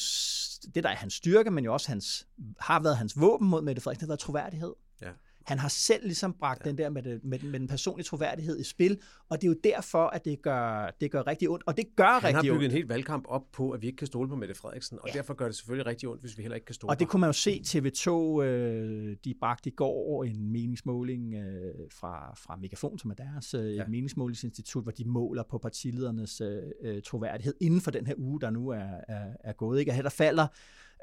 det 0.75 0.83
der 0.83 0.89
er 0.89 0.95
hans 0.95 1.13
styrke, 1.13 1.51
men 1.51 1.65
jo 1.65 1.73
også 1.73 1.87
hans, 1.87 2.27
har 2.59 2.79
været 2.79 2.97
hans 2.97 3.19
våben 3.19 3.49
mod 3.49 3.61
Mette 3.61 3.81
Frederiksen, 3.81 3.99
det 3.99 4.07
har 4.07 4.11
været 4.11 4.19
troværdighed. 4.19 4.73
Ja. 5.01 5.11
Han 5.43 5.59
har 5.59 5.69
selv 5.69 6.03
ligesom 6.03 6.33
bragt 6.33 6.65
ja. 6.65 6.69
den 6.69 6.77
der 6.77 6.89
med, 6.89 7.03
det, 7.03 7.23
med, 7.23 7.39
med 7.39 7.59
den 7.59 7.67
personlige 7.67 8.05
troværdighed 8.05 8.59
i 8.59 8.63
spil, 8.63 8.97
og 9.29 9.41
det 9.41 9.47
er 9.47 9.51
jo 9.51 9.57
derfor, 9.63 10.07
at 10.07 10.25
det 10.25 10.41
gør, 10.41 10.95
det 11.01 11.11
gør 11.11 11.27
rigtig 11.27 11.49
ondt. 11.49 11.63
Og 11.67 11.77
det 11.77 11.85
gør 11.95 12.03
Han 12.03 12.15
rigtig 12.15 12.27
ondt. 12.27 12.35
Han 12.35 12.45
har 12.45 12.53
bygget 12.53 12.65
en 12.65 12.71
helt 12.71 12.89
valgkamp 12.89 13.25
op 13.27 13.51
på, 13.51 13.71
at 13.71 13.81
vi 13.81 13.87
ikke 13.87 13.97
kan 13.97 14.07
stole 14.07 14.29
på 14.29 14.35
Mette 14.35 14.55
Frederiksen, 14.55 14.99
og 15.01 15.07
ja. 15.07 15.13
derfor 15.13 15.33
gør 15.33 15.45
det 15.45 15.55
selvfølgelig 15.55 15.85
rigtig 15.85 16.09
ondt, 16.09 16.21
hvis 16.21 16.37
vi 16.37 16.41
heller 16.41 16.55
ikke 16.55 16.65
kan 16.65 16.75
stole 16.75 16.89
Og 16.91 16.99
det 16.99 17.07
kunne 17.07 17.19
man 17.19 17.27
jo 17.27 17.33
se 17.33 17.61
TV2, 17.65 18.41
øh, 18.41 19.17
de 19.25 19.33
bragte 19.39 19.69
i 19.69 19.73
går 19.75 20.23
en 20.23 20.51
meningsmåling 20.51 21.33
øh, 21.33 21.73
fra, 21.91 22.33
fra 22.37 22.55
Megafon, 22.55 22.99
som 22.99 23.11
er 23.11 23.15
deres 23.15 23.53
øh, 23.53 23.75
ja. 23.75 23.87
meningsmålingsinstitut, 23.87 24.83
hvor 24.83 24.91
de 24.91 25.05
måler 25.05 25.43
på 25.43 25.57
partiledernes 25.57 26.41
øh, 26.41 26.61
øh, 26.81 27.01
troværdighed 27.01 27.53
inden 27.61 27.81
for 27.81 27.91
den 27.91 28.07
her 28.07 28.13
uge, 28.17 28.41
der 28.41 28.49
nu 28.49 28.69
er, 28.69 28.89
er, 29.07 29.25
er 29.39 29.53
gået. 29.53 29.79
Ikke? 29.79 29.91
Og 29.91 29.95
her 29.95 30.03
der 30.03 30.09
falder 30.09 30.47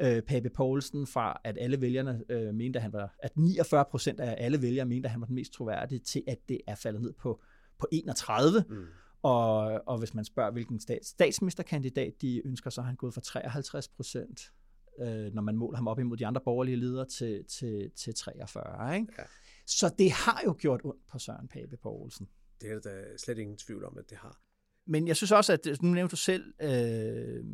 øh, 0.00 0.22
Pape 0.22 0.50
Poulsen 0.50 1.06
fra, 1.06 1.40
at 1.44 1.58
alle 1.60 1.80
vælgerne 1.80 2.24
øh, 2.28 2.54
mente, 2.54 2.78
at 2.78 2.82
han 2.82 2.92
var, 2.92 3.14
at 3.18 3.36
49 3.36 3.84
procent 3.90 4.20
af 4.20 4.44
alle 4.44 4.62
vælgere 4.62 4.86
mente, 4.86 5.06
at 5.06 5.10
han 5.10 5.20
var 5.20 5.26
den 5.26 5.34
mest 5.34 5.52
troværdige, 5.52 5.98
til 5.98 6.22
at 6.26 6.38
det 6.48 6.60
er 6.66 6.74
faldet 6.74 7.02
ned 7.02 7.12
på, 7.12 7.40
på 7.78 7.86
31. 7.92 8.64
Mm. 8.68 8.84
Og, 9.22 9.82
og 9.86 9.98
hvis 9.98 10.14
man 10.14 10.24
spørger, 10.24 10.50
hvilken 10.50 10.80
stats, 10.80 11.08
statsministerkandidat 11.08 12.12
de 12.22 12.46
ønsker, 12.46 12.70
så 12.70 12.80
har 12.80 12.86
han 12.86 12.96
gået 12.96 13.14
fra 13.14 13.20
53 13.20 13.88
procent, 13.88 14.52
øh, 15.00 15.34
når 15.34 15.42
man 15.42 15.56
måler 15.56 15.76
ham 15.76 15.88
op 15.88 15.98
imod 15.98 16.16
de 16.16 16.26
andre 16.26 16.40
borgerlige 16.44 16.76
ledere, 16.76 17.06
til, 17.06 17.44
til, 17.44 17.90
til 17.90 18.14
43. 18.14 18.96
Ikke? 18.96 19.12
Ja. 19.18 19.22
Så 19.66 19.94
det 19.98 20.12
har 20.12 20.42
jo 20.44 20.56
gjort 20.58 20.80
ondt 20.84 21.06
på 21.08 21.18
Søren 21.18 21.48
Pape 21.48 21.76
Poulsen. 21.76 22.28
Det 22.60 22.70
er 22.70 22.80
der 22.80 23.04
slet 23.16 23.38
ingen 23.38 23.56
tvivl 23.56 23.84
om, 23.84 23.98
at 23.98 24.10
det 24.10 24.18
har. 24.18 24.40
Men 24.86 25.08
jeg 25.08 25.16
synes 25.16 25.32
også, 25.32 25.52
at 25.52 25.82
nu 25.82 25.88
nævnte 25.88 26.10
du 26.10 26.16
selv, 26.16 26.54
øh, 26.62 27.44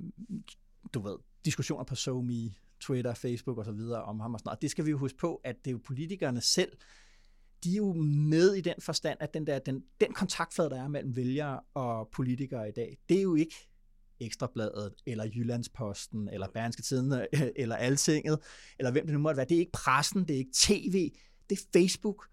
du 0.95 1.01
ved, 1.01 1.17
diskussioner 1.47 1.85
på 1.85 1.95
SoMe, 1.95 2.55
Twitter, 2.81 3.15
Facebook 3.15 3.59
osv. 3.59 3.81
om 4.05 4.21
ham 4.21 4.35
og 4.35 4.41
sådan 4.41 4.49
noget. 4.49 4.63
Det 4.63 4.71
skal 4.71 4.85
vi 4.87 4.91
jo 4.91 4.99
huske 4.99 5.19
på, 5.19 5.41
at 5.45 5.57
det 5.65 5.71
er 5.71 5.73
jo 5.73 5.81
politikerne 5.85 6.41
selv, 6.41 6.73
de 7.65 7.73
er 7.73 7.77
jo 7.77 7.93
med 8.29 8.55
i 8.55 8.61
den 8.61 8.75
forstand, 8.81 9.19
at 9.21 9.35
den, 9.35 9.47
der, 9.47 9.59
den, 9.59 9.83
den 10.01 10.13
kontaktflade, 10.13 10.71
der 10.71 10.83
er 10.83 10.89
mellem 10.89 11.17
vælgere 11.17 11.61
og 11.75 12.09
politikere 12.13 12.69
i 12.69 12.73
dag, 12.73 12.99
det 13.09 13.19
er 13.19 13.23
jo 13.23 13.35
ikke 13.35 13.69
Ekstrabladet, 14.21 14.95
eller 15.07 15.25
Jyllandsposten, 15.35 16.29
eller 16.29 16.49
Berlingske 16.49 16.83
Tiden, 16.83 17.27
eller 17.57 17.77
Altinget, 17.77 18.39
eller 18.79 18.91
hvem 18.91 19.07
det 19.07 19.13
nu 19.13 19.21
måtte 19.21 19.37
være. 19.37 19.47
Det 19.49 19.55
er 19.55 19.59
ikke 19.59 19.73
pressen, 19.73 20.29
det 20.29 20.31
er 20.31 20.39
ikke 20.39 20.55
tv, 20.55 21.13
det 21.51 21.59
er 21.59 21.63
Facebook. 21.73 22.27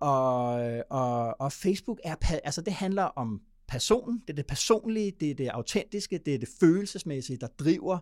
Og, 0.00 0.52
og, 0.90 1.40
og 1.40 1.52
Facebook 1.52 2.00
er, 2.04 2.40
altså 2.44 2.62
det 2.62 2.72
handler 2.72 3.02
om 3.02 3.42
personen, 3.68 4.20
det 4.20 4.30
er 4.30 4.34
det 4.34 4.46
personlige, 4.46 5.12
det 5.20 5.30
er 5.30 5.34
det 5.34 5.48
autentiske, 5.48 6.18
det 6.26 6.34
er 6.34 6.38
det 6.38 6.48
følelsesmæssige, 6.60 7.36
der 7.36 7.46
driver 7.46 7.98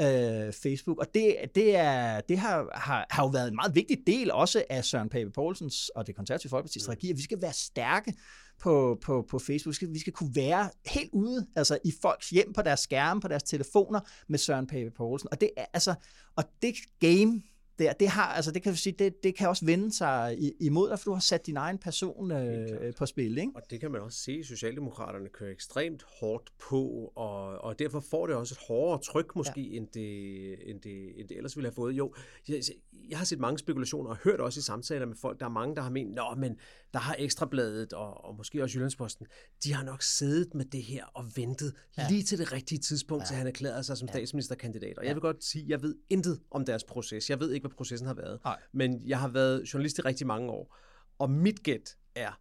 øh, 0.00 0.52
Facebook. 0.52 0.98
Og 0.98 1.06
det, 1.14 1.36
det, 1.54 1.76
er, 1.76 2.20
det 2.20 2.38
har, 2.38 2.68
har, 2.74 3.06
har 3.10 3.22
jo 3.22 3.28
været 3.28 3.48
en 3.48 3.54
meget 3.54 3.74
vigtig 3.74 3.98
del 4.06 4.32
også 4.32 4.64
af 4.70 4.84
Søren 4.84 5.08
Pape 5.08 5.30
Poulsens 5.30 5.88
og 5.88 6.06
det 6.06 6.16
konservative 6.16 6.58
folkeparti's 6.58 6.82
strategi, 6.82 7.10
at 7.10 7.16
vi 7.16 7.22
skal 7.22 7.42
være 7.42 7.52
stærke 7.52 8.14
på, 8.60 8.98
på, 9.02 9.26
på 9.30 9.38
Facebook. 9.38 9.72
Vi 9.72 9.74
skal, 9.74 9.92
vi 9.94 9.98
skal 9.98 10.12
kunne 10.12 10.32
være 10.34 10.70
helt 10.86 11.10
ude 11.12 11.46
altså 11.56 11.78
i 11.84 11.92
folks 12.02 12.30
hjem 12.30 12.52
på 12.52 12.62
deres 12.62 12.80
skærme, 12.80 13.20
på 13.20 13.28
deres 13.28 13.42
telefoner 13.42 14.00
med 14.28 14.38
Søren 14.38 14.66
Pape 14.66 14.90
Poulsen. 14.90 15.28
Og 15.32 15.40
det, 15.40 15.50
er, 15.56 15.64
altså, 15.72 15.94
og 16.36 16.44
det 16.62 16.74
game, 17.00 17.42
der, 17.78 17.92
det, 17.92 18.08
har, 18.08 18.22
altså 18.22 18.50
det 18.50 18.62
kan 18.62 18.76
sige, 18.76 18.94
det, 18.98 19.22
det 19.22 19.34
kan 19.34 19.48
også 19.48 19.64
vende 19.64 19.92
sig 19.92 20.36
imod 20.60 20.88
dig, 20.88 20.98
for 20.98 21.04
du 21.04 21.12
har 21.12 21.20
sat 21.20 21.46
din 21.46 21.56
egen 21.56 21.78
person 21.78 22.32
øh, 22.32 22.94
på 22.94 23.06
spil. 23.06 23.38
Ikke? 23.38 23.52
Og 23.54 23.62
det 23.70 23.80
kan 23.80 23.90
man 23.90 24.00
også 24.00 24.18
se, 24.18 24.32
at 24.32 24.46
Socialdemokraterne 24.46 25.28
kører 25.28 25.50
ekstremt 25.50 26.04
hårdt 26.20 26.52
på, 26.58 27.12
og, 27.16 27.58
og 27.58 27.78
derfor 27.78 28.00
får 28.00 28.26
det 28.26 28.36
også 28.36 28.54
et 28.54 28.66
hårdere 28.68 29.00
tryk 29.02 29.36
måske, 29.36 29.60
ja. 29.60 29.76
end, 29.76 29.88
det, 29.94 30.70
end, 30.70 30.80
det, 30.80 31.20
end 31.20 31.28
det 31.28 31.36
ellers 31.36 31.56
ville 31.56 31.68
have 31.68 31.74
fået. 31.74 31.92
Jo, 31.92 32.14
jeg, 32.48 32.62
jeg 33.08 33.18
har 33.18 33.24
set 33.24 33.38
mange 33.38 33.58
spekulationer, 33.58 34.10
og 34.10 34.16
hørt 34.16 34.40
også 34.40 34.58
i 34.58 34.62
samtaler 34.62 35.06
med 35.06 35.16
folk, 35.16 35.40
der 35.40 35.46
er 35.46 35.50
mange, 35.50 35.76
der 35.76 35.82
har 35.82 35.90
ment, 35.90 36.14
nå, 36.14 36.34
men 36.36 36.56
der 36.92 36.98
har 36.98 37.16
Ekstrabladet, 37.18 37.92
og, 37.92 38.24
og 38.24 38.36
måske 38.36 38.62
også 38.62 38.76
Jyllandsposten, 38.78 39.26
de 39.64 39.74
har 39.74 39.84
nok 39.84 40.02
siddet 40.02 40.54
med 40.54 40.64
det 40.64 40.82
her 40.82 41.04
og 41.04 41.24
ventet 41.36 41.74
ja. 41.98 42.06
lige 42.10 42.22
til 42.22 42.38
det 42.38 42.52
rigtige 42.52 42.78
tidspunkt, 42.78 43.22
ja. 43.22 43.26
til 43.26 43.36
han 43.36 43.46
erklærede 43.46 43.84
sig 43.84 43.96
som 43.96 44.08
ja. 44.08 44.12
statsministerkandidat. 44.12 44.98
Og 44.98 45.06
jeg 45.06 45.14
vil 45.14 45.20
godt 45.20 45.44
sige, 45.44 45.64
jeg 45.68 45.82
ved 45.82 45.94
intet 46.10 46.40
om 46.50 46.64
deres 46.64 46.84
proces. 46.84 47.30
Jeg 47.30 47.40
ved 47.40 47.52
ikke, 47.52 47.68
hvad 47.68 47.76
processen 47.76 48.06
har 48.06 48.14
været. 48.14 48.40
Nej. 48.44 48.60
Men 48.72 49.02
jeg 49.06 49.20
har 49.20 49.28
været 49.28 49.74
journalist 49.74 49.98
i 49.98 50.00
rigtig 50.00 50.26
mange 50.26 50.50
år. 50.50 50.76
Og 51.18 51.30
mit 51.30 51.62
gæt 51.62 51.96
er, 52.14 52.40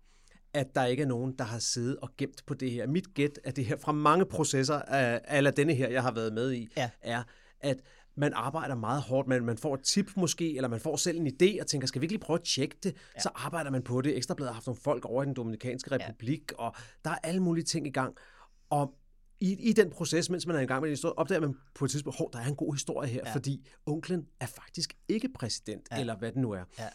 at 0.54 0.76
der 0.76 0.86
ikke 0.86 1.04
er 1.04 1.08
nogen, 1.08 1.38
der 1.38 1.43
har 1.43 1.60
siddet 1.60 1.98
og 1.98 2.10
gemt 2.18 2.45
på 2.45 2.54
det 2.54 2.72
her. 2.72 2.88
Mit 2.88 3.14
gæt 3.14 3.39
er 3.43 3.52
det 3.52 3.66
her 3.66 3.78
fra 3.78 3.91
mange 3.91 4.26
processer, 4.26 4.76
af, 4.76 5.54
denne 5.54 5.74
her, 5.74 5.89
jeg 5.89 6.02
har 6.02 6.12
været 6.12 6.34
med 6.34 6.52
i, 6.52 6.68
ja. 6.78 6.89
er, 7.02 7.24
at 7.60 7.78
man 8.18 8.34
arbejder 8.34 8.76
meget 8.76 9.01
hårdt, 9.01 9.28
men 9.28 9.45
man 9.45 9.57
får 9.57 9.74
et 9.74 9.84
tip 9.84 10.11
måske, 10.15 10.55
eller 10.55 10.70
man 10.70 10.80
får 10.80 10.95
selv 10.95 11.20
en 11.20 11.28
idé 11.28 11.61
og 11.61 11.68
tænker, 11.68 11.88
skal 11.88 12.01
vi 12.01 12.05
ikke 12.05 12.13
lige 12.13 12.22
prøve 12.22 12.39
at 12.39 12.45
tjekke 12.45 12.78
det? 12.84 12.95
Ja. 13.15 13.22
Så 13.22 13.30
arbejder 13.36 13.72
man 13.72 13.84
på 13.84 14.01
det. 14.01 14.18
Ekstrabladet 14.18 14.49
har 14.49 14.53
haft 14.53 14.68
nogle 14.68 14.82
folk 14.82 15.05
over 15.05 15.24
i 15.24 15.26
den 15.26 15.34
Dominikanske 15.34 15.91
Republik, 15.91 16.51
ja. 16.51 16.57
og 16.57 16.76
der 17.05 17.11
er 17.11 17.18
alle 17.24 17.43
mulige 17.43 17.65
ting 17.65 17.88
i 17.88 17.91
gang. 17.91 18.15
Og 18.70 18.93
i, 19.39 19.70
i 19.70 19.74
den 19.74 19.89
proces, 19.89 20.30
mens 20.30 20.47
man 20.47 20.55
er 20.55 20.59
i 20.59 20.65
gang 20.65 20.82
med 20.82 20.89
en 20.89 20.91
historie, 20.91 21.18
opdager 21.18 21.41
man 21.41 21.55
på 21.76 21.86
et 21.86 21.91
tidspunkt, 21.91 22.20
at 22.22 22.28
der 22.34 22.39
er 22.39 22.45
en 22.45 22.55
god 22.55 22.74
historie 22.74 23.09
her, 23.09 23.22
ja. 23.26 23.34
fordi 23.34 23.68
onklen 23.86 24.28
er 24.39 24.45
faktisk 24.45 24.93
ikke 25.07 25.30
præsident, 25.36 25.88
ja. 25.91 25.99
eller 25.99 26.18
hvad 26.18 26.32
det 26.32 26.41
nu 26.41 26.51
er. 26.51 26.63
Ja 26.80 26.89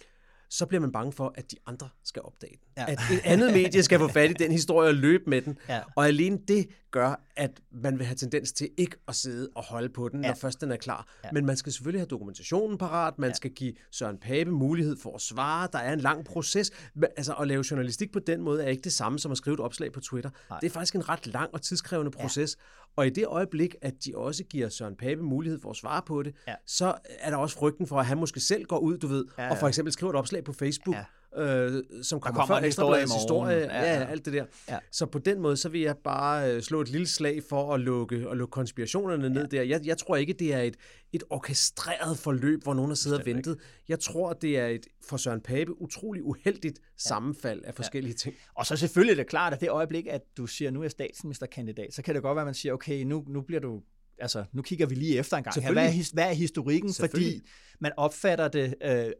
så 0.53 0.67
bliver 0.67 0.81
man 0.81 0.93
bange 0.93 1.13
for, 1.13 1.33
at 1.35 1.51
de 1.51 1.57
andre 1.67 1.89
skal 2.05 2.23
opdage 2.23 2.53
den. 2.53 2.69
Ja. 2.77 2.93
At 2.93 2.99
et 3.13 3.21
andet 3.25 3.53
medie 3.53 3.83
skal 3.83 3.99
få 3.99 4.09
fat 4.09 4.31
i 4.31 4.33
den 4.33 4.53
historie 4.53 4.89
og 4.89 4.95
løbe 4.95 5.25
med 5.27 5.43
den. 5.43 5.59
Ja. 5.69 5.81
Og 5.97 6.07
alene 6.07 6.39
det 6.49 6.69
gør, 6.91 7.21
at 7.37 7.61
man 7.71 7.99
vil 7.99 8.07
have 8.07 8.17
tendens 8.17 8.53
til 8.53 8.71
ikke 8.77 8.97
at 9.09 9.15
sidde 9.15 9.49
og 9.55 9.65
holde 9.65 9.89
på 9.89 10.09
den, 10.09 10.23
ja. 10.23 10.29
når 10.29 10.35
først 10.35 10.61
den 10.61 10.73
er 10.73 10.77
klar. 10.77 11.07
Ja. 11.25 11.29
Men 11.33 11.47
man 11.47 11.57
skal 11.57 11.73
selvfølgelig 11.73 12.01
have 12.01 12.07
dokumentationen 12.07 12.79
parat, 12.79 13.19
man 13.19 13.31
ja. 13.31 13.35
skal 13.35 13.51
give 13.51 13.73
Søren 13.91 14.19
Pape 14.19 14.51
mulighed 14.51 14.97
for 15.03 15.15
at 15.15 15.21
svare, 15.21 15.69
der 15.73 15.79
er 15.79 15.93
en 15.93 16.01
lang 16.01 16.25
proces. 16.25 16.71
Altså 17.17 17.35
at 17.35 17.49
lave 17.49 17.65
journalistik 17.71 18.13
på 18.13 18.19
den 18.19 18.43
måde 18.43 18.65
er 18.65 18.69
ikke 18.69 18.83
det 18.83 18.93
samme 18.93 19.19
som 19.19 19.33
at 19.33 19.39
skrive 19.39 19.55
et 19.55 19.61
opslag 19.61 19.93
på 19.93 20.01
Twitter. 20.01 20.31
Nej. 20.51 20.59
Det 20.61 20.67
er 20.67 20.71
faktisk 20.71 20.95
en 20.95 21.09
ret 21.09 21.27
lang 21.27 21.51
og 21.55 21.63
tidskrævende 21.63 22.11
proces. 22.11 22.57
Ja. 22.61 22.83
Og 22.97 23.07
i 23.07 23.11
det 23.11 23.27
øjeblik, 23.27 23.75
at 23.83 23.95
de 24.05 24.17
også 24.17 24.45
giver 24.45 24.69
Søren 24.69 24.97
Pape 24.97 25.23
mulighed 25.23 25.61
for 25.61 25.71
at 25.71 25.77
svare 25.77 26.03
på 26.07 26.23
det, 26.23 26.35
ja. 26.49 26.55
så 26.67 26.95
er 27.21 27.31
der 27.31 27.37
også 27.37 27.57
frygten 27.57 27.87
for, 27.87 28.01
at 28.01 28.07
han 28.07 28.19
måske 28.19 28.41
selv 28.41 28.65
går 28.65 28.79
ud, 28.79 28.99
du 28.99 29.07
ved, 29.07 29.25
ja, 29.39 29.45
ja. 29.45 29.51
og 29.51 29.59
for 29.59 29.69
eksempel 29.69 29.93
skriver 29.93 30.13
et 30.13 30.19
opslag 30.19 30.42
på 30.43 30.53
Facebook, 30.53 30.97
ja 30.97 31.05
øh, 31.37 31.83
som 32.03 32.21
kommer, 32.21 32.41
kommer 32.41 32.61
før 32.61 32.67
Ekstrabladets 32.67 33.15
historie, 33.15 33.57
ja, 33.57 33.83
ja, 33.83 34.01
ja, 34.01 34.05
alt 34.05 34.25
det 34.25 34.33
der. 34.33 34.45
Ja. 34.69 34.79
Så 34.91 35.07
på 35.07 35.19
den 35.19 35.41
måde, 35.41 35.57
så 35.57 35.69
vil 35.69 35.81
jeg 35.81 35.97
bare 36.05 36.53
øh, 36.53 36.63
slå 36.63 36.81
et 36.81 36.89
lille 36.89 37.09
slag 37.09 37.43
for 37.49 37.75
at 37.75 37.81
lukke, 37.81 38.27
at 38.31 38.37
lukke 38.37 38.53
konspirationerne 38.53 39.23
ja. 39.23 39.29
ned 39.29 39.49
der. 39.49 39.63
Jeg, 39.63 39.81
jeg 39.85 39.99
tror 39.99 40.17
ikke, 40.17 40.33
det 40.33 40.55
er 40.55 40.61
et, 40.61 40.77
et 41.13 41.23
orkestreret 41.31 42.19
forløb, 42.19 42.63
hvor 42.63 42.75
nogen 42.75 42.91
har 42.91 42.95
siddet 42.95 43.21
og 43.21 43.27
ventet. 43.27 43.59
Jeg 43.89 44.01
tror, 44.01 44.33
det 44.33 44.59
er 44.59 44.67
et 44.67 44.87
for 45.09 45.17
Søren 45.17 45.41
Pape 45.41 45.83
utrolig 45.83 46.23
uheldigt 46.23 46.79
ja. 46.79 46.89
sammenfald 46.97 47.63
af 47.65 47.75
forskellige 47.75 48.13
ja. 48.13 48.17
ting. 48.17 48.35
Og 48.55 48.67
så 48.67 48.77
selvfølgelig 48.77 49.13
er 49.13 49.17
det 49.17 49.27
klart, 49.27 49.53
at 49.53 49.61
det 49.61 49.71
øjeblik, 49.71 50.07
at 50.07 50.23
du 50.37 50.47
siger, 50.47 50.71
nu 50.71 50.83
er 50.83 50.89
statsministerkandidat, 50.89 51.95
så 51.95 52.03
kan 52.03 52.15
det 52.15 52.23
godt 52.23 52.37
være, 52.37 52.43
at 52.43 52.47
man 52.47 52.55
siger, 52.55 52.73
okay, 52.73 53.03
nu, 53.03 53.25
nu 53.29 53.41
bliver 53.41 53.61
du 53.61 53.83
altså, 54.19 54.45
nu 54.53 54.63
kigger 54.63 54.87
vi 54.87 54.95
lige 54.95 55.19
efter 55.19 55.37
en 55.37 55.43
gang 55.43 55.63
her. 55.63 55.73
Hvad 55.73 55.89
er, 55.89 56.13
hvad 56.13 56.29
er 56.29 56.33
historikken? 56.33 56.95
Fordi 56.95 57.41
man 57.81 57.93
opfatter 57.97 58.49
det 58.49 58.75
øh, 58.83 59.13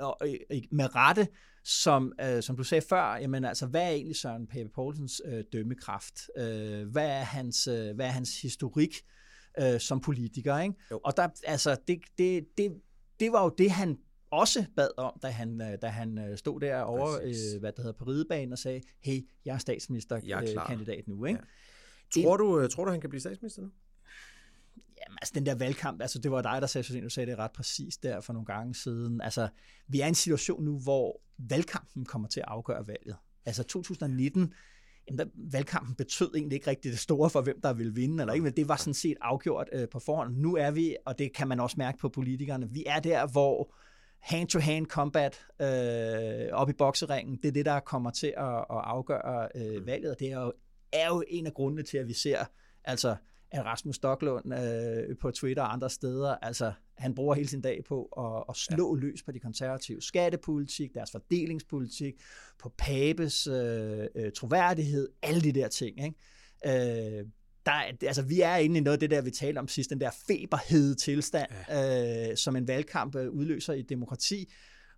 med 0.71 0.95
rette 0.95 1.29
som, 1.65 2.13
øh, 2.21 2.43
som 2.43 2.57
du 2.57 2.65
sagde 2.65 2.85
før, 2.89 3.17
jamen 3.17 3.45
altså, 3.45 3.67
hvad 3.67 3.83
er 3.83 3.89
egentlig 3.91 4.17
Søren 4.17 4.47
Pape 4.47 4.69
Poulsens 4.75 5.23
øh, 5.25 5.45
dømmekraft? 5.53 6.21
Øh, 6.39 6.89
hvad, 6.89 7.07
er 7.07 7.23
hans, 7.23 7.67
øh, 7.67 7.95
hvad 7.95 8.07
er 8.07 8.11
hans 8.11 8.43
historik 8.43 8.97
øh, 9.61 9.81
som 9.81 10.01
politiker? 10.01 10.59
Ikke? 10.59 10.75
Og 10.91 11.17
der, 11.17 11.29
altså, 11.45 11.77
det, 11.89 11.99
det, 12.19 12.45
det, 12.59 12.73
det 13.21 13.33
var 13.33 13.45
jo 13.45 13.55
det, 13.59 13.71
han 13.71 13.99
også 14.31 14.65
bad 14.77 14.89
om, 14.97 15.19
da 15.23 15.29
han, 15.29 15.61
øh, 15.61 15.79
da 15.83 15.87
han 15.87 16.19
øh, 16.19 16.39
stod 16.39 16.61
der 16.61 16.81
over, 16.81 17.09
øh, 17.23 17.61
hvad 17.61 17.73
der 17.73 17.83
hedder, 17.83 17.99
på 17.99 18.05
ridebanen 18.05 18.53
og 18.53 18.59
sagde, 18.59 18.81
hey, 19.01 19.29
jeg 19.45 19.55
er 19.55 19.59
statsministerkandidat 19.59 21.09
nu. 21.09 21.25
Ikke? 21.25 21.41
Ja. 22.17 22.23
Tror, 22.23 22.37
du, 22.37 22.69
tror 22.69 22.85
du, 22.85 22.91
han 22.91 23.01
kan 23.01 23.11
blive 23.11 23.21
statsminister 23.21 23.63
nu? 23.63 23.71
Jamen, 25.07 25.19
altså 25.23 25.33
den 25.35 25.47
der 25.47 25.55
valgkamp, 25.55 26.03
altså 26.03 26.19
det 26.19 26.31
var 26.31 26.43
dig, 26.43 26.61
der 26.61 26.67
sagde, 26.67 27.01
du 27.01 27.09
sagde 27.09 27.31
det 27.31 27.39
ret 27.39 27.53
præcis 27.53 27.97
der 27.97 28.21
for 28.21 28.33
nogle 28.33 28.47
gange 28.47 28.75
siden. 28.75 29.21
Altså, 29.21 29.49
vi 29.89 30.01
er 30.01 30.05
i 30.05 30.09
en 30.09 30.15
situation 30.15 30.65
nu, 30.65 30.79
hvor 30.79 31.21
valgkampen 31.39 32.05
kommer 32.05 32.29
til 32.29 32.41
at 32.41 32.47
afgøre 32.49 32.87
valget. 32.87 33.17
Altså 33.47 33.63
2019, 33.63 34.53
jamen 35.09 35.19
der, 35.19 35.25
valgkampen 35.53 35.95
betød 35.95 36.31
egentlig 36.35 36.57
ikke 36.57 36.71
rigtig 36.71 36.91
det 36.91 36.99
store 36.99 37.31
for, 37.31 37.43
hvem 37.43 37.61
der 37.61 37.73
ville 37.73 37.95
vinde, 37.95 38.23
eller 38.23 38.35
ikke, 38.35 38.45
men 38.45 38.57
det 38.57 38.69
var 38.69 38.77
sådan 38.77 38.95
set 38.95 39.17
afgjort 39.21 39.69
øh, 39.73 39.89
på 39.89 39.99
forhånd. 39.99 40.37
Nu 40.37 40.57
er 40.57 40.71
vi, 40.71 40.97
og 41.07 41.19
det 41.19 41.33
kan 41.33 41.49
man 41.49 41.61
også 41.61 41.75
mærke 41.79 41.99
på 41.99 42.09
politikerne, 42.09 42.71
vi 42.71 42.85
er 42.87 43.01
der, 43.01 43.27
hvor 43.27 43.75
hand-to-hand 44.19 44.87
combat 44.87 45.47
øh, 45.63 46.53
op 46.53 46.71
i 46.71 46.73
bokseringen, 46.73 47.37
det 47.37 47.49
er 47.49 47.53
det, 47.53 47.65
der 47.65 47.81
kommer 47.81 48.11
til 48.11 48.35
at, 48.37 48.57
at 48.57 48.65
afgøre 48.69 49.49
øh, 49.55 49.87
valget, 49.87 50.11
og 50.11 50.17
det 50.19 50.33
er 50.33 50.41
jo, 50.41 50.53
er 50.93 51.09
jo 51.09 51.23
en 51.29 51.47
af 51.47 51.55
grundene 51.55 51.83
til, 51.83 51.99
at 51.99 52.09
vi 52.09 52.13
ser 52.13 52.45
altså 52.85 53.17
at 53.53 53.65
Rasmus 53.65 53.97
Stocklund 53.97 54.55
øh, 54.55 55.17
på 55.21 55.31
Twitter 55.31 55.63
og 55.63 55.73
andre 55.73 55.91
steder, 55.91 56.37
altså 56.43 56.73
han 56.99 57.15
bruger 57.15 57.35
hele 57.35 57.49
sin 57.49 57.61
dag 57.61 57.85
på 57.89 58.05
at, 58.05 58.45
at 58.49 58.57
slå 58.57 58.97
ja. 58.97 59.01
løs 59.01 59.23
på 59.23 59.33
de 59.33 59.41
konservative 59.41 60.03
skattepolitik, 60.03 60.95
deres 60.95 61.11
fordelingspolitik, 61.11 62.15
på 62.59 62.73
Papes 62.79 63.47
øh, 63.47 64.07
øh, 64.17 64.33
troværdighed, 64.33 65.09
alle 65.23 65.41
de 65.41 65.53
der 65.53 65.69
ting. 65.69 66.05
Ikke? 66.05 67.19
Øh, 67.19 67.27
der, 67.67 67.73
altså, 68.03 68.23
vi 68.23 68.41
er 68.41 68.57
inde 68.57 68.79
i 68.79 68.81
noget 68.81 68.97
af 68.97 69.01
det 69.01 69.11
der, 69.11 69.23
vi 69.23 69.31
talte 69.31 69.59
om 69.59 69.69
sidst, 69.69 69.91
den 69.91 70.01
der 70.01 70.11
feberhede 70.27 70.95
tilstand, 70.95 71.51
ja. 71.69 72.31
øh, 72.31 72.37
som 72.37 72.57
en 72.57 72.69
valgkamp 72.69 73.17
øh, 73.17 73.31
udløser 73.31 73.73
i 73.73 73.83
demokrati. 73.83 74.53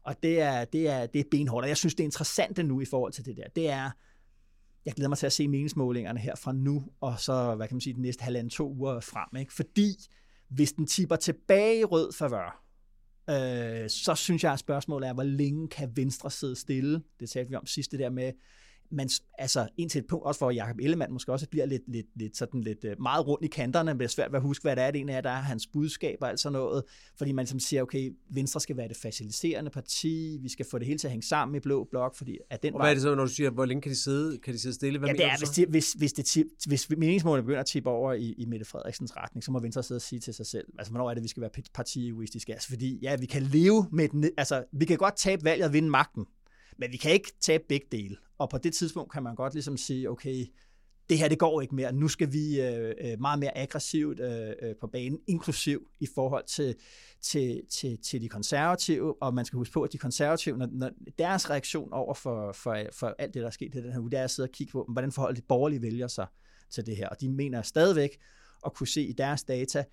Og 0.05 0.22
det 0.22 0.40
er, 0.40 0.64
det 0.64 0.88
er, 0.88 1.07
det 1.07 1.20
er 1.20 1.24
benhårdt. 1.30 1.64
Og 1.64 1.68
jeg 1.68 1.76
synes, 1.76 1.94
det 1.94 2.00
er 2.00 2.05
interessant 2.05 2.66
nu 2.66 2.80
i 2.80 2.84
forhold 2.84 3.12
til 3.12 3.24
det 3.24 3.36
der. 3.36 3.48
Det 3.57 3.70
er, 3.70 3.90
jeg 4.87 4.95
glæder 4.95 5.09
mig 5.09 5.18
til 5.18 5.26
at 5.26 5.32
se 5.32 5.49
meningsmålingerne 5.49 6.20
her 6.20 6.37
fra 6.37 6.53
nu, 6.53 6.85
og 7.01 7.20
så, 7.20 7.55
hvad 7.55 7.68
kan 7.68 7.74
man 7.74 7.80
sige, 7.80 7.95
de 7.95 8.03
næste 8.03 8.22
halvanden 8.22 8.51
to 8.51 8.72
uger 8.72 9.01
frem. 9.01 9.41
Ikke? 9.41 9.53
Fordi 9.53 9.95
hvis 10.49 10.72
den 10.72 10.87
tipper 10.87 11.16
tilbage 11.16 11.80
i 11.80 11.85
rød 11.85 12.12
favør, 12.12 12.64
øh, 13.30 13.91
så 13.91 14.14
synes 14.14 14.45
jeg, 14.45 14.53
at 14.53 14.59
spørgsmålet 14.59 15.09
er, 15.09 15.12
hvor 15.12 15.22
længe 15.22 15.68
kan 15.68 15.97
Venstre 15.97 16.30
sidde 16.30 16.57
stille? 16.57 17.03
Det 17.20 17.30
talte 17.30 17.51
vi 17.51 17.57
om 17.57 17.66
sidst, 17.66 17.91
det 17.91 18.01
der 18.01 18.11
med, 18.11 18.32
man, 18.95 19.09
altså 19.38 19.68
indtil 19.76 19.99
et 19.99 20.07
punkt, 20.07 20.26
også 20.26 20.38
for 20.38 20.51
Jacob 20.51 20.76
Ellemann 20.80 21.12
måske 21.12 21.32
også 21.32 21.49
bliver 21.49 21.66
lidt, 21.66 21.82
lidt, 21.88 22.07
lidt, 22.16 22.36
sådan 22.36 22.61
lidt 22.61 22.84
øh, 22.84 22.97
meget 23.01 23.26
rundt 23.26 23.45
i 23.45 23.49
kanterne, 23.49 23.95
men 23.95 23.99
det 23.99 24.05
er 24.05 24.09
svært 24.09 24.32
ved 24.32 24.36
at 24.36 24.42
huske, 24.42 24.62
hvad 24.62 24.76
det 24.76 24.84
er, 24.84 24.90
det 24.90 25.01
ene 25.01 25.12
er, 25.12 25.20
der 25.20 25.30
er 25.30 25.40
hans 25.40 25.66
budskab 25.66 26.18
og 26.20 26.28
alt 26.28 26.40
sådan 26.40 26.53
noget, 26.53 26.82
fordi 27.18 27.32
man 27.32 27.47
som 27.47 27.61
siger, 27.61 27.82
okay, 27.82 28.12
Venstre 28.30 28.61
skal 28.61 28.76
være 28.76 28.88
det 28.88 28.97
faciliterende 28.97 29.70
parti, 29.70 30.38
vi 30.42 30.49
skal 30.49 30.66
få 30.70 30.78
det 30.78 30.86
hele 30.86 30.99
til 30.99 31.07
at 31.07 31.11
hænge 31.11 31.26
sammen 31.26 31.57
i 31.57 31.61
Blå 31.61 31.84
Blok, 31.90 32.16
fordi 32.16 32.38
at 32.51 32.62
den 32.62 32.74
og 32.74 32.80
hvad 32.80 32.90
er 32.90 32.95
det 32.95 33.03
så, 33.03 33.14
når 33.14 33.24
du 33.24 33.30
siger, 33.30 33.51
hvor 33.51 33.64
længe 33.64 33.80
kan 33.80 33.90
de 33.90 33.97
sidde, 33.97 34.38
kan 34.38 34.55
de 34.55 34.59
sidde 34.59 34.74
stille? 34.74 34.99
Hvad 34.99 35.09
ja, 35.09 35.14
det 35.14 35.24
er, 35.24 35.38
hvis, 35.38 35.51
de, 35.51 35.66
hvis, 35.66 35.92
hvis, 35.92 36.12
det, 36.12 36.45
hvis 36.66 36.90
meningsmålene 36.90 37.42
begynder 37.42 37.61
at 37.61 37.66
tippe 37.66 37.90
over 37.90 38.12
i, 38.12 38.34
i 38.38 38.45
Mette 38.45 38.66
Frederiksens 38.66 39.16
retning, 39.16 39.45
så 39.45 39.51
må 39.53 39.61
Venstre 39.61 39.82
sidde 39.82 39.99
og 39.99 40.03
sige 40.03 40.20
til 40.20 40.34
sig 40.34 40.47
selv, 40.47 40.66
altså 40.78 40.90
hvornår 40.92 41.11
er 41.11 41.14
det, 41.14 41.22
vi 41.22 41.28
skal 41.28 41.40
være 41.40 41.51
partiegoistiske? 41.74 42.53
Altså 42.53 42.68
fordi, 42.68 42.99
ja, 43.03 43.16
vi 43.16 43.26
kan 43.26 43.42
leve 43.42 43.86
med 43.92 44.09
den, 44.09 44.30
altså 44.36 44.64
vi 44.72 44.84
kan 44.84 44.99
godt 44.99 45.16
tabe 45.16 45.45
valget 45.45 45.66
og 45.66 45.72
vinde 45.72 45.90
magten, 45.90 46.26
men 46.79 46.93
vi 46.93 46.97
kan 46.97 47.12
ikke 47.12 47.33
tage 47.41 47.61
begge 47.68 47.87
dele. 47.93 48.16
Og 48.39 48.51
på 48.51 48.59
det 48.59 48.75
tidspunkt 48.75 49.12
kan 49.12 49.22
man 49.22 49.35
godt 49.35 49.53
ligesom 49.53 49.77
sige, 49.77 50.11
okay, 50.11 50.47
det 51.09 51.18
her 51.18 51.29
det 51.29 51.39
går 51.39 51.61
ikke 51.61 51.75
mere. 51.75 51.93
Nu 51.93 52.09
skal 52.09 52.33
vi 52.33 52.61
øh, 52.61 52.95
øh 53.01 53.20
meget 53.20 53.39
mere 53.39 53.59
aggressivt 53.59 54.20
øh, 54.20 54.53
øh, 54.62 54.75
på 54.81 54.87
banen, 54.87 55.18
inklusiv 55.27 55.89
i 56.01 56.07
forhold 56.14 56.45
til, 56.45 56.75
til, 57.20 57.62
til, 57.70 57.99
til 58.03 58.20
de 58.20 58.29
konservative. 58.29 59.22
Og 59.22 59.35
man 59.35 59.45
skal 59.45 59.57
huske 59.57 59.72
på, 59.72 59.83
at 59.83 59.93
de 59.93 59.99
konservative, 59.99 60.57
når, 60.57 60.68
når 60.72 60.91
deres 61.18 61.51
reaktion 61.51 61.93
over 61.93 62.14
for, 62.14 62.53
for, 62.53 62.77
for 62.93 63.14
alt 63.18 63.35
det, 63.35 63.41
der 63.41 63.47
er 63.47 63.53
sket 63.53 63.75
i 63.75 63.83
den 63.83 63.93
her 63.93 64.01
uge, 64.01 64.11
det 64.11 64.18
er 64.18 64.25
at 64.25 64.31
sidde 64.31 64.47
og 64.47 64.53
kigge 64.53 64.70
på, 64.70 64.87
hvordan 64.93 65.12
forholdet 65.12 65.37
de 65.37 65.47
borgerlige 65.49 65.83
vælger 65.83 66.09
sig 66.09 66.27
til 66.70 66.87
det 66.87 66.97
her. 66.97 67.09
Og 67.09 67.20
de 67.20 67.29
mener 67.29 67.62
stadigvæk 67.62 68.11
at 68.66 68.75
kunne 68.75 68.89
se 68.89 69.03
i 69.03 69.12
deres 69.12 69.45
data, 69.45 69.85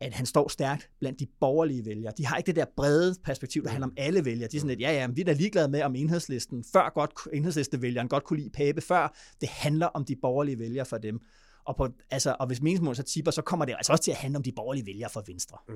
at 0.00 0.12
han 0.14 0.26
står 0.26 0.48
stærkt 0.48 0.90
blandt 1.00 1.20
de 1.20 1.26
borgerlige 1.40 1.84
vælgere. 1.86 2.12
De 2.18 2.26
har 2.26 2.36
ikke 2.36 2.46
det 2.46 2.56
der 2.56 2.64
brede 2.76 3.14
perspektiv, 3.24 3.62
der 3.62 3.68
handler 3.68 3.86
om 3.86 3.92
alle 3.96 4.24
vælgere. 4.24 4.48
De 4.48 4.56
er 4.56 4.60
sådan 4.60 4.68
lidt, 4.68 4.80
ja, 4.80 4.92
ja, 4.92 5.06
vi 5.06 5.20
er 5.20 5.24
da 5.24 5.32
ligeglade 5.32 5.68
med, 5.68 5.82
om 5.82 5.94
enhedslisten, 5.94 6.64
før 6.72 6.92
godt, 6.94 7.12
enhedslistevælgeren 7.32 8.08
godt 8.08 8.24
kunne 8.24 8.38
lide 8.38 8.50
Pape 8.50 8.80
før. 8.80 9.16
Det 9.40 9.48
handler 9.48 9.86
om 9.86 10.04
de 10.04 10.16
borgerlige 10.16 10.58
vælgere 10.58 10.86
for 10.86 10.98
dem. 10.98 11.20
Og, 11.64 11.76
på, 11.76 11.88
altså, 12.10 12.36
og 12.40 12.46
hvis 12.46 12.62
meningsmålet 12.62 12.96
så 12.96 13.02
tipper, 13.02 13.30
så 13.30 13.42
kommer 13.42 13.64
det 13.64 13.74
altså 13.78 13.92
også 13.92 14.04
til 14.04 14.10
at 14.10 14.16
handle 14.16 14.36
om 14.36 14.42
de 14.42 14.52
borgerlige 14.52 14.86
vælgere 14.86 15.10
for 15.10 15.24
Venstre. 15.26 15.58
Mm. 15.68 15.74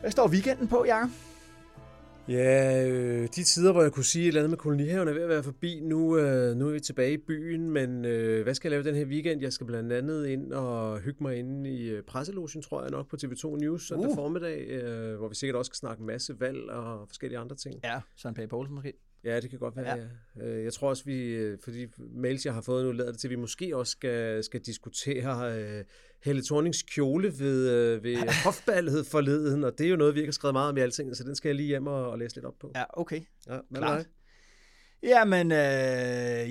Hvad 0.00 0.10
står 0.10 0.28
weekenden 0.28 0.68
på, 0.68 0.84
Jacob? 0.84 1.10
Ja, 2.32 2.88
øh, 2.88 3.22
de 3.22 3.44
tider, 3.44 3.72
hvor 3.72 3.82
jeg 3.82 3.92
kunne 3.92 4.04
sige 4.04 4.22
et 4.22 4.28
eller 4.28 4.40
andet 4.40 4.50
med 4.50 4.58
kolonihaven 4.58 5.08
er 5.08 5.12
ved 5.12 5.22
at 5.22 5.28
være 5.28 5.42
forbi. 5.42 5.80
Nu, 5.80 6.18
øh, 6.18 6.56
nu 6.56 6.68
er 6.68 6.72
vi 6.72 6.80
tilbage 6.80 7.12
i 7.12 7.16
byen, 7.16 7.70
men 7.70 8.04
øh, 8.04 8.42
hvad 8.42 8.54
skal 8.54 8.68
jeg 8.68 8.70
lave 8.70 8.94
den 8.94 8.94
her 8.94 9.06
weekend? 9.06 9.40
Jeg 9.42 9.52
skal 9.52 9.66
blandt 9.66 9.92
andet 9.92 10.26
ind 10.26 10.52
og 10.52 10.98
hygge 10.98 11.22
mig 11.22 11.36
inde 11.36 11.70
i 11.70 11.90
øh, 11.90 12.02
presselogen, 12.02 12.62
tror 12.62 12.82
jeg 12.82 12.90
nok, 12.90 13.08
på 13.10 13.16
TV2 13.24 13.56
News 13.56 13.88
søndag 13.88 14.08
uh. 14.08 14.14
formiddag, 14.14 14.66
øh, 14.68 15.16
hvor 15.16 15.28
vi 15.28 15.34
sikkert 15.34 15.56
også 15.56 15.68
skal 15.68 15.76
snakke 15.76 16.00
en 16.00 16.06
masse 16.06 16.40
valg 16.40 16.70
og 16.70 17.08
forskellige 17.08 17.38
andre 17.38 17.56
ting. 17.56 17.80
Ja, 17.84 18.00
Søren 18.16 18.34
Pape 18.34 18.48
Poulsen 18.48 18.74
måske. 18.74 18.92
Ja, 19.24 19.40
det 19.40 19.50
kan 19.50 19.58
godt 19.58 19.76
være, 19.76 19.96
ja. 19.96 20.06
ja. 20.36 20.46
Øh, 20.46 20.64
jeg 20.64 20.72
tror 20.72 20.88
også, 20.88 21.04
vi, 21.04 21.28
øh, 21.28 21.58
fordi 21.64 21.86
mails, 21.98 22.46
jeg 22.46 22.54
har 22.54 22.60
fået 22.60 22.84
nu, 22.84 22.92
lader 22.92 23.10
det 23.10 23.20
til, 23.20 23.28
at 23.28 23.30
vi 23.30 23.36
måske 23.36 23.76
også 23.76 23.90
skal, 23.90 24.44
skal 24.44 24.60
diskutere 24.60 25.78
uh, 25.78 25.84
Helle 26.24 26.42
Thornings 26.44 26.82
kjole 26.82 27.32
ved, 27.38 27.96
uh, 27.96 28.04
ved 28.04 28.16
hofballet 28.44 29.06
forleden, 29.06 29.64
og 29.64 29.78
det 29.78 29.86
er 29.86 29.90
jo 29.90 29.96
noget, 29.96 30.14
vi 30.14 30.20
ikke 30.20 30.28
har 30.28 30.32
skrevet 30.32 30.54
meget 30.54 30.68
om 30.68 30.76
i 30.76 30.80
alting, 30.80 31.16
så 31.16 31.24
den 31.24 31.34
skal 31.34 31.48
jeg 31.48 31.56
lige 31.56 31.66
hjem 31.66 31.86
og, 31.86 32.10
og 32.10 32.18
læse 32.18 32.36
lidt 32.36 32.46
op 32.46 32.54
på. 32.60 32.72
Ja, 32.74 32.84
okay. 33.00 33.20
Ja, 33.48 33.58
Klart. 33.74 34.06
Jamen, 35.04 35.52
øh, 35.52 35.58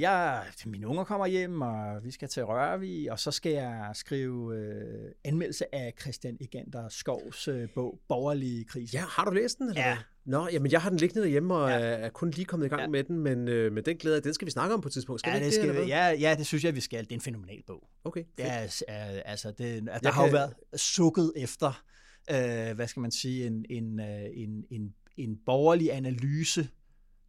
jeg, 0.02 0.44
mine 0.66 0.88
unger 0.88 1.04
kommer 1.04 1.26
hjem, 1.28 1.62
og 1.62 2.04
vi 2.04 2.12
skal 2.12 2.30
til 2.30 2.44
Rørvi, 2.46 3.08
og 3.08 3.20
så 3.20 3.32
skal 3.32 3.52
jeg 3.52 3.90
skrive 3.94 4.58
øh, 4.58 5.12
anmeldelse 5.24 5.76
af 5.76 5.94
Christian 6.02 6.38
Egander 6.42 6.90
Skovs 6.90 7.48
øh, 7.48 7.70
bog, 7.76 8.00
Borgerlige 8.08 8.66
krise. 8.66 8.98
Ja, 8.98 9.04
har 9.10 9.26
du 9.26 9.32
læst 9.32 9.58
den? 9.58 9.70
Eller 9.70 9.82
Ja. 9.82 9.98
Nå, 10.26 10.48
jamen 10.52 10.72
jeg 10.72 10.82
har 10.82 10.90
den 10.90 11.00
liggende 11.00 11.22
derhjemme, 11.22 11.56
og 11.56 11.70
Ja. 11.70 11.80
er 11.80 12.10
kun 12.10 12.30
lige 12.32 12.46
kommet 12.46 12.66
i 12.66 12.70
gang 12.70 12.82
Ja. 12.82 12.88
med 12.88 13.04
den, 13.04 13.20
men, 13.20 13.48
øh, 13.48 13.72
men 13.74 13.86
den 13.86 13.98
glæder 13.98 14.16
jeg, 14.18 14.24
den 14.24 14.34
skal 14.34 14.46
vi 14.46 14.52
snakke 14.52 14.74
om 14.74 14.82
på 14.82 14.88
et 14.88 14.94
tidspunkt. 14.94 15.20
Skal 15.20 15.30
ja, 15.32 15.38
vi 15.40 15.46
det 15.46 15.52
ikke 15.54 15.64
skal, 15.64 15.74
hvad? 15.76 15.86
ja, 15.86 16.08
ja, 16.10 16.36
det 16.38 16.46
synes 16.46 16.64
jeg, 16.64 16.76
vi 16.76 16.82
skal. 16.82 17.04
Det 17.04 17.12
er 17.12 17.16
en 17.16 17.22
fænomenal 17.22 17.64
bog. 17.68 17.88
Okay, 18.04 18.24
Det 18.38 18.46
er, 18.46 18.84
er, 18.88 19.22
altså, 19.26 19.52
det, 19.52 19.58
der 19.86 20.00
Jeg 20.04 20.12
har 20.14 20.22
jo 20.22 20.28
kan- 20.28 20.34
været 20.34 20.54
sukket 20.76 21.34
efter, 21.36 21.84
øh, 22.32 22.76
hvad 22.76 22.88
skal 22.88 23.00
man 23.02 23.12
sige, 23.12 23.48
en, 23.48 23.66
en, 23.70 24.00
øh, 24.00 24.30
en, 24.34 24.64
en, 24.72 24.94
en 25.18 25.38
borgerlig 25.46 25.94
analyse, 25.94 26.70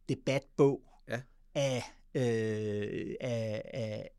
debatbog 0.09 0.81
af, 1.55 1.83
øh, 2.15 3.15
af, 3.21 3.61
af, 3.73 4.09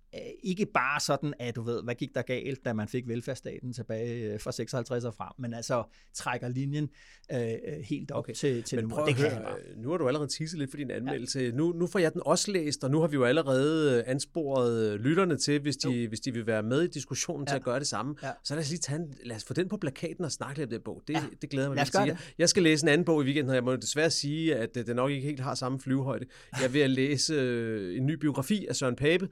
ikke 0.42 0.66
bare 0.66 1.00
sådan, 1.00 1.34
at 1.38 1.56
du 1.56 1.62
ved, 1.62 1.82
hvad 1.82 1.94
gik 1.94 2.14
der 2.14 2.22
galt, 2.22 2.64
da 2.64 2.72
man 2.72 2.88
fik 2.88 3.08
velfærdsstaten 3.08 3.72
tilbage 3.72 4.32
øh, 4.32 4.40
fra 4.40 4.52
56 4.52 5.04
og 5.04 5.14
frem, 5.14 5.32
men 5.38 5.54
altså 5.54 5.84
trækker 6.14 6.48
linjen 6.48 6.88
øh, 7.32 7.38
øh, 7.40 7.54
helt 7.84 8.10
op 8.10 8.18
Okay. 8.24 8.32
til, 8.34 8.62
til 8.62 8.76
Men 8.76 8.84
nu. 8.84 8.94
prøv 8.94 9.06
Det 9.06 9.16
kan 9.16 9.30
høre, 9.30 9.54
øh, 9.70 9.82
nu 9.82 9.90
har 9.90 9.96
du 9.96 10.06
allerede 10.08 10.28
teaset 10.38 10.58
lidt 10.58 10.70
for 10.70 10.76
din 10.76 10.90
anmeldelse. 10.90 11.40
Ja. 11.40 11.50
Nu, 11.50 11.72
nu 11.72 11.86
får 11.86 11.98
jeg 11.98 12.12
den 12.12 12.22
også 12.24 12.50
læst, 12.52 12.84
og 12.84 12.90
nu 12.90 13.00
har 13.00 13.06
vi 13.08 13.14
jo 13.14 13.24
allerede 13.24 13.98
øh, 13.98 14.02
ansporet 14.06 14.92
øh, 14.92 15.00
lytterne 15.00 15.36
til, 15.36 15.60
hvis 15.60 15.76
de, 15.76 16.08
hvis 16.08 16.20
de 16.20 16.32
vil 16.32 16.46
være 16.46 16.62
med 16.62 16.82
i 16.82 16.86
diskussionen 16.86 17.46
ja. 17.46 17.52
til 17.52 17.56
at 17.56 17.62
gøre 17.64 17.78
det 17.78 17.86
samme. 17.86 18.14
Ja. 18.22 18.30
Så 18.44 18.54
lad 18.54 18.62
os 18.62 18.70
lige 18.70 18.78
tage 18.80 18.98
en, 19.00 19.14
lad 19.24 19.36
os 19.36 19.44
få 19.44 19.54
den 19.54 19.68
på 19.68 19.76
plakaten 19.76 20.24
og 20.24 20.32
snakke 20.32 20.58
lidt 20.58 20.66
om 20.68 20.70
den 20.70 20.80
bog. 20.84 21.02
Det, 21.08 21.14
Ja. 21.14 21.22
det 21.42 21.50
glæder 21.50 21.68
mig 21.68 21.76
lidt 21.76 21.92
til. 21.92 22.18
Jeg- 22.38 22.48
skal 22.48 22.62
læse 22.62 22.84
en 22.84 22.88
anden 22.88 23.04
bog 23.04 23.22
i 23.22 23.24
weekenden, 23.24 23.48
og 23.50 23.54
jeg 23.54 23.64
må 23.64 23.76
desværre 23.76 24.10
sige, 24.10 24.56
at 24.56 24.76
øh, 24.76 24.86
den 24.86 24.96
nok 24.96 25.10
ikke 25.10 25.26
helt 25.26 25.40
har 25.40 25.54
samme 25.54 25.80
flyvehøjde. 25.80 26.26
Jeg 26.52 26.64
er 26.64 26.68
ved 26.68 26.80
at 26.80 26.90
læse 26.90 27.34
øh, 27.34 27.96
en 27.96 28.06
ny 28.06 28.12
biografi 28.14 28.66
af 28.66 28.76
Søren 28.76 28.96
Pape, 28.96 29.28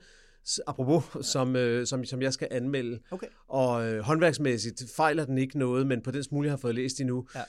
apropos, 0.66 1.26
som, 1.26 1.56
øh, 1.56 1.86
som, 1.86 2.04
som 2.04 2.22
jeg 2.22 2.32
skal 2.32 2.48
anmelde. 2.50 3.00
Okay. 3.10 3.26
Og 3.48 3.86
øh, 3.86 4.00
håndværksmæssigt 4.00 4.82
fejler 4.96 5.24
den 5.24 5.38
ikke 5.38 5.58
noget, 5.58 5.86
men 5.86 6.02
på 6.02 6.10
den 6.10 6.22
smule, 6.22 6.46
jeg 6.46 6.52
har 6.52 6.56
fået 6.58 6.74
læst 6.74 7.00
endnu, 7.00 7.26
Ja. 7.34 7.42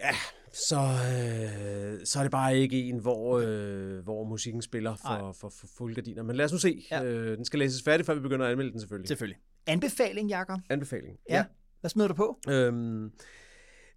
ja 0.00 0.14
så, 0.52 0.76
øh, 0.76 2.06
så 2.06 2.18
er 2.18 2.22
det 2.22 2.30
bare 2.30 2.58
ikke 2.58 2.82
en, 2.82 2.98
hvor, 2.98 3.40
øh, 3.46 3.98
hvor 4.04 4.24
musikken 4.24 4.62
spiller 4.62 4.96
for, 4.96 5.08
Nej. 5.08 5.32
for, 5.40 5.48
for 5.60 5.66
fulde 5.78 5.94
gardiner. 5.94 6.22
Men 6.22 6.36
lad 6.36 6.44
os 6.44 6.52
nu 6.52 6.58
se. 6.58 6.86
Ja. 6.90 7.02
Ja. 7.02 7.08
Øh, 7.08 7.36
den 7.36 7.44
skal 7.44 7.58
læses 7.58 7.82
færdig, 7.82 8.06
før 8.06 8.14
vi 8.14 8.20
begynder 8.20 8.46
at 8.46 8.52
anmelde 8.52 8.72
den 8.72 8.80
selvfølgelig. 8.80 9.08
Selvfølgelig. 9.08 9.38
Anbefaling, 9.66 10.28
Jakob? 10.28 10.60
Anbefaling. 10.70 11.16
Ja. 11.28 11.44
Hvad 11.80 11.90
smider 11.90 12.08
du 12.08 12.14
på? 12.14 12.38
Øhm, 12.48 13.12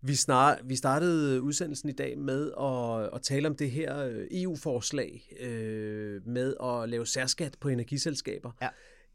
vi, 0.04 0.16
snar, 0.16 0.60
vi 0.64 0.76
startede 0.76 1.42
udsendelsen 1.42 1.90
i 1.90 1.92
dag 1.92 2.18
med 2.18 2.52
at, 2.60 3.10
at 3.16 3.22
tale 3.22 3.48
om 3.48 3.56
det 3.56 3.72
her 3.72 3.98
øh, 3.98 4.28
EU-forslag 4.32 5.34
øh, 5.40 6.28
med 6.28 6.54
at 6.64 6.90
lave 6.90 7.06
særskat 7.06 7.58
på 7.60 7.70
energiselskaber. 7.70 8.52
Ja. 8.62 8.70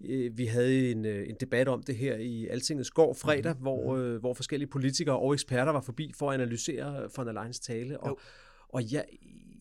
Øh, 0.05 0.39
Vi 0.39 0.47
havde 0.47 0.91
en, 0.91 1.05
øh, 1.05 1.29
en 1.29 1.37
debat 1.41 1.69
om 1.69 1.83
det 1.83 1.97
her 1.97 2.17
i 2.17 2.47
Altingets 2.47 2.91
går 2.91 3.15
fredag, 3.15 3.39
Mhm. 3.43 3.49
mm-hmm. 3.49 3.63
hvor, 3.63 3.97
øh, 3.97 4.17
hvor 4.21 4.35
forskellige 4.35 4.71
politikere 4.71 5.19
og 5.19 5.33
eksperter 5.35 5.73
var 5.73 5.81
forbi 5.81 6.13
for 6.19 6.31
at 6.31 6.41
analysere 6.41 7.09
von 7.17 7.27
der 7.27 7.43
Leyen's 7.43 7.61
tale. 7.67 7.93
Jo. 7.93 7.99
Og, 8.01 8.21
og 8.69 8.93
jeg, 8.93 9.05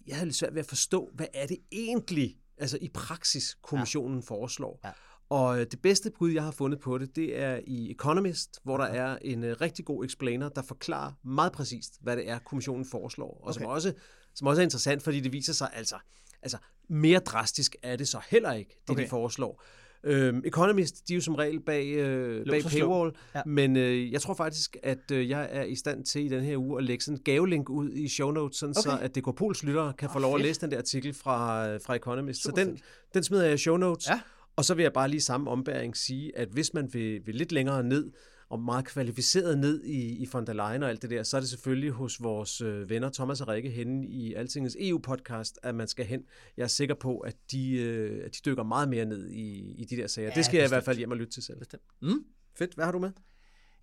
jeg 0.07 0.15
havde 0.15 0.25
lidt 0.25 0.35
svært 0.35 0.53
ved 0.53 0.59
at 0.59 0.65
forstå, 0.65 1.09
hvad 1.13 1.27
er 1.33 1.47
det 1.47 1.57
egentlig, 1.71 2.37
altså 2.57 2.77
i 2.81 2.89
praksis, 2.93 3.57
kommissionen 3.61 4.19
ja. 4.19 4.23
foreslår. 4.35 4.79
Ja. 4.85 4.89
Og 5.29 5.59
øh, 5.59 5.65
det 5.71 5.81
bedste 5.81 6.11
bud, 6.19 6.31
jeg 6.31 6.43
har 6.43 6.51
fundet 6.51 6.79
på 6.79 6.97
det, 6.97 7.15
det 7.15 7.39
er 7.39 7.59
i 7.67 7.91
Economist, 7.91 8.59
hvor 8.63 8.77
der 8.77 8.85
er 8.85 9.17
en 9.21 9.43
uh, 9.43 9.49
rigtig 9.61 9.85
god 9.85 10.05
explainer, 10.05 10.49
der 10.49 10.61
forklarer 10.61 11.11
meget 11.23 11.51
præcist, 11.51 11.93
hvad 12.01 12.17
det 12.17 12.29
er, 12.29 12.39
kommissionen 12.39 12.85
foreslår. 12.85 13.37
Og 13.41 13.47
okay. 13.49 13.53
som, 13.53 13.65
også, 13.65 13.93
som 14.35 14.47
også 14.47 14.61
er 14.61 14.63
interessant, 14.63 15.03
fordi 15.03 15.19
det 15.19 15.33
viser 15.33 15.53
sig 15.53 15.69
altså, 15.73 15.95
altså 16.41 16.57
mere 16.89 17.19
drastisk 17.19 17.75
er 17.83 17.95
det 17.95 18.07
så 18.07 18.19
heller 18.29 18.53
ikke, 18.53 18.69
det 18.81 18.89
okay. 18.89 19.03
De 19.03 19.09
foreslår. 19.09 19.63
Øhm, 20.03 20.41
Economist, 20.45 21.07
de 21.07 21.13
er 21.13 21.15
jo 21.15 21.21
som 21.21 21.35
regel 21.35 21.59
bag, 21.59 21.87
øh, 21.87 22.45
bag 22.45 22.61
Lås 22.63 22.73
paywall, 22.73 23.11
Ja. 23.35 23.41
men 23.45 23.77
øh, 23.77 24.11
jeg 24.11 24.21
tror 24.21 24.33
faktisk, 24.33 24.77
at 24.83 25.11
øh, 25.11 25.29
jeg 25.29 25.47
er 25.51 25.63
i 25.63 25.75
stand 25.75 26.05
til 26.05 26.25
i 26.25 26.27
den 26.27 26.43
her 26.43 26.57
uge 26.57 26.77
at 26.77 26.83
lægge 26.83 27.03
sådan 27.03 27.17
en 27.17 27.23
gavelink 27.23 27.69
ud 27.69 27.91
i 27.91 28.07
show 28.07 28.31
notes, 28.31 28.57
sådan 28.57 28.75
okay. 28.77 28.97
Så 28.97 29.03
at 29.03 29.15
Dekopols 29.15 29.63
lyttere 29.63 29.93
kan 29.93 30.09
få 30.09 30.17
Åh, 30.17 30.21
lov 30.21 30.33
at 30.35 30.39
fedt. 30.39 30.47
læse 30.47 30.61
den 30.61 30.71
der 30.71 30.77
artikel 30.77 31.13
fra, 31.13 31.67
øh, 31.69 31.79
fra 31.85 31.95
Economist. 31.95 32.43
Super 32.43 32.57
så 32.57 32.65
den, 32.65 32.77
fedt. 32.77 33.13
den 33.13 33.23
smider 33.23 33.43
jeg 33.43 33.53
i 33.53 33.57
show 33.57 33.77
notes. 33.77 34.07
Ja. 34.09 34.19
Og 34.57 34.65
så 34.65 34.73
vil 34.73 34.83
jeg 34.83 34.93
bare 34.93 35.09
lige 35.09 35.21
samme 35.21 35.49
ombæring 35.49 35.97
sige, 35.97 36.37
at 36.37 36.49
hvis 36.49 36.73
man 36.73 36.93
vil, 36.93 37.21
vil 37.25 37.35
lidt 37.35 37.51
længere 37.51 37.83
ned 37.83 38.11
og 38.49 38.59
meget 38.59 38.85
kvalificeret 38.85 39.57
ned 39.57 39.83
i, 39.83 40.23
i 40.23 40.27
von 40.33 40.47
der 40.47 40.53
Leyen 40.53 40.83
og 40.83 40.89
alt 40.89 41.01
det 41.01 41.09
der, 41.09 41.23
så 41.23 41.37
er 41.37 41.41
det 41.41 41.49
selvfølgelig 41.49 41.91
hos 41.91 42.23
vores 42.23 42.61
øh, 42.61 42.89
venner 42.89 43.09
Thomas 43.09 43.41
og 43.41 43.47
Rikke 43.47 43.69
henne 43.69 44.07
i 44.07 44.33
Altingets 44.33 44.77
EU-podcast, 44.79 45.59
at 45.63 45.75
man 45.75 45.87
skal 45.87 46.05
hen. 46.05 46.23
Jeg 46.57 46.63
er 46.63 46.67
sikker 46.67 46.95
på, 46.95 47.19
at 47.19 47.35
de, 47.51 47.71
øh, 47.77 48.25
at 48.25 48.35
de 48.35 48.39
dykker 48.45 48.63
meget 48.63 48.89
mere 48.89 49.05
ned 49.05 49.29
i, 49.29 49.73
i 49.77 49.85
de 49.85 49.97
der 49.97 50.07
sager. 50.07 50.27
Ja, 50.27 50.35
det 50.35 50.45
skal 50.45 50.51
bestemt. 50.51 50.59
jeg 50.59 50.65
i 50.65 50.69
hvert 50.69 50.83
fald 50.83 50.97
hjem 50.97 51.11
og 51.11 51.17
lytte 51.17 51.33
til 51.33 51.43
selv. 51.43 51.59
Bestemt. 51.59 51.83
Mm. 52.01 52.23
Fedt. 52.55 52.73
Hvad 52.75 52.85
har 52.85 52.91
du 52.91 52.99
med? 52.99 53.11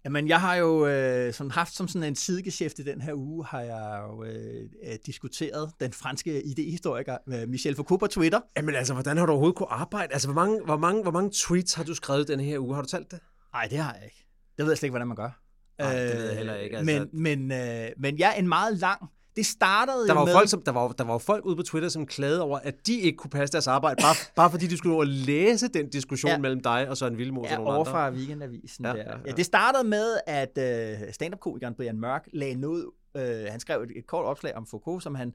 Jamen, 0.05 0.29
jeg 0.29 0.41
har 0.41 0.55
jo 0.55 0.87
øh, 0.87 1.33
sådan 1.33 1.51
haft 1.51 1.75
som 1.75 1.89
sådan 1.89 2.09
en 2.09 2.15
sidegeschæft 2.15 2.79
i 2.79 2.83
den 2.83 3.01
her 3.01 3.15
uge, 3.15 3.45
har 3.47 3.61
jeg 3.61 4.01
jo 4.09 4.25
øh, 4.25 4.97
diskuteret 5.07 5.73
den 5.81 5.93
franske 5.93 6.43
idehistoriker 6.43 7.19
øh, 7.29 7.49
Michel 7.49 7.77
Foucault 7.77 8.01
på 8.01 8.07
Twitter. 8.07 8.41
Jamen 8.57 8.75
altså, 8.75 8.95
hvordan 8.95 9.17
har 9.17 9.27
du 9.27 9.33
overhovedet 9.33 9.57
kunne 9.57 9.73
arbejde? 9.73 10.13
Altså, 10.13 10.29
hvor 10.29 10.35
mange, 10.35 10.65
hvor 10.65 10.77
mange, 10.77 11.03
hvor 11.03 11.11
mange 11.11 11.31
tweets 11.35 11.75
har 11.75 11.85
du 11.85 11.95
skrevet 11.95 12.29
den 12.29 12.41
her 12.41 12.59
uge? 12.59 12.75
Har 12.75 12.83
du 12.83 12.89
talt 12.89 13.11
det? 13.11 13.21
Nej, 13.53 13.67
det 13.71 13.79
har 13.79 13.95
jeg 13.95 14.05
ikke. 14.05 14.27
Det 14.57 14.65
ved 14.65 14.73
jeg 14.73 14.79
slet 14.79 14.87
ikke, 14.87 14.93
hvordan 14.93 15.09
man 15.09 15.17
gør. 15.17 15.41
Nej, 15.79 15.95
det 15.95 16.17
ved 16.17 16.27
jeg 16.27 16.37
heller 16.37 16.55
ikke. 16.55 16.79
Altså. 16.79 17.09
Men, 17.13 17.23
men, 17.23 17.53
øh, 17.53 17.91
men 17.97 18.19
jeg 18.19 18.19
ja, 18.19 18.31
er 18.31 18.39
en 18.39 18.49
meget 18.49 18.79
lang 18.79 19.11
det 19.37 19.47
startede 19.47 20.07
der 20.09 20.15
var 20.15 20.25
med... 20.25 20.33
Folk, 20.33 20.49
som, 20.49 20.63
der, 20.63 20.73
var, 20.73 20.89
der 20.89 21.05
var 21.05 21.19
folk 21.19 21.45
ude 21.45 21.57
på 21.57 21.63
Twitter, 21.63 21.89
som 21.89 22.07
klagede 22.07 22.43
over, 22.43 22.59
at 22.59 22.87
de 22.87 23.01
ikke 23.01 23.17
kunne 23.17 23.31
passe 23.31 23.53
deres 23.53 23.67
arbejde, 23.67 24.03
bare, 24.03 24.15
bare 24.37 24.51
fordi 24.51 24.67
de 24.67 24.77
skulle 24.77 24.95
over 24.95 25.05
læse 25.05 25.69
den 25.69 25.89
diskussion 25.89 26.31
ja. 26.31 26.39
mellem 26.39 26.61
dig 26.61 26.89
og 26.89 26.97
Søren 26.97 27.19
Vildmos 27.19 27.51
ja, 27.51 27.59
og 27.59 27.65
nogle 27.65 27.79
andre. 27.79 27.93
fra 27.93 28.11
Weekendavisen. 28.11 28.85
Ja, 28.85 28.91
der. 28.91 28.97
Ja, 28.97 29.11
ja. 29.11 29.17
ja, 29.27 29.33
det 29.33 29.47
startede 29.47 29.85
med, 29.85 30.19
at 30.27 30.59
uh, 31.03 31.13
stand-up-komikeren 31.13 31.75
Brian 31.75 32.01
Mørk 32.01 32.29
lagde 32.33 32.55
noget... 32.55 32.85
Uh, 33.15 33.23
han 33.51 33.61
skrev 33.61 33.83
et, 33.83 33.91
et 33.97 34.07
kort 34.07 34.25
opslag 34.25 34.55
om 34.57 34.67
Foucault, 34.67 35.03
som 35.03 35.15
han... 35.15 35.33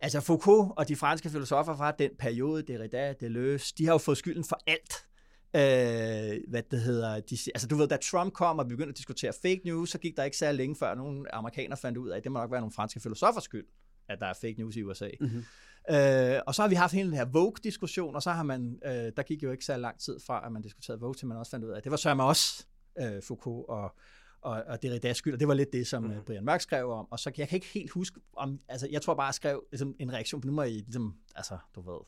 Altså 0.00 0.20
Foucault 0.20 0.72
og 0.76 0.88
de 0.88 0.96
franske 0.96 1.30
filosofer 1.30 1.76
fra 1.76 1.90
den 1.90 2.10
periode, 2.18 2.62
Derrida, 2.62 3.14
Deleuze, 3.20 3.74
de 3.78 3.86
har 3.86 3.92
jo 3.92 3.98
fået 3.98 4.18
skylden 4.18 4.44
for 4.44 4.60
alt 4.66 5.07
Øh, 5.56 6.40
hvad 6.48 6.62
det 6.70 6.80
hedder, 6.80 7.20
de, 7.20 7.38
altså 7.54 7.68
du 7.68 7.76
ved, 7.76 7.88
da 7.88 7.96
Trump 7.96 8.32
kom 8.32 8.58
og 8.58 8.68
begyndte 8.68 8.90
at 8.90 8.96
diskutere 8.96 9.32
fake 9.42 9.60
news, 9.64 9.90
så 9.90 9.98
gik 9.98 10.16
der 10.16 10.24
ikke 10.24 10.36
særlig 10.36 10.56
længe 10.56 10.76
før 10.76 10.94
nogle 10.94 11.34
amerikanere 11.34 11.76
fandt 11.76 11.98
ud 11.98 12.08
af, 12.08 12.16
at 12.16 12.24
det 12.24 12.32
må 12.32 12.38
nok 12.38 12.50
være 12.50 12.60
nogle 12.60 12.72
franske 12.72 13.00
filosofers 13.00 13.44
skyld, 13.44 13.66
at 14.08 14.20
der 14.20 14.26
er 14.26 14.34
fake 14.40 14.54
news 14.58 14.76
i 14.76 14.82
USA. 14.82 15.10
Mm-hmm. 15.20 15.44
Øh, 15.90 16.40
og 16.46 16.54
så 16.54 16.62
har 16.62 16.68
vi 16.68 16.74
haft 16.74 16.92
hele 16.92 17.08
den 17.08 17.16
her 17.16 17.24
Vogue-diskussion, 17.24 18.14
og 18.14 18.22
så 18.22 18.30
har 18.30 18.42
man, 18.42 18.78
øh, 18.84 18.92
der 18.92 19.22
gik 19.22 19.42
jo 19.42 19.52
ikke 19.52 19.64
så 19.64 19.76
lang 19.76 20.00
tid 20.00 20.20
fra, 20.26 20.46
at 20.46 20.52
man 20.52 20.62
diskuterede 20.62 21.00
Vogue, 21.00 21.14
til 21.14 21.26
man 21.26 21.36
også 21.36 21.50
fandt 21.50 21.64
ud 21.64 21.70
af, 21.70 21.76
at 21.76 21.84
det 21.84 21.90
var 21.90 21.96
sørme 21.96 22.24
også 22.24 22.66
øh, 23.00 23.22
Foucault 23.22 23.68
og, 23.68 23.94
og, 24.40 24.62
og 24.66 24.78
Derrida's 24.84 25.12
skyld, 25.12 25.34
og 25.34 25.40
det 25.40 25.48
var 25.48 25.54
lidt 25.54 25.72
det, 25.72 25.86
som 25.86 26.02
mm-hmm. 26.02 26.24
Brian 26.24 26.44
Mørk 26.44 26.60
skrev 26.60 26.90
om, 26.90 27.12
og 27.12 27.18
så 27.18 27.32
jeg 27.36 27.48
kan 27.48 27.56
ikke 27.56 27.66
helt 27.66 27.90
huske, 27.90 28.20
om, 28.32 28.60
altså 28.68 28.88
jeg 28.90 29.02
tror 29.02 29.14
bare, 29.14 29.26
jeg 29.26 29.34
skrev 29.34 29.64
ligesom, 29.72 29.94
en 29.98 30.12
reaktion 30.12 30.40
på, 30.40 30.46
nu 30.46 30.52
må 30.52 30.62
I 30.62 30.70
ligesom, 30.70 31.14
altså 31.34 31.58
du 31.74 31.80
ved, 31.80 32.00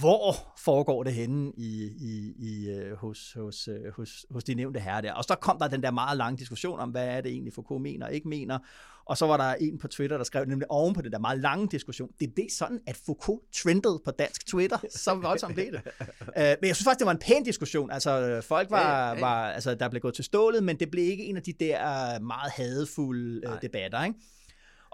hvor 0.00 0.54
foregår 0.58 1.02
det 1.02 1.12
henne 1.12 1.52
i, 1.56 1.84
i, 2.00 2.34
i, 2.38 2.70
øh, 2.70 2.96
hos, 2.96 3.32
hos, 3.32 3.68
øh, 3.68 3.92
hos, 3.96 4.26
hos 4.30 4.44
de 4.44 4.54
nævnte 4.54 4.80
herrer 4.80 5.00
der. 5.00 5.12
Og 5.12 5.24
så 5.24 5.34
kom 5.34 5.58
der 5.58 5.68
den 5.68 5.82
der 5.82 5.90
meget 5.90 6.16
lange 6.16 6.38
diskussion 6.38 6.80
om, 6.80 6.90
hvad 6.90 7.08
er 7.08 7.20
det 7.20 7.32
egentlig 7.32 7.52
Foucault 7.52 7.82
mener 7.82 8.06
og 8.06 8.12
ikke 8.12 8.28
mener. 8.28 8.58
Og 9.06 9.18
så 9.18 9.26
var 9.26 9.36
der 9.36 9.54
en 9.54 9.78
på 9.78 9.88
Twitter, 9.88 10.16
der 10.16 10.24
skrev 10.24 10.44
nemlig 10.44 10.70
oven 10.70 10.94
på 10.94 11.02
den 11.02 11.12
der 11.12 11.18
meget 11.18 11.40
lange 11.40 11.68
diskussion. 11.68 12.08
Det 12.20 12.34
blev 12.34 12.46
sådan, 12.50 12.80
at 12.86 12.96
Foucault 13.06 13.42
trendede 13.52 14.00
på 14.04 14.10
dansk 14.10 14.46
Twitter. 14.46 14.78
Så 14.90 15.14
voldsomt 15.14 15.54
blev 15.54 15.72
det. 15.72 15.80
Uh, 16.20 16.26
men 16.60 16.68
jeg 16.68 16.76
synes 16.76 16.84
faktisk, 16.84 16.98
det 16.98 17.06
var 17.06 17.12
en 17.12 17.18
pæn 17.18 17.44
diskussion. 17.44 17.90
Altså, 17.90 18.40
folk 18.48 18.70
var, 18.70 19.08
ja, 19.08 19.14
ja. 19.14 19.20
var 19.20 19.50
altså, 19.50 19.74
der 19.74 19.88
blev 19.88 20.00
gået 20.00 20.14
til 20.14 20.24
stålet, 20.24 20.64
men 20.64 20.76
det 20.80 20.90
blev 20.90 21.04
ikke 21.04 21.24
en 21.24 21.36
af 21.36 21.42
de 21.42 21.52
der 21.52 22.18
meget 22.18 22.52
hadefulde 22.52 23.48
uh, 23.48 23.54
debatter. 23.62 24.04
Ikke? 24.04 24.18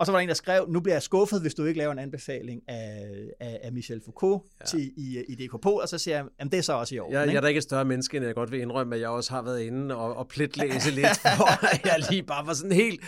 Og 0.01 0.07
så 0.07 0.13
var 0.13 0.19
der 0.19 0.23
en, 0.23 0.29
der 0.29 0.35
skrev, 0.35 0.67
nu 0.69 0.81
bliver 0.81 0.95
jeg 0.95 1.03
skuffet, 1.03 1.41
hvis 1.41 1.55
du 1.55 1.65
ikke 1.65 1.79
laver 1.79 1.93
en 1.93 1.99
anbefaling 1.99 2.63
af, 2.69 3.11
af, 3.41 3.61
af 3.63 3.73
Michel 3.73 4.01
Foucault 4.05 4.43
ja. 4.61 4.65
til, 4.65 4.93
i, 4.97 5.25
i 5.29 5.35
DKP, 5.35 5.67
og 5.67 5.89
så 5.89 5.99
siger 5.99 6.17
jeg, 6.17 6.27
jamen 6.39 6.53
det 6.53 6.59
er 6.59 6.63
så 6.63 6.73
også 6.73 6.95
i 6.95 6.99
år. 6.99 7.13
Jeg, 7.13 7.27
jeg 7.27 7.35
er 7.35 7.41
da 7.41 7.47
ikke 7.47 7.59
et 7.59 7.65
større 7.65 7.85
menneske, 7.85 8.17
end 8.17 8.27
jeg 8.27 8.35
godt 8.35 8.53
vil 8.53 8.61
indrømme, 8.61 8.95
at 8.95 9.01
jeg 9.01 9.09
også 9.09 9.31
har 9.31 9.43
været 9.43 9.61
inde 9.61 9.97
og, 9.97 10.17
og 10.17 10.29
pletlæse 10.29 10.91
lidt, 10.91 11.17
for 11.37 11.67
at 11.67 11.81
jeg 11.85 12.05
lige 12.11 12.23
bare 12.23 12.47
var 12.47 12.53
sådan 12.53 12.73
helt, 12.73 13.01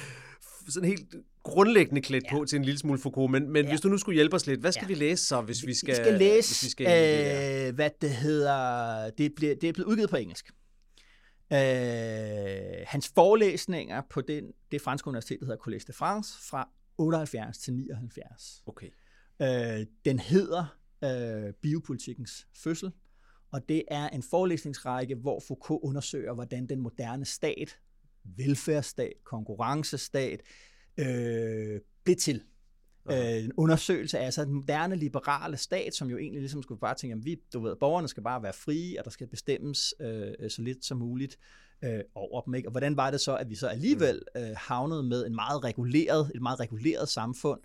sådan 0.68 0.88
helt 0.88 1.14
grundlæggende 1.42 2.00
klædt 2.00 2.24
ja. 2.24 2.36
på 2.36 2.44
til 2.44 2.56
en 2.56 2.64
lille 2.64 2.78
smule 2.78 2.98
Foucault, 2.98 3.30
men, 3.30 3.50
men 3.50 3.64
ja. 3.64 3.70
hvis 3.70 3.80
du 3.80 3.88
nu 3.88 3.98
skulle 3.98 4.14
hjælpe 4.14 4.36
os 4.36 4.46
lidt, 4.46 4.60
hvad 4.60 4.72
skal 4.72 4.84
ja. 4.84 4.88
vi 4.88 4.94
læse 4.94 5.24
så, 5.24 5.40
hvis 5.40 5.66
vi 5.66 5.74
skal... 5.74 5.90
Vi 5.90 5.94
skal 5.94 6.18
læse, 6.18 6.48
hvis 6.50 6.64
vi 6.64 6.70
skal 6.70 6.86
øh, 6.86 7.74
hvad 7.74 7.90
det 8.00 8.10
hedder, 8.10 9.10
det, 9.10 9.32
bliver, 9.36 9.54
det 9.54 9.68
er 9.68 9.72
blevet 9.72 9.88
udgivet 9.88 10.10
på 10.10 10.16
engelsk. 10.16 10.50
Øh, 11.52 11.58
hans 12.86 13.12
forelæsninger 13.14 14.02
på 14.10 14.20
den, 14.20 14.44
det 14.72 14.80
franske 14.80 15.08
universitet, 15.08 15.40
der 15.40 15.46
hedder 15.46 15.62
Collège 15.62 15.84
de 15.86 15.92
France, 15.92 16.34
fra 16.50 16.68
78 17.02 17.58
til 17.58 17.74
79. 17.74 18.62
Okay. 18.66 18.90
Øh, 19.42 19.86
den 20.04 20.18
hedder 20.18 20.78
øh, 21.04 21.52
Biopolitikkens 21.52 22.46
fødsel, 22.54 22.92
og 23.52 23.68
det 23.68 23.82
er 23.90 24.08
en 24.08 24.22
forelæsningsrække, 24.22 25.14
hvor 25.14 25.40
Foucault 25.48 25.82
undersøger, 25.82 26.34
hvordan 26.34 26.66
den 26.66 26.80
moderne 26.80 27.24
stat, 27.24 27.78
velfærdsstat, 28.24 29.12
konkurrencestat, 29.24 30.42
øh, 30.98 31.80
blev 32.04 32.16
til. 32.16 32.42
Okay. 33.06 33.38
Øh, 33.38 33.44
en 33.44 33.52
undersøgelse 33.56 34.18
af 34.18 34.24
altså 34.24 34.44
den 34.44 34.52
moderne 34.52 34.96
liberale 34.96 35.56
stat, 35.56 35.94
som 35.94 36.10
jo 36.10 36.18
egentlig 36.18 36.40
ligesom 36.40 36.62
skulle 36.62 36.80
bare 36.80 36.94
tænke, 36.94 37.16
at 37.16 37.24
vi, 37.24 37.36
du 37.52 37.60
ved, 37.60 37.76
borgerne 37.76 38.08
skal 38.08 38.22
bare 38.22 38.42
være 38.42 38.52
frie, 38.52 39.00
og 39.00 39.04
der 39.04 39.10
skal 39.10 39.26
bestemmes 39.26 39.94
øh, 40.00 40.50
så 40.50 40.62
lidt 40.62 40.84
som 40.84 40.98
muligt 40.98 41.38
øh, 41.84 42.00
over 42.14 42.40
dem. 42.40 42.54
Ikke? 42.54 42.68
Og 42.68 42.70
hvordan 42.70 42.96
var 42.96 43.10
det 43.10 43.20
så, 43.20 43.36
at 43.36 43.50
vi 43.50 43.54
så 43.54 43.66
alligevel 43.66 44.22
øh, 44.36 44.50
havnede 44.56 45.02
med 45.02 45.26
en 45.26 45.34
meget 45.34 45.64
reguleret, 45.64 46.30
et 46.34 46.42
meget 46.42 46.60
reguleret 46.60 47.08
samfund? 47.08 47.60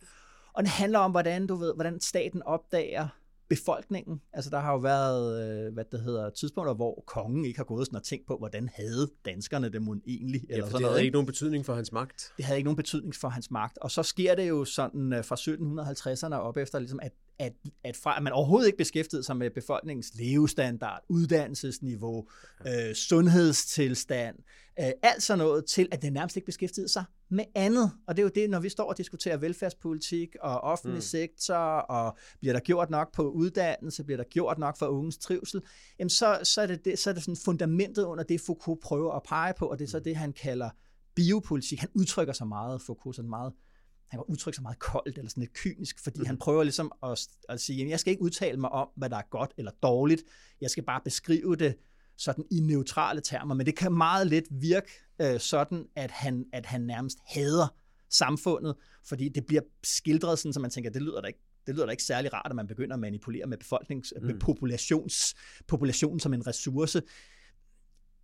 Og 0.54 0.64
det 0.64 0.72
handler 0.72 1.00
om, 1.00 1.12
hvordan, 1.12 1.48
du 1.48 1.56
ved, 1.56 1.74
hvordan 1.76 2.00
staten 2.00 2.44
opdager 2.44 3.08
befolkningen. 3.50 4.22
Altså 4.34 4.50
der 4.50 4.60
har 4.60 4.72
jo 4.72 4.78
været, 4.78 5.50
øh, 5.68 5.74
hvad 5.74 5.86
det 5.92 6.02
hedder, 6.02 6.30
tidspunkter, 6.30 6.74
hvor 6.74 7.04
kongen 7.08 7.46
ikke 7.46 7.60
har 7.60 7.64
gået 7.64 7.86
sådan 7.86 7.98
og 7.98 8.04
tænkt 8.04 8.28
på, 8.28 8.38
hvordan 8.38 8.70
havde 8.74 9.10
danskerne 9.26 9.70
det 9.70 9.82
mon 9.82 10.02
egentlig? 10.08 10.42
Eller 10.50 10.66
ja, 10.66 10.72
sådan 10.72 10.82
det 10.82 10.90
havde 10.90 11.04
ikke 11.04 11.14
nogen 11.14 11.26
betydning 11.26 11.66
for 11.66 11.74
hans 11.74 11.92
magt. 11.92 12.34
Det 12.38 12.46
havde 12.46 12.58
ikke 12.58 12.68
nogen 12.68 12.76
betydning 12.76 13.16
for 13.16 13.28
hans 13.28 13.52
magt. 13.52 13.78
Og 13.78 13.92
så 13.92 14.04
sker 14.04 14.36
det 14.36 14.50
jo 14.50 14.66
sådan 14.66 15.14
øh, 15.14 15.24
fra 15.26 15.36
1750'erne 15.36 16.36
op 16.36 16.58
efter, 16.58 16.80
ligesom, 16.80 17.00
at, 17.04 17.12
at, 17.40 17.54
at, 17.84 17.96
fra, 17.96 18.18
at 18.18 18.24
man 18.24 18.34
overhovedet 18.34 18.68
ikke 18.68 18.78
beskæftigede 18.78 19.24
sig 19.24 19.38
med 19.38 19.50
befolkningens 19.50 20.12
levestandard, 20.16 21.02
uddannelsesniveau, 21.10 22.28
øh, 22.68 22.96
sundhedstilstand, 22.96 24.36
øh, 24.80 24.92
alt 25.02 25.24
sådan 25.24 25.38
noget, 25.38 25.66
til 25.66 25.88
at 25.92 26.02
det 26.02 26.14
nærmest 26.14 26.36
ikke 26.36 26.46
beskæftigede 26.46 26.90
sig 26.90 27.04
med 27.30 27.46
andet. 27.56 27.92
Og 28.08 28.18
det 28.18 28.22
er 28.22 28.24
jo 28.24 28.32
det, 28.36 28.50
når 28.50 28.60
vi 28.60 28.70
står 28.70 28.90
og 28.90 28.98
diskuterer 28.98 29.38
velfærdspolitik 29.38 30.36
og 30.42 30.62
offentlig 30.62 30.98
mm. 30.98 31.02
sektor, 31.02 31.56
og 31.80 32.18
bliver 32.40 32.54
der 32.54 32.60
gjort 32.60 32.90
nok 32.90 33.14
på 33.14 33.30
uddannelse, 33.30 34.04
bliver 34.04 34.18
der 34.18 34.24
gjort 34.24 34.58
nok 34.58 34.78
for 34.78 34.86
ungens 34.86 35.18
trivsel, 35.18 35.62
jamen 36.00 36.10
så, 36.10 36.40
så, 36.44 36.62
er 36.62 36.68
det, 36.68 36.86
det, 36.86 37.00
så 37.00 37.10
er 37.10 37.14
det 37.14 37.24
sådan 37.24 37.38
fundamentet 37.46 38.04
under 38.04 38.24
det, 38.24 38.42
Foucault 38.42 38.82
prøver 38.82 39.14
at 39.14 39.24
pege 39.24 39.54
på, 39.58 39.66
og 39.66 39.80
det 39.80 39.86
er 39.86 39.90
så 39.90 39.98
mm. 39.98 40.04
det, 40.04 40.16
han 40.16 40.34
kalder 40.34 40.70
biopolitik. 41.16 41.80
Han 41.80 41.90
udtrykker 41.94 42.34
sig 42.34 42.48
meget, 42.48 42.82
Foucault, 42.82 43.16
sådan 43.16 43.30
meget 43.30 43.54
han 44.08 44.18
kan 44.20 44.26
udtrykke 44.28 44.56
sig 44.56 44.64
meget 44.64 44.80
koldt 44.80 45.18
eller 45.18 45.30
sådan 45.30 45.42
lidt 45.42 45.54
kynisk, 45.54 46.04
fordi 46.04 46.20
mm. 46.20 46.26
han 46.26 46.38
prøver 46.38 46.64
ligesom 46.64 46.92
at, 47.04 47.28
at 47.50 47.62
sige, 47.62 47.78
jamen 47.78 47.92
jeg 47.92 48.00
skal 48.00 48.12
ikke 48.12 48.24
udtale 48.24 48.60
mig 48.60 48.70
om, 48.70 48.90
hvad 48.96 49.10
der 49.10 49.18
er 49.18 49.30
godt 49.30 49.52
eller 49.58 49.72
dårligt, 49.84 50.24
jeg 50.62 50.70
skal 50.70 50.84
bare 50.84 51.02
beskrive 51.04 51.56
det 51.56 51.76
sådan 52.18 52.46
i 52.52 52.60
neutrale 52.60 53.22
termer, 53.22 53.56
men 53.56 53.66
det 53.66 53.76
kan 53.76 53.94
meget 53.94 54.28
let 54.28 54.44
virke 54.52 54.92
øh, 55.22 55.40
sådan, 55.40 55.86
at 55.96 56.12
han, 56.12 56.46
at 56.54 56.66
han 56.66 56.82
nærmest 56.82 57.18
hader 57.26 57.68
samfundet, 58.10 58.76
fordi 59.06 59.30
det 59.30 59.46
bliver 59.46 59.62
skildret 59.84 60.40
sådan, 60.40 60.54
så 60.54 60.60
man 60.60 60.72
tænker, 60.72 60.90
det 60.90 61.02
lyder 61.02 61.22
da 61.22 61.28
ikke 61.28 61.40
det 61.68 61.76
lyder 61.76 61.86
da 61.86 61.92
ikke 61.92 62.04
særlig 62.04 62.34
rart, 62.34 62.48
at 62.50 62.56
man 62.56 62.68
begynder 62.68 62.94
at 62.94 63.00
manipulere 63.00 63.46
med 63.48 63.58
befolknings, 63.58 64.14
mm. 64.18 64.26
med 64.28 64.40
populations, 64.40 65.36
populationen 65.68 66.20
som 66.20 66.34
en 66.34 66.48
ressource. 66.48 67.02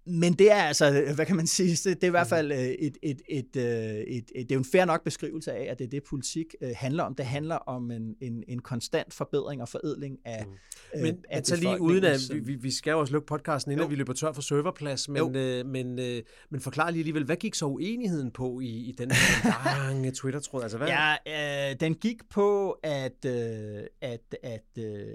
Men 0.05 0.33
det 0.33 0.51
er 0.51 0.63
altså, 0.63 1.11
hvad 1.15 1.25
kan 1.25 1.35
man 1.35 1.47
sige, 1.47 1.69
det, 1.69 1.85
det 1.85 2.03
er 2.03 2.07
i 2.07 2.09
hvert 2.09 2.27
fald 2.27 2.51
øh, 2.51 2.57
et, 2.57 2.97
et, 3.01 3.21
et, 3.29 3.55
øh, 3.55 3.63
et, 3.63 4.31
et, 4.35 4.49
det 4.49 4.51
er 4.51 4.55
jo 4.55 4.59
en 4.59 4.65
fair 4.65 4.85
nok 4.85 5.03
beskrivelse 5.03 5.51
af, 5.51 5.71
at 5.71 5.79
det 5.79 5.85
er 5.85 5.89
det, 5.89 6.03
politik 6.03 6.45
øh, 6.61 6.71
handler 6.75 7.03
om. 7.03 7.15
Det 7.15 7.25
handler 7.25 7.55
om 7.55 7.91
en, 7.91 8.15
en, 8.21 8.43
en 8.47 8.59
konstant 8.59 9.13
forbedring 9.13 9.61
og 9.61 9.69
foredling 9.69 10.17
af 10.25 10.45
mm. 10.45 10.53
Men 11.01 11.17
af 11.29 11.35
altså 11.37 11.55
lige 11.55 11.81
uden 11.81 12.03
at, 12.03 12.19
vi, 12.43 12.55
vi 12.55 12.71
skal 12.71 12.91
jo 12.91 12.99
også 12.99 13.13
lukke 13.13 13.25
podcasten, 13.25 13.71
inden 13.71 13.83
jo. 13.83 13.89
vi 13.89 13.95
løber 13.95 14.13
tør 14.13 14.31
for 14.31 14.41
serverplads, 14.41 15.09
men, 15.09 15.35
øh, 15.35 15.65
men, 15.65 15.99
øh, 15.99 16.21
men 16.49 16.61
forklar 16.61 16.89
lige 16.89 16.99
alligevel, 16.99 17.23
hvad 17.23 17.35
gik 17.35 17.55
så 17.55 17.65
uenigheden 17.65 18.31
på 18.31 18.59
i, 18.59 18.67
i 18.67 18.91
den 18.97 19.11
lange 19.75 20.11
Twitter-tråd? 20.11 20.63
Altså, 20.63 20.77
hvad? 20.77 20.87
Ja, 20.87 21.69
øh, 21.71 21.75
den 21.79 21.95
gik 21.95 22.29
på, 22.29 22.71
at, 22.71 23.25
øh, 23.25 23.83
at, 24.01 24.35
at 24.43 24.83
øh, 24.83 25.05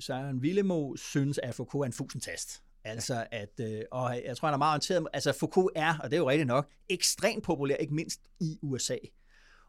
Søren 0.00 0.42
Villemo 0.42 0.96
synes, 0.96 1.38
at 1.42 1.54
Foucault 1.54 1.82
er 1.82 1.86
en 1.86 1.92
fusentast. 1.92 2.62
Altså 2.88 3.26
at, 3.30 3.60
øh, 3.60 3.82
og 3.90 4.20
jeg 4.26 4.36
tror, 4.36 4.48
han 4.48 4.54
er 4.54 4.58
meget 4.58 4.70
orienteret, 4.70 5.06
altså 5.12 5.32
Foucault 5.32 5.72
er, 5.76 5.98
og 5.98 6.10
det 6.10 6.16
er 6.16 6.20
jo 6.20 6.30
rigtigt 6.30 6.46
nok, 6.46 6.68
ekstremt 6.88 7.44
populær, 7.44 7.76
ikke 7.76 7.94
mindst 7.94 8.20
i 8.40 8.58
USA. 8.62 8.96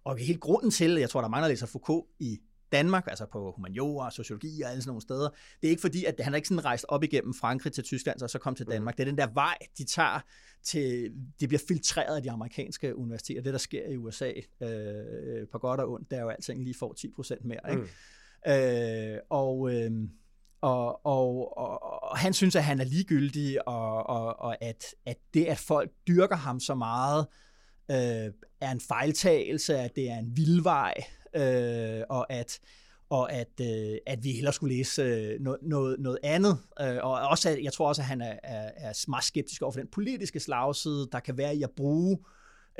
Og 0.03 0.17
helt 0.17 0.39
grunden 0.39 0.71
til, 0.71 0.91
jeg 0.91 1.09
tror, 1.09 1.21
der 1.21 1.25
er 1.25 1.31
mange, 1.31 1.43
der 1.43 1.49
læser 1.49 1.67
Foucault 1.67 2.05
i 2.19 2.39
Danmark, 2.71 3.07
altså 3.07 3.25
på 3.25 3.51
humaniora, 3.55 4.11
sociologi 4.11 4.61
og 4.61 4.69
alle 4.69 4.81
sådan 4.81 4.89
nogle 4.89 5.01
steder, 5.01 5.29
det 5.61 5.67
er 5.67 5.69
ikke 5.69 5.81
fordi, 5.81 6.05
at 6.05 6.19
han 6.19 6.33
er 6.33 6.35
ikke 6.35 6.47
sådan 6.47 6.65
rejst 6.65 6.85
op 6.87 7.03
igennem 7.03 7.33
Frankrig 7.33 7.73
til 7.73 7.83
Tyskland, 7.83 8.21
og 8.21 8.29
så 8.29 8.39
kom 8.39 8.55
til 8.55 8.65
mm. 8.65 8.71
Danmark. 8.71 8.97
Det 8.97 9.03
er 9.03 9.05
den 9.05 9.17
der 9.17 9.27
vej, 9.33 9.57
de 9.77 9.83
tager 9.83 10.19
til, 10.63 11.13
det 11.39 11.49
bliver 11.49 11.61
filtreret 11.67 12.15
af 12.15 12.23
de 12.23 12.31
amerikanske 12.31 12.95
universiteter. 12.95 13.41
Det, 13.41 13.53
der 13.53 13.59
sker 13.59 13.87
i 13.89 13.97
USA, 13.97 14.31
øh, 14.61 15.47
på 15.51 15.57
godt 15.57 15.79
og 15.79 15.91
ondt, 15.91 16.11
det 16.11 16.17
er 16.17 16.21
jo 16.21 16.29
alting 16.29 16.63
lige 16.63 16.75
får 16.79 16.95
10% 16.99 17.47
mere. 17.47 17.59
Ikke? 17.69 17.81
Mm. 17.81 19.15
Øh, 19.15 19.19
og, 19.29 19.75
øh, 19.75 19.91
og, 20.61 21.05
og, 21.05 21.57
og, 21.57 22.03
og 22.03 22.17
han 22.17 22.33
synes, 22.33 22.55
at 22.55 22.63
han 22.63 22.79
er 22.79 22.83
ligegyldig, 22.83 23.67
og, 23.67 24.09
og, 24.09 24.39
og 24.39 24.63
at, 24.63 24.85
at 25.05 25.17
det, 25.33 25.45
at 25.45 25.57
folk 25.57 25.91
dyrker 26.07 26.35
ham 26.35 26.59
så 26.59 26.75
meget, 26.75 27.27
øh, 27.91 28.33
er 28.61 28.71
en 28.71 28.81
fejltagelse, 28.87 29.77
at 29.77 29.95
det 29.95 30.09
er 30.09 30.17
en 30.17 30.37
vildvej, 30.37 30.93
øh, 31.35 32.03
og 32.09 32.33
at 32.33 32.59
og 33.11 33.33
at, 33.33 33.61
øh, 33.61 33.97
at 34.07 34.23
vi 34.23 34.31
hellere 34.31 34.53
skulle 34.53 34.75
læse 34.75 35.01
øh, 35.01 35.39
noget, 35.39 35.59
noget, 35.61 35.99
noget 35.99 36.17
andet. 36.23 36.57
Øh, 36.81 36.97
og 37.03 37.11
også, 37.11 37.49
at, 37.49 37.63
jeg 37.63 37.73
tror 37.73 37.87
også, 37.87 38.01
at 38.01 38.05
han 38.05 38.21
er, 38.21 38.35
er, 38.43 38.71
er 38.75 39.05
meget 39.07 39.23
skeptisk 39.23 39.61
over 39.61 39.71
for 39.71 39.79
den 39.79 39.89
politiske 39.91 40.39
slagside, 40.39 41.07
der 41.11 41.19
kan 41.19 41.37
være 41.37 41.55
i 41.55 41.63
at 41.63 41.71
bruge 41.77 42.17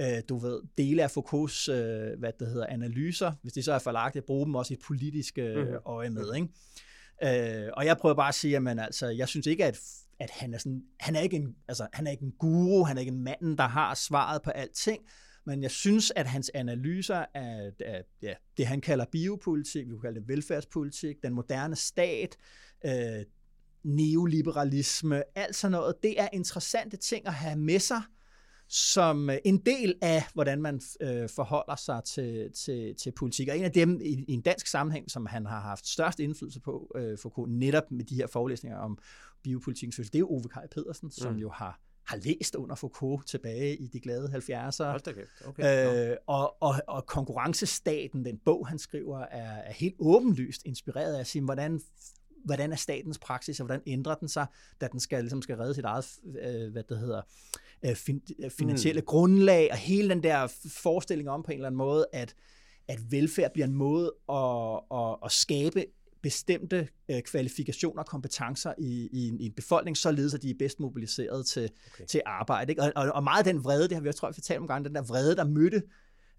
øh, 0.01 0.21
du 0.29 0.37
ved, 0.37 0.61
dele 0.77 1.03
af 1.03 1.11
Foucaults 1.11 1.69
øh, 1.69 2.19
hvad 2.19 2.31
det 2.39 2.47
hedder, 2.47 2.65
analyser, 2.65 3.31
hvis 3.41 3.53
det 3.53 3.65
så 3.65 3.73
er 3.73 3.79
forlagt, 3.79 4.15
at 4.15 4.23
bruge 4.23 4.45
dem 4.45 4.55
også 4.55 4.73
i 4.73 4.77
et 4.77 4.83
politisk 4.87 5.37
øh, 5.37 5.57
mm-hmm. 5.57 5.77
øje 5.85 6.09
med. 6.09 6.35
Ikke? 6.35 6.47
Øh, 7.23 7.69
og 7.73 7.85
jeg 7.85 7.97
prøver 7.97 8.15
bare 8.15 8.27
at 8.27 8.35
sige, 8.35 8.55
at 8.55 8.63
man, 8.63 8.79
altså, 8.79 9.07
jeg 9.07 9.27
synes 9.27 9.47
ikke, 9.47 9.65
at 9.65 9.79
at 10.19 10.29
han 10.29 10.53
er 10.53 10.57
sådan, 10.57 10.83
han 10.99 11.15
er 11.15 11.19
ikke 11.19 11.35
en, 11.35 11.55
altså, 11.67 11.87
han 11.93 12.07
er 12.07 12.11
ikke 12.11 12.23
en 12.23 12.31
guru, 12.39 12.83
han 12.83 12.97
er 12.97 12.99
ikke 12.99 13.11
en 13.11 13.23
mand, 13.23 13.57
der 13.57 13.67
har 13.67 13.93
svaret 13.93 14.41
på 14.41 14.49
alting, 14.49 15.03
men 15.45 15.63
jeg 15.63 15.71
synes, 15.71 16.11
at 16.15 16.27
hans 16.27 16.51
analyser 16.53 17.25
af, 17.33 17.71
af 17.79 18.03
ja, 18.21 18.33
det, 18.57 18.67
han 18.67 18.81
kalder 18.81 19.05
biopolitik, 19.11 19.85
vi 19.85 19.91
kunne 19.91 20.01
kalde 20.01 20.19
det 20.19 20.27
velfærdspolitik, 20.27 21.23
den 21.23 21.33
moderne 21.33 21.75
stat, 21.75 22.37
øh, 22.85 23.25
neoliberalisme, 23.83 25.23
alt 25.35 25.55
sådan 25.55 25.71
noget, 25.71 25.95
det 26.03 26.21
er 26.21 26.27
interessante 26.33 26.97
ting 26.97 27.27
at 27.27 27.33
have 27.33 27.55
med 27.55 27.79
sig, 27.79 28.01
som 28.69 29.29
en 29.45 29.57
del 29.57 29.95
af, 30.01 30.23
hvordan 30.33 30.61
man 30.61 30.81
øh, 31.01 31.29
forholder 31.29 31.75
sig 31.75 32.01
til, 32.03 32.51
til, 32.51 32.95
til 32.95 33.11
politik. 33.11 33.49
Og 33.49 33.57
en 33.57 33.63
af 33.63 33.71
dem 33.71 34.01
i, 34.01 34.25
i 34.27 34.33
en 34.33 34.41
dansk 34.41 34.67
sammenhæng, 34.67 35.11
som 35.11 35.25
han 35.25 35.45
har 35.45 35.59
haft 35.59 35.87
størst 35.87 36.19
indflydelse 36.19 36.59
på, 36.59 36.91
øh, 36.95 37.17
for 37.17 37.47
netop 37.47 37.91
med 37.91 38.05
de 38.05 38.15
her 38.15 38.27
forelæsninger 38.27 38.77
om 38.77 38.97
biopolitikens 39.43 40.09
det 40.09 40.19
er 40.19 40.31
Ove 40.31 40.49
Kaj 40.53 40.67
Pedersen, 40.67 41.11
som 41.11 41.33
mm. 41.33 41.39
jo 41.39 41.49
har 41.49 41.79
har 42.09 42.17
læst 42.17 42.55
under 42.55 42.75
Foucault 42.75 43.27
tilbage 43.27 43.75
i 43.75 43.87
de 43.87 43.99
glade 43.99 44.27
70'ere. 44.27 44.83
Okay. 45.45 46.09
Øh, 46.11 46.17
og, 46.27 46.63
og, 46.63 46.75
og 46.87 47.05
konkurrencestaten, 47.05 48.25
den 48.25 48.37
bog, 48.45 48.67
han 48.67 48.79
skriver, 48.79 49.19
er, 49.19 49.55
er 49.55 49.73
helt 49.73 49.95
åbenlyst 49.99 50.61
inspireret 50.65 51.15
af 51.15 51.19
at 51.19 51.27
sige, 51.27 51.41
hvordan 51.41 51.81
hvordan 52.45 52.71
er 52.71 52.75
statens 52.75 53.17
praksis, 53.17 53.59
og 53.59 53.65
hvordan 53.65 53.81
ændrer 53.87 54.15
den 54.15 54.27
sig, 54.27 54.45
da 54.81 54.87
den 54.87 54.99
skal, 54.99 55.23
ligesom 55.23 55.41
skal 55.41 55.55
redde 55.55 55.73
sit 55.73 55.85
eget, 55.85 56.05
øh, 56.41 56.71
hvad 56.71 56.83
det 56.83 56.99
hedder, 56.99 57.21
øh, 57.85 57.95
fin, 57.95 58.21
øh, 58.43 58.51
finansielle 58.51 59.01
mm. 59.01 59.05
grundlag, 59.05 59.67
og 59.71 59.77
hele 59.77 60.09
den 60.09 60.23
der 60.23 60.53
forestilling 60.67 61.29
om 61.29 61.43
på 61.43 61.51
en 61.51 61.57
eller 61.57 61.67
anden 61.67 61.77
måde, 61.77 62.05
at, 62.13 62.35
at 62.87 63.11
velfærd 63.11 63.53
bliver 63.53 63.67
en 63.67 63.75
måde 63.75 64.13
at, 64.29 64.79
at, 64.99 65.15
at 65.25 65.31
skabe 65.31 65.85
bestemte 66.21 66.87
øh, 67.09 67.21
kvalifikationer 67.21 68.03
og 68.03 68.07
kompetencer 68.07 68.73
i, 68.77 69.09
i, 69.11 69.27
en, 69.27 69.39
i 69.39 69.45
en 69.45 69.51
befolkning, 69.51 69.97
således 69.97 70.33
at 70.33 70.41
de 70.41 70.49
er 70.49 70.55
bedst 70.59 70.79
mobiliseret 70.79 71.45
til, 71.45 71.69
okay. 71.93 72.05
til 72.05 72.21
arbejde. 72.25 72.71
Ikke? 72.71 72.81
Og, 72.81 72.91
og, 72.95 73.11
og 73.11 73.23
meget 73.23 73.47
af 73.47 73.53
den 73.53 73.63
vrede, 73.63 73.83
det 73.83 73.93
har 73.93 74.01
vi 74.01 74.07
også, 74.07 74.19
tror 74.19 74.27
jeg, 74.27 74.35
fortalt 74.35 74.59
om 74.59 74.67
gange, 74.67 74.87
den 74.87 74.95
der 74.95 75.01
vrede, 75.01 75.35
der 75.35 75.43
mødte 75.43 75.83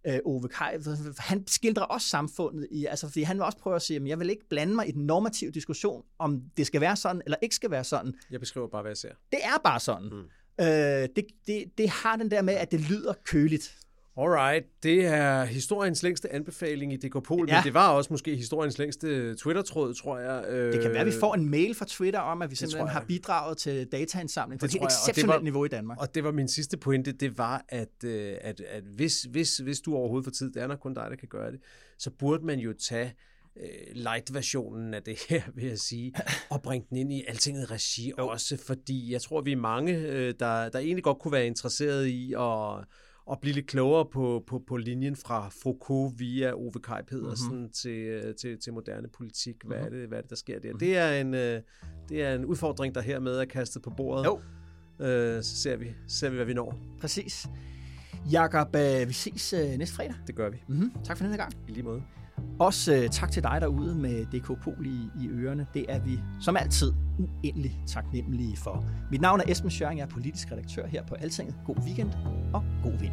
øh, 0.06 0.18
Ove 0.24 0.48
Kaj, 0.48 0.78
han 1.18 1.46
skildrer 1.46 1.82
også 1.82 2.08
samfundet 2.08 2.68
i, 2.70 2.86
altså 2.86 3.06
fordi 3.06 3.22
han 3.22 3.36
vil 3.36 3.44
også 3.44 3.58
prøve 3.58 3.76
at 3.76 3.82
sige, 3.82 4.00
at 4.00 4.08
jeg 4.08 4.18
vil 4.20 4.30
ikke 4.30 4.48
blande 4.48 4.74
mig 4.74 4.88
i 4.88 4.92
den 4.92 5.06
normative 5.06 5.50
diskussion, 5.50 6.02
om 6.18 6.42
det 6.56 6.66
skal 6.66 6.80
være 6.80 6.96
sådan, 6.96 7.22
eller 7.24 7.36
ikke 7.42 7.54
skal 7.54 7.70
være 7.70 7.84
sådan. 7.84 8.14
Jeg 8.30 8.40
beskriver 8.40 8.68
bare, 8.68 8.82
hvad 8.82 8.90
jeg 8.90 8.96
ser. 8.96 9.12
Det 9.30 9.38
er 9.42 9.58
bare 9.64 9.80
sådan. 9.80 10.08
Mm. 10.08 10.24
Øh, 10.60 11.08
det, 11.16 11.24
det, 11.46 11.64
det 11.78 11.88
har 11.88 12.16
den 12.16 12.30
der 12.30 12.42
med, 12.42 12.54
at 12.54 12.70
det 12.70 12.80
lyder 12.80 13.14
køligt. 13.24 13.76
Alright, 14.20 14.66
det 14.82 15.06
er 15.06 15.44
historiens 15.44 16.02
længste 16.02 16.32
anbefaling 16.32 16.92
i 16.92 16.96
Dekopol, 16.96 17.48
ja. 17.48 17.56
men 17.56 17.64
det 17.64 17.74
var 17.74 17.88
også 17.88 18.12
måske 18.12 18.36
historiens 18.36 18.78
længste 18.78 19.34
Twitter-tråd, 19.34 19.94
tror 19.94 20.18
jeg. 20.18 20.44
Det 20.72 20.82
kan 20.82 20.90
være, 20.90 21.00
at 21.00 21.06
vi 21.06 21.12
får 21.20 21.34
en 21.34 21.50
mail 21.50 21.74
fra 21.74 21.84
Twitter 21.88 22.20
om, 22.20 22.42
at 22.42 22.50
vi 22.50 22.56
simpelthen 22.56 22.88
har 22.88 23.04
bidraget 23.08 23.58
til 23.58 23.86
dataindsamling 23.92 24.60
på 24.60 24.66
et 24.66 24.72
helt 24.72 24.84
exceptionelt 24.84 25.42
niveau 25.42 25.64
i 25.64 25.68
Danmark. 25.68 26.00
Og 26.00 26.14
det 26.14 26.24
var 26.24 26.32
min 26.32 26.48
sidste 26.48 26.76
pointe, 26.76 27.12
det 27.12 27.38
var, 27.38 27.64
at, 27.68 28.04
øh, 28.04 28.34
at, 28.40 28.60
at 28.60 28.82
hvis, 28.82 29.22
hvis, 29.22 29.56
hvis 29.56 29.80
du 29.80 29.94
overhovedet 29.94 30.24
får 30.24 30.30
tid, 30.30 30.52
det 30.52 30.62
er 30.62 30.66
nok 30.66 30.78
kun 30.78 30.94
dig, 30.94 31.06
der 31.10 31.16
kan 31.16 31.28
gøre 31.28 31.52
det, 31.52 31.60
så 31.98 32.10
burde 32.10 32.46
man 32.46 32.58
jo 32.58 32.72
tage 32.72 33.14
øh, 33.56 33.94
light-versionen 33.94 34.94
af 34.94 35.02
det 35.02 35.18
her, 35.28 35.42
vil 35.54 35.64
jeg 35.64 35.78
sige, 35.78 36.14
og 36.50 36.62
bringe 36.62 36.86
den 36.90 36.96
ind 36.96 37.12
i 37.12 37.24
altinget 37.28 37.70
regi 37.70 38.12
jo. 38.18 38.28
også, 38.28 38.56
fordi 38.56 39.12
jeg 39.12 39.22
tror, 39.22 39.40
vi 39.40 39.52
er 39.52 39.56
mange, 39.56 39.98
øh, 39.98 40.34
der, 40.40 40.68
der 40.68 40.78
egentlig 40.78 41.04
godt 41.04 41.18
kunne 41.18 41.32
være 41.32 41.46
interesseret 41.46 42.06
i 42.06 42.32
at 42.32 42.84
at 43.30 43.38
blive 43.40 43.54
lidt 43.54 43.66
klogere 43.66 44.04
på, 44.04 44.44
på, 44.46 44.62
på 44.66 44.76
linjen 44.76 45.16
fra 45.16 45.48
Foucault 45.62 46.18
via 46.18 46.52
Ove 46.54 46.80
Kaj 46.84 47.02
Pedersen 47.02 47.54
mm-hmm. 47.54 47.70
til, 47.70 48.34
til, 48.40 48.58
til 48.58 48.72
moderne 48.72 49.08
politik. 49.08 49.56
Hvad, 49.64 49.76
mm-hmm. 49.76 49.94
er 49.94 49.98
det, 50.00 50.08
hvad 50.08 50.18
er 50.18 50.22
det, 50.22 50.30
der 50.30 50.36
sker 50.36 50.60
der? 50.60 50.68
Mm-hmm. 50.68 50.78
Det, 50.78 50.96
er 50.96 51.20
en, 51.20 51.34
øh, 51.34 51.62
det 52.08 52.22
er 52.22 52.34
en 52.34 52.44
udfordring, 52.44 52.94
der 52.94 53.00
hermed 53.00 53.36
er 53.36 53.44
kastet 53.44 53.82
på 53.82 53.90
bordet. 53.90 54.24
Jo. 54.24 54.40
Øh, 55.06 55.42
så 55.42 55.56
ser 55.56 55.76
vi, 55.76 55.94
ser 56.08 56.30
vi, 56.30 56.36
hvad 56.36 56.46
vi 56.46 56.54
når. 56.54 56.78
Præcis. 57.00 57.46
Jakob, 58.32 58.76
øh, 58.76 59.08
vi 59.08 59.12
ses 59.12 59.52
øh, 59.52 59.78
næste 59.78 59.94
fredag. 59.94 60.14
Det 60.26 60.34
gør 60.34 60.50
vi. 60.50 60.62
Mm-hmm. 60.68 60.92
Tak 61.04 61.16
for 61.16 61.24
denne 61.24 61.36
gang. 61.36 61.52
I 61.68 61.72
lige 61.72 61.82
måde. 61.82 62.02
Også 62.58 62.94
øh, 62.94 63.08
tak 63.08 63.30
til 63.30 63.42
dig 63.42 63.58
derude 63.60 63.94
med 63.94 64.26
DK 64.26 64.46
Pol 64.62 64.86
i, 64.86 65.22
i 65.24 65.28
ørerne. 65.28 65.66
Det 65.74 65.84
er 65.88 66.00
vi 66.00 66.20
som 66.40 66.56
altid 66.56 66.92
uendelig 67.18 67.80
taknemmelige 67.86 68.56
for. 68.56 68.84
Mit 69.10 69.20
navn 69.20 69.40
er 69.40 69.44
Esben 69.48 69.70
Schøring, 69.70 69.98
jeg 69.98 70.04
er 70.04 70.08
politisk 70.08 70.52
redaktør 70.52 70.86
her 70.86 71.06
på 71.06 71.14
Altinget. 71.14 71.54
God 71.66 71.76
weekend 71.86 72.10
og 72.52 72.64
god 72.82 72.98
vind. 73.00 73.12